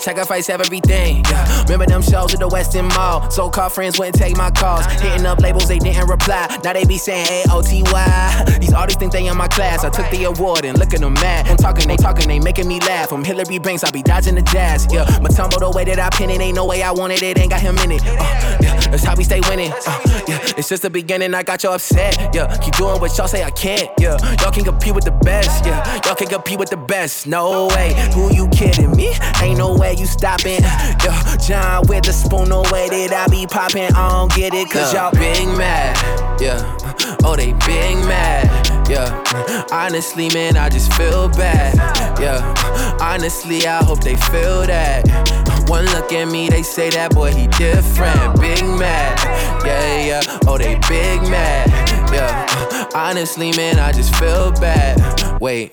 Sacrifice 0.00 0.48
everything. 0.48 1.22
Remember 1.64 1.84
them 1.84 2.00
shows 2.00 2.32
at 2.32 2.40
the 2.40 2.48
Westin 2.48 2.88
Mall. 2.94 3.30
So 3.30 3.50
called 3.50 3.72
friends 3.72 3.98
wouldn't 3.98 4.16
take 4.16 4.36
my 4.36 4.50
calls. 4.50 4.86
Hitting 4.86 5.26
up 5.26 5.40
labels, 5.40 5.68
they 5.68 5.78
didn't 5.78 6.08
reply. 6.08 6.46
Now 6.64 6.72
they 6.72 6.84
be 6.84 6.96
saying 6.96 7.26
A-O-T-Y. 7.50 8.44
These 8.60 8.72
artists 8.72 8.98
think 8.98 9.12
they 9.12 9.26
in 9.26 9.36
my 9.36 9.48
class. 9.48 9.84
I 9.84 9.90
took 9.90 10.10
the 10.10 10.24
award 10.24 10.64
and 10.64 10.78
look 10.78 10.94
at 10.94 11.00
them 11.00 11.14
mad. 11.14 11.48
I'm 11.48 11.56
talking, 11.58 11.86
they 11.86 11.96
talking, 11.96 12.28
they 12.28 12.38
making 12.38 12.66
me 12.66 12.80
laugh. 12.80 13.12
I'm 13.12 13.24
Hillary 13.24 13.58
Banks, 13.58 13.84
I 13.84 13.90
be 13.90 14.02
dodging 14.02 14.36
the 14.36 14.42
jazz. 14.42 14.86
Yeah, 14.90 15.04
my 15.20 15.28
tumble 15.28 15.58
the 15.58 15.70
way 15.70 15.84
that 15.84 15.98
I 15.98 16.08
pin 16.16 16.30
it. 16.30 16.40
Ain't 16.40 16.56
no 16.56 16.64
way 16.64 16.82
I 16.82 16.92
wanted 16.92 17.22
it, 17.22 17.38
ain't 17.38 17.50
got 17.50 17.60
him 17.60 17.76
in 17.78 17.92
it. 17.92 18.02
Uh, 18.06 18.58
yeah, 18.62 18.80
that's 18.88 19.04
how 19.04 19.17
we 19.18 19.24
stay 19.24 19.40
winning. 19.48 19.72
Uh, 19.72 20.00
yeah, 20.28 20.38
it's 20.56 20.68
just 20.68 20.82
the 20.82 20.90
beginning, 20.90 21.34
I 21.34 21.42
got 21.42 21.64
y'all 21.64 21.74
upset. 21.74 22.16
Yeah, 22.32 22.56
keep 22.58 22.74
doing 22.76 23.00
what 23.00 23.18
y'all 23.18 23.26
say 23.26 23.42
I 23.42 23.50
can't. 23.50 23.90
Yeah, 23.98 24.16
y'all 24.40 24.52
can 24.52 24.64
compete 24.64 24.94
with 24.94 25.04
the 25.04 25.10
best. 25.10 25.66
Yeah, 25.66 26.00
y'all 26.06 26.14
can 26.14 26.28
compete 26.28 26.58
with 26.58 26.70
the 26.70 26.76
best. 26.76 27.26
No 27.26 27.66
way, 27.66 27.94
who 28.14 28.32
you 28.32 28.48
kidding 28.48 28.92
me? 28.92 29.14
Ain't 29.42 29.58
no 29.58 29.74
way 29.74 29.94
you 29.98 30.06
stopping. 30.06 30.62
Yeah, 30.62 31.36
John 31.36 31.86
with 31.88 32.04
the 32.04 32.12
spoon, 32.12 32.48
no 32.48 32.62
way 32.70 32.88
that 32.88 33.12
I 33.12 33.26
be 33.26 33.46
popping. 33.46 33.92
I 33.92 34.08
don't 34.08 34.32
get 34.34 34.54
it, 34.54 34.70
cause 34.70 34.94
y'all 34.94 35.10
big 35.10 35.48
mad. 35.58 35.96
Yeah, 36.40 36.76
oh, 37.24 37.34
they 37.34 37.52
big 37.66 37.96
mad. 38.06 38.46
Yeah, 38.88 39.66
honestly, 39.72 40.28
man, 40.30 40.56
I 40.56 40.68
just 40.68 40.92
feel 40.94 41.28
bad. 41.30 41.74
Yeah, 42.20 42.54
honestly, 43.00 43.66
I 43.66 43.82
hope 43.82 44.00
they 44.00 44.14
feel 44.16 44.62
that. 44.66 45.47
One 45.68 45.84
look 45.84 46.12
at 46.14 46.28
me, 46.28 46.48
they 46.48 46.62
say 46.62 46.88
that 46.90 47.14
boy, 47.14 47.30
he 47.30 47.46
different. 47.46 48.40
Big 48.40 48.64
mad. 48.64 49.18
Yeah, 49.66 50.06
yeah, 50.06 50.38
oh, 50.46 50.56
they 50.56 50.76
big 50.88 51.20
mad. 51.28 51.68
Yeah, 52.10 52.88
honestly, 52.94 53.52
man, 53.52 53.78
I 53.78 53.92
just 53.92 54.14
feel 54.16 54.50
bad. 54.52 54.96
Wait, 55.42 55.72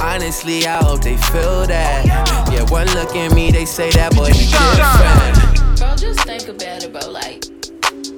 honestly, 0.00 0.66
I 0.66 0.82
hope 0.82 1.02
they 1.02 1.16
feel 1.16 1.64
that. 1.66 2.04
Yeah, 2.52 2.68
one 2.70 2.88
look 2.88 3.14
at 3.14 3.32
me, 3.34 3.52
they 3.52 3.64
say 3.66 3.90
that 3.92 4.16
boy, 4.16 4.26
he 4.26 4.50
different. 4.50 5.78
Bro, 5.78 5.96
just 5.96 6.20
think 6.26 6.48
about 6.48 6.82
it, 6.82 6.92
bro. 6.92 7.08
Like, 7.08 7.44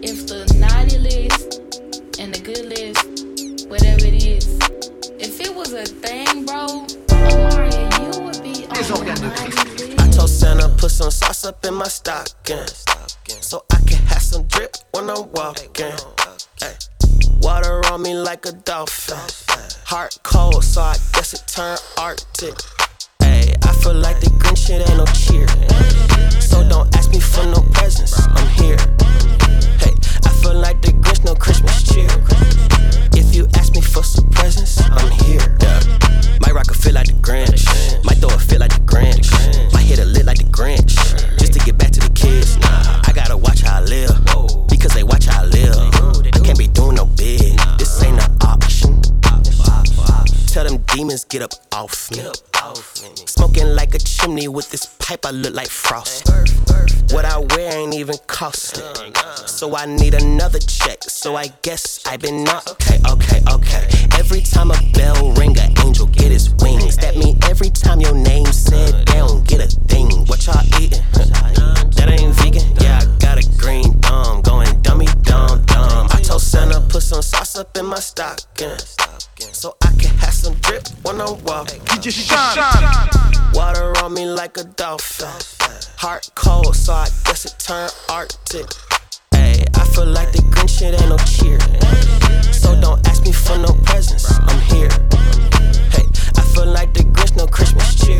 if 0.02 0.26
the 0.26 0.46
naughty 0.58 0.98
list 0.98 1.60
and 2.18 2.34
the 2.34 2.40
good 2.40 2.64
list, 2.64 3.68
whatever 3.68 4.06
it 4.06 4.24
is, 4.24 4.46
if 5.20 5.40
it 5.42 5.54
was 5.54 5.74
a 5.74 5.84
thing, 5.84 6.46
bro, 6.46 6.86
Amaria, 7.08 8.16
you 8.16 8.22
would 8.24 8.42
be 8.42 8.64
on 8.64 8.74
the 9.04 9.28
list. 9.28 9.68
I 9.68 9.77
told 10.18 10.30
Santa 10.30 10.68
put 10.68 10.90
some 10.90 11.12
sauce 11.12 11.44
up 11.44 11.64
in 11.64 11.74
my 11.74 11.86
stocking, 11.86 12.66
so 13.40 13.64
I 13.70 13.76
can 13.86 14.04
have 14.06 14.20
some 14.20 14.42
drip 14.48 14.76
when 14.90 15.08
I'm 15.08 15.30
walking. 15.30 15.92
Water 17.40 17.80
on 17.86 18.02
me 18.02 18.14
like 18.14 18.44
a 18.44 18.52
dolphin. 18.52 19.16
Heart 19.84 20.18
cold, 20.24 20.64
so 20.64 20.80
I 20.80 20.96
guess 21.12 21.34
it 21.34 21.44
turned 21.46 21.80
Arctic. 21.96 22.54
Ay, 23.22 23.54
I 23.62 23.72
feel 23.74 23.94
like 23.94 24.18
the 24.18 24.30
Grinch 24.40 24.66
shit 24.66 24.82
ain't 24.88 24.98
no 24.98 25.06
cheer. 25.06 25.46
So 26.40 26.68
don't 26.68 26.92
ask 26.96 27.10
me 27.12 27.20
for 27.20 27.44
no 27.46 27.62
presents. 27.72 28.18
I'm 28.18 28.48
here. 28.48 29.37
Feel 30.42 30.54
like 30.54 30.80
the 30.82 30.92
Grinch 30.92 31.24
no 31.24 31.34
Christmas 31.34 31.82
cheer. 31.82 32.08
If 33.18 33.34
you 33.34 33.46
ask 33.54 33.74
me 33.74 33.80
for 33.80 34.02
some 34.02 34.28
presents, 34.30 34.80
I'm 34.80 35.10
here. 35.22 35.40
Yeah. 35.60 35.80
Might 36.40 36.54
rock 36.54 36.70
a 36.70 36.74
fit 36.74 36.94
like 36.94 37.06
the 37.08 37.14
Grinch. 37.14 37.64
Might 38.04 38.18
throw 38.18 38.34
a 38.34 38.38
fit 38.38 38.60
like 38.60 38.72
the 38.72 38.80
Grinch. 38.80 39.28
Might 39.72 39.84
hit 39.84 39.98
a 39.98 40.04
lit 40.04 40.26
like 40.26 40.38
the 40.38 40.44
Grinch. 40.44 40.94
Just 41.38 41.52
to 41.54 41.58
get 41.60 41.76
back 41.76 41.90
to 41.92 42.00
the 42.00 42.10
kids. 42.14 42.56
Nah, 42.58 43.02
I 43.06 43.12
gotta 43.12 43.36
watch 43.36 43.60
how 43.62 43.78
I 43.78 43.84
live. 43.84 44.14
Because 44.68 44.94
they 44.94 45.02
watch 45.02 45.26
how 45.26 45.42
I 45.42 45.46
live. 45.46 45.74
Can't 46.44 46.58
be 46.58 46.68
doing 46.68 46.94
no 46.96 47.04
bid. 47.04 47.58
This 47.78 48.02
ain't 48.02 48.22
an 48.22 48.30
option. 48.42 49.02
Tell 50.46 50.64
them 50.64 50.78
demons 50.94 51.24
get 51.24 51.42
up 51.42 51.52
off 51.72 52.10
me. 52.12 52.22
Smoking 53.26 53.74
like 53.74 53.94
a 53.94 53.98
chimney 53.98 54.48
with 54.48 54.70
this 54.70 54.86
pipe, 54.98 55.24
I 55.24 55.30
look 55.30 55.54
like 55.54 55.68
frost. 55.68 56.28
What 57.12 57.24
I 57.24 57.38
wear 57.38 57.72
ain't 57.72 57.94
even 57.94 58.16
costly. 58.26 58.82
So 59.46 59.76
I 59.76 59.86
need 59.86 60.14
another 60.14 60.58
check. 60.58 61.02
So 61.04 61.36
I 61.36 61.48
guess 61.62 62.00
I've 62.06 62.20
been 62.20 62.44
not 62.44 62.70
okay, 62.72 62.98
okay, 63.08 63.42
okay. 63.50 63.88
Every 64.18 64.40
time 64.40 64.70
a 64.70 64.78
bell 64.92 65.32
ring, 65.32 65.58
an 65.58 65.72
angel 65.84 66.06
get 66.06 66.30
his 66.30 66.54
wings. 66.56 66.96
That 66.96 67.16
mean 67.16 67.38
every 67.48 67.70
time 67.70 68.00
your 68.00 68.14
name 68.14 68.46
said, 68.46 69.06
they 69.06 69.18
don't 69.18 69.46
get 69.46 69.60
a 69.60 69.68
thing. 69.86 70.10
What 70.26 70.46
y'all 70.46 70.64
eating? 70.80 71.02
that 71.12 72.08
ain't 72.10 72.34
vegan? 72.34 72.66
Yeah, 72.80 73.00
I 73.00 73.18
got 73.18 73.38
a 73.38 73.48
green 73.56 73.92
thumb, 74.00 74.42
going 74.42 74.82
dummy 74.82 75.06
dumb 75.22 75.62
dumb. 75.64 76.08
I 76.10 76.20
told 76.22 76.42
Santa 76.42 76.80
put 76.80 77.02
some 77.02 77.22
sauce 77.22 77.56
up 77.56 77.76
in 77.76 77.86
my 77.86 78.00
stocking, 78.00 78.76
so 79.52 79.76
I 79.82 79.92
can 79.98 80.14
have 80.18 80.34
some 80.34 80.54
drip 80.56 80.88
when 81.02 81.20
I'm 81.20 81.42
walking. 81.44 81.80
You 81.92 82.00
just 82.00 82.18
shine. 82.18 82.57
Water 83.54 83.92
on 84.02 84.14
me 84.14 84.26
like 84.26 84.56
a 84.56 84.64
dolphin. 84.64 85.28
Heart 85.96 86.30
cold, 86.34 86.74
so 86.74 86.92
I 86.92 87.06
guess 87.24 87.44
it 87.44 87.54
turned 87.58 87.94
Arctic. 88.10 88.66
Ayy, 89.32 89.64
I 89.78 89.84
feel 89.94 90.06
like 90.06 90.32
the 90.32 90.38
Grinch, 90.50 90.78
shit 90.78 91.00
ain't 91.00 91.08
no 91.08 91.16
cheer. 91.18 91.60
So 92.52 92.74
don't 92.80 93.06
ask 93.06 93.24
me 93.24 93.30
for 93.30 93.56
no 93.58 93.72
presents, 93.84 94.28
I'm 94.40 94.60
here. 94.62 94.90
Hey, 95.94 96.06
I 96.36 96.42
feel 96.52 96.66
like 96.66 96.92
the 96.94 97.04
Grinch, 97.04 97.36
no 97.36 97.46
Christmas 97.46 97.94
cheer. 97.94 98.18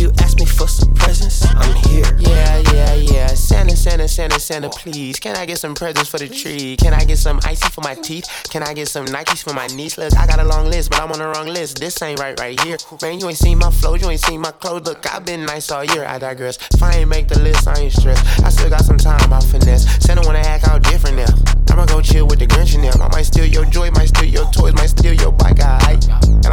You 0.00 0.10
ask 0.20 0.38
me 0.38 0.46
for 0.46 0.66
some 0.66 0.94
presents, 0.94 1.44
I'm 1.44 1.76
here. 1.84 2.16
Yeah, 2.18 2.62
yeah, 2.72 2.94
yeah. 2.94 3.26
Santa, 3.26 3.76
Santa, 3.76 4.08
Santa, 4.08 4.40
Santa, 4.40 4.70
please. 4.70 5.20
Can 5.20 5.36
I 5.36 5.44
get 5.44 5.58
some 5.58 5.74
presents 5.74 6.08
for 6.08 6.16
the 6.18 6.26
tree? 6.26 6.78
Can 6.78 6.94
I 6.94 7.04
get 7.04 7.18
some 7.18 7.38
icy 7.44 7.68
for 7.68 7.82
my 7.82 7.94
teeth? 7.96 8.24
Can 8.48 8.62
I 8.62 8.72
get 8.72 8.88
some 8.88 9.04
Nikes 9.04 9.44
for 9.44 9.52
my 9.52 9.66
niece? 9.66 9.98
Look, 9.98 10.16
I 10.16 10.26
got 10.26 10.40
a 10.40 10.44
long 10.44 10.70
list, 10.70 10.88
but 10.88 11.02
I'm 11.02 11.12
on 11.12 11.18
the 11.18 11.26
wrong 11.26 11.48
list. 11.48 11.80
This 11.80 12.00
ain't 12.00 12.18
right 12.18 12.38
right 12.40 12.58
here. 12.60 12.78
Man, 13.02 13.20
you 13.20 13.28
ain't 13.28 13.36
seen 13.36 13.58
my 13.58 13.70
flow, 13.70 13.94
you 13.94 14.08
ain't 14.08 14.22
seen 14.22 14.40
my 14.40 14.52
clothes. 14.52 14.86
Look, 14.86 15.04
I've 15.14 15.26
been 15.26 15.44
nice 15.44 15.70
all 15.70 15.84
year. 15.84 16.06
I 16.06 16.18
digress. 16.18 16.56
If 16.72 16.82
I 16.82 16.94
ain't 16.94 17.10
make 17.10 17.28
the 17.28 17.38
list, 17.38 17.68
I 17.68 17.78
ain't 17.78 17.92
stressed. 17.92 18.24
I 18.42 18.48
still 18.48 18.70
got 18.70 18.86
some 18.86 18.96
time, 18.96 19.30
I'll 19.30 19.42
finesse. 19.42 19.84
Santa 20.02 20.22
wanna 20.24 20.38
act 20.38 20.66
out 20.66 20.82
different 20.82 21.18
now. 21.18 21.60
I'ma 21.70 21.84
go 21.84 22.00
chill 22.00 22.26
with 22.26 22.38
the 22.38 22.46
Grinch 22.46 22.74
and 22.74 22.84
them. 22.84 23.00
I 23.00 23.08
might 23.08 23.26
steal 23.26 23.44
your 23.44 23.66
joy, 23.66 23.90
might 23.90 24.08
steal 24.08 24.24
your 24.24 24.50
toys, 24.50 24.72
might 24.74 24.90
steal 24.90 25.12
your 25.12 25.30
bike? 25.30 25.60
And 25.60 26.46
I 26.46 26.49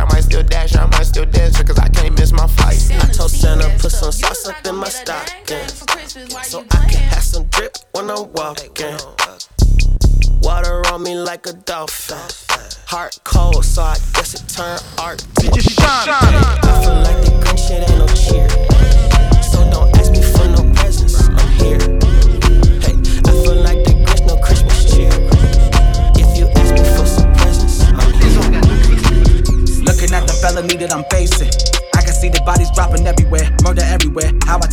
my 4.87 4.91
stocking, 4.91 5.67
so 6.43 6.63
I 6.71 6.85
can 6.89 7.01
have 7.09 7.23
some 7.23 7.43
drip 7.47 7.77
when 7.91 8.09
I'm 8.09 8.31
walking. 8.31 8.97
Water 10.41 10.81
on 10.87 11.03
me 11.03 11.15
like 11.15 11.45
a 11.45 11.53
dolphin. 11.53 12.17
Heart 12.85 13.19
cold, 13.25 13.65
so 13.65 13.81
I 13.81 13.97
guess 14.13 14.33
it 14.35 14.47
turned 14.47 14.83
Arctic. 14.97 15.76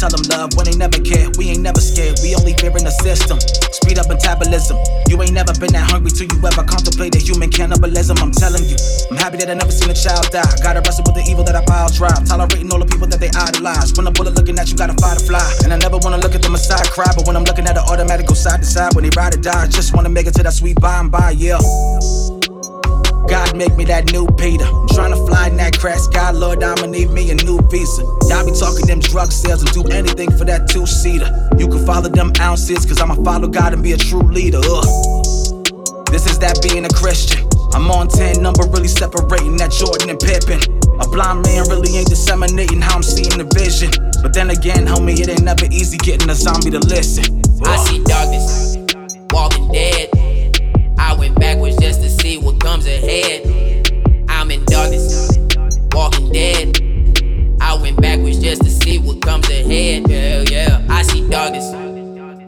Tell 0.04 0.20
them 0.20 0.28
love 0.28 0.52
when 0.56 0.68
they 0.68 0.76
never 0.76 1.00
care. 1.00 1.32
We 1.40 1.48
ain't 1.48 1.64
never 1.64 1.80
scared, 1.80 2.20
we 2.20 2.36
only 2.36 2.52
fear 2.60 2.76
in 2.76 2.84
the 2.84 2.92
system. 3.00 3.40
Speed 3.72 3.96
up 3.96 4.08
metabolism. 4.08 4.76
You 5.08 5.16
ain't 5.24 5.32
never 5.32 5.56
been 5.56 5.72
that 5.72 5.88
hungry 5.88 6.12
till 6.12 6.28
you 6.28 6.36
ever 6.44 6.64
contemplated 6.64 7.24
human 7.24 7.48
cannibalism. 7.48 8.20
I'm 8.20 8.32
telling 8.32 8.64
you, 8.68 8.76
I'm 9.08 9.16
happy 9.16 9.40
that 9.40 9.48
I 9.48 9.54
never 9.56 9.72
seen 9.72 9.88
a 9.88 9.96
child 9.96 10.28
die. 10.28 10.44
Gotta 10.60 10.84
wrestle 10.84 11.08
with 11.08 11.16
the 11.16 11.24
evil 11.24 11.44
that 11.48 11.56
I 11.56 11.64
pile 11.64 11.88
drive. 11.88 12.20
Tolerating 12.28 12.68
all 12.72 12.80
the 12.80 12.88
people 12.88 13.08
that 13.08 13.20
they 13.20 13.32
idolize. 13.32 13.96
When 13.96 14.06
a 14.06 14.12
bullet 14.12 14.36
looking 14.36 14.58
at 14.58 14.68
you, 14.68 14.76
gotta 14.76 14.96
fight 15.00 15.16
or 15.16 15.24
fly. 15.24 15.44
And 15.64 15.72
I 15.72 15.78
never 15.80 15.96
wanna 15.96 16.20
look 16.20 16.34
at 16.34 16.42
them 16.42 16.56
side 16.56 16.84
cry, 16.92 17.08
but 17.16 17.26
when 17.26 17.36
I'm 17.36 17.44
looking 17.44 17.64
at 17.64 17.74
the 17.74 17.84
automatic 17.88 18.28
go 18.28 18.34
side 18.34 18.60
to 18.60 18.68
side 18.68 18.92
when 18.94 19.08
they 19.08 19.12
ride 19.16 19.34
or 19.34 19.40
die, 19.40 19.64
I 19.64 19.68
just 19.68 19.96
wanna 19.96 20.12
make 20.12 20.26
it 20.26 20.34
to 20.36 20.42
that 20.44 20.52
sweet 20.52 20.76
by 20.80 21.00
and 21.00 21.10
by, 21.10 21.32
yeah. 21.32 21.58
God 23.28 23.56
make 23.56 23.74
me 23.76 23.84
that 23.86 24.12
new 24.12 24.26
Peter. 24.36 24.64
I'm 24.64 24.88
trying 24.88 25.12
to 25.12 25.20
fly 25.26 25.48
in 25.48 25.56
that 25.56 25.78
crash 25.78 26.00
sky, 26.00 26.30
Lord, 26.30 26.62
I'ma 26.62 26.86
need 26.86 27.10
me 27.10 27.30
a 27.30 27.34
new 27.34 27.60
visa. 27.70 28.02
Y'all 28.28 28.44
be 28.44 28.52
talking 28.52 28.86
them 28.86 29.00
drug 29.00 29.32
sales 29.32 29.62
and 29.62 29.72
do 29.72 29.82
anything 29.92 30.30
for 30.36 30.44
that 30.44 30.68
two 30.68 30.86
seater. 30.86 31.28
You 31.58 31.68
can 31.68 31.84
follow 31.86 32.08
them 32.08 32.32
ounces, 32.40 32.84
cause 32.84 33.00
I'ma 33.00 33.14
follow 33.24 33.48
God 33.48 33.72
and 33.72 33.82
be 33.82 33.92
a 33.92 33.96
true 33.96 34.22
leader. 34.22 34.60
Ugh. 34.62 34.84
This 36.12 36.30
is 36.30 36.38
that 36.38 36.60
being 36.62 36.84
a 36.84 36.90
Christian. 36.90 37.48
I'm 37.74 37.90
on 37.90 38.06
10 38.06 38.40
number, 38.40 38.62
really 38.70 38.86
separating 38.86 39.56
that 39.56 39.72
Jordan 39.72 40.10
and 40.10 40.20
Pippen. 40.20 40.62
A 41.00 41.08
blind 41.08 41.42
man 41.42 41.66
really 41.66 41.98
ain't 41.98 42.08
disseminating 42.08 42.80
how 42.80 42.94
I'm 42.94 43.02
seeing 43.02 43.34
the 43.34 43.50
vision. 43.50 43.90
But 44.22 44.32
then 44.32 44.50
again, 44.50 44.86
homie, 44.86 45.18
it 45.18 45.28
ain't 45.28 45.42
never 45.42 45.66
easy 45.66 45.98
getting 45.98 46.30
a 46.30 46.34
zombie 46.34 46.70
to 46.70 46.78
listen. 46.78 47.42
I 47.64 47.76
see 47.82 47.98
darkness, 48.04 48.78
walking 49.32 49.72
dead. 49.72 50.13
Ahead. 53.14 54.26
I'm 54.28 54.50
in 54.50 54.64
darkness, 54.64 55.30
walking 55.92 56.32
dead. 56.32 56.80
I 57.60 57.74
went 57.74 58.00
backwards 58.00 58.40
just 58.40 58.62
to 58.62 58.70
see 58.70 58.98
what 58.98 59.20
comes 59.22 59.48
ahead. 59.48 60.08
Yeah, 60.08 60.44
yeah. 60.50 60.86
I 60.88 61.02
see 61.02 61.28
darkness, 61.28 61.64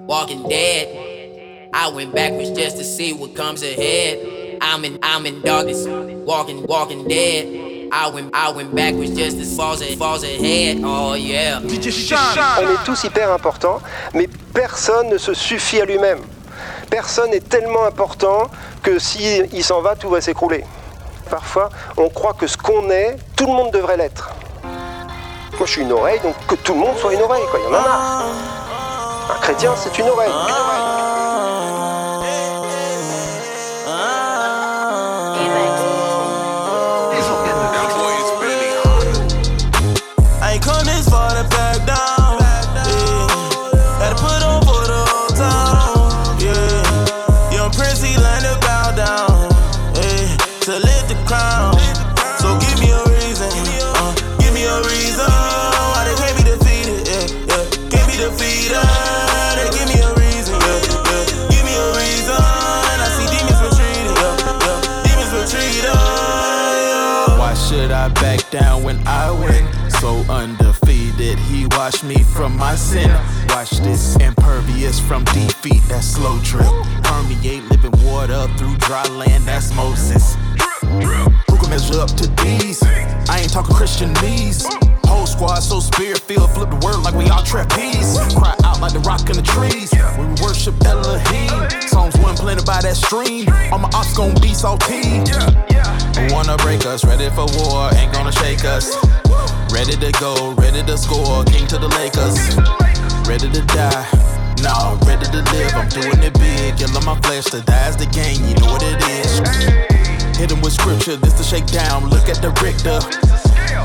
walking 0.06 0.48
dead. 0.48 1.70
I 1.72 1.88
went 1.88 2.14
backwards 2.14 2.50
just 2.50 2.76
to 2.78 2.84
see 2.84 3.12
what 3.12 3.34
comes 3.34 3.62
ahead. 3.62 4.58
I'm 4.60 4.84
in, 4.84 4.98
I'm 5.02 5.26
in 5.26 5.40
darkness, 5.42 5.86
walking, 5.86 6.62
walking 6.66 7.06
dead. 7.06 7.88
I 7.92 8.08
went, 8.08 8.34
I 8.34 8.50
went 8.50 8.74
backwards 8.74 9.14
just 9.14 9.36
as 9.38 9.56
falls, 9.56 9.82
falls 9.94 10.24
ahead. 10.24 10.80
Oh 10.82 11.14
yeah. 11.14 11.60
On 11.60 11.68
est 11.68 12.84
tous 12.84 13.04
hyper 13.04 13.30
importants, 13.30 13.80
mais 14.12 14.28
personne 14.52 15.08
ne 15.08 15.18
se 15.18 15.34
suffit 15.34 15.80
à 15.80 15.84
lui-même. 15.84 16.20
Personne 16.90 17.30
n'est 17.30 17.40
tellement 17.40 17.84
important 17.84 18.48
que 18.82 18.98
s'il 18.98 19.48
il 19.52 19.64
s'en 19.64 19.80
va, 19.80 19.96
tout 19.96 20.08
va 20.08 20.20
s'écrouler. 20.20 20.64
Parfois, 21.30 21.70
on 21.96 22.08
croit 22.08 22.34
que 22.34 22.46
ce 22.46 22.56
qu'on 22.56 22.88
est, 22.90 23.16
tout 23.36 23.46
le 23.46 23.52
monde 23.52 23.72
devrait 23.72 23.96
l'être. 23.96 24.30
Moi, 24.62 25.66
je 25.66 25.72
suis 25.72 25.82
une 25.82 25.92
oreille, 25.92 26.20
donc 26.20 26.34
que 26.46 26.54
tout 26.54 26.74
le 26.74 26.80
monde 26.80 26.96
soit 26.98 27.14
une 27.14 27.22
oreille. 27.22 27.42
Il 27.54 27.64
y 27.64 27.66
en 27.66 27.78
a 27.78 27.80
marre. 27.82 28.24
Un 29.34 29.40
chrétien, 29.40 29.72
c'est 29.76 29.98
une 29.98 30.08
oreille. 30.08 30.30
Une 30.30 30.54
oreille. 30.54 31.25
Crown. 51.36 51.76
So 52.40 52.58
give 52.58 52.78
me 52.80 52.90
a 52.90 53.02
reason. 53.04 53.48
Uh, 53.48 54.14
give 54.40 54.52
me 54.54 54.64
a 54.64 54.78
reason 54.88 55.28
why 55.92 56.02
they 56.08 56.16
can't 56.16 56.36
be 56.36 56.44
defeated. 56.44 57.08
Yeah. 57.08 57.26
Yeah. 57.50 57.92
Can't 57.92 58.08
be 58.08 58.16
defeated. 58.16 58.80
They 59.56 59.68
give 59.76 59.88
me 59.92 59.98
a 60.00 60.10
reason. 60.16 60.56
Yeah. 60.56 60.80
Yeah. 60.88 61.52
Give 61.52 61.64
me 61.64 61.74
a 61.76 61.88
reason. 61.96 62.40
I 62.40 63.08
see 63.16 63.26
demons 63.32 63.60
retreating. 63.64 64.16
Yeah. 64.16 64.64
Yeah. 64.64 65.04
Demons 65.04 65.32
retreating. 65.36 66.00
Why 67.40 67.52
should 67.54 67.90
I 67.90 68.08
back 68.08 68.40
down 68.50 68.82
when 68.82 68.98
I 69.06 69.30
win? 69.30 69.64
So 70.00 70.24
undefeated, 70.28 71.38
he 71.38 71.66
washed 71.72 72.04
me 72.04 72.22
from 72.22 72.56
my 72.56 72.74
sin. 72.76 73.10
Watch 73.48 73.70
this, 73.80 74.16
impervious 74.16 75.00
from 75.00 75.24
defeat, 75.24 75.82
that 75.88 76.04
slow 76.04 76.38
drip. 76.42 76.68
Permeate 77.02 77.64
living 77.70 77.96
water 78.04 78.46
through 78.58 78.76
dry 78.76 79.06
land, 79.08 79.44
that's 79.44 79.74
Moses. 79.74 80.36
Can 80.80 81.70
measure 81.70 82.00
up 82.00 82.10
to 82.16 82.26
these? 82.42 82.82
I 83.28 83.40
ain't 83.40 83.52
talking 83.52 83.74
Christianese. 83.74 84.66
Whole 85.06 85.26
squad 85.26 85.60
so 85.60 85.80
spirit 85.80 86.18
filled, 86.18 86.50
flip 86.50 86.70
the 86.70 86.76
word 86.84 86.98
like 87.02 87.14
we 87.14 87.28
all 87.30 87.42
trapeze. 87.42 88.18
Cry 88.34 88.54
out 88.64 88.80
like 88.80 88.92
the 88.92 89.00
rock 89.00 89.28
in 89.30 89.36
the 89.36 89.42
trees. 89.42 89.92
We 90.18 90.26
worship 90.42 90.74
Elohim. 90.84 91.70
Songs 91.88 92.16
one 92.18 92.36
planted 92.36 92.66
by 92.66 92.80
that 92.82 92.96
stream. 92.96 93.48
All 93.72 93.78
my 93.78 93.90
ops 93.94 94.14
gon' 94.16 94.34
be 94.40 94.54
salty. 94.54 95.22
Wanna 96.34 96.56
break 96.58 96.86
us? 96.86 97.04
Ready 97.04 97.30
for 97.30 97.46
war, 97.58 97.90
ain't 97.94 98.12
gonna 98.12 98.32
shake 98.32 98.64
us. 98.64 98.94
Ready 99.72 99.96
to 99.96 100.10
go, 100.20 100.54
ready 100.54 100.82
to 100.82 100.98
score, 100.98 101.44
king 101.44 101.66
to 101.66 101.78
the 101.78 101.88
Lakers. 101.98 102.38
Ready 103.28 103.50
to 103.50 103.62
die. 103.74 104.06
Nah, 104.62 104.98
ready 105.06 105.26
to 105.26 105.42
live, 105.52 105.74
I'm 105.74 105.88
doing 105.88 106.22
it 106.22 106.34
big. 106.34 106.76
Killing 106.78 107.04
my 107.04 107.18
flesh, 107.20 107.44
to 107.46 107.60
die 107.62 107.90
the 107.92 108.06
game, 108.06 108.42
you 108.46 108.54
know 108.56 108.72
what 108.72 108.82
it 108.82 109.00
is. 109.08 109.95
Hit 110.36 110.52
him 110.52 110.60
with 110.60 110.74
scripture, 110.74 111.16
this 111.16 111.32
the 111.32 111.42
shakedown. 111.42 112.10
Look 112.10 112.28
at 112.28 112.42
the 112.42 112.50
Richter. 112.62 113.00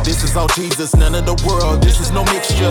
This 0.03 0.23
is 0.23 0.35
all 0.35 0.47
Jesus, 0.49 0.93
none 0.95 1.15
of 1.15 1.25
the 1.25 1.41
world, 1.47 1.81
this 1.81 2.01
is 2.01 2.11
no 2.11 2.25
mixture. 2.25 2.69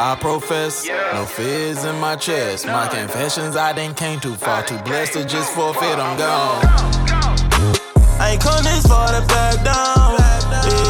I 0.00 0.16
profess, 0.20 0.88
no 1.12 1.24
fears 1.26 1.84
in 1.84 1.98
my 2.00 2.16
chest. 2.16 2.66
My 2.66 2.88
confessions, 2.88 3.56
I 3.56 3.74
didn't 3.74 3.96
came 3.96 4.20
too 4.20 4.34
far, 4.34 4.64
too 4.64 4.78
blessed 4.78 5.12
to 5.14 5.24
just 5.26 5.52
forfeit, 5.52 5.98
I'm 5.98 6.16
gone. 6.16 6.64
I 8.20 8.30
ain't 8.32 8.40
come 8.40 8.64
this 8.64 8.86
far 8.86 9.08
to 9.08 9.26
back 9.26 9.56
down. 9.64 10.16
Yeah. 10.18 10.88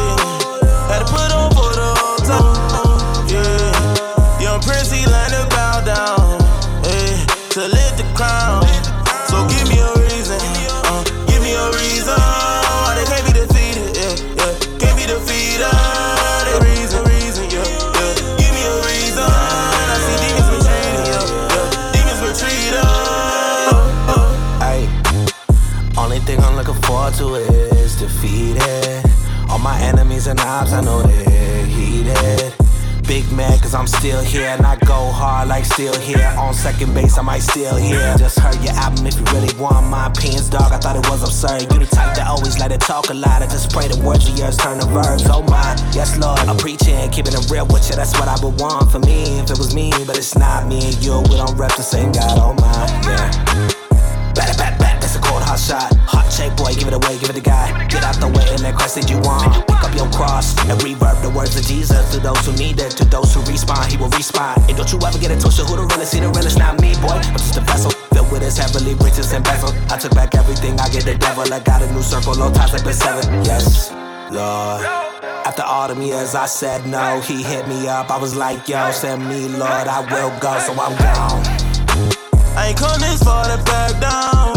Had 0.87 0.99
to 0.99 1.05
put 1.05 1.31
on 1.31 1.51
for 1.51 1.73
the 1.75 1.93
whole 1.99 2.17
town. 2.17 2.68
To 27.19 27.35
is 27.35 27.97
defeated. 27.97 29.03
All 29.49 29.59
my 29.59 29.77
enemies 29.81 30.27
and 30.27 30.39
ops, 30.39 30.71
I 30.71 30.79
know 30.79 31.01
they're 31.01 31.65
heated. 31.65 32.53
Big 33.07 33.29
man, 33.33 33.59
cause 33.59 33.75
I'm 33.75 33.87
still 33.87 34.21
here 34.21 34.47
and 34.47 34.65
I 34.65 34.77
go 34.85 35.11
hard 35.11 35.49
like 35.49 35.65
still 35.65 35.93
here. 35.99 36.33
On 36.37 36.53
second 36.53 36.93
base, 36.93 37.17
I 37.17 37.21
might 37.21 37.41
still 37.41 37.75
here. 37.75 38.15
Just 38.17 38.39
heard 38.39 38.55
your 38.63 38.73
album 38.75 39.05
if 39.05 39.19
you 39.19 39.25
really 39.33 39.53
want 39.59 39.87
my 39.87 40.07
opinions, 40.07 40.47
dog. 40.47 40.71
I 40.71 40.77
thought 40.77 40.95
it 40.95 41.09
was 41.09 41.21
absurd. 41.21 41.63
You 41.73 41.79
the 41.79 41.87
type 41.87 42.15
that 42.15 42.27
always 42.27 42.57
like 42.57 42.71
to 42.71 42.77
talk 42.77 43.09
a 43.09 43.13
lot. 43.13 43.41
I 43.41 43.47
just 43.47 43.73
pray 43.73 43.89
the 43.89 43.99
words 44.01 44.29
of 44.29 44.37
yours 44.37 44.55
turn 44.55 44.79
to 44.79 44.87
verbs. 44.87 45.27
Oh 45.27 45.43
my, 45.43 45.75
yes, 45.91 46.17
Lord. 46.17 46.39
I'm 46.47 46.55
preaching, 46.55 47.09
keeping 47.11 47.33
it 47.33 47.51
real 47.51 47.65
with 47.67 47.89
you. 47.89 47.95
That's 47.97 48.13
what 48.17 48.29
I 48.29 48.39
would 48.41 48.61
want 48.61 48.91
for 48.91 48.99
me 48.99 49.39
if 49.39 49.51
it 49.51 49.57
was 49.57 49.75
me. 49.75 49.91
But 50.07 50.17
it's 50.17 50.37
not 50.37 50.67
me 50.67 50.79
and 50.85 51.03
you. 51.03 51.19
We 51.27 51.35
don't 51.35 51.57
rep 51.57 51.75
the 51.75 51.83
same 51.83 52.13
God. 52.13 52.39
Oh 52.39 52.53
my, 52.63 52.87
yeah. 53.03 53.75
Back, 54.35 54.55
back, 54.57 54.68
hot 55.49 55.57
shot. 55.57 55.89
Hot 56.05 56.29
shape 56.29 56.53
boy, 56.53 56.77
give 56.77 56.85
it 56.85 56.93
away, 56.93 57.17
give 57.17 57.33
it 57.33 57.37
a 57.37 57.41
guy. 57.41 57.73
Get 57.89 58.05
out 58.05 58.21
the 58.21 58.29
way 58.29 58.45
and 58.53 58.61
that 58.61 58.77
Christ 58.77 59.01
that 59.01 59.09
you 59.09 59.17
want. 59.25 59.65
Pick 59.65 59.81
up 59.81 59.93
your 59.97 60.09
cross 60.13 60.53
and 60.69 60.77
reverb 60.85 61.17
the 61.25 61.33
words 61.33 61.57
of 61.57 61.65
Jesus 61.65 62.13
to 62.13 62.21
those 62.21 62.37
who 62.45 62.53
need 62.53 62.77
it, 62.77 62.93
to 63.01 63.05
those 63.05 63.33
who 63.33 63.41
respond, 63.49 63.89
he 63.89 63.97
will 63.97 64.13
respond. 64.13 64.61
And 64.69 64.77
don't 64.77 64.91
you 64.93 65.01
ever 65.01 65.17
get 65.17 65.33
it 65.33 65.41
twisted, 65.41 65.65
who 65.65 65.81
the 65.81 65.89
realest, 65.89 66.13
see 66.13 66.21
the 66.21 66.29
realest, 66.29 66.59
not 66.61 66.77
me, 66.77 66.93
boy. 67.01 67.17
I'm 67.17 67.33
just 67.33 67.57
a 67.57 67.65
vessel 67.65 67.89
filled 68.13 68.29
with 68.31 68.45
his 68.45 68.57
heavenly 68.57 68.93
riches 69.01 69.33
and 69.33 69.41
vessel. 69.41 69.73
I 69.89 69.97
took 69.97 70.13
back 70.13 70.35
everything, 70.35 70.77
I 70.77 70.87
get 70.89 71.09
the 71.09 71.17
devil. 71.17 71.49
I 71.49 71.59
got 71.59 71.81
a 71.81 71.89
new 71.93 72.05
circle, 72.05 72.37
low 72.37 72.53
ties 72.53 72.73
like 72.73 72.85
the 72.85 72.93
seven. 72.93 73.25
Yes, 73.41 73.89
Lord. 74.29 74.85
After 75.49 75.63
all 75.63 75.87
them 75.87 76.01
years, 76.01 76.35
I 76.35 76.45
said 76.45 76.85
no. 76.85 77.21
He 77.25 77.41
hit 77.41 77.67
me 77.67 77.87
up, 77.87 78.11
I 78.11 78.21
was 78.21 78.35
like, 78.35 78.69
yo, 78.69 78.91
send 78.91 79.25
me, 79.25 79.49
Lord, 79.49 79.87
I 79.89 80.05
will 80.05 80.29
go, 80.37 80.53
so 80.61 80.77
I'm 80.77 80.93
gone. 81.01 81.41
I 82.53 82.69
ain't 82.69 82.77
come 82.77 82.99
this 83.01 83.23
far 83.23 83.45
to 83.45 83.57
back 83.63 83.97
down. 83.99 84.48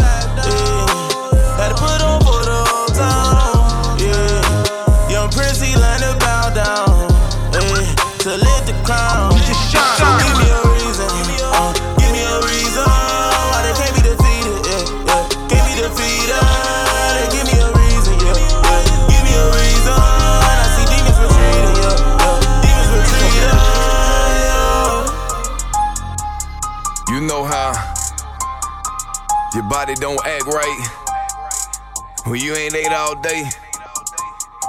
Your 29.63 29.69
body 29.69 29.93
don't 29.95 30.19
act 30.25 30.45
right 30.45 30.87
when 32.25 32.39
you 32.39 32.53
ain't 32.55 32.75
ate 32.75 32.91
all 32.91 33.15
day. 33.21 33.43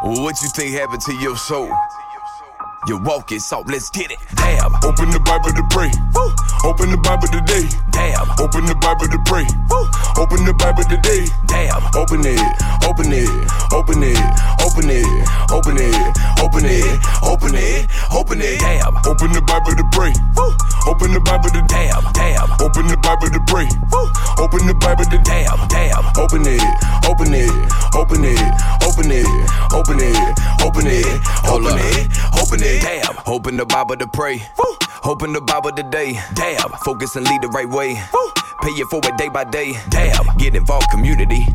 Well, 0.02 0.22
what 0.22 0.40
you 0.42 0.48
think 0.50 0.74
happened 0.74 1.02
to 1.02 1.14
your 1.14 1.36
soul? 1.36 1.70
You 2.86 2.98
walk 2.98 3.32
it, 3.32 3.40
so 3.40 3.64
let's 3.66 3.88
get 3.88 4.12
it. 4.12 4.18
Damn. 4.36 4.74
Open 4.84 5.08
the 5.08 5.20
Bible 5.24 5.48
to 5.56 5.64
pray. 5.72 5.88
Woo. 6.12 6.28
Open 6.68 6.92
the 6.92 7.00
Bible 7.00 7.28
today. 7.32 7.64
Damn. 7.88 8.28
Open 8.36 8.68
the 8.68 8.76
Bible 8.76 9.08
to 9.08 9.18
pray. 9.24 9.48
Woo. 9.72 9.88
Open 10.20 10.44
the 10.44 10.52
Bible 10.52 10.84
today. 10.84 11.24
Damn. 11.48 11.80
Open 11.96 12.20
it. 12.20 12.36
Open 12.84 13.08
it. 13.08 13.24
Open 13.72 14.04
it. 14.04 14.20
Open 14.60 14.84
it. 14.92 15.08
Open 15.48 15.80
it. 15.80 15.96
Open 16.44 16.64
it. 16.68 17.00
Open 17.24 17.54
it. 17.56 17.88
Open 18.12 18.40
it. 18.44 18.60
Damn. 18.60 18.96
Open 19.08 19.32
the 19.32 19.40
Bible 19.40 19.72
to 19.80 19.84
pray. 19.88 20.12
Woo. 20.36 20.52
Open 20.84 21.16
the 21.16 21.24
Bible 21.24 21.48
to 21.56 21.64
damn. 21.64 22.04
Damn. 22.12 22.52
Open 22.60 22.84
the 22.84 23.00
Bible 23.00 23.32
to 23.32 23.40
pray. 23.48 23.64
Woo. 23.88 24.12
Open 24.44 24.68
the 24.68 24.76
Bible 24.76 25.08
to 25.08 25.18
damn. 25.24 25.56
Damn. 25.72 26.04
Open 26.20 26.44
it. 26.44 26.60
Open 27.08 27.32
it. 27.32 27.48
Open 27.96 28.20
it. 28.28 28.44
Open 28.84 29.08
it. 29.08 29.24
Open 29.72 30.04
it. 30.04 30.20
Open 30.60 30.84
it. 30.84 31.08
Open 31.48 31.80
it. 31.80 32.12
Open 32.36 32.60
it. 32.60 32.73
Damn. 32.80 33.18
Open 33.26 33.56
the 33.56 33.66
Bible 33.66 33.96
to 33.96 34.06
pray. 34.06 34.42
Woo. 34.58 34.76
Open 35.04 35.32
the 35.32 35.40
Bible 35.40 35.72
today. 35.72 36.18
Damn. 36.34 36.70
Focus 36.84 37.16
and 37.16 37.26
lead 37.26 37.42
the 37.42 37.48
right 37.48 37.68
way. 37.68 37.94
Woo. 38.12 38.32
Pay 38.62 38.70
it 38.70 38.86
forward 38.88 39.16
day 39.16 39.28
by 39.28 39.44
day. 39.44 39.74
Damn. 39.88 40.24
Get 40.38 40.54
involved, 40.54 40.90
community. 40.90 41.46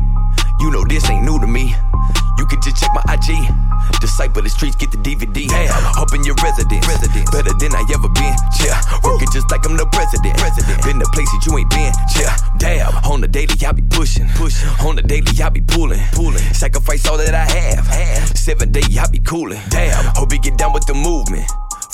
You 0.60 0.70
know 0.70 0.84
this 0.84 1.08
ain't 1.10 1.24
new 1.24 1.38
to 1.40 1.46
me. 1.46 1.74
You 2.40 2.46
can 2.46 2.58
just 2.62 2.80
check 2.80 2.88
my 2.96 3.04
IG. 3.12 3.36
Disciple 4.00 4.40
the 4.40 4.48
streets, 4.48 4.74
get 4.74 4.90
the 4.90 4.96
DVD. 4.96 5.44
Damn. 5.46 5.68
Up 6.00 6.08
in 6.14 6.24
your 6.24 6.34
residence. 6.40 6.88
Residence. 6.88 7.28
Better 7.28 7.52
than 7.60 7.76
I 7.76 7.84
ever 7.92 8.08
been. 8.08 8.32
Yeah. 8.64 8.80
Working 9.04 9.28
just 9.28 9.52
like 9.52 9.68
I'm 9.68 9.76
the 9.76 9.84
president. 9.92 10.40
President. 10.40 10.80
Been 10.80 10.96
to 11.00 11.06
places 11.12 11.44
you 11.44 11.52
ain't 11.58 11.68
been. 11.68 11.92
Yeah. 12.16 12.32
Damn. 12.56 12.96
On 13.04 13.20
the 13.20 13.28
daily, 13.28 13.60
I 13.60 13.72
be 13.72 13.84
pushing. 13.92 14.26
Pushing. 14.40 14.72
On 14.80 14.96
the 14.96 15.02
daily, 15.02 15.36
I 15.36 15.50
be 15.50 15.60
pulling. 15.60 16.00
Pulling. 16.16 16.40
Sacrifice 16.56 17.06
all 17.06 17.18
that 17.18 17.34
I 17.34 17.44
have. 17.44 17.86
Have. 17.86 18.32
Seven 18.32 18.72
day, 18.72 18.88
I 18.96 19.04
be 19.12 19.18
cooling. 19.20 19.60
Damn. 19.68 20.00
Hope 20.16 20.32
you 20.32 20.40
get 20.40 20.56
down 20.56 20.72
with 20.72 20.86
the 20.86 20.94
movement. 20.94 21.44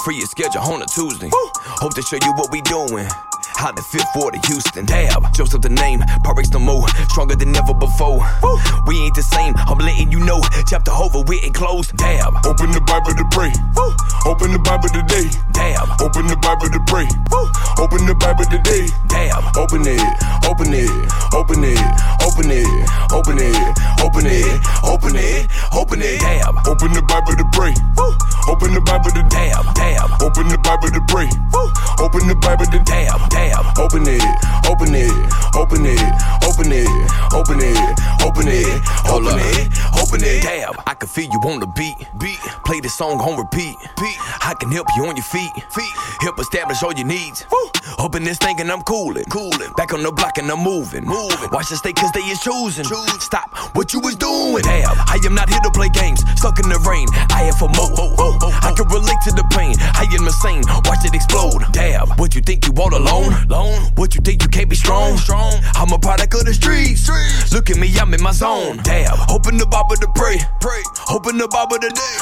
Free 0.04 0.14
your 0.14 0.30
schedule 0.30 0.62
on 0.62 0.80
a 0.80 0.86
Tuesday. 0.86 1.26
Woo. 1.26 1.50
Hope 1.82 1.94
to 1.94 2.02
show 2.02 2.22
you 2.22 2.30
what 2.38 2.52
we 2.52 2.62
doing. 2.62 3.10
How 3.56 3.72
the 3.72 3.80
fifth 3.80 4.12
ward 4.14 4.36
of 4.36 4.44
Houston. 4.44 4.84
Damn. 4.84 5.32
Joseph 5.32 5.62
the 5.62 5.70
name. 5.70 6.00
Pyrex 6.20 6.52
no 6.52 6.60
more. 6.60 6.86
Stronger 7.08 7.36
than 7.36 7.56
ever 7.56 7.72
before. 7.72 8.20
Woo. 8.42 8.60
We 8.86 9.00
ain't 9.00 9.16
the 9.16 9.22
same. 9.22 9.56
I'm 9.56 9.78
letting 9.78 10.12
you 10.12 10.20
know. 10.20 10.44
Chapter 10.68 10.92
over, 10.92 11.24
we 11.24 11.40
ain't 11.40 11.54
closed. 11.54 11.96
Damn. 11.96 12.36
Open 12.44 12.70
the 12.70 12.84
Bible 12.84 13.16
to 13.16 13.24
pray. 13.32 13.50
Woo. 13.72 13.96
Open 14.28 14.52
the 14.52 14.60
Bible 14.60 14.92
today. 14.92 15.32
Damn. 15.56 15.88
Open 16.04 16.28
the 16.28 16.36
Bible 16.36 16.68
to 16.68 16.80
pray. 16.84 17.08
Woo. 17.32 17.48
Open 17.80 18.04
the 18.04 18.14
Bible 18.14 18.44
today. 18.44 18.92
Damn. 19.08 19.40
Open 19.56 19.88
it. 19.88 20.04
Open 20.44 20.68
it. 20.76 20.92
Open 21.32 21.64
it. 21.64 21.80
Open 22.20 22.52
it. 22.52 22.68
Open 23.08 23.40
it. 23.40 23.56
Open 24.04 24.26
it. 24.28 24.60
Open 24.84 25.16
it. 25.16 25.48
Open 25.72 26.00
it. 26.04 26.20
Damn. 26.20 26.56
Open 26.68 26.92
the 26.92 27.02
Bible 27.08 27.32
to 27.32 27.46
pray. 27.56 27.72
Woo. 27.96 28.12
Open 28.52 28.76
the 28.76 28.84
Bible 28.84 29.10
to 29.16 29.24
Damn. 29.32 29.64
Damn. 29.72 30.12
Open 30.20 30.44
the 30.52 30.60
Bible 30.60 30.92
to 30.92 31.00
pray. 31.08 31.28
Woo. 31.56 31.72
Open 32.04 32.28
the 32.28 32.36
Bible 32.36 32.68
to 32.68 32.78
Damn. 32.84 33.16
Damn. 33.32 33.45
Open 33.78 34.02
it. 34.06 34.22
Open 34.68 34.94
it. 34.94 35.10
Open 35.54 35.86
it. 35.86 36.00
Open 36.42 36.72
it. 36.72 36.88
Open 37.32 37.60
it. 37.60 37.78
Open 38.24 38.48
it. 38.48 38.82
open 39.06 39.06
Hold 39.06 39.26
Open 39.26 39.38
it. 39.38 39.85
Open 40.06 40.22
it. 40.22 40.42
Damn, 40.42 40.74
I 40.86 40.94
can 40.94 41.08
feel 41.08 41.26
you 41.26 41.40
on 41.50 41.58
the 41.58 41.66
beat. 41.66 41.96
Beat. 42.18 42.38
Play 42.64 42.78
the 42.78 42.88
song 42.88 43.18
on 43.18 43.38
repeat. 43.38 43.74
Beat. 43.98 44.18
I 44.38 44.54
can 44.54 44.70
help 44.70 44.86
you 44.96 45.04
on 45.06 45.16
your 45.16 45.24
feet. 45.24 45.50
Feet. 45.74 45.94
Help 46.22 46.38
establish 46.38 46.82
all 46.82 46.92
your 46.92 47.06
needs. 47.06 47.44
Woo. 47.50 47.70
Open 47.98 48.22
this 48.22 48.38
thing 48.38 48.60
and 48.60 48.70
I'm 48.70 48.82
coolin'. 48.82 49.24
Coolin'. 49.24 49.72
Back 49.76 49.92
on 49.92 50.02
the 50.02 50.12
block 50.12 50.38
and 50.38 50.50
I'm 50.50 50.62
moving. 50.62 51.04
Moving. 51.04 51.50
Watch 51.50 51.70
the 51.70 51.76
stay 51.76 51.92
cause 51.92 52.12
they 52.12 52.22
is 52.30 52.38
choosing. 52.40 52.84
Choosing. 52.84 53.18
Stop 53.18 53.50
what 53.74 53.92
you 53.92 54.00
was 54.00 54.14
doing. 54.14 54.62
Damn, 54.62 54.94
I 55.10 55.18
am 55.26 55.34
not 55.34 55.48
here 55.48 55.60
to 55.60 55.70
play 55.70 55.88
games. 55.90 56.22
Stuck 56.38 56.58
in 56.62 56.68
the 56.68 56.78
rain. 56.86 57.08
I 57.34 57.50
have 57.50 57.58
for 57.58 57.68
more. 57.74 57.90
Oh, 57.98 58.14
oh, 58.18 58.38
oh, 58.42 58.52
I 58.62 58.70
can 58.78 58.86
relate 58.86 59.18
to 59.26 59.32
the 59.34 59.46
pain. 59.50 59.74
I 59.80 60.06
am 60.06 60.22
insane. 60.22 60.62
Watch 60.86 61.02
it 61.02 61.14
explode. 61.14 61.66
Damn, 61.72 62.06
what 62.14 62.34
you 62.34 62.42
think 62.42 62.66
you 62.66 62.72
all 62.78 62.94
alone? 62.94 63.34
Alone. 63.50 63.90
What 63.96 64.14
you 64.14 64.20
think 64.20 64.42
you 64.42 64.48
can't 64.48 64.70
be 64.70 64.76
strong? 64.76 65.16
Strong. 65.18 65.58
I'm 65.74 65.90
a 65.90 65.98
product 65.98 66.34
of 66.34 66.44
the 66.46 66.54
streets. 66.54 67.02
Streets. 67.02 67.52
Look 67.52 67.70
at 67.70 67.76
me, 67.76 67.90
I'm 67.98 68.14
in 68.14 68.22
my 68.22 68.32
zone. 68.32 68.78
Damn. 68.86 69.18
Open 69.30 69.56
the 69.58 69.66
Bible 69.96 70.12
to 70.12 70.20
pray. 70.20 70.36
Pray. 70.60 70.82
Open 71.10 71.38
the 71.38 71.48
Bible 71.48 71.78
today. 71.78 72.16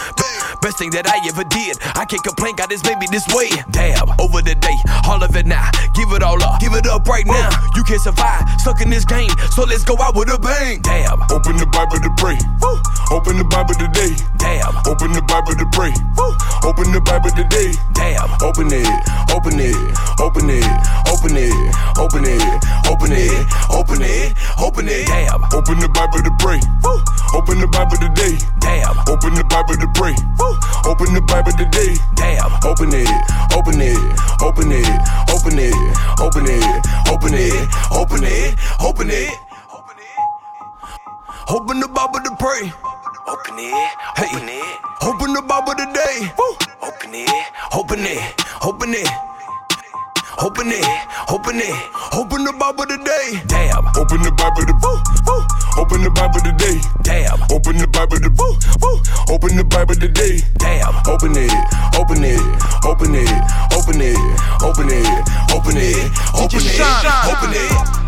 Best 0.62 0.78
thing 0.78 0.90
that 0.90 1.06
I 1.06 1.18
ever 1.28 1.44
did. 1.44 1.76
I 1.98 2.04
can't 2.04 2.22
complain, 2.22 2.56
God, 2.56 2.70
this 2.70 2.84
made 2.84 2.98
me 2.98 3.06
this 3.10 3.26
way. 3.34 3.50
Damn. 3.70 4.08
Over 4.20 4.40
the 4.42 4.54
day, 4.54 4.78
all 5.04 5.22
of 5.22 5.34
it 5.36 5.46
now. 5.46 5.68
Give 5.94 6.08
it 6.12 6.22
all 6.22 6.40
up. 6.42 6.60
Give 6.60 6.72
it 6.72 6.86
up 6.86 7.06
right 7.08 7.26
now. 7.26 7.50
You 7.76 7.82
can't 7.84 8.00
survive. 8.00 8.46
Stuck 8.60 8.80
in 8.80 8.90
this 8.90 9.04
game. 9.04 9.30
So 9.52 9.64
let's 9.64 9.84
go 9.84 9.96
out 10.00 10.14
with 10.14 10.30
a 10.30 10.38
bang. 10.38 10.80
Damn. 10.82 11.20
Open 11.34 11.56
the 11.56 11.66
Bible 11.66 11.98
to 11.98 12.10
pray. 12.16 12.38
Woo. 12.62 12.78
Open 13.10 13.36
the 13.36 13.44
Bible 13.44 13.74
today. 13.74 14.14
Damn. 14.38 14.72
Open 14.86 15.12
the 15.12 15.22
Bible 15.26 15.54
to 15.58 15.66
pray. 15.74 15.92
Woo. 16.16 16.32
Open 16.64 16.92
the 16.94 17.02
Bible 17.02 17.30
today. 17.34 17.74
Damn. 17.92 18.30
Open 18.40 18.70
it. 18.70 18.86
Open 19.34 19.58
it. 19.58 19.76
Open 20.22 20.48
it. 20.48 20.64
Open 21.10 21.36
it. 21.36 21.52
Open 21.98 22.24
it. 22.24 22.40
Open 22.88 23.12
it. 23.12 23.34
Open 23.68 24.00
it. 24.00 24.32
Open 24.62 24.88
it. 24.88 25.06
Damn. 25.06 25.42
Open 25.52 25.76
the 25.80 25.90
Bible 25.90 26.22
to 26.22 26.32
pray. 26.38 26.60
Woo. 26.84 27.02
Open 27.34 27.58
the 27.64 27.70
Bible 27.72 27.96
today. 27.96 28.36
Damn. 28.60 28.98
Open 29.08 29.32
the 29.32 29.44
Bible 29.44 29.76
to 29.80 29.88
pray. 29.96 30.12
Woo. 30.36 30.52
Open 30.84 31.14
the 31.14 31.24
Bible 31.24 31.52
today. 31.56 31.96
Damn. 32.14 32.52
Open 32.60 32.92
it, 32.92 33.08
open 33.56 33.80
it, 33.80 33.96
open 34.44 34.68
it, 34.68 34.84
open 35.32 35.56
it, 35.56 35.72
open 36.20 36.44
it, 36.44 36.68
open 37.08 37.32
it, 37.32 37.64
open 37.90 38.20
it, 38.24 38.52
open 38.84 39.10
it. 39.10 39.32
Open 41.48 41.80
the 41.80 41.88
Bible 41.88 42.20
to 42.20 42.36
pray. 42.36 42.72
Open 43.28 43.56
it, 43.56 43.92
open 44.20 44.48
it. 44.48 44.78
Open 45.02 45.32
the 45.32 45.42
Bible 45.42 45.72
today. 45.72 46.32
Open 46.82 47.14
it, 47.14 47.30
open 47.72 48.00
it, 48.04 48.44
open 48.62 48.92
it. 48.92 49.33
Open 50.42 50.68
it. 50.68 50.84
Open 51.30 51.56
it. 51.56 51.74
Open 52.12 52.44
the 52.44 52.52
Bible 52.52 52.86
today. 52.86 53.40
Damn. 53.46 53.86
Open 53.96 54.22
the 54.22 54.32
Bible 54.32 54.66
to 54.66 54.74
woo, 54.82 54.98
woo. 55.26 55.46
Open 55.78 56.02
the 56.02 56.10
Bible 56.10 56.40
today. 56.40 56.80
Damn. 57.02 57.40
Open 57.50 57.78
the 57.78 57.86
Bible 57.86 58.18
to 58.18 58.30
woo, 58.30 58.56
woo. 58.82 59.00
Open 59.34 59.56
the 59.56 59.64
Bible 59.64 59.94
today. 59.94 60.40
Damn. 60.58 60.94
Open 61.06 61.32
it. 61.36 61.50
Open 61.98 62.22
it. 62.22 62.38
Open 62.84 63.14
it. 63.14 63.28
Open 63.74 63.94
it. 63.94 64.00
Open 64.00 64.00
it. 64.00 64.18
Open 64.62 64.90
it. 64.90 65.06
Open 65.54 65.76
it. 65.76 66.10
Open 66.34 66.60
it. 66.60 66.78
Yeah, 66.78 67.02
yeah. 67.02 68.03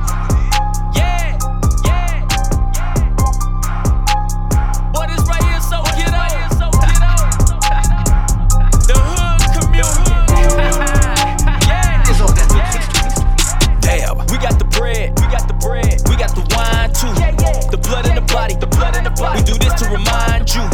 two. 17.07 17.71
The 17.71 17.79
blood 17.79 18.07
in 18.07 18.15
the 18.15 18.27
body, 18.33 18.55
the 18.55 18.67
blood 18.67 18.97
in 18.97 19.05
the 19.05 19.11
body. 19.11 19.41
We 19.41 19.45
do 19.47 19.59
this 19.59 19.75
to 19.83 19.87
remind 19.91 20.51
you. 20.55 20.65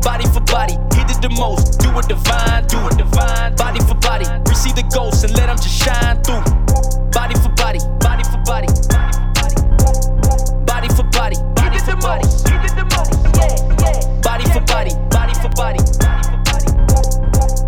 Body 0.00 0.26
for 0.32 0.40
body, 0.40 0.74
he 0.96 1.04
did 1.04 1.22
the 1.22 1.30
most. 1.30 1.78
Do 1.78 1.90
it 1.98 2.08
divine, 2.08 2.66
do 2.66 2.78
it 2.88 2.96
divine. 2.98 3.54
Body 3.56 3.80
for 3.80 3.94
body, 3.94 4.26
receive 4.48 4.74
the 4.74 4.86
ghost 4.90 5.24
and 5.24 5.32
let 5.34 5.46
them 5.46 5.56
just 5.56 5.76
shine 5.76 6.22
through. 6.22 6.42
Body 7.10 7.34
for 7.38 7.52
body, 7.54 7.80
body 8.00 8.24
for 8.24 8.40
body. 8.46 8.68
Body 10.66 10.88
for 10.94 11.04
body, 11.14 11.36
body 11.54 11.78
for 11.78 11.96
body. 12.00 12.26
Body 14.22 14.46
for 14.50 14.62
body, 14.66 14.92
body 15.10 15.34
for 15.34 15.50
body. 15.54 15.80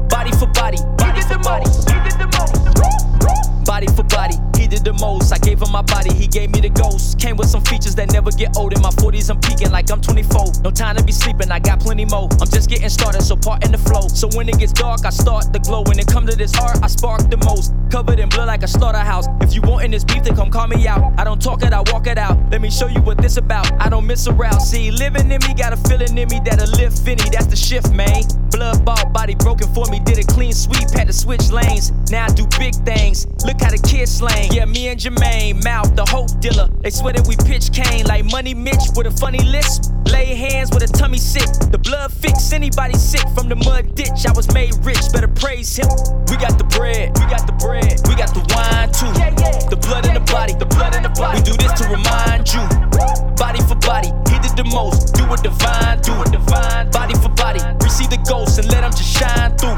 Body 0.09 0.32
for 0.38 0.46
body, 0.48 0.78
body 0.96 1.22
for 1.22 1.38
body. 1.38 1.66
Body 3.64 3.86
for 3.94 4.05
body, 4.05 4.36
he 4.57 4.66
did 4.66 4.84
the 4.84 4.92
most. 5.00 5.32
I 5.32 5.38
gave 5.38 5.61
him 5.61 5.70
my 5.72 5.82
body, 5.82 6.12
he 6.14 6.26
gave 6.26 6.50
me 6.50 6.61
the 6.61 6.68
ghost 6.68 6.91
never 8.22 8.30
get 8.36 8.56
old. 8.56 8.72
In 8.72 8.82
my 8.82 8.90
40s, 8.90 9.30
I'm 9.30 9.40
peaking 9.40 9.70
like 9.70 9.90
I'm 9.90 10.00
24. 10.00 10.62
No 10.62 10.70
time 10.70 10.96
to 10.96 11.02
be 11.02 11.12
sleeping, 11.12 11.50
I 11.50 11.58
got 11.58 11.80
plenty 11.80 12.04
more. 12.04 12.28
I'm 12.40 12.48
just 12.48 12.68
getting 12.68 12.88
started, 12.88 13.22
so 13.22 13.36
part 13.36 13.64
in 13.64 13.72
the 13.72 13.78
flow. 13.78 14.06
So 14.08 14.28
when 14.34 14.48
it 14.48 14.58
gets 14.58 14.72
dark, 14.72 15.04
I 15.04 15.10
start 15.10 15.52
the 15.52 15.58
glow. 15.58 15.82
When 15.82 15.98
it 15.98 16.06
come 16.06 16.26
to 16.26 16.36
this 16.36 16.56
art, 16.58 16.78
I 16.82 16.86
spark 16.86 17.28
the 17.30 17.38
most. 17.38 17.74
Covered 17.90 18.20
in 18.20 18.28
blood 18.28 18.46
like 18.46 18.62
a 18.62 18.68
slaughterhouse. 18.68 19.26
If 19.40 19.54
you 19.54 19.62
want 19.62 19.84
in 19.84 19.90
this 19.90 20.04
beef, 20.04 20.22
then 20.22 20.36
come 20.36 20.50
call 20.50 20.68
me 20.68 20.86
out. 20.86 21.12
I 21.18 21.24
don't 21.24 21.40
talk 21.40 21.62
it, 21.62 21.72
I 21.72 21.82
walk 21.92 22.06
it 22.06 22.18
out. 22.18 22.38
Let 22.50 22.60
me 22.60 22.70
show 22.70 22.86
you 22.86 23.00
what 23.00 23.18
this 23.18 23.36
about. 23.36 23.70
I 23.80 23.88
don't 23.88 24.06
miss 24.06 24.26
around. 24.28 24.60
See, 24.60 24.90
living 24.90 25.30
in 25.30 25.40
me, 25.46 25.54
got 25.54 25.72
a 25.72 25.76
feeling 25.76 26.16
in 26.16 26.28
me 26.28 26.40
that'll 26.44 26.70
lift 26.78 26.98
finny. 26.98 27.28
That's 27.30 27.46
the 27.46 27.56
shift, 27.56 27.92
man. 27.92 28.22
Blood 28.50 28.84
bought, 28.84 29.12
body 29.12 29.34
broken 29.34 29.72
for 29.74 29.86
me. 29.90 30.00
Did 30.00 30.18
a 30.18 30.24
clean 30.24 30.52
sweep, 30.52 30.90
had 30.90 31.06
to 31.08 31.12
switch 31.12 31.50
lanes. 31.50 31.92
Now 32.10 32.26
I 32.26 32.28
do 32.28 32.46
big 32.58 32.74
things. 32.84 33.26
Look 33.44 33.60
how 33.60 33.70
the 33.70 33.82
kids 33.88 34.12
slang. 34.12 34.52
Yeah, 34.52 34.66
me 34.66 34.88
and 34.88 35.00
Jermaine, 35.00 35.64
mouth 35.64 35.94
the 35.96 36.04
hope 36.04 36.30
dealer. 36.40 36.68
They 36.82 36.90
swear 36.90 37.11
that 37.12 37.26
we 37.26 37.36
pitch 37.36 37.72
cane 37.72 38.04
like 38.06 38.24
Money 38.24 38.54
Mitch 38.54 38.90
with 38.96 39.06
a 39.06 39.10
funny 39.10 39.42
lisp. 39.44 39.92
Lay 40.06 40.34
hands 40.34 40.70
with 40.72 40.82
a 40.82 40.88
tummy 40.88 41.18
sick. 41.18 41.48
The 41.70 41.78
blood 41.78 42.12
fix 42.12 42.52
anybody 42.52 42.94
sick 42.94 43.24
from 43.34 43.48
the 43.48 43.56
mud 43.56 43.94
ditch. 43.94 44.26
I 44.26 44.32
was 44.32 44.52
made 44.52 44.74
rich, 44.84 45.00
better 45.12 45.28
praise 45.28 45.76
him. 45.76 45.88
We 46.28 46.36
got 46.36 46.58
the 46.58 46.68
bread, 46.68 47.16
we 47.18 47.24
got 47.26 47.46
the 47.46 47.56
bread, 47.60 48.00
we 48.08 48.14
got 48.14 48.32
the 48.34 48.44
wine 48.52 48.90
too. 48.92 49.12
The 49.70 49.76
blood 49.76 50.06
in 50.06 50.14
the 50.14 50.24
body, 50.32 50.54
the 50.54 50.66
blood 50.66 50.94
in 50.94 51.02
the 51.02 51.14
body. 51.16 51.40
We 51.40 51.44
do 51.44 51.54
this 51.56 51.72
to 51.80 51.84
remind 51.88 52.52
you. 52.52 52.64
Body 53.36 53.60
for 53.68 53.76
body, 53.76 54.10
he 54.28 54.36
did 54.40 54.56
the 54.56 54.64
most. 54.64 55.14
Do 55.14 55.24
it 55.32 55.42
divine, 55.42 56.00
do 56.02 56.12
it 56.22 56.32
divine. 56.32 56.90
Body 56.90 57.14
for 57.14 57.30
body, 57.30 57.60
receive 57.82 58.10
the 58.10 58.20
ghost 58.28 58.58
and 58.58 58.68
let 58.68 58.82
them 58.82 58.92
just 58.92 59.12
shine 59.12 59.56
through. 59.56 59.76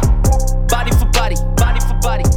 Body 0.67 0.91
for 0.99 1.07
body, 1.11 1.37
body 1.57 1.81
for. 1.81 1.95
Body 2.05 2.34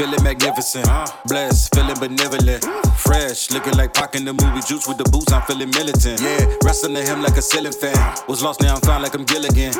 Feeling 0.00 0.24
magnificent, 0.24 0.88
blessed, 1.26 1.74
feeling 1.74 1.94
benevolent, 2.00 2.64
fresh, 2.96 3.50
looking 3.50 3.74
like 3.74 3.92
Pac 3.92 4.14
in 4.14 4.24
the 4.24 4.32
movie 4.32 4.62
Juice 4.66 4.88
with 4.88 4.96
the 4.96 5.04
boots. 5.12 5.30
I'm 5.30 5.42
feeling 5.42 5.68
militant. 5.76 6.22
Yeah, 6.22 6.56
wrestling 6.64 6.94
to 6.94 7.02
him 7.04 7.20
like 7.20 7.36
a 7.36 7.42
ceiling 7.42 7.72
fan. 7.72 8.16
Was 8.26 8.42
lost 8.42 8.62
now 8.62 8.76
I'm 8.76 8.80
found 8.80 9.02
like 9.02 9.12
I'm 9.12 9.26
Gilligan. 9.26 9.74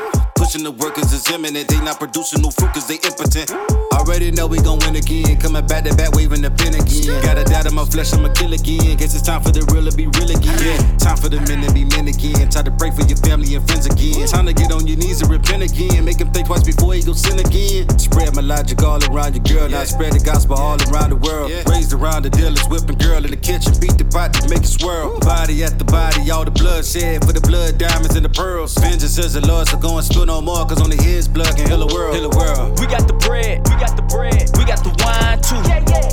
Pushing 0.51 0.65
the 0.65 0.73
workers 0.83 1.13
is 1.13 1.31
imminent. 1.31 1.69
They 1.69 1.79
not 1.79 2.01
producing 2.01 2.43
no 2.43 2.51
fruit 2.51 2.75
cause 2.75 2.89
they 2.89 2.99
impotent. 3.07 3.55
Already 3.95 4.35
know 4.35 4.49
we 4.49 4.59
gon' 4.59 4.83
win 4.83 4.97
again. 4.99 5.39
Coming 5.39 5.63
back 5.63 5.87
to 5.87 5.95
back, 5.95 6.11
waving 6.19 6.43
the 6.43 6.51
pen 6.51 6.75
again. 6.75 7.23
Got 7.23 7.39
a 7.39 7.45
doubt 7.47 7.71
in 7.71 7.75
my 7.79 7.87
flesh, 7.87 8.11
I'ma 8.11 8.35
kill 8.35 8.51
again. 8.51 8.99
Guess 8.99 9.15
it's 9.15 9.23
time 9.23 9.47
for 9.47 9.55
the 9.55 9.63
real 9.71 9.87
to 9.87 9.95
be 9.95 10.11
real 10.11 10.27
again. 10.27 10.59
Yeah, 10.59 10.83
time 10.99 11.15
for 11.23 11.31
the 11.31 11.39
men 11.47 11.63
to 11.63 11.71
be 11.71 11.87
men 11.87 12.11
again. 12.11 12.51
Time 12.51 12.67
to 12.67 12.75
pray 12.75 12.91
for 12.91 13.07
your 13.07 13.15
family 13.23 13.55
and 13.55 13.63
friends 13.63 13.87
again. 13.87 14.27
Time 14.27 14.51
to 14.51 14.53
get 14.53 14.75
on 14.75 14.91
your 14.91 14.99
knees 14.99 15.23
and 15.23 15.31
repent 15.31 15.63
again. 15.63 16.03
Make 16.03 16.19
him 16.19 16.35
think 16.35 16.51
twice 16.51 16.67
before 16.67 16.99
he 16.99 17.07
go 17.07 17.15
sin 17.15 17.39
again. 17.39 17.87
Spread 17.95 18.35
my 18.35 18.43
logic 18.43 18.83
all 18.83 18.99
around 19.07 19.39
your 19.39 19.47
girl. 19.47 19.71
Now 19.71 19.87
spread 19.87 20.19
the 20.19 20.23
gospel 20.27 20.59
all 20.59 20.83
around 20.91 21.15
the 21.15 21.21
world. 21.23 21.55
Raised 21.71 21.95
around 21.95 22.27
the 22.27 22.31
dealers, 22.35 22.67
whipping 22.67 22.99
girl 22.99 23.23
in 23.23 23.31
the 23.31 23.39
kitchen. 23.39 23.71
Beat 23.79 24.03
the 24.03 24.07
pot 24.11 24.35
to 24.35 24.51
make 24.51 24.67
it 24.67 24.75
swirl. 24.75 25.15
Body 25.23 25.63
at 25.63 25.79
the 25.79 25.87
body, 25.87 26.27
all 26.35 26.43
the 26.43 26.51
blood 26.51 26.83
shed 26.83 27.23
for 27.23 27.31
the 27.31 27.45
blood 27.47 27.79
diamonds 27.79 28.19
and 28.19 28.27
the 28.27 28.35
pearls. 28.35 28.75
Vengeance 28.83 29.15
is 29.15 29.39
the 29.39 29.47
Lord, 29.47 29.71
so 29.71 29.79
go 29.79 29.95
and 29.95 30.03
spill 30.03 30.27
no 30.41 30.55
more. 30.55 30.67
Cause 30.67 30.81
only 30.81 30.97
his 30.97 31.29
blood 31.29 31.57
can 31.57 31.69
heal 31.69 31.87
the 31.87 31.93
world. 31.95 32.15
Heal 32.15 32.29
the 32.29 32.37
world. 32.37 32.81
We 32.81 32.87
got 32.87 33.07
the 33.07 33.15
bread, 33.15 33.61
we 33.69 33.77
got 33.77 33.97
the 33.97 34.03
bread, 34.03 34.49
we 34.57 34.65
got 34.65 34.83
the 34.83 34.93
wine 35.05 35.41
too. 35.45 35.61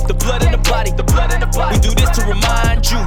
The 0.06 0.14
blood 0.14 0.44
in 0.44 0.52
the 0.52 0.58
body, 0.58 0.90
the 0.92 1.04
blood 1.04 1.32
in 1.32 1.40
the 1.40 1.46
body. 1.46 1.76
We 1.76 1.80
do 1.80 1.94
this 1.94 2.10
to 2.18 2.22
remind 2.26 2.84
you. 2.90 3.00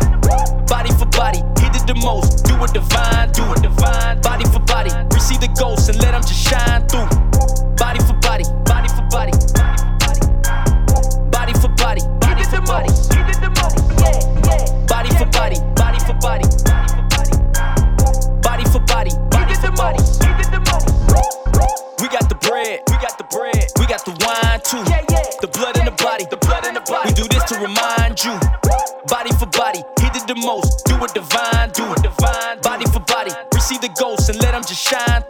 Body 0.65 0.91
for 0.97 1.05
body, 1.05 1.39
he 1.61 1.69
did 1.69 1.85
the 1.87 1.95
most. 1.95 2.45
Do 2.45 2.55
it 2.63 2.73
divine, 2.73 3.31
do 3.31 3.43
it 3.53 3.61
divine. 3.61 4.21
Body 4.21 4.45
for 4.45 4.59
body, 4.59 4.91
receive 5.13 5.41
the 5.41 5.51
ghost 5.59 5.89
and 5.89 5.99
let 6.01 6.11
them 6.11 6.21
just 6.21 6.41
shine 6.41 6.87
through. 6.89 7.09
Body 7.77 7.99
for 8.05 8.17
body, 8.21 8.45
body 8.65 8.89
for 8.89 9.05
body. 9.09 9.33
Body 11.29 11.53
for 11.61 11.71
body, 11.77 12.01
he 12.25 12.31
did 12.35 12.49
the 12.49 12.61
most. 12.65 13.13
He 13.13 13.19
did 13.29 13.39
the 13.41 13.51
most. 13.59 13.77
Body 14.87 15.09
body 15.11 15.11
for 15.17 15.29
body, 15.29 15.57
body 15.75 15.99
for 15.99 16.15
body. 16.19 16.47
Body 18.41 18.65
for 18.65 18.79
body, 19.71 20.10
the 24.05 24.13
wine 24.25 24.61
too. 24.65 24.83
The 25.41 25.47
blood 25.47 25.77
in 25.77 25.85
the 25.85 25.91
body, 25.91 26.25
the 26.29 26.37
blood 26.37 26.65
in 26.65 26.73
the 26.73 26.81
body. 26.81 27.09
We 27.09 27.13
do 27.13 27.27
this 27.29 27.43
to 27.49 27.55
remind 27.59 28.23
you. 28.23 28.33
Body 29.07 29.31
for 29.37 29.47
body, 29.47 29.81
he 29.99 30.09
did 30.09 30.27
the 30.27 30.35
most. 30.35 30.85
Do 30.85 30.95
it 31.03 31.13
divine, 31.13 31.69
do 31.71 31.85
it 31.93 32.01
divine. 32.01 32.61
Body 32.61 32.85
for 32.85 33.01
body, 33.01 33.31
receive 33.53 33.81
the 33.81 33.89
ghost 33.99 34.29
and 34.29 34.39
let 34.41 34.51
them 34.51 34.61
just 34.61 34.81
shine 34.81 35.23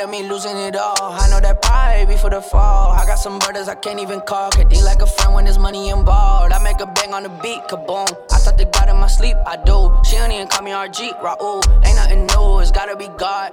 Nah, 0.00 0.06
I'm 0.06 0.12
just 0.12 0.24
of 0.24 0.26
me 0.26 0.28
losing 0.28 0.56
it 0.56 0.76
all. 0.76 1.12
I 1.12 1.28
know 1.28 1.40
that 1.40 1.62
pride 1.62 2.08
before 2.08 2.30
the 2.30 2.40
fall. 2.40 2.92
I 2.92 3.04
got 3.04 3.16
some 3.16 3.38
brothers 3.38 3.68
I 3.68 3.74
can't 3.74 4.00
even 4.00 4.20
call. 4.20 4.50
Could 4.50 4.70
they 4.70 4.80
like 4.82 5.02
a 5.02 5.06
friend 5.06 5.34
when 5.34 5.44
there's 5.44 5.58
money 5.58 5.90
involved? 5.90 6.52
I 6.52 6.62
make 6.62 6.80
a 6.80 6.86
bang 6.86 7.12
on 7.12 7.22
the 7.22 7.28
beat, 7.28 7.60
kaboom. 7.68 8.08
I 8.32 8.38
thought 8.38 8.56
they 8.56 8.64
got 8.64 8.88
in 8.88 8.96
my 8.96 9.06
sleep, 9.08 9.36
I 9.46 9.56
do. 9.56 10.00
She 10.04 10.16
don't 10.16 10.32
even 10.32 10.48
call 10.48 10.62
me 10.62 10.70
RG, 10.70 11.20
Raul. 11.20 11.62
Ain't 11.86 11.96
nothing 11.96 12.26
new, 12.26 12.60
it's 12.60 12.70
gotta 12.70 12.96
be 12.96 13.08
God. 13.18 13.52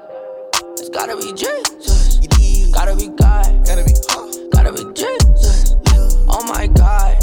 It's 0.79 0.89
gotta 0.89 1.17
be 1.17 1.33
Jesus. 1.33 2.19
Gotta 2.71 2.95
be 2.95 3.07
God. 3.09 3.65
Gotta 3.65 3.83
be, 3.83 3.93
gotta 4.51 4.71
be 4.71 4.93
Jesus. 4.93 5.75
Oh 6.29 6.43
my 6.47 6.67
God. 6.67 7.17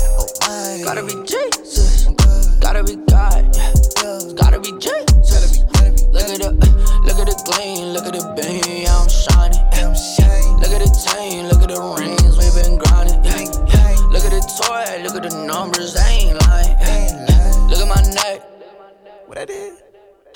Gotta 0.84 1.02
be 1.02 1.14
Jesus. 1.24 2.06
Gotta 2.60 2.82
be 2.84 2.96
God. 3.08 3.48
It's 3.56 4.32
gotta 4.34 4.60
be 4.60 4.72
Jesus. 4.72 5.64
Look 6.12 6.30
at 6.30 6.40
the, 6.40 6.50
look 7.04 7.18
at 7.18 7.26
the 7.26 7.42
gleam, 7.44 7.88
look 7.88 8.06
at 8.06 8.12
the 8.12 8.22
beam, 8.38 8.73
shining. 9.24 9.60
Look 10.60 10.72
at 10.72 10.80
the 10.80 10.90
chain, 11.04 11.48
look 11.48 11.62
at 11.62 11.68
the 11.68 11.80
rings, 11.98 12.36
we 12.36 12.46
been 12.56 12.78
grinding. 12.78 13.20
Look 14.12 14.24
at 14.24 14.30
the 14.30 14.42
toy, 14.60 15.02
look 15.02 15.16
at 15.16 15.28
the 15.28 15.34
numbers, 15.46 15.96
I 15.96 16.08
ain't 16.08 16.38
lying. 16.46 16.76
Look 17.68 17.80
at 17.80 17.88
my 17.88 18.02
neck. 18.14 18.42
What 19.26 19.38
I 19.38 19.44
did? 19.44 19.74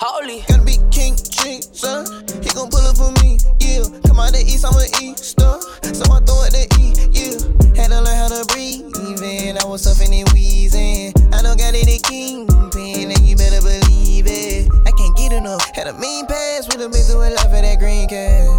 Holy. 0.01 0.43
Gotta 0.47 0.63
be 0.63 0.77
King 0.91 1.15
Jesus. 1.15 2.09
He 2.43 2.49
gon' 2.55 2.69
pull 2.69 2.85
up 2.87 2.97
for 2.97 3.11
me, 3.23 3.37
yeah. 3.59 3.83
Come 4.07 4.19
out 4.19 4.31
the 4.33 4.43
east, 4.45 4.65
I'm 4.65 4.75
a 4.75 4.85
Easter. 5.03 5.59
So 5.93 6.03
I 6.11 6.19
throw 6.23 6.43
it 6.47 6.55
to 6.55 6.63
E, 6.79 6.95
yeah. 7.11 7.37
Had 7.75 7.91
to 7.91 8.01
learn 8.01 8.15
how 8.15 8.27
to 8.27 8.45
breathe, 8.53 8.87
and 9.23 9.59
I 9.59 9.65
was 9.65 9.83
suffering 9.83 10.13
and 10.13 10.29
wheezing. 10.31 11.13
I 11.33 11.41
don't 11.41 11.57
got 11.57 11.75
any 11.75 11.99
kingpin, 11.99 13.11
and 13.11 13.23
you 13.27 13.35
better 13.35 13.61
believe 13.61 14.27
it. 14.27 14.71
I 14.85 14.91
can't 14.91 15.15
get 15.17 15.31
enough. 15.31 15.63
Had 15.75 15.87
a 15.87 15.93
mean 15.93 16.25
pass 16.27 16.67
with 16.67 16.81
a 16.81 16.89
been 16.89 17.03
through 17.03 17.23
a 17.23 17.31
lot 17.31 17.47
for 17.47 17.61
that 17.61 17.79
green 17.79 18.07
cash. 18.07 18.58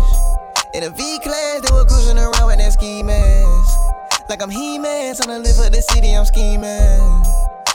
In 0.73 0.85
a 0.85 0.91
V 0.91 1.19
class, 1.19 1.67
they 1.67 1.75
were 1.75 1.85
cruising 1.85 2.17
around 2.17 2.47
with 2.47 2.59
that 2.59 2.73
ski 2.73 3.03
mask. 3.03 3.75
Like 4.31 4.41
I'm 4.41 4.51
He-Man, 4.51 5.17
trying 5.17 5.43
to 5.43 5.43
live 5.43 5.57
for 5.59 5.67
the 5.67 5.83
city, 5.83 6.15
I'm 6.15 6.25
scheming. 6.25 7.11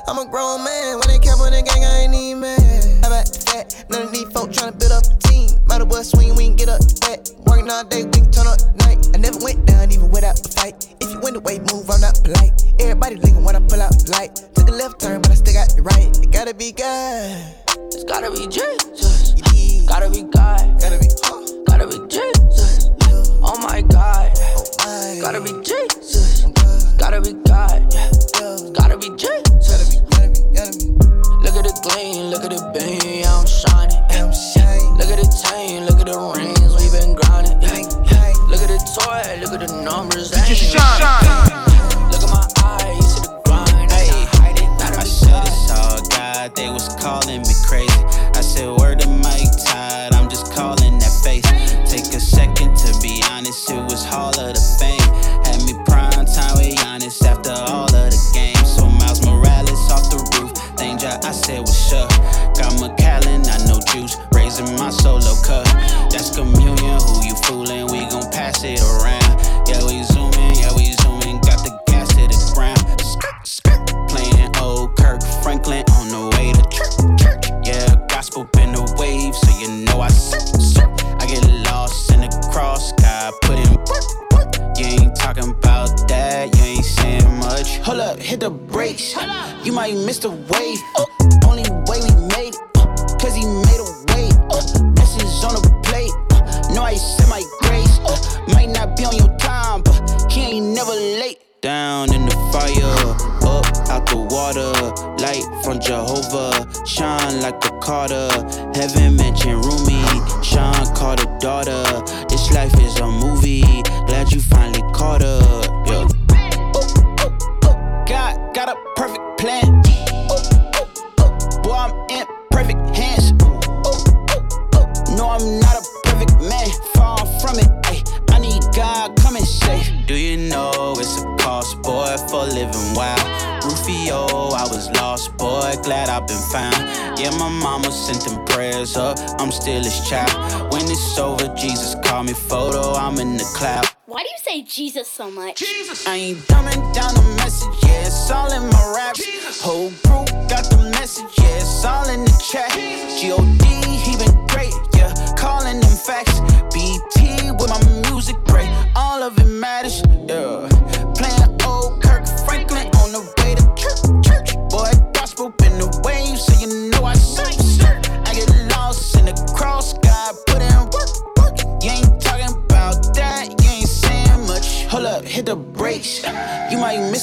I'm 0.07 0.15
a 0.15 0.23
grown 0.23 0.63
man, 0.63 1.03
when 1.03 1.11
they 1.11 1.19
cap 1.19 1.43
on 1.43 1.51
the 1.51 1.59
gang, 1.59 1.83
I 1.83 2.07
ain't 2.07 2.15
need 2.15 2.35
man. 2.35 2.55
How 3.03 3.11
about 3.11 3.27
that? 3.51 3.83
None 3.89 4.03
of 4.07 4.11
these 4.15 4.31
folk 4.31 4.55
tryna 4.55 4.79
build 4.79 4.95
up 4.95 5.03
a 5.11 5.15
team. 5.27 5.51
Might 5.67 5.83
as 5.83 5.87
well 5.91 6.03
swing, 6.07 6.39
we 6.39 6.47
can 6.47 6.55
get 6.55 6.69
up 6.71 6.79
back. 7.03 7.19
Working 7.43 7.67
all 7.67 7.83
day, 7.83 8.07
we 8.07 8.15
can 8.15 8.31
turn 8.31 8.47
up 8.47 8.63
night. 8.87 9.03
I 9.11 9.19
never 9.19 9.43
went 9.43 9.67
down 9.67 9.91
even 9.91 10.07
without 10.07 10.39
a 10.39 10.47
fight. 10.55 10.95
If 11.03 11.11
you 11.11 11.19
win 11.19 11.35
the 11.35 11.43
way, 11.43 11.59
move, 11.67 11.91
I'm 11.91 11.99
not 11.99 12.15
polite. 12.23 12.55
Everybody 12.79 13.19
linking 13.19 13.43
when 13.43 13.59
I 13.59 13.63
pull 13.67 13.83
out 13.83 13.91
the 13.91 14.07
light. 14.15 14.39
Took 14.55 14.71
a 14.71 14.71
left 14.71 15.03
turn, 15.03 15.19
but 15.19 15.31
I 15.31 15.35
still 15.35 15.51
got 15.51 15.67
the 15.75 15.83
right. 15.83 16.15
It 16.23 16.31
gotta 16.31 16.55
be 16.55 16.71
God. 16.71 17.43
It's 17.91 18.07
gotta 18.07 18.31
be 18.31 18.47
Jesus. 18.47 19.34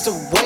You 0.04 0.14
might 0.32 0.41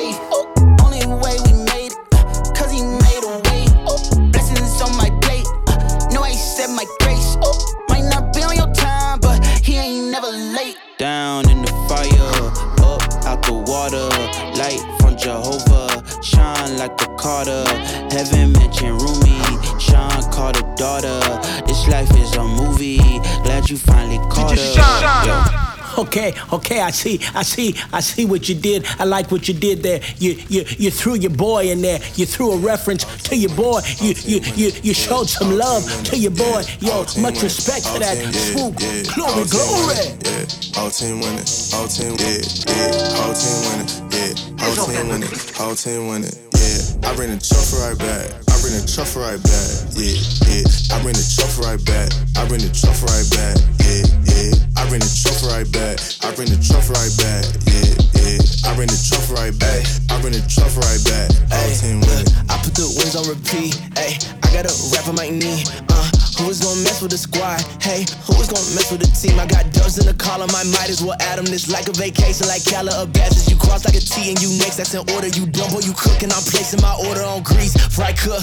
Okay, 26.07 26.33
okay, 26.53 26.81
I 26.81 26.91
see, 26.93 27.21
I 27.35 27.43
see, 27.43 27.75
I 27.93 28.01
see 28.01 28.25
what 28.25 28.49
you 28.49 28.55
did. 28.55 28.87
I 28.99 29.05
like 29.05 29.31
what 29.31 29.49
you 29.49 29.55
did 29.55 29.83
there. 29.83 30.01
You 30.19 30.33
you 30.49 30.65
you 30.79 30.91
threw 30.91 31.15
your 31.15 31.33
boy 31.33 31.71
in 31.71 31.83
there. 31.83 31.99
You 32.15 32.27
threw 32.27 32.53
a 32.53 32.57
reference 32.59 33.05
to 33.29 33.37
your 33.37 33.55
boy. 33.55 33.81
You 34.01 34.15
you 34.25 34.41
you 34.55 34.73
you 34.83 34.95
showed 34.95 35.29
some 35.29 35.59
love 35.59 35.83
to 36.05 36.17
your 36.17 36.31
boy. 36.31 36.63
Yo, 36.81 37.05
much 37.21 37.43
respect 37.43 37.85
to 37.93 37.99
that. 37.99 38.17
Swoop, 38.33 38.77
glory, 39.15 39.45
glory. 39.51 39.99
Yeah, 40.25 40.47
whole 40.79 40.91
team 40.91 41.21
winning, 41.21 41.45
whole 41.75 41.89
team, 41.89 42.15
yeah, 42.23 42.39
yeah, 42.71 43.19
whole 43.19 43.35
team 43.35 43.59
winning, 43.67 43.91
yeah, 44.15 44.33
whole 44.63 44.87
team 44.87 45.09
winning, 45.09 45.35
whole 45.59 45.75
team 45.75 46.07
winning, 46.09 46.33
yeah. 46.55 47.11
I 47.11 47.17
bring 47.17 47.31
the 47.35 47.39
truffle 47.43 47.83
right 47.83 47.99
back, 47.99 48.31
I 48.57 48.61
bring 48.65 48.73
the 48.73 48.89
truffle 48.89 49.21
right 49.21 49.37
back, 49.37 49.69
yeah, 50.01 50.17
yeah. 50.49 50.65
I 50.89 50.97
bring 51.05 51.13
the 51.13 51.29
truffle 51.29 51.69
right 51.69 51.77
back, 51.85 52.09
I 52.41 52.49
bring 52.49 52.65
the 52.65 52.73
truffle 52.73 53.05
right 53.13 53.29
back, 53.37 53.61
yeah, 53.85 54.01
yeah. 54.33 54.81
I 54.81 54.89
bring 54.89 55.05
the 55.05 55.13
truffle 55.13 55.53
right 55.53 55.69
back, 55.69 56.01
I 56.25 56.33
bring 56.33 56.49
the 56.49 56.57
truffle 56.57 56.97
right 56.97 57.13
back, 57.21 57.45
yeah, 57.69 57.93
yeah. 58.17 58.41
I 58.65 58.73
bring 58.73 58.89
the 58.89 58.97
truffle 58.97 59.37
right 59.37 59.53
back, 59.61 59.85
I 60.09 60.17
bring 60.25 60.33
the 60.33 60.41
truffle 60.49 60.81
right 60.89 61.05
back, 61.05 61.29
whole 61.53 61.77
team 61.77 62.01
winning. 62.01 62.33
I 62.49 62.57
put 62.65 62.73
the 62.73 62.89
wins 62.97 63.13
on 63.13 63.29
repeat. 63.29 63.77
Ayy, 64.01 64.25
I 64.41 64.49
got 64.57 64.65
a 64.65 64.73
rap 64.89 65.05
on 65.05 65.21
my 65.21 65.29
knee. 65.29 65.61
Uh, 65.93 66.16
who 66.39 66.51
is 66.51 66.61
gonna 66.61 66.80
mess 66.84 67.01
with 67.01 67.11
the 67.11 67.18
squad? 67.18 67.61
Hey, 67.80 68.05
who 68.28 68.37
is 68.41 68.49
gonna 68.49 68.70
mess 68.76 68.93
with 68.93 69.01
the 69.01 69.11
team? 69.16 69.41
I 69.41 69.47
got 69.47 69.64
dubs 69.72 69.97
in 69.99 70.07
the 70.07 70.14
column. 70.14 70.53
I 70.53 70.64
might 70.76 70.89
as 70.93 71.01
well 71.01 71.16
add 71.20 71.39
them. 71.39 71.47
This 71.47 71.68
like 71.72 71.89
a 71.89 71.95
vacation, 71.97 72.49
like 72.49 72.64
Cala 72.64 72.93
or 73.03 73.09
Badges. 73.09 73.49
You 73.49 73.57
cross 73.57 73.84
like 73.84 73.97
a 73.97 74.05
T 74.05 74.28
and 74.28 74.39
you 74.41 74.53
next. 74.61 74.76
That's 74.76 74.93
in 74.93 75.05
order. 75.16 75.28
You 75.28 75.49
dumb 75.49 75.72
boy, 75.72 75.80
you 75.80 75.97
cooking. 75.97 76.28
I'm 76.32 76.45
placing 76.45 76.80
my 76.84 76.93
order 77.09 77.24
on 77.24 77.43
grease. 77.43 77.72
Fry 77.95 78.12
cook. 78.12 78.43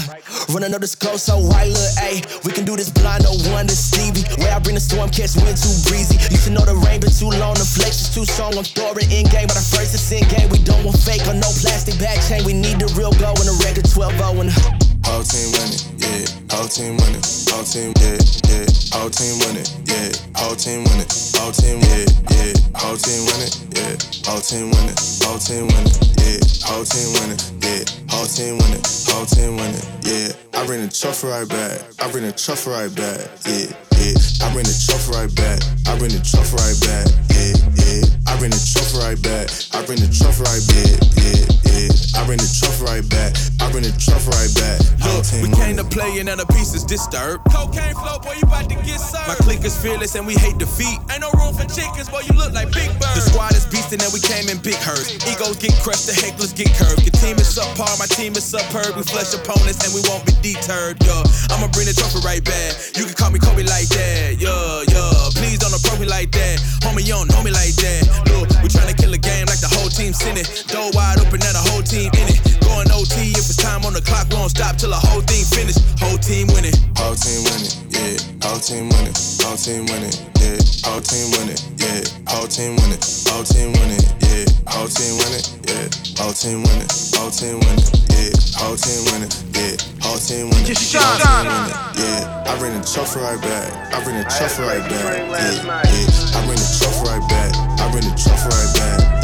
Running 0.50 0.74
up 0.74 0.82
the 0.82 0.90
scope 0.90 1.22
so 1.22 1.38
white 1.38 1.70
look. 1.70 1.92
Ayy, 2.02 2.26
we 2.44 2.50
can 2.52 2.64
do 2.64 2.74
this 2.74 2.90
blind. 2.90 3.24
No 3.24 3.32
to 3.34 3.76
Stevie. 3.76 4.26
Where 4.42 4.52
I 4.52 4.58
bring 4.58 4.74
the 4.74 4.82
storm, 4.82 5.08
catch 5.10 5.38
wind 5.38 5.56
too 5.56 5.74
breezy. 5.86 6.18
You 6.30 6.38
should 6.38 6.52
know 6.52 6.66
the 6.66 6.74
rain 6.74 7.00
been 7.00 7.14
too 7.14 7.30
long. 7.30 7.54
The 7.54 7.66
flex 7.66 8.08
is 8.08 8.10
too 8.10 8.26
strong. 8.26 8.58
I'm 8.58 8.66
throwing 8.66 9.06
in 9.10 9.30
game, 9.30 9.46
but 9.46 9.54
the 9.54 9.64
first 9.64 9.94
it's 9.94 10.10
in 10.10 10.26
game. 10.28 10.50
We 10.50 10.58
don't 10.58 10.82
want 10.82 10.98
fake 10.98 11.22
or 11.30 11.34
no 11.34 11.48
plastic 11.62 11.98
back 12.02 12.18
chain. 12.26 12.42
We 12.44 12.52
need 12.52 12.82
the 12.82 12.90
real 12.98 13.12
go 13.22 13.30
in 13.38 13.46
the 13.46 13.56
record 13.62 13.86
12 13.86 14.18
0 14.18 14.40
and 14.42 14.83
Whole 15.04 15.22
team 15.22 15.52
winning, 15.52 15.80
yeah. 16.00 16.24
Whole 16.50 16.68
team 16.68 16.96
winning, 16.96 17.22
whole 17.48 17.64
team, 17.64 17.92
yeah, 18.00 18.18
yeah. 18.48 18.66
Whole 18.92 19.10
team 19.10 19.38
winning, 19.44 19.68
yeah. 19.86 20.10
Whole 20.36 20.56
team 20.56 20.84
winning, 20.84 21.08
whole 21.36 21.52
team, 21.52 21.78
yeah, 21.80 22.04
yeah. 22.32 22.52
Whole 22.74 22.96
team 22.96 23.22
winning, 23.28 23.52
yeah. 23.76 23.94
Whole 24.24 24.40
team 24.40 24.70
winning, 24.72 24.96
whole 25.22 25.38
team 25.38 25.68
winning, 25.68 25.96
yeah. 26.18 26.40
Whole 26.64 26.84
team 26.84 27.08
winning, 27.20 27.40
yeah. 27.64 27.82
Whole 28.12 28.28
team 28.28 28.58
winning, 28.60 28.84
whole 29.08 29.26
team 29.26 29.56
winning, 29.56 29.86
yeah. 30.04 30.32
I 30.54 30.66
bring 30.66 30.84
the 30.84 30.92
truffle 30.92 31.30
right 31.30 31.48
back, 31.48 31.80
I 31.98 32.10
bring 32.12 32.24
the 32.24 32.32
truffle 32.32 32.72
right 32.72 32.92
back, 32.94 33.20
yeah, 33.48 33.72
yeah. 33.98 34.14
I 34.44 34.52
bring 34.52 34.68
the 34.68 34.76
truffle 34.86 35.16
right 35.16 35.32
back, 35.34 35.58
I 35.88 35.98
bring 35.98 36.12
the 36.12 36.22
truffle 36.22 36.60
right 36.60 36.78
back, 36.84 37.08
yeah, 37.32 37.56
yeah. 37.80 38.04
I 38.28 38.36
bring 38.38 38.52
the 38.52 38.60
truffle 38.60 39.00
right 39.00 39.18
back, 39.20 39.48
I 39.72 39.80
bring 39.82 39.98
the 39.98 40.10
truffle 40.12 40.44
right 40.46 40.64
back, 40.68 40.94
yeah, 41.18 41.42
yeah. 41.72 41.90
I 42.14 42.22
bring 42.26 42.38
the 42.38 42.46
truffle 42.46 42.86
right 42.86 43.04
back, 43.08 43.34
I 43.60 43.66
bring 43.72 43.82
the 43.82 43.94
truffle 43.98 44.32
right 44.38 44.52
back. 44.54 44.78
Look, 45.02 45.26
we 45.42 45.50
came 45.56 45.76
to 45.76 45.84
play 45.84 46.16
and 46.22 46.26
now 46.30 46.36
the 46.36 46.46
piece 46.54 46.72
is 46.74 46.84
disturbed. 46.84 47.44
Cocaine 47.50 47.94
flow, 47.98 48.18
boy, 48.22 48.38
you 48.38 48.46
about 48.46 48.70
to 48.70 48.76
get 48.86 49.00
served. 49.00 49.28
My 49.28 49.34
clique 49.42 49.64
is 49.64 49.76
fearless 49.76 50.14
and 50.14 50.26
we 50.26 50.34
hate 50.34 50.56
defeat. 50.58 50.98
Ain't 51.10 51.20
no 51.20 51.30
room 51.34 51.52
for 51.52 51.66
chickens, 51.66 52.08
boy, 52.08 52.22
you 52.24 52.34
look 52.38 52.54
like 52.54 52.70
Big 52.72 52.88
Bird. 53.02 53.14
The 53.18 53.24
squad 53.24 53.52
is 53.52 53.66
beastin' 53.66 54.00
and 54.00 54.12
we 54.14 54.20
came 54.20 54.48
in 54.48 54.62
big 54.62 54.78
herds. 54.78 55.18
Egos 55.26 55.58
get 55.58 55.74
crushed, 55.82 56.06
the 56.06 56.14
hecklers 56.14 56.54
get 56.54 56.70
curved. 56.78 57.02
Your 57.02 57.14
team 57.18 57.36
is 57.38 57.50
subpar, 57.64 57.98
my 57.98 58.06
team 58.06 58.36
is 58.36 58.44
superb. 58.44 58.96
We 58.96 59.02
flush 59.02 59.32
opponents 59.32 59.80
and 59.84 59.92
we 59.96 60.04
won't 60.08 60.24
be 60.28 60.34
deterred, 60.52 61.00
yeah. 61.04 61.24
I'ma 61.50 61.68
bring 61.72 61.88
the 61.88 61.96
trophy 61.96 62.20
right 62.20 62.44
back. 62.44 62.76
You 62.96 63.04
can 63.08 63.14
call 63.14 63.30
me 63.30 63.38
Kobe 63.38 63.64
like 63.64 63.88
that, 63.96 64.36
yeah, 64.36 64.84
yeah. 64.92 65.32
Please 65.32 65.58
don't 65.58 65.72
approach 65.72 66.00
me 66.00 66.06
like 66.06 66.30
that. 66.32 66.60
Homie, 66.84 67.06
you 67.06 67.16
don't 67.16 67.30
know 67.32 67.42
me 67.42 67.50
like 67.50 67.74
that. 67.80 68.02
Look, 68.28 68.48
we 68.60 68.68
tryna 68.68 68.96
kill 68.96 69.12
a 69.12 69.20
game 69.20 69.46
like 69.48 69.60
the 69.60 69.70
whole 69.72 69.88
team 69.88 70.12
send 70.12 70.38
it. 70.38 70.48
Door 70.68 70.92
wide 70.92 71.20
open 71.20 71.40
and 71.40 71.56
the 71.56 71.64
whole 71.72 71.82
team 71.82 72.12
in 72.12 72.26
it. 72.28 72.40
Going 72.64 72.90
OT 72.92 73.32
if 73.32 73.48
it's 73.48 73.56
time 73.56 73.84
on 73.84 73.92
the 73.92 74.02
clock, 74.02 74.28
we 74.28 74.36
won't 74.36 74.52
stop 74.52 74.76
till 74.76 74.90
the 74.90 75.00
whole 75.00 75.22
thing 75.24 75.44
finish. 75.48 75.78
Whole 76.00 76.18
team 76.18 76.48
winning. 76.52 76.76
Whole 76.96 77.16
team 77.16 77.44
winning, 77.48 77.72
yeah. 77.94 78.18
Whole 78.42 78.60
team 78.60 78.88
winning, 78.90 79.14
whole 79.40 79.56
team 79.56 79.86
winning, 79.86 80.14
yeah. 80.42 80.58
Whole 80.84 81.00
team 81.00 81.30
winning, 81.38 81.58
yeah. 81.78 82.02
Whole 82.28 82.46
team 82.46 82.76
winning, 82.76 83.00
whole 83.30 83.44
team 83.46 83.72
winning, 83.78 84.04
yeah. 84.26 84.44
Whole 84.68 84.88
team 84.90 85.16
winning, 85.22 85.46
yeah. 85.64 85.86
Whole 86.18 86.34
team 86.34 86.62
winning, 86.66 86.90
whole 87.14 87.30
team 87.30 87.56
winning, 87.62 87.88
yeah. 88.12 88.34
Whole 88.58 88.76
team 88.76 89.00
winning, 89.10 89.32
yeah. 89.54 89.74
Whole 90.02 90.18
team 90.20 90.50
winning, 90.50 90.66
Just 90.66 90.92
whole 90.92 91.16
team 91.16 91.46
winning, 91.48 91.72
yeah. 91.98 92.44
I 92.44 92.58
bring 92.58 92.74
the 92.74 92.84
truffle 92.84 93.22
right 93.22 93.40
back, 93.40 93.94
I 93.94 94.02
bring 94.04 94.18
the 94.18 94.24
truffle 94.28 94.66
right 94.66 94.84
back, 94.84 95.24
yeah, 95.24 95.64
yeah. 95.64 96.36
I 96.36 96.44
bring 96.46 96.58
the 96.60 96.70
truffle 96.78 97.08
right 97.08 97.24
back, 97.30 97.50
I 97.80 97.90
bring 97.90 98.04
the 98.04 98.14
truffle 98.14 98.50
right 98.52 98.70
back, 98.76 98.98
yeah, 98.98 99.22
yeah. 99.22 99.23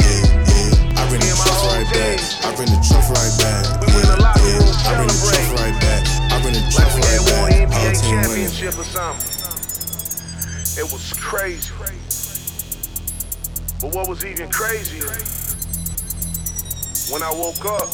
bring 1.11 1.19
the 1.19 1.35
truffle 1.35 1.67
right 1.67 1.91
back, 1.91 2.19
I 2.45 2.55
bring 2.55 2.71
the 2.71 2.79
truffle 2.87 3.15
right 3.19 3.35
back, 3.35 3.67
yeah, 3.83 3.99
yeah. 4.47 4.87
I 4.87 4.95
bring 4.95 5.11
the 5.11 5.19
truffle 5.19 5.55
right 5.59 5.75
back, 5.83 6.07
I 6.31 6.39
bring 6.39 6.55
the 6.55 6.63
truffle 6.71 7.03
right 7.03 7.19
back, 7.27 7.67
whole 7.67 7.91
team 7.99 8.15
winning. 8.31 8.47
championship 8.47 8.79
or 8.79 8.87
something. 8.87 9.27
It 10.79 10.87
was 10.87 11.11
crazy. 11.19 11.71
But 13.81 13.93
what 13.93 14.07
was 14.07 14.23
even 14.23 14.49
crazier, 14.49 15.11
when 17.11 17.23
I 17.23 17.31
woke 17.35 17.65
up, 17.65 17.89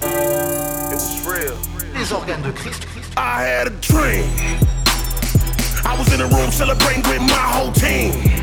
it 0.00 0.96
was 0.96 1.26
real. 1.28 1.58
Les 1.92 2.10
organes 2.12 2.42
de 2.42 2.52
Christ. 2.52 2.86
I 3.18 3.42
had 3.42 3.66
a 3.66 3.70
dream. 3.84 4.24
I 5.84 5.94
was 5.98 6.10
in 6.14 6.20
a 6.22 6.26
room 6.28 6.50
celebrating 6.50 7.02
with 7.02 7.20
my 7.20 7.44
whole 7.52 7.72
team. 7.72 8.37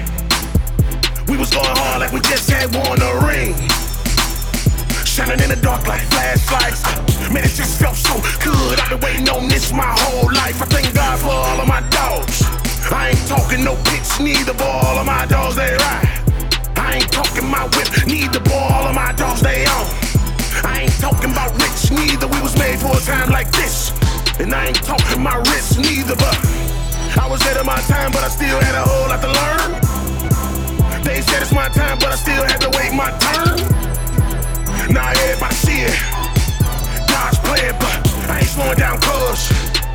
We 1.28 1.38
was 1.38 1.50
going 1.50 1.66
hard 1.66 2.02
like 2.02 2.12
we 2.12 2.20
just 2.22 2.50
had 2.50 2.70
won 2.76 3.02
a 3.02 3.12
ring. 3.26 3.56
shining 5.06 5.42
in 5.42 5.50
the 5.50 5.60
dark 5.62 5.88
like 5.88 6.02
flashlights. 6.14 6.84
Man, 7.34 7.44
it 7.44 7.56
just 7.58 7.80
felt 7.80 7.96
so 7.96 8.14
good. 8.44 8.80
I've 8.80 8.90
been 8.90 9.02
waiting 9.02 9.30
on 9.30 9.48
this 9.48 9.74
my 9.74 9.90
whole 10.06 10.30
life. 10.32 10.62
I 10.62 10.66
thank 10.66 10.94
God 10.94 11.18
for 11.20 11.34
all 11.34 11.60
of 11.60 11.68
my 11.68 11.82
dogs. 11.90 12.44
I 12.92 13.10
ain't 13.10 13.28
talking 13.28 13.64
no 13.64 13.76
pitch, 13.90 14.06
neither, 14.22 14.54
but 14.54 14.70
all 14.70 15.00
of 15.02 15.06
my 15.06 15.26
dogs 15.26 15.56
they 15.56 15.74
ride. 15.74 16.10
I 16.78 17.02
ain't 17.02 17.12
talking 17.12 17.50
my 17.50 17.66
whip, 17.74 17.90
neither, 18.06 18.40
but 18.40 18.54
all 18.54 18.86
of 18.86 18.94
my 18.94 19.12
dogs 19.14 19.42
they 19.42 19.66
own. 19.66 19.88
I 20.62 20.86
ain't 20.86 21.00
talking 21.02 21.32
about 21.32 21.58
rich, 21.58 21.90
neither. 21.90 22.28
We 22.28 22.40
was 22.42 22.56
made 22.58 22.78
for 22.78 22.94
a 22.94 23.02
time 23.02 23.32
like 23.32 23.52
this. 23.52 23.92
And 24.40 24.54
I 24.54 24.68
ain't 24.68 24.84
talking 24.84 25.24
my 25.24 25.38
wrist, 25.50 25.80
neither, 25.80 26.16
but 26.16 26.38
I 27.18 27.28
was 27.28 27.42
ahead 27.42 27.58
of 27.58 27.66
my 27.66 27.82
time, 27.90 28.12
but 28.12 28.24
I 28.24 28.30
still 28.30 28.60
had 28.62 28.76
a 28.76 28.84
whole 28.86 29.10
lot 29.10 29.22
to 29.22 29.32
learn. 29.34 29.85
They 31.06 31.22
said 31.22 31.44
it's 31.44 31.54
my 31.54 31.70
time, 31.70 32.00
but 32.00 32.10
I 32.12 32.16
still 32.16 32.44
had 32.44 32.60
to 32.62 32.70
wait 32.76 32.92
my 32.92 33.12
turn. 33.22 33.62
Now 34.92 35.10
everybody 35.10 35.56
see 35.56 35.82
it. 35.86 35.96
God's 37.08 37.38
plan, 37.46 37.74
but 37.80 38.02
I 38.28 38.40
ain't 38.40 38.50
slowing 38.50 38.78
down 38.78 39.00
cause 39.00 39.52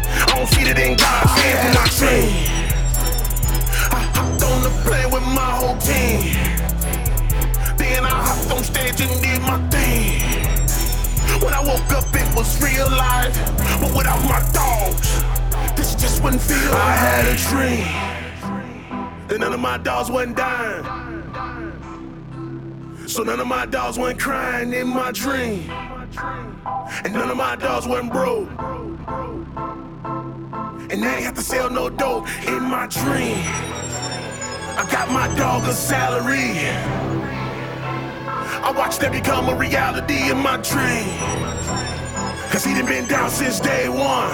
I 0.07 0.35
don't 0.37 0.47
see 0.47 0.63
it 0.63 0.79
in 0.79 0.97
God's 0.97 1.31
hands 1.35 1.61
when 1.67 1.77
I 1.77 1.87
train. 1.99 2.31
I 3.91 4.01
hopped 4.15 4.43
on 4.45 4.63
the 4.63 4.71
plane 4.87 5.11
with 5.11 5.27
my 5.35 5.51
whole 5.59 5.77
team. 5.79 6.31
Then 7.77 8.05
I 8.05 8.15
hopped 8.15 8.51
on 8.53 8.63
stage 8.63 9.01
and 9.01 9.11
did 9.21 9.43
my 9.43 9.59
thing. 9.69 10.23
When 11.43 11.53
I 11.53 11.61
woke 11.61 11.91
up, 11.91 12.07
it 12.15 12.37
was 12.37 12.63
real 12.63 12.89
life, 12.89 13.35
but 13.81 13.93
without 13.97 14.23
my 14.31 14.41
dogs, 14.53 15.11
this 15.77 15.97
just 15.97 16.23
wouldn't 16.23 16.43
feel. 16.43 16.73
I 16.73 16.95
had 16.95 17.27
a 17.27 17.37
dream 17.51 18.11
that 19.29 19.39
none 19.41 19.53
of 19.53 19.61
my 19.61 19.79
dogs 19.79 20.11
wasn't 20.11 20.37
dying. 20.37 21.00
So 23.11 23.25
none 23.25 23.41
of 23.41 23.49
my 23.49 23.67
dogs 23.67 23.99
went 23.99 24.21
crying 24.21 24.73
in 24.73 24.87
my 24.87 25.11
dream. 25.11 25.69
And 25.69 27.13
none 27.13 27.29
of 27.29 27.37
my 27.37 27.57
dogs 27.57 27.85
went 27.89 28.13
broke. 28.13 28.49
And 30.93 31.05
I 31.05 31.15
ain't 31.17 31.25
have 31.25 31.35
to 31.35 31.43
sell 31.43 31.69
no 31.69 31.91
dope 31.91 32.29
in 32.47 32.63
my 32.63 32.87
dream. 32.87 33.43
I 34.79 34.87
got 34.93 35.11
my 35.11 35.27
dog 35.37 35.65
a 35.65 35.73
salary. 35.73 36.55
I 38.63 38.73
watched 38.77 39.01
that 39.01 39.11
become 39.11 39.49
a 39.49 39.57
reality 39.57 40.31
in 40.31 40.39
my 40.39 40.59
dream. 40.59 41.11
Cause 42.53 42.65
he 42.65 42.75
done 42.75 42.87
been 42.87 43.09
down 43.09 43.29
since 43.29 43.59
day 43.59 43.89
one. 43.89 44.31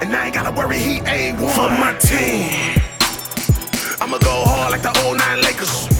And 0.00 0.14
I 0.14 0.26
ain't 0.26 0.34
gotta 0.34 0.56
worry, 0.56 0.78
he 0.78 1.00
ain't 1.00 1.40
one 1.40 1.52
for 1.52 1.68
my 1.68 1.98
team. 1.98 2.80
I'ma 4.00 4.18
go 4.18 4.44
hard 4.44 4.70
like 4.70 4.82
the 4.82 4.96
old 5.04 5.18
nine 5.18 5.40
Lakers. 5.42 5.99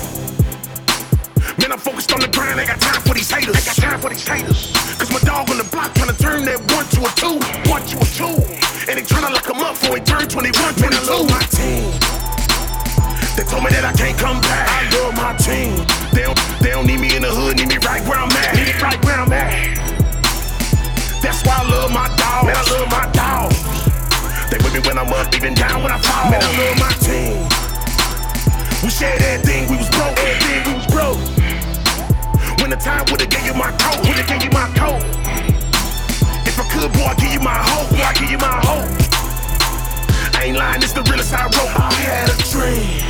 Man, 1.71 1.79
I'm 1.79 1.87
focused 1.87 2.11
on 2.11 2.19
the 2.19 2.27
grind. 2.27 2.59
I 2.59 2.67
got 2.67 2.83
time 2.83 2.99
for 3.07 3.15
these 3.15 3.31
haters. 3.31 3.55
I 3.55 3.63
got 3.63 3.79
time 3.79 4.01
for 4.03 4.11
these 4.11 4.27
haters. 4.27 4.75
Cause 4.99 5.07
my 5.15 5.23
dog 5.23 5.55
on 5.55 5.59
the 5.63 5.69
block 5.71 5.95
trying 5.95 6.11
to 6.11 6.19
turn 6.19 6.43
that 6.51 6.59
one 6.75 6.83
to 6.99 6.99
a 7.07 7.11
two. 7.15 7.39
One 7.71 7.87
to 7.87 7.95
a 7.95 8.07
two. 8.11 8.35
And 8.91 8.99
they 8.99 9.07
trying 9.07 9.23
to 9.23 9.31
lock 9.31 9.47
him 9.47 9.63
up 9.63 9.79
before 9.79 9.95
he 9.95 10.03
turn 10.03 10.27
21, 10.27 10.51
22. 10.51 10.83
Man, 10.83 10.99
I 10.99 11.03
love 11.07 11.31
my 11.31 11.39
team. 11.55 11.87
They 13.39 13.47
told 13.47 13.63
me 13.63 13.71
that 13.71 13.87
I 13.87 13.95
can't 13.95 14.19
come 14.19 14.43
back. 14.43 14.67
I 14.67 14.83
love 14.99 15.15
my 15.15 15.31
team. 15.39 15.79
They 16.11 16.27
don't, 16.27 16.35
they 16.59 16.75
don't 16.75 16.91
need 16.91 16.99
me 16.99 17.15
in 17.15 17.23
the 17.23 17.31
hood, 17.31 17.55
need 17.55 17.71
me 17.71 17.79
right 17.87 18.03
where 18.03 18.19
I'm 18.19 18.35
at. 18.35 18.51
Need 18.59 18.75
me 18.75 18.75
right 18.83 18.99
where 19.07 19.23
I'm 19.23 19.31
at. 19.31 19.55
That's 21.23 21.39
why 21.47 21.55
I 21.55 21.65
love 21.71 21.95
my 21.95 22.11
dog. 22.19 22.51
Man, 22.51 22.59
I 22.59 22.67
love 22.67 22.91
my 22.91 23.07
dog. 23.15 23.55
They 24.51 24.59
with 24.59 24.75
me 24.75 24.83
when 24.83 24.99
I'm 24.99 25.07
up, 25.15 25.31
even 25.39 25.55
down 25.55 25.87
when 25.87 25.95
I 25.95 26.03
fall. 26.03 26.35
Man, 26.35 26.43
I 26.43 26.51
love 26.51 26.77
my 26.83 26.95
team. 26.99 27.47
We 28.83 28.91
shared 28.91 29.23
everything, 29.23 29.71
we 29.71 29.79
was 29.79 29.87
broke, 29.95 30.19
everything 30.19 30.67
we 30.67 30.75
was 30.75 30.91
broke. 30.91 31.40
When 32.71 32.79
the 32.79 32.85
time 32.85 33.05
would've 33.11 33.29
gave 33.29 33.45
you 33.45 33.55
my 33.55 33.73
coat, 33.83 33.99
would've 34.07 34.29
gave 34.29 34.45
you 34.45 34.51
my 34.51 34.71
coat. 34.79 35.03
If 36.47 36.55
I 36.55 36.63
could, 36.71 36.93
boy, 36.93 37.03
I 37.03 37.15
give 37.19 37.33
you 37.33 37.41
my 37.41 37.59
hope, 37.67 37.91
boy, 37.91 37.99
I 37.99 38.15
give 38.15 38.31
you 38.31 38.39
my 38.39 38.63
hope. 38.63 38.87
I 40.39 40.45
ain't 40.45 40.57
lying, 40.57 40.81
it's 40.81 40.93
the 40.93 41.03
realest 41.03 41.35
I 41.35 41.51
wrote. 41.51 41.75
I 41.75 41.91
had 41.99 42.31
a 42.31 42.37
dream. 42.47 43.03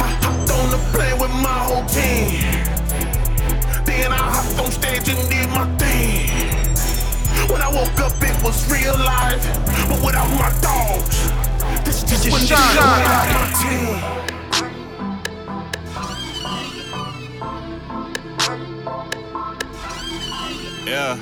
I 0.00 0.08
hopped 0.24 0.50
on 0.56 0.70
the 0.72 0.80
plane 0.96 1.20
with 1.20 1.36
my 1.44 1.58
whole 1.68 1.84
team. 1.84 2.40
Then 3.84 4.10
I 4.10 4.16
hopped 4.16 4.58
on 4.58 4.72
stage 4.72 5.06
and 5.06 5.20
did 5.28 5.50
my 5.50 5.68
thing. 5.76 6.32
When 7.52 7.60
I 7.60 7.68
woke 7.68 8.00
up, 8.00 8.16
it 8.24 8.42
was 8.42 8.56
real 8.72 8.96
life, 9.04 9.44
but 9.86 10.00
without 10.00 10.32
my 10.40 10.48
dogs, 10.64 11.28
this 11.84 12.02
just 12.04 12.24
be 12.24 12.32
without 12.32 13.28
my 13.36 13.52
team. 13.60 14.43
Yeah. 20.86 21.16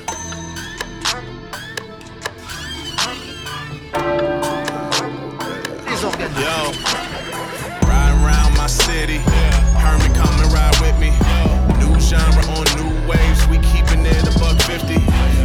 Yo, 6.34 6.72
riding 7.86 8.24
around 8.24 8.56
my 8.56 8.66
city. 8.66 9.18
Me 9.18 10.08
come 10.16 10.34
and 10.40 10.52
ride 10.52 10.74
with 10.80 10.98
me. 10.98 11.10
New 11.78 12.00
genre 12.00 12.42
on 12.56 12.66
new 12.74 12.90
waves. 13.06 13.46
We 13.46 13.58
keeping 13.58 14.04
it 14.04 14.26
a 14.26 14.38
buck 14.40 14.60
fifty. 14.62 14.98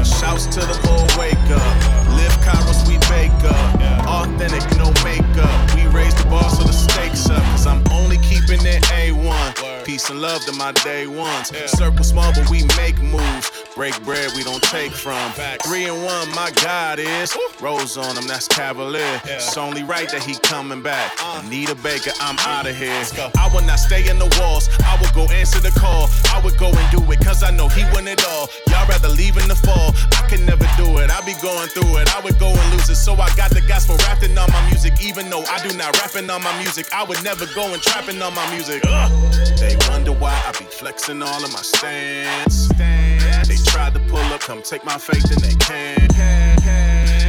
Shouts 0.03 0.47
to 0.47 0.61
the 0.61 0.79
bull, 0.83 1.05
wake 1.19 1.35
up. 1.53 1.75
Live 2.17 2.33
Kairos, 2.41 2.87
we 2.87 2.97
bake 3.09 3.31
up. 3.45 4.07
Authentic, 4.07 4.65
no 4.77 4.91
makeup. 5.03 5.75
We 5.75 5.85
raise 5.87 6.15
the 6.15 6.27
bar 6.29 6.49
so 6.49 6.63
the 6.63 6.73
stakes 6.73 7.29
up. 7.29 7.43
Cause 7.53 7.67
I'm 7.67 7.83
only 7.91 8.17
keeping 8.17 8.65
it 8.65 8.81
A1. 8.83 9.56
Peace 9.87 10.09
and 10.09 10.21
love 10.21 10.43
to 10.43 10.51
my 10.51 10.73
day 10.83 11.07
ones. 11.07 11.47
Circle 11.71 12.03
small, 12.03 12.33
but 12.33 12.49
we 12.49 12.61
make 12.75 13.01
moves. 13.01 13.49
Break 13.73 13.95
bread 14.03 14.29
we 14.35 14.43
don't 14.43 14.61
take 14.63 14.91
from. 14.91 15.31
Back. 15.37 15.63
Three 15.63 15.85
and 15.85 16.03
one, 16.03 16.29
my 16.35 16.51
God 16.61 16.99
is. 16.99 17.33
Rose 17.61 17.95
on 17.95 18.17
him, 18.17 18.27
that's 18.27 18.49
Cavalier. 18.49 19.21
It's 19.23 19.55
only 19.55 19.83
right 19.83 20.09
that 20.09 20.23
he 20.23 20.35
coming 20.39 20.81
back. 20.81 21.15
Need 21.47 21.69
a 21.69 21.75
baker, 21.75 22.11
I'm 22.19 22.37
out 22.39 22.67
of 22.67 22.75
here. 22.75 23.01
I 23.39 23.49
will 23.53 23.63
not 23.63 23.79
stay 23.79 24.09
in 24.09 24.19
the 24.19 24.27
walls. 24.41 24.67
I 24.83 24.99
will 24.99 25.13
go 25.15 25.31
answer 25.31 25.61
the 25.61 25.71
call. 25.71 26.09
I 26.35 26.41
would 26.43 26.57
go 26.57 26.67
and 26.67 26.91
do 26.91 26.99
it, 27.09 27.23
cause 27.23 27.41
I 27.41 27.51
know 27.51 27.69
he 27.69 27.85
won 27.93 28.09
it 28.09 28.27
all. 28.27 28.49
Y'all 28.67 28.85
rather 28.89 29.07
leave 29.07 29.37
in 29.37 29.47
the 29.47 29.55
fall. 29.55 29.95
I 30.19 30.27
can 30.27 30.45
never 30.45 30.67
do 30.75 30.97
it. 30.97 31.09
I 31.09 31.21
be 31.21 31.33
going 31.41 31.69
through 31.69 32.03
it. 32.03 32.13
I 32.13 32.19
would 32.19 32.37
go 32.39 32.49
and 32.49 32.73
lose 32.73 32.89
it. 32.89 32.99
So 32.99 33.13
I 33.13 33.33
got 33.37 33.51
the 33.51 33.61
gospel 33.61 33.95
rapping 34.03 34.37
on 34.37 34.51
my 34.51 34.67
music. 34.67 34.99
Even 35.01 35.29
though 35.29 35.45
I 35.47 35.65
do 35.65 35.71
not 35.77 35.97
rapping 36.01 36.29
on 36.29 36.43
my 36.43 36.51
music, 36.59 36.91
I 36.91 37.05
would 37.05 37.23
never 37.23 37.45
go 37.55 37.71
and 37.71 37.81
trapping 37.81 38.21
on 38.21 38.35
my 38.35 38.43
music. 38.51 38.83
Ugh. 38.85 39.11
They 39.57 39.76
wonder 39.89 40.11
why 40.13 40.33
I 40.45 40.51
be 40.51 40.65
flexing 40.65 41.21
all 41.21 41.43
of 41.43 41.51
my 41.53 41.61
stance. 41.61 42.69
They 43.47 43.57
tried 43.65 43.93
to 43.93 43.99
pull 44.07 44.19
up, 44.33 44.41
come 44.41 44.61
take 44.61 44.83
my 44.85 44.97
faith 44.97 45.29
and 45.31 45.41
they 45.41 45.55
can't. 45.55 46.13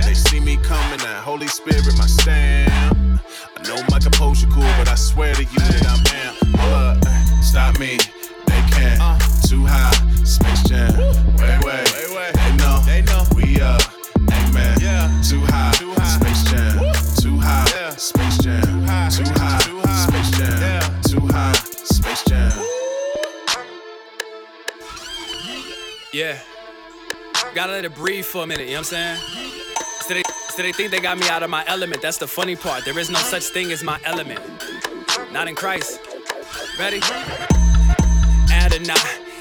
They 0.04 0.14
see 0.14 0.40
me 0.40 0.56
coming, 0.56 0.98
that 1.00 1.22
Holy 1.22 1.48
Spirit, 1.48 1.96
my 1.98 2.06
stamp. 2.06 3.20
I 3.56 3.62
know 3.68 3.82
my 3.90 3.98
composure 3.98 4.48
cool, 4.48 4.62
but 4.78 4.88
I 4.88 4.94
swear 4.94 5.34
to 5.34 5.42
you 5.42 5.58
that 5.58 5.86
I'm 5.86 6.02
up, 6.72 7.04
stop 7.42 7.78
me, 7.78 7.98
Gotta 27.58 27.72
let 27.72 27.84
it 27.84 27.94
breathe 27.96 28.24
for 28.24 28.44
a 28.44 28.46
minute, 28.46 28.68
you 28.68 28.74
know 28.74 28.82
what 28.82 28.92
I'm 28.92 29.16
saying? 29.16 29.16
So 30.02 30.14
they, 30.14 30.22
so 30.50 30.62
they 30.62 30.70
think 30.70 30.92
they 30.92 31.00
got 31.00 31.18
me 31.18 31.28
out 31.28 31.42
of 31.42 31.50
my 31.50 31.64
element. 31.66 32.00
That's 32.00 32.16
the 32.16 32.28
funny 32.28 32.54
part. 32.54 32.84
There 32.84 32.96
is 32.96 33.10
no 33.10 33.18
such 33.18 33.46
thing 33.46 33.72
as 33.72 33.82
my 33.82 33.98
element. 34.04 34.38
Not 35.32 35.48
in 35.48 35.56
Christ. 35.56 35.98
Ready? 36.78 37.00
Adonai, 38.52 38.94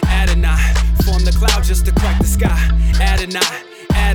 Adonai. 0.08 0.74
Form 1.06 1.26
the 1.26 1.36
cloud 1.38 1.64
just 1.64 1.86
to 1.86 1.92
crack 1.92 2.20
the 2.20 2.26
sky. 2.26 2.58
Adonai, 3.00 3.67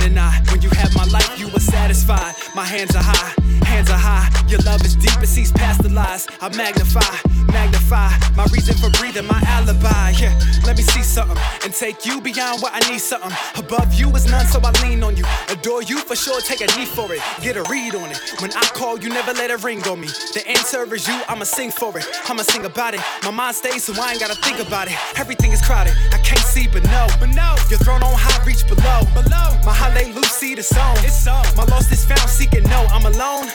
When 0.03 0.61
you 0.61 0.69
have 0.70 0.93
my 0.97 1.05
life, 1.05 1.39
you 1.39 1.49
were 1.49 1.61
satisfied. 1.61 2.35
My 2.57 2.65
hands 2.65 2.97
are 2.97 3.03
high, 3.03 3.35
hands 3.65 3.89
are 3.89 3.97
high. 3.97 4.29
Your 4.49 4.59
love 4.62 4.85
is 4.85 4.97
deep, 4.97 5.23
it 5.23 5.29
sees 5.29 5.53
past 5.53 5.81
the 5.81 5.91
lies. 5.91 6.27
I 6.41 6.49
magnify, 6.57 7.15
magnify. 7.53 8.11
My 8.37 8.45
reason 8.53 8.74
for 8.74 8.91
breathing, 8.99 9.27
my 9.27 9.41
alibi. 9.47 10.11
Yeah, 10.19 10.37
let 10.66 10.77
me 10.77 10.83
see 10.83 11.05
something 11.05 11.39
and 11.62 11.73
take 11.73 12.05
you 12.05 12.20
beyond 12.20 12.62
what 12.62 12.73
I 12.74 12.81
need 12.91 12.99
something. 12.99 13.31
Above 13.57 13.95
you 13.95 14.11
is 14.16 14.27
none, 14.29 14.45
so 14.47 14.61
I 14.62 14.73
lean 14.83 15.05
on 15.05 15.16
you. 15.16 15.24
Adore 15.49 15.85
you 15.85 15.99
for 16.01 16.16
sure, 16.16 16.41
take 16.41 16.61
a 16.62 16.66
knee 16.77 16.85
for 16.85 17.15
it. 17.15 17.20
Get 17.41 17.57
a 17.57 17.62
read 17.70 17.95
on 17.95 18.11
it. 18.11 18.19
When 18.41 18.53
I 18.53 18.66
call, 18.74 18.99
you 18.99 19.09
never 19.09 19.33
let 19.33 19.51
it 19.51 19.62
ring 19.62 19.87
on 19.87 20.01
me. 20.01 20.09
The 20.35 20.43
answer 20.49 20.83
is 20.93 21.07
you, 21.07 21.23
I'ma 21.29 21.45
sing 21.45 21.70
for 21.70 21.97
it. 21.97 22.05
I'ma 22.29 22.43
sing 22.43 22.65
about 22.65 22.95
it. 22.95 23.01
My 23.23 23.31
mind 23.31 23.55
stays, 23.55 23.85
so 23.85 23.95
I 24.03 24.11
ain't 24.11 24.20
gotta 24.20 24.37
think 24.43 24.59
about 24.59 24.89
it. 24.89 24.99
Everything 25.16 25.53
is 25.53 25.62
crowded, 25.62 25.95
I 26.12 26.19
can't 26.19 26.41
see, 26.41 26.66
but 26.66 26.83
no, 26.85 27.07
but 27.20 27.31
no. 27.31 27.55
Your 27.70 27.79
throne 27.79 28.03
on 28.03 28.15
high, 28.19 28.45
reach 28.45 28.66
below, 28.66 29.03
below. 29.15 29.57
My 29.65 29.73
hallelujah, 29.93 30.27
see 30.27 30.55
the 30.55 30.62
song. 30.62 30.97
It's 30.98 31.23
so. 31.24 31.32
My 31.56 31.64
lost 31.64 31.93
is 31.93 32.05
found, 32.05 32.28
seeking 32.28 32.64
no. 32.64 32.86
I'm 32.90 33.06
alone, 33.06 33.47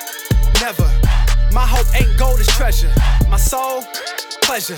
never. 0.61 0.89
My 1.51 1.65
hope 1.65 1.87
ain't 1.95 2.17
gold, 2.17 2.39
it's 2.39 2.55
treasure. 2.55 2.91
My 3.29 3.37
soul, 3.37 3.83
pleasure. 4.41 4.77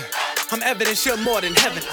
I'm 0.52 0.64
evidence 0.64 1.06
you're 1.06 1.18
more 1.18 1.42
than 1.42 1.54
heaven. 1.56 1.84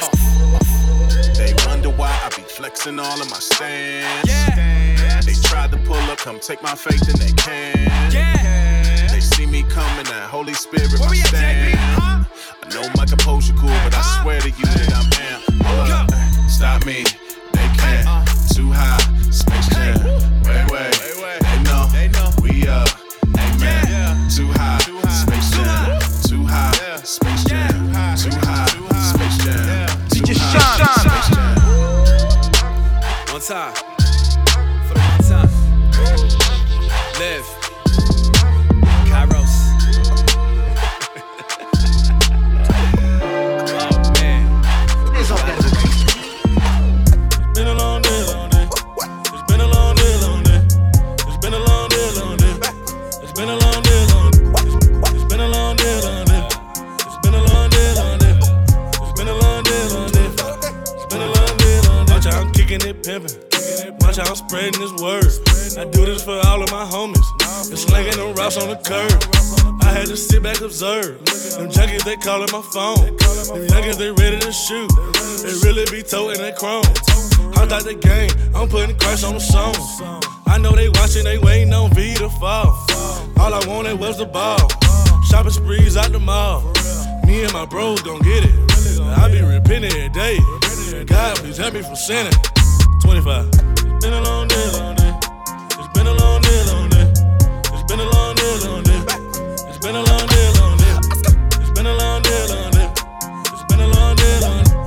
They 1.36 1.54
wonder 1.66 1.90
why 1.90 2.08
I 2.24 2.28
be 2.34 2.42
flexing 2.42 2.98
all 2.98 3.20
of 3.20 3.30
my 3.30 3.38
stance. 3.38 4.28
Yeah. 4.28 5.20
They 5.20 5.34
tried 5.34 5.70
to 5.72 5.78
pull 5.78 5.96
up, 5.96 6.18
come 6.18 6.40
take 6.40 6.62
my 6.62 6.74
faith 6.74 7.08
and 7.08 7.18
they 7.18 7.32
can't. 7.32 8.12
Yeah. 8.12 9.08
They 9.10 9.20
see 9.20 9.46
me 9.46 9.62
coming, 9.64 10.06
that 10.06 10.28
Holy 10.30 10.54
Spirit 10.54 10.98
Where 10.98 11.08
my 11.08 11.14
stand. 11.16 11.74
Huh? 11.78 12.24
I 12.62 12.74
know 12.74 12.88
my 12.96 13.04
composure 13.04 13.54
cool, 13.54 13.68
but 13.84 13.94
I 13.94 14.22
swear 14.22 14.40
to 14.40 14.48
you 14.48 14.64
that 14.64 14.92
I'm 14.94 15.10
am. 15.22 15.60
Hold 15.64 15.90
up, 15.90 16.50
stop 16.50 16.86
me. 16.86 17.04
Too 18.56 18.72
high, 18.72 18.96
space 19.30 19.68
jam. 19.68 20.02
Way, 20.44 20.64
way. 20.72 20.90
They 21.42 21.62
know, 21.64 21.86
they 21.92 22.08
know. 22.08 22.30
we 22.40 22.66
up. 22.66 22.88
Amen. 23.38 24.30
Too 24.30 24.50
high, 24.50 24.78
space 25.10 25.50
jam. 25.50 26.00
Too 26.26 26.46
high, 26.46 26.96
space 27.04 27.44
jam. 27.44 27.92
Too 28.16 28.30
high, 28.40 28.66
space 29.12 29.44
jam. 29.44 29.88
DJ 30.08 30.36
Shan. 30.40 30.80
One 33.30 33.42
time. 33.42 33.95
Watch 64.16 64.28
how 64.28 64.32
I'm 64.32 64.48
spreading 64.48 64.80
this 64.80 64.92
word. 65.02 65.28
I 65.76 65.84
do 65.90 66.06
this 66.06 66.24
for 66.24 66.40
all 66.46 66.62
of 66.62 66.70
my 66.70 66.88
homies. 66.88 67.68
And 67.68 67.78
slinging 67.78 68.16
them 68.16 68.34
rocks 68.34 68.56
on 68.56 68.70
the 68.70 68.76
curb. 68.76 69.12
I 69.82 69.92
had 69.92 70.06
to 70.06 70.16
sit 70.16 70.42
back, 70.42 70.62
observe. 70.62 71.18
Them 71.58 71.68
junkies, 71.68 72.02
they 72.04 72.16
calling 72.16 72.48
my 72.50 72.62
phone. 72.72 73.04
Them 73.04 73.68
youngins, 73.68 73.98
they 73.98 74.10
ready 74.12 74.38
to 74.38 74.52
shoot. 74.52 74.88
They 75.44 75.68
really 75.68 75.84
be 75.90 76.02
toting 76.02 76.40
that 76.40 76.56
chrome. 76.56 76.84
I 77.56 77.68
out 77.68 77.84
the 77.84 77.94
game, 77.94 78.30
I'm 78.54 78.70
putting 78.70 78.96
Christ 78.98 79.24
on 79.24 79.34
the 79.34 79.40
song. 79.40 79.74
I 80.46 80.56
know 80.56 80.72
they 80.72 80.88
watching, 80.88 81.24
they 81.24 81.36
waiting 81.36 81.74
on 81.74 81.92
V 81.92 82.14
to 82.14 82.30
fall. 82.40 82.72
All 83.36 83.52
I 83.52 83.60
wanted 83.68 84.00
was 84.00 84.16
the 84.16 84.24
ball. 84.24 84.66
Shopping 85.28 85.52
sprees 85.52 85.98
out 85.98 86.12
the 86.12 86.20
mall. 86.20 86.62
Me 87.26 87.44
and 87.44 87.52
my 87.52 87.66
bros 87.66 88.00
gon' 88.00 88.22
get 88.22 88.44
it. 88.46 88.54
I 89.18 89.28
be 89.30 89.42
repenting 89.42 89.92
every 89.92 90.08
day. 90.08 90.38
God, 91.04 91.36
please 91.36 91.58
help 91.58 91.74
me 91.74 91.82
from 91.82 91.96
sinning. 91.96 92.32
25. 93.02 93.75
Been 94.06 94.14
a 94.14 94.22
long 94.22 94.46
day, 94.46 94.70
long 94.70 94.94
day. 94.94 95.18
It's 95.82 95.88
been 95.88 96.06
a 96.06 96.14
long 96.14 96.40
day, 96.40 96.62
long 96.70 96.88
day. 96.90 97.10
It's 97.74 97.82
been 97.90 97.98
a 97.98 98.06
long 98.06 98.36
day, 98.36 98.54
long 98.62 98.84
day. 98.84 99.02
It's 99.66 99.78
been 99.82 99.96
a 99.96 100.02
long 100.06 100.26
day, 100.30 100.46
long 100.62 100.78
day. 100.78 100.94
It's 101.58 101.70
been 101.74 101.86
a 101.86 101.92
long 101.98 102.22
day, 102.22 102.46
long 102.46 102.70
day. 102.70 102.86
It's 103.50 103.64
been 103.66 103.80
a 103.82 103.88
long 103.98 104.14
day, 104.14 104.38
long 104.46 104.62
day. 104.62 104.86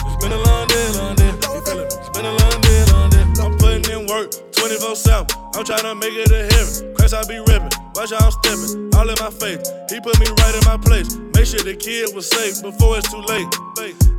It's 0.00 0.16
been 0.16 0.32
a 0.32 0.40
long 0.48 0.66
day, 0.66 0.88
long 0.96 1.14
day. 1.14 1.28
It? 1.28 1.92
It's 1.92 2.08
been 2.08 2.24
a 2.24 2.32
long 2.32 2.60
day, 2.64 2.80
long 2.88 3.10
day. 3.12 3.24
I'm 3.44 3.52
putting 3.60 3.84
in 3.92 4.06
work 4.08 4.32
24 4.56 4.96
7. 4.96 5.26
I'm 5.52 5.64
trying 5.68 5.84
to 5.84 5.94
make 5.94 6.16
it 6.16 6.32
to 6.32 6.48
heaven. 6.56 6.94
Christ, 6.96 7.12
I 7.12 7.20
be 7.28 7.44
ripping. 7.44 7.68
Watch 7.92 8.16
how 8.16 8.24
I'm 8.24 8.32
stepping. 8.32 8.88
All 8.96 9.04
in 9.04 9.16
my 9.20 9.28
face. 9.28 9.60
He 9.92 10.00
put 10.00 10.16
me 10.24 10.32
right 10.40 10.54
in 10.56 10.64
my 10.64 10.80
place. 10.80 11.12
Make 11.36 11.44
sure 11.44 11.60
the 11.60 11.76
kid 11.76 12.16
was 12.16 12.30
safe 12.32 12.64
before 12.64 12.96
it's 12.96 13.12
too 13.12 13.20
late. 13.28 13.44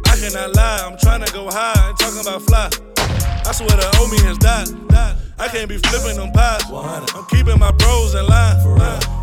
I 0.05 0.13
cannot 0.22 0.53
lie. 0.53 0.85
I'm 0.85 0.99
trying 0.99 1.26
to 1.26 1.34
go 1.34 1.49
high 1.49 1.89
and 1.89 1.97
talking 1.97 2.22
about 2.22 2.43
fly. 2.43 2.69
I 3.47 3.51
swear 3.51 3.77
the 3.77 3.85
old 4.01 4.09
me 4.09 4.17
has 4.26 4.38
died. 4.39 4.73
I 5.38 5.47
can't 5.49 5.69
be 5.69 5.77
flipping 5.77 6.17
them 6.17 6.31
pies. 6.31 6.65
I'm 6.72 7.26
keeping 7.30 7.59
my 7.59 7.72
bros 7.72 8.15
in 8.15 8.26
line. 8.26 8.57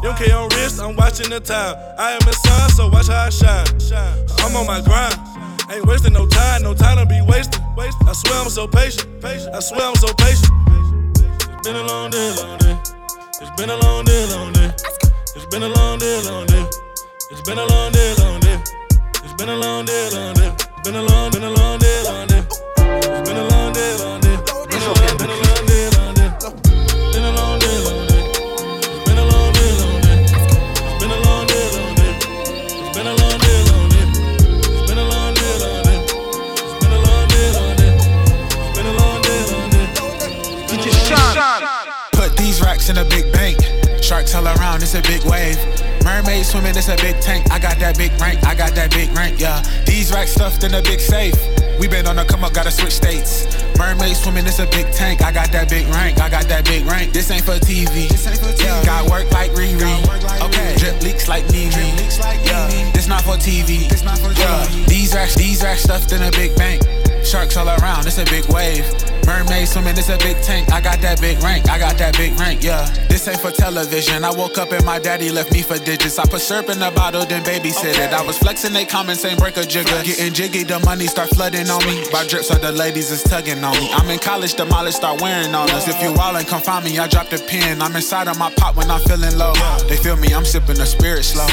Young 0.03 0.15
K 0.17 0.31
on 0.31 0.49
wrist, 0.51 0.81
I'm 0.81 0.95
watching 0.95 1.31
the 1.31 1.41
time. 1.41 1.75
I 1.99 2.13
am 2.13 2.23
a 2.29 2.33
son, 2.33 2.71
so 2.71 2.89
watch 2.89 3.09
how 3.09 3.27
I 3.27 3.31
shine. 3.31 3.67
I'm 4.39 4.55
on 4.55 4.67
my 4.67 4.81
grind. 4.81 5.19
Ain't 5.71 5.87
wasting 5.87 6.13
no 6.13 6.27
time, 6.27 6.63
no 6.63 6.75
time 6.75 6.99
to 6.99 7.07
be 7.07 7.21
wasted. 7.27 7.61
I 7.79 8.13
swear 8.13 8.39
I'm 8.39 8.51
so 8.51 8.69
patient. 8.69 9.09
I 9.25 9.59
swear 9.59 9.83
I'm 9.83 9.97
so 9.97 10.13
patient. 10.15 10.53
It's 11.19 11.63
been 11.67 11.77
a 11.77 11.87
long 11.87 12.11
day, 12.11 12.31
long 12.39 12.59
day. 12.59 12.79
It's 13.41 13.51
been 13.57 13.71
a 13.71 13.77
long 13.83 14.05
day, 14.05 14.27
long 14.31 14.53
day. 14.53 14.71
It's 15.35 15.47
been 15.47 15.63
a 15.63 15.69
long 15.69 15.99
day, 15.99 16.23
long 16.23 16.47
day. 16.47 16.67
It's 17.31 17.43
been 17.43 17.59
a 17.59 17.67
long 17.67 17.91
day, 17.91 18.15
long 18.19 18.39
day. 18.41 18.63
It's 19.25 19.35
been 19.35 19.49
a 19.49 19.57
long 19.57 19.85
day, 19.85 20.11
long 20.15 20.35
day. 20.35 20.53
Been 20.85 20.95
a 20.95 21.03
long, 21.03 21.31
been 21.33 21.43
a 21.43 21.51
long 21.51 21.79
day, 21.79 22.03
long 22.05 22.27
day. 22.27 22.32
Racks 42.83 42.91
in 42.91 42.99
a 42.99 43.09
big 43.09 43.33
bank. 43.33 43.59
Sharks 44.03 44.35
all 44.35 44.45
around, 44.45 44.83
it's 44.83 44.95
a 44.95 45.03
big 45.03 45.23
wave. 45.25 45.57
Mermaid 46.03 46.45
swimming, 46.45 46.77
it's 46.77 46.89
a 46.89 46.97
big 46.97 47.21
tank. 47.21 47.47
I 47.53 47.61
got 47.61 47.79
that 47.79 47.97
big 47.97 48.11
rank, 48.21 48.45
I 48.45 48.57
got 48.57 48.75
that 48.75 48.91
big 48.91 49.15
rank, 49.17 49.39
yeah. 49.39 49.63
These 49.87 50.13
racks 50.13 50.33
stuffed 50.33 50.65
in 50.65 50.75
a 50.75 50.83
big 50.83 50.99
safe. 50.99 51.37
We 51.79 51.87
been 51.87 52.09
on 52.09 52.17
the 52.17 52.25
come 52.25 52.43
up, 52.43 52.55
gotta 52.55 52.73
switch 52.73 52.95
states. 52.95 53.47
Mermaid 53.79 54.17
swimming, 54.17 54.47
it's 54.47 54.59
a 54.59 54.67
big 54.67 54.91
tank. 54.91 55.23
I 55.23 55.31
got 55.31 55.53
that 55.53 55.71
big 55.71 55.87
rank, 55.95 56.21
I 56.21 56.29
got 56.29 56.49
that 56.49 56.65
big 56.65 56.85
rank. 56.87 57.13
This 57.13 57.31
ain't 57.31 57.45
for 57.45 57.55
TV. 57.63 58.09
This 58.09 58.27
ain't 58.27 58.39
for 58.39 58.51
TV. 58.51 58.65
Yeah. 58.65 58.85
Got 58.85 59.11
work 59.11 59.31
like 59.31 59.53
Riri. 59.53 60.03
Okay. 60.43 60.75
Drip 60.77 61.01
leaks 61.03 61.29
like 61.29 61.49
Nene. 61.53 61.71
Yeah. 61.71 62.91
This 62.91 63.07
not 63.07 63.23
for 63.23 63.37
TV. 63.39 63.89
This 63.89 64.03
not 64.03 64.19
for 64.19 64.35
TV. 64.35 64.41
Yeah. 64.41 64.87
These 64.87 65.15
racks, 65.15 65.37
these 65.37 65.63
racks 65.63 65.85
stuffed 65.85 66.11
in 66.11 66.23
a 66.23 66.33
big 66.33 66.57
bank. 66.57 66.83
Sharks 67.25 67.57
all 67.57 67.69
around, 67.69 68.07
it's 68.07 68.19
a 68.19 68.25
big 68.25 68.45
wave. 68.53 68.85
Mermaid 69.27 69.69
swimming, 69.69 69.97
it's 69.97 70.09
a 70.09 70.19
big 70.19 70.37
tank. 70.43 70.73
I 70.73 70.81
got 70.81 71.01
that 71.01 71.21
big 71.21 71.41
rank, 71.43 71.71
I 71.71 71.79
got 71.79 71.97
that 71.99 72.17
big 72.17 72.39
rank, 72.39 72.63
yeah. 72.63 72.85
This 73.09 73.27
ain't 73.29 73.41
for 73.41 73.51
television. 73.51 74.25
I 74.25 74.31
woke 74.31 74.59
up 74.59 74.73
and 74.73 74.85
my 74.85 74.99
daddy 74.99 75.31
left 75.31 75.53
me 75.53 75.63
for 75.63 75.79
digits. 75.79 76.19
I 76.19 76.27
put 76.27 76.41
syrup 76.41 76.69
in 76.69 76.81
the 76.81 76.91
bottle, 76.91 77.25
then 77.25 77.43
babysit 77.45 77.97
it. 77.97 78.13
I 78.13 78.27
was 78.27 78.37
flexing, 78.37 78.73
they 78.73 78.85
comments 78.85 79.25
ain't 79.25 79.39
break 79.39 79.57
a 79.57 79.65
jigger. 79.65 80.03
Getting 80.03 80.35
jiggy, 80.35 80.65
the 80.65 80.81
money 80.81 81.07
start 81.07 81.31
flooding 81.31 81.71
on 81.71 81.85
me. 81.87 82.05
By 82.11 82.27
drips, 82.27 82.49
so 82.49 82.55
the 82.57 82.73
ladies 82.73 83.11
is 83.11 83.23
tugging 83.23 83.63
on 83.63 83.73
me. 83.79 83.89
I'm 83.93 84.11
in 84.11 84.19
college, 84.19 84.55
the 84.55 84.67
mileage 84.67 84.95
start 84.95 85.21
wearing 85.21 85.55
on 85.55 85.71
us. 85.71 85.87
If 85.87 86.03
you 86.03 86.13
wallin', 86.13 86.45
come 86.45 86.61
find 86.61 86.85
me, 86.85 86.99
I 86.99 87.07
drop 87.07 87.29
the 87.29 87.39
pin. 87.39 87.81
I'm 87.81 87.95
inside 87.95 88.29
of 88.29 88.39
my 88.39 88.51
pot 88.55 88.77
when 88.77 88.91
I'm 88.91 89.01
feeling 89.03 89.39
low. 89.39 89.55
They 89.89 89.97
feel 89.97 90.17
me, 90.17 90.35
I'm 90.35 90.45
sipping 90.45 90.77
the 90.77 90.87
spirit 90.87 91.23
slow. 91.23 91.47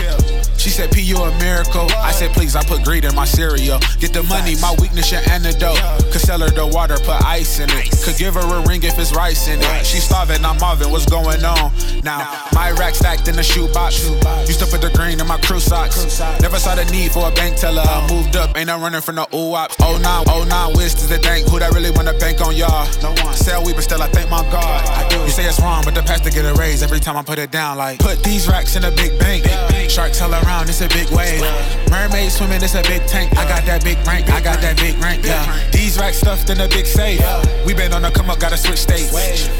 She 0.57 0.69
said, 0.69 0.91
P, 0.91 1.01
you 1.01 1.17
a 1.17 1.31
miracle. 1.39 1.87
I 1.97 2.11
said, 2.11 2.31
please, 2.33 2.55
I 2.55 2.63
put 2.63 2.83
greed 2.83 3.05
in 3.05 3.15
my 3.15 3.25
cereal. 3.25 3.79
Get 3.99 4.11
the 4.11 4.23
money, 4.23 4.55
my 4.59 4.75
weakness, 4.81 5.11
your 5.11 5.21
antidote. 5.29 5.58
Could 5.59 6.21
sell 6.21 6.39
her 6.39 6.49
the 6.49 6.65
water, 6.65 6.95
put 6.97 7.21
ice 7.23 7.59
in 7.59 7.69
it. 7.69 7.91
Could 8.03 8.17
give 8.17 8.33
her 8.33 8.41
a 8.41 8.67
ring 8.67 8.83
if 8.83 8.97
it's 8.97 9.13
rice 9.13 9.47
in 9.47 9.59
it. 9.61 9.85
She 9.85 9.99
starving, 9.99 10.43
I'm 10.43 10.57
Marvin, 10.57 10.89
what's 10.91 11.05
going 11.05 11.43
on? 11.43 11.71
Now, 12.03 12.25
my 12.53 12.71
rack 12.71 12.95
stacked 12.95 13.27
in 13.27 13.35
the 13.35 13.43
shoebox. 13.43 14.07
Used 14.47 14.59
to 14.59 14.65
put 14.65 14.81
the 14.81 14.91
green 14.93 15.19
in 15.19 15.27
my 15.27 15.37
crew 15.39 15.59
socks. 15.59 16.19
Never 16.41 16.57
saw 16.57 16.75
the 16.75 16.85
need 16.91 17.11
for 17.11 17.27
a 17.27 17.31
bank 17.31 17.57
teller. 17.57 17.83
I 17.85 18.07
moved 18.09 18.35
up, 18.35 18.57
ain't 18.57 18.67
no 18.67 18.79
running 18.79 19.01
from 19.01 19.19
oh, 19.19 19.27
oh, 19.31 19.31
the 19.31 19.37
ooh 19.37 19.53
ops. 19.55 19.75
Oh 19.81 19.99
nine, 20.01 20.25
oh 20.27 20.45
nine, 20.49 20.75
whiz 20.75 20.95
to 20.95 21.07
the 21.07 21.19
bank. 21.19 21.47
Who 21.49 21.59
that 21.59 21.73
really 21.73 21.91
wanna 21.91 22.13
bank 22.13 22.41
on 22.41 22.55
y'all? 22.55 22.87
No 23.01 23.11
one. 23.23 23.33
Sell 23.35 23.63
but 23.63 23.81
still 23.81 24.01
I 24.01 24.07
thank 24.07 24.29
my 24.29 24.41
God. 24.51 25.11
You 25.11 25.29
say 25.29 25.45
it's 25.45 25.59
wrong, 25.59 25.83
but 25.83 25.93
the 25.95 26.01
pastor 26.01 26.29
get 26.29 26.45
a 26.45 26.53
raise 26.55 26.81
every 26.81 26.99
time 26.99 27.17
I 27.17 27.23
put 27.23 27.37
it 27.37 27.51
down. 27.51 27.77
Like, 27.77 27.99
put 27.99 28.23
these 28.23 28.47
racks 28.47 28.75
in 28.75 28.83
a 28.83 28.91
big 28.91 29.19
bank. 29.19 29.45
Sharks 29.89 30.21
all 30.21 30.31
around, 30.31 30.69
it's 30.69 30.81
a 30.81 30.87
big 30.87 31.09
wave. 31.09 31.41
Mermaid 31.89 32.31
swimming, 32.31 32.61
it's 32.61 32.75
a 32.75 32.81
big 32.83 33.05
tank. 33.07 33.35
I 33.37 33.43
got 33.49 33.65
that 33.65 33.83
big 33.83 33.97
rank, 34.05 34.29
I 34.29 34.39
got 34.39 34.61
that 34.61 34.77
big 34.77 34.95
rank, 34.99 35.25
yeah. 35.25 35.43
These 35.71 35.99
racks 35.99 36.17
stuffed 36.17 36.49
in 36.49 36.61
a 36.61 36.67
big 36.67 36.85
safe. 36.85 37.19
We 37.65 37.73
been 37.73 37.91
on 37.91 38.03
the 38.03 38.11
come 38.11 38.29
up, 38.29 38.39
gotta 38.39 38.55
switch 38.55 38.77
states. 38.77 39.11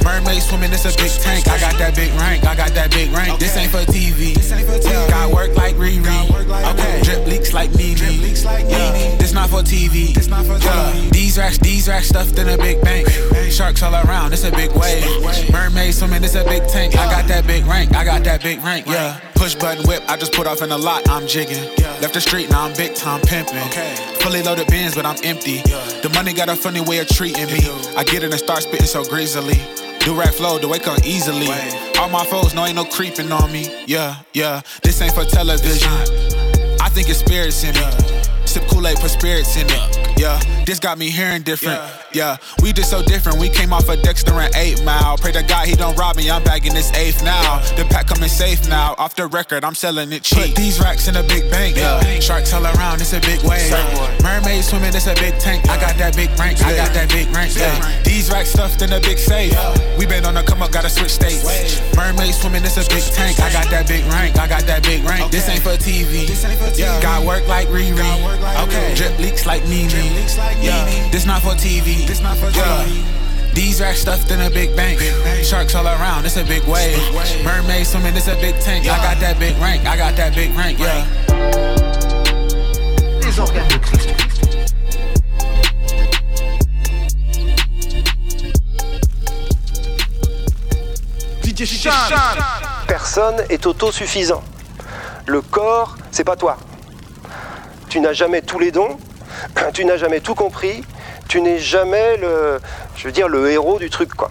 Mermaid 0.03 0.41
swimming, 0.41 0.71
it's 0.71 0.85
a 0.85 0.95
big 0.95 1.11
tank. 1.11 1.47
I 1.49 1.59
got 1.59 1.77
that 1.79 1.95
big 1.95 2.13
rank, 2.13 2.45
I 2.45 2.55
got 2.55 2.73
that 2.75 2.91
big 2.91 3.11
rank. 3.11 3.39
This 3.39 3.57
ain't 3.57 3.71
for 3.71 3.83
TV. 3.91 4.35
Got 5.09 5.33
work 5.33 5.55
like 5.57 5.75
Riri. 5.75 6.07
Okay. 6.71 7.01
Drip 7.03 7.25
leaks 7.27 7.51
like 7.53 7.73
Nene. 7.75 7.97
This 9.17 9.33
not 9.33 9.49
for 9.49 9.61
TV. 9.61 10.15
Yeah. 10.63 11.09
These 11.11 11.37
racks, 11.37 11.57
these 11.57 11.87
racks 11.89 12.09
stuffed 12.09 12.37
in 12.37 12.47
a 12.47 12.57
big 12.57 12.81
bank. 12.81 13.09
Sharks 13.51 13.81
all 13.83 13.95
around, 13.95 14.33
it's 14.33 14.43
a 14.43 14.51
big 14.51 14.71
wave. 14.71 15.03
Mermaid 15.51 15.93
swimming, 15.93 16.23
it's 16.23 16.35
a 16.35 16.43
big 16.45 16.67
tank. 16.69 16.95
I 16.95 17.09
got 17.09 17.27
that 17.27 17.45
big 17.47 17.65
rank, 17.65 17.95
I 17.95 18.05
got 18.05 18.23
that 18.23 18.41
big 18.43 18.63
rank, 18.63 18.85
yeah. 18.87 19.19
Push 19.39 19.55
button 19.55 19.87
whip, 19.87 20.03
I 20.09 20.17
just 20.17 20.33
put 20.33 20.47
off 20.47 20.61
in 20.61 20.71
a 20.71 20.77
lot, 20.77 21.07
I'm 21.07 21.25
jigging. 21.25 21.63
Left 22.01 22.13
the 22.13 22.19
street, 22.19 22.49
now 22.49 22.65
I'm 22.65 22.73
big 22.75 22.93
time 22.93 23.21
pimping. 23.21 23.55
Fully 24.19 24.43
loaded 24.43 24.67
bins, 24.67 24.95
but 24.95 25.05
I'm 25.05 25.15
empty. 25.23 25.61
The 26.01 26.11
money 26.13 26.33
got 26.33 26.49
a 26.49 26.57
funny 26.57 26.81
way 26.81 26.99
of 26.99 27.07
treating 27.07 27.45
me. 27.47 27.61
I 27.95 28.03
get 28.03 28.23
it 28.23 28.31
and 28.31 28.33
start 28.33 28.63
spitting 28.63 28.85
so 28.85 29.05
greasily. 29.05 29.55
Do 30.01 30.13
rap 30.19 30.33
flow, 30.33 30.59
the 30.59 30.67
wake 30.67 30.87
up 30.87 31.05
easily. 31.05 31.47
All 31.97 32.09
my 32.09 32.25
foes 32.25 32.53
no 32.53 32.65
ain't 32.65 32.75
no 32.75 32.83
creeping 32.83 33.31
on 33.31 33.49
me. 33.49 33.85
Yeah, 33.87 34.17
yeah, 34.33 34.61
this 34.83 35.01
ain't 35.01 35.13
for 35.13 35.23
television. 35.23 36.38
I 36.89 36.91
think 36.91 37.07
it's 37.07 37.19
spirits 37.19 37.63
in 37.63 37.75
me. 37.75 37.85
Sip 38.45 38.63
Kool-Aid, 38.67 38.97
put 38.97 39.11
spirits 39.11 39.55
in 39.55 39.67
it. 39.69 40.19
Yeah, 40.19 40.41
this 40.65 40.79
got 40.79 40.97
me 40.97 41.11
hearing 41.11 41.43
different. 41.43 41.79
Yeah, 42.11 42.37
we 42.63 42.73
just 42.73 42.89
so 42.89 43.03
different. 43.03 43.37
We 43.37 43.47
came 43.47 43.71
off 43.71 43.87
a 43.89 43.95
Dexter 43.95 44.33
and 44.33 44.53
8 44.55 44.83
Mile. 44.83 45.15
Pray 45.19 45.31
to 45.33 45.43
God 45.43 45.67
he 45.67 45.75
don't 45.75 45.95
rob 45.95 46.17
me. 46.17 46.31
I'm 46.31 46.43
bagging 46.43 46.73
this 46.73 46.91
eighth 46.97 47.23
now. 47.23 47.59
The 47.77 47.85
pack 47.85 48.07
coming 48.07 48.27
safe 48.27 48.67
now. 48.67 48.95
Off 48.97 49.13
the 49.13 49.27
record, 49.27 49.63
I'm 49.63 49.75
selling 49.75 50.11
it 50.11 50.23
cheap. 50.23 50.47
Put 50.47 50.55
these 50.55 50.81
racks 50.81 51.07
in 51.07 51.15
a 51.15 51.21
big 51.21 51.51
bank. 51.51 51.77
Yeah, 51.77 52.01
sharks 52.19 52.51
all 52.51 52.65
around. 52.65 53.01
It's 53.01 53.13
a 53.13 53.21
big 53.21 53.39
wave. 53.43 53.71
Mermaid 54.23 54.63
swimming. 54.63 54.95
It's 54.95 55.05
a 55.05 55.13
big 55.13 55.37
tank. 55.37 55.69
I 55.69 55.79
got 55.79 55.95
that 55.97 56.15
big 56.15 56.29
rank. 56.39 56.59
I 56.65 56.75
got 56.75 56.91
that 56.95 57.09
big 57.09 57.29
rank. 57.29 57.55
Yeah, 57.55 58.01
these 58.01 58.31
racks 58.31 58.49
stuffed 58.49 58.81
in 58.81 58.91
a 58.91 58.99
big 58.99 59.19
safe. 59.19 59.53
We 59.95 60.07
been 60.07 60.25
on 60.25 60.33
the 60.33 60.41
come 60.41 60.63
up, 60.63 60.71
gotta 60.71 60.89
switch 60.89 61.11
states. 61.11 61.45
Mermaid 61.95 62.33
swimming. 62.33 62.65
It's 62.65 62.77
a 62.77 62.89
big 62.89 63.03
tank. 63.13 63.39
I 63.39 63.53
got 63.53 63.69
that 63.69 63.87
big 63.87 64.03
rank. 64.05 64.39
I 64.39 64.47
got 64.47 64.63
that 64.65 64.81
big 64.81 65.03
rank. 65.03 65.31
This 65.31 65.47
ain't 65.47 65.61
for 65.61 65.77
TV. 65.77 66.25
This 66.25 66.43
ain't 66.43 66.57
for 66.57 66.65
TV. 66.73 66.78
Got 67.01 67.25
work 67.25 67.47
like 67.47 67.67
Riri. 67.67 68.09
Okay. 68.63 68.95
Drip 68.95 69.17
leaks 69.19 69.45
like 69.45 69.63
Nene. 69.67 69.89
Yeah. 70.61 71.09
This 71.11 71.25
not 71.25 71.41
for 71.41 71.53
TV. 71.55 72.07
This 72.07 72.21
not 72.21 72.37
for 72.37 72.47
TV. 72.47 73.03
These 73.53 73.81
racks 73.81 74.01
stuffed 74.01 74.31
in 74.31 74.39
a 74.41 74.49
big 74.49 74.75
bank. 74.75 75.01
Sharks 75.43 75.75
all 75.75 75.85
around, 75.85 76.25
it's 76.25 76.37
a 76.37 76.43
big 76.43 76.63
wave. 76.63 76.97
Mermaid 77.43 77.85
swimming, 77.85 78.15
it's 78.15 78.27
a 78.27 78.35
big 78.35 78.55
tank. 78.59 78.85
I 78.85 78.97
got 78.97 79.19
that 79.19 79.39
big 79.39 79.57
rank, 79.57 79.85
I 79.85 79.97
got 79.97 80.15
that 80.15 80.33
big 80.35 80.51
rank, 80.55 80.79
yeah. 80.79 81.05
Les 83.21 83.39
organes 83.39 83.67
de 83.67 83.77
Christ. 83.79 84.09
Personne 92.87 93.43
est 93.49 93.65
autosuffisant. 93.65 94.41
Le 95.25 95.41
corps, 95.41 95.97
c'est 96.09 96.23
pas 96.23 96.37
toi. 96.37 96.57
Tu 97.89 97.99
n'as 97.99 98.13
jamais 98.13 98.41
tous 98.41 98.59
les 98.59 98.71
dons, 98.71 98.97
tu 99.73 99.85
n'as 99.85 99.97
jamais 99.97 100.19
tout 100.19 100.35
compris, 100.35 100.83
tu 101.27 101.41
n'es 101.41 101.59
jamais 101.59 102.17
le, 102.17 102.59
je 102.95 103.05
veux 103.05 103.11
dire, 103.11 103.27
le 103.27 103.49
héros 103.49 103.79
du 103.79 103.89
truc, 103.89 104.13
quoi. 104.13 104.29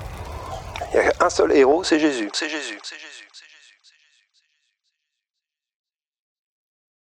Il 0.94 0.96
y 0.96 1.00
a 1.00 1.12
un 1.20 1.30
seul 1.30 1.52
héros, 1.52 1.84
c'est 1.84 1.98
Jésus. 1.98 2.30
C'est 2.32 2.48
Jésus. 2.48 2.78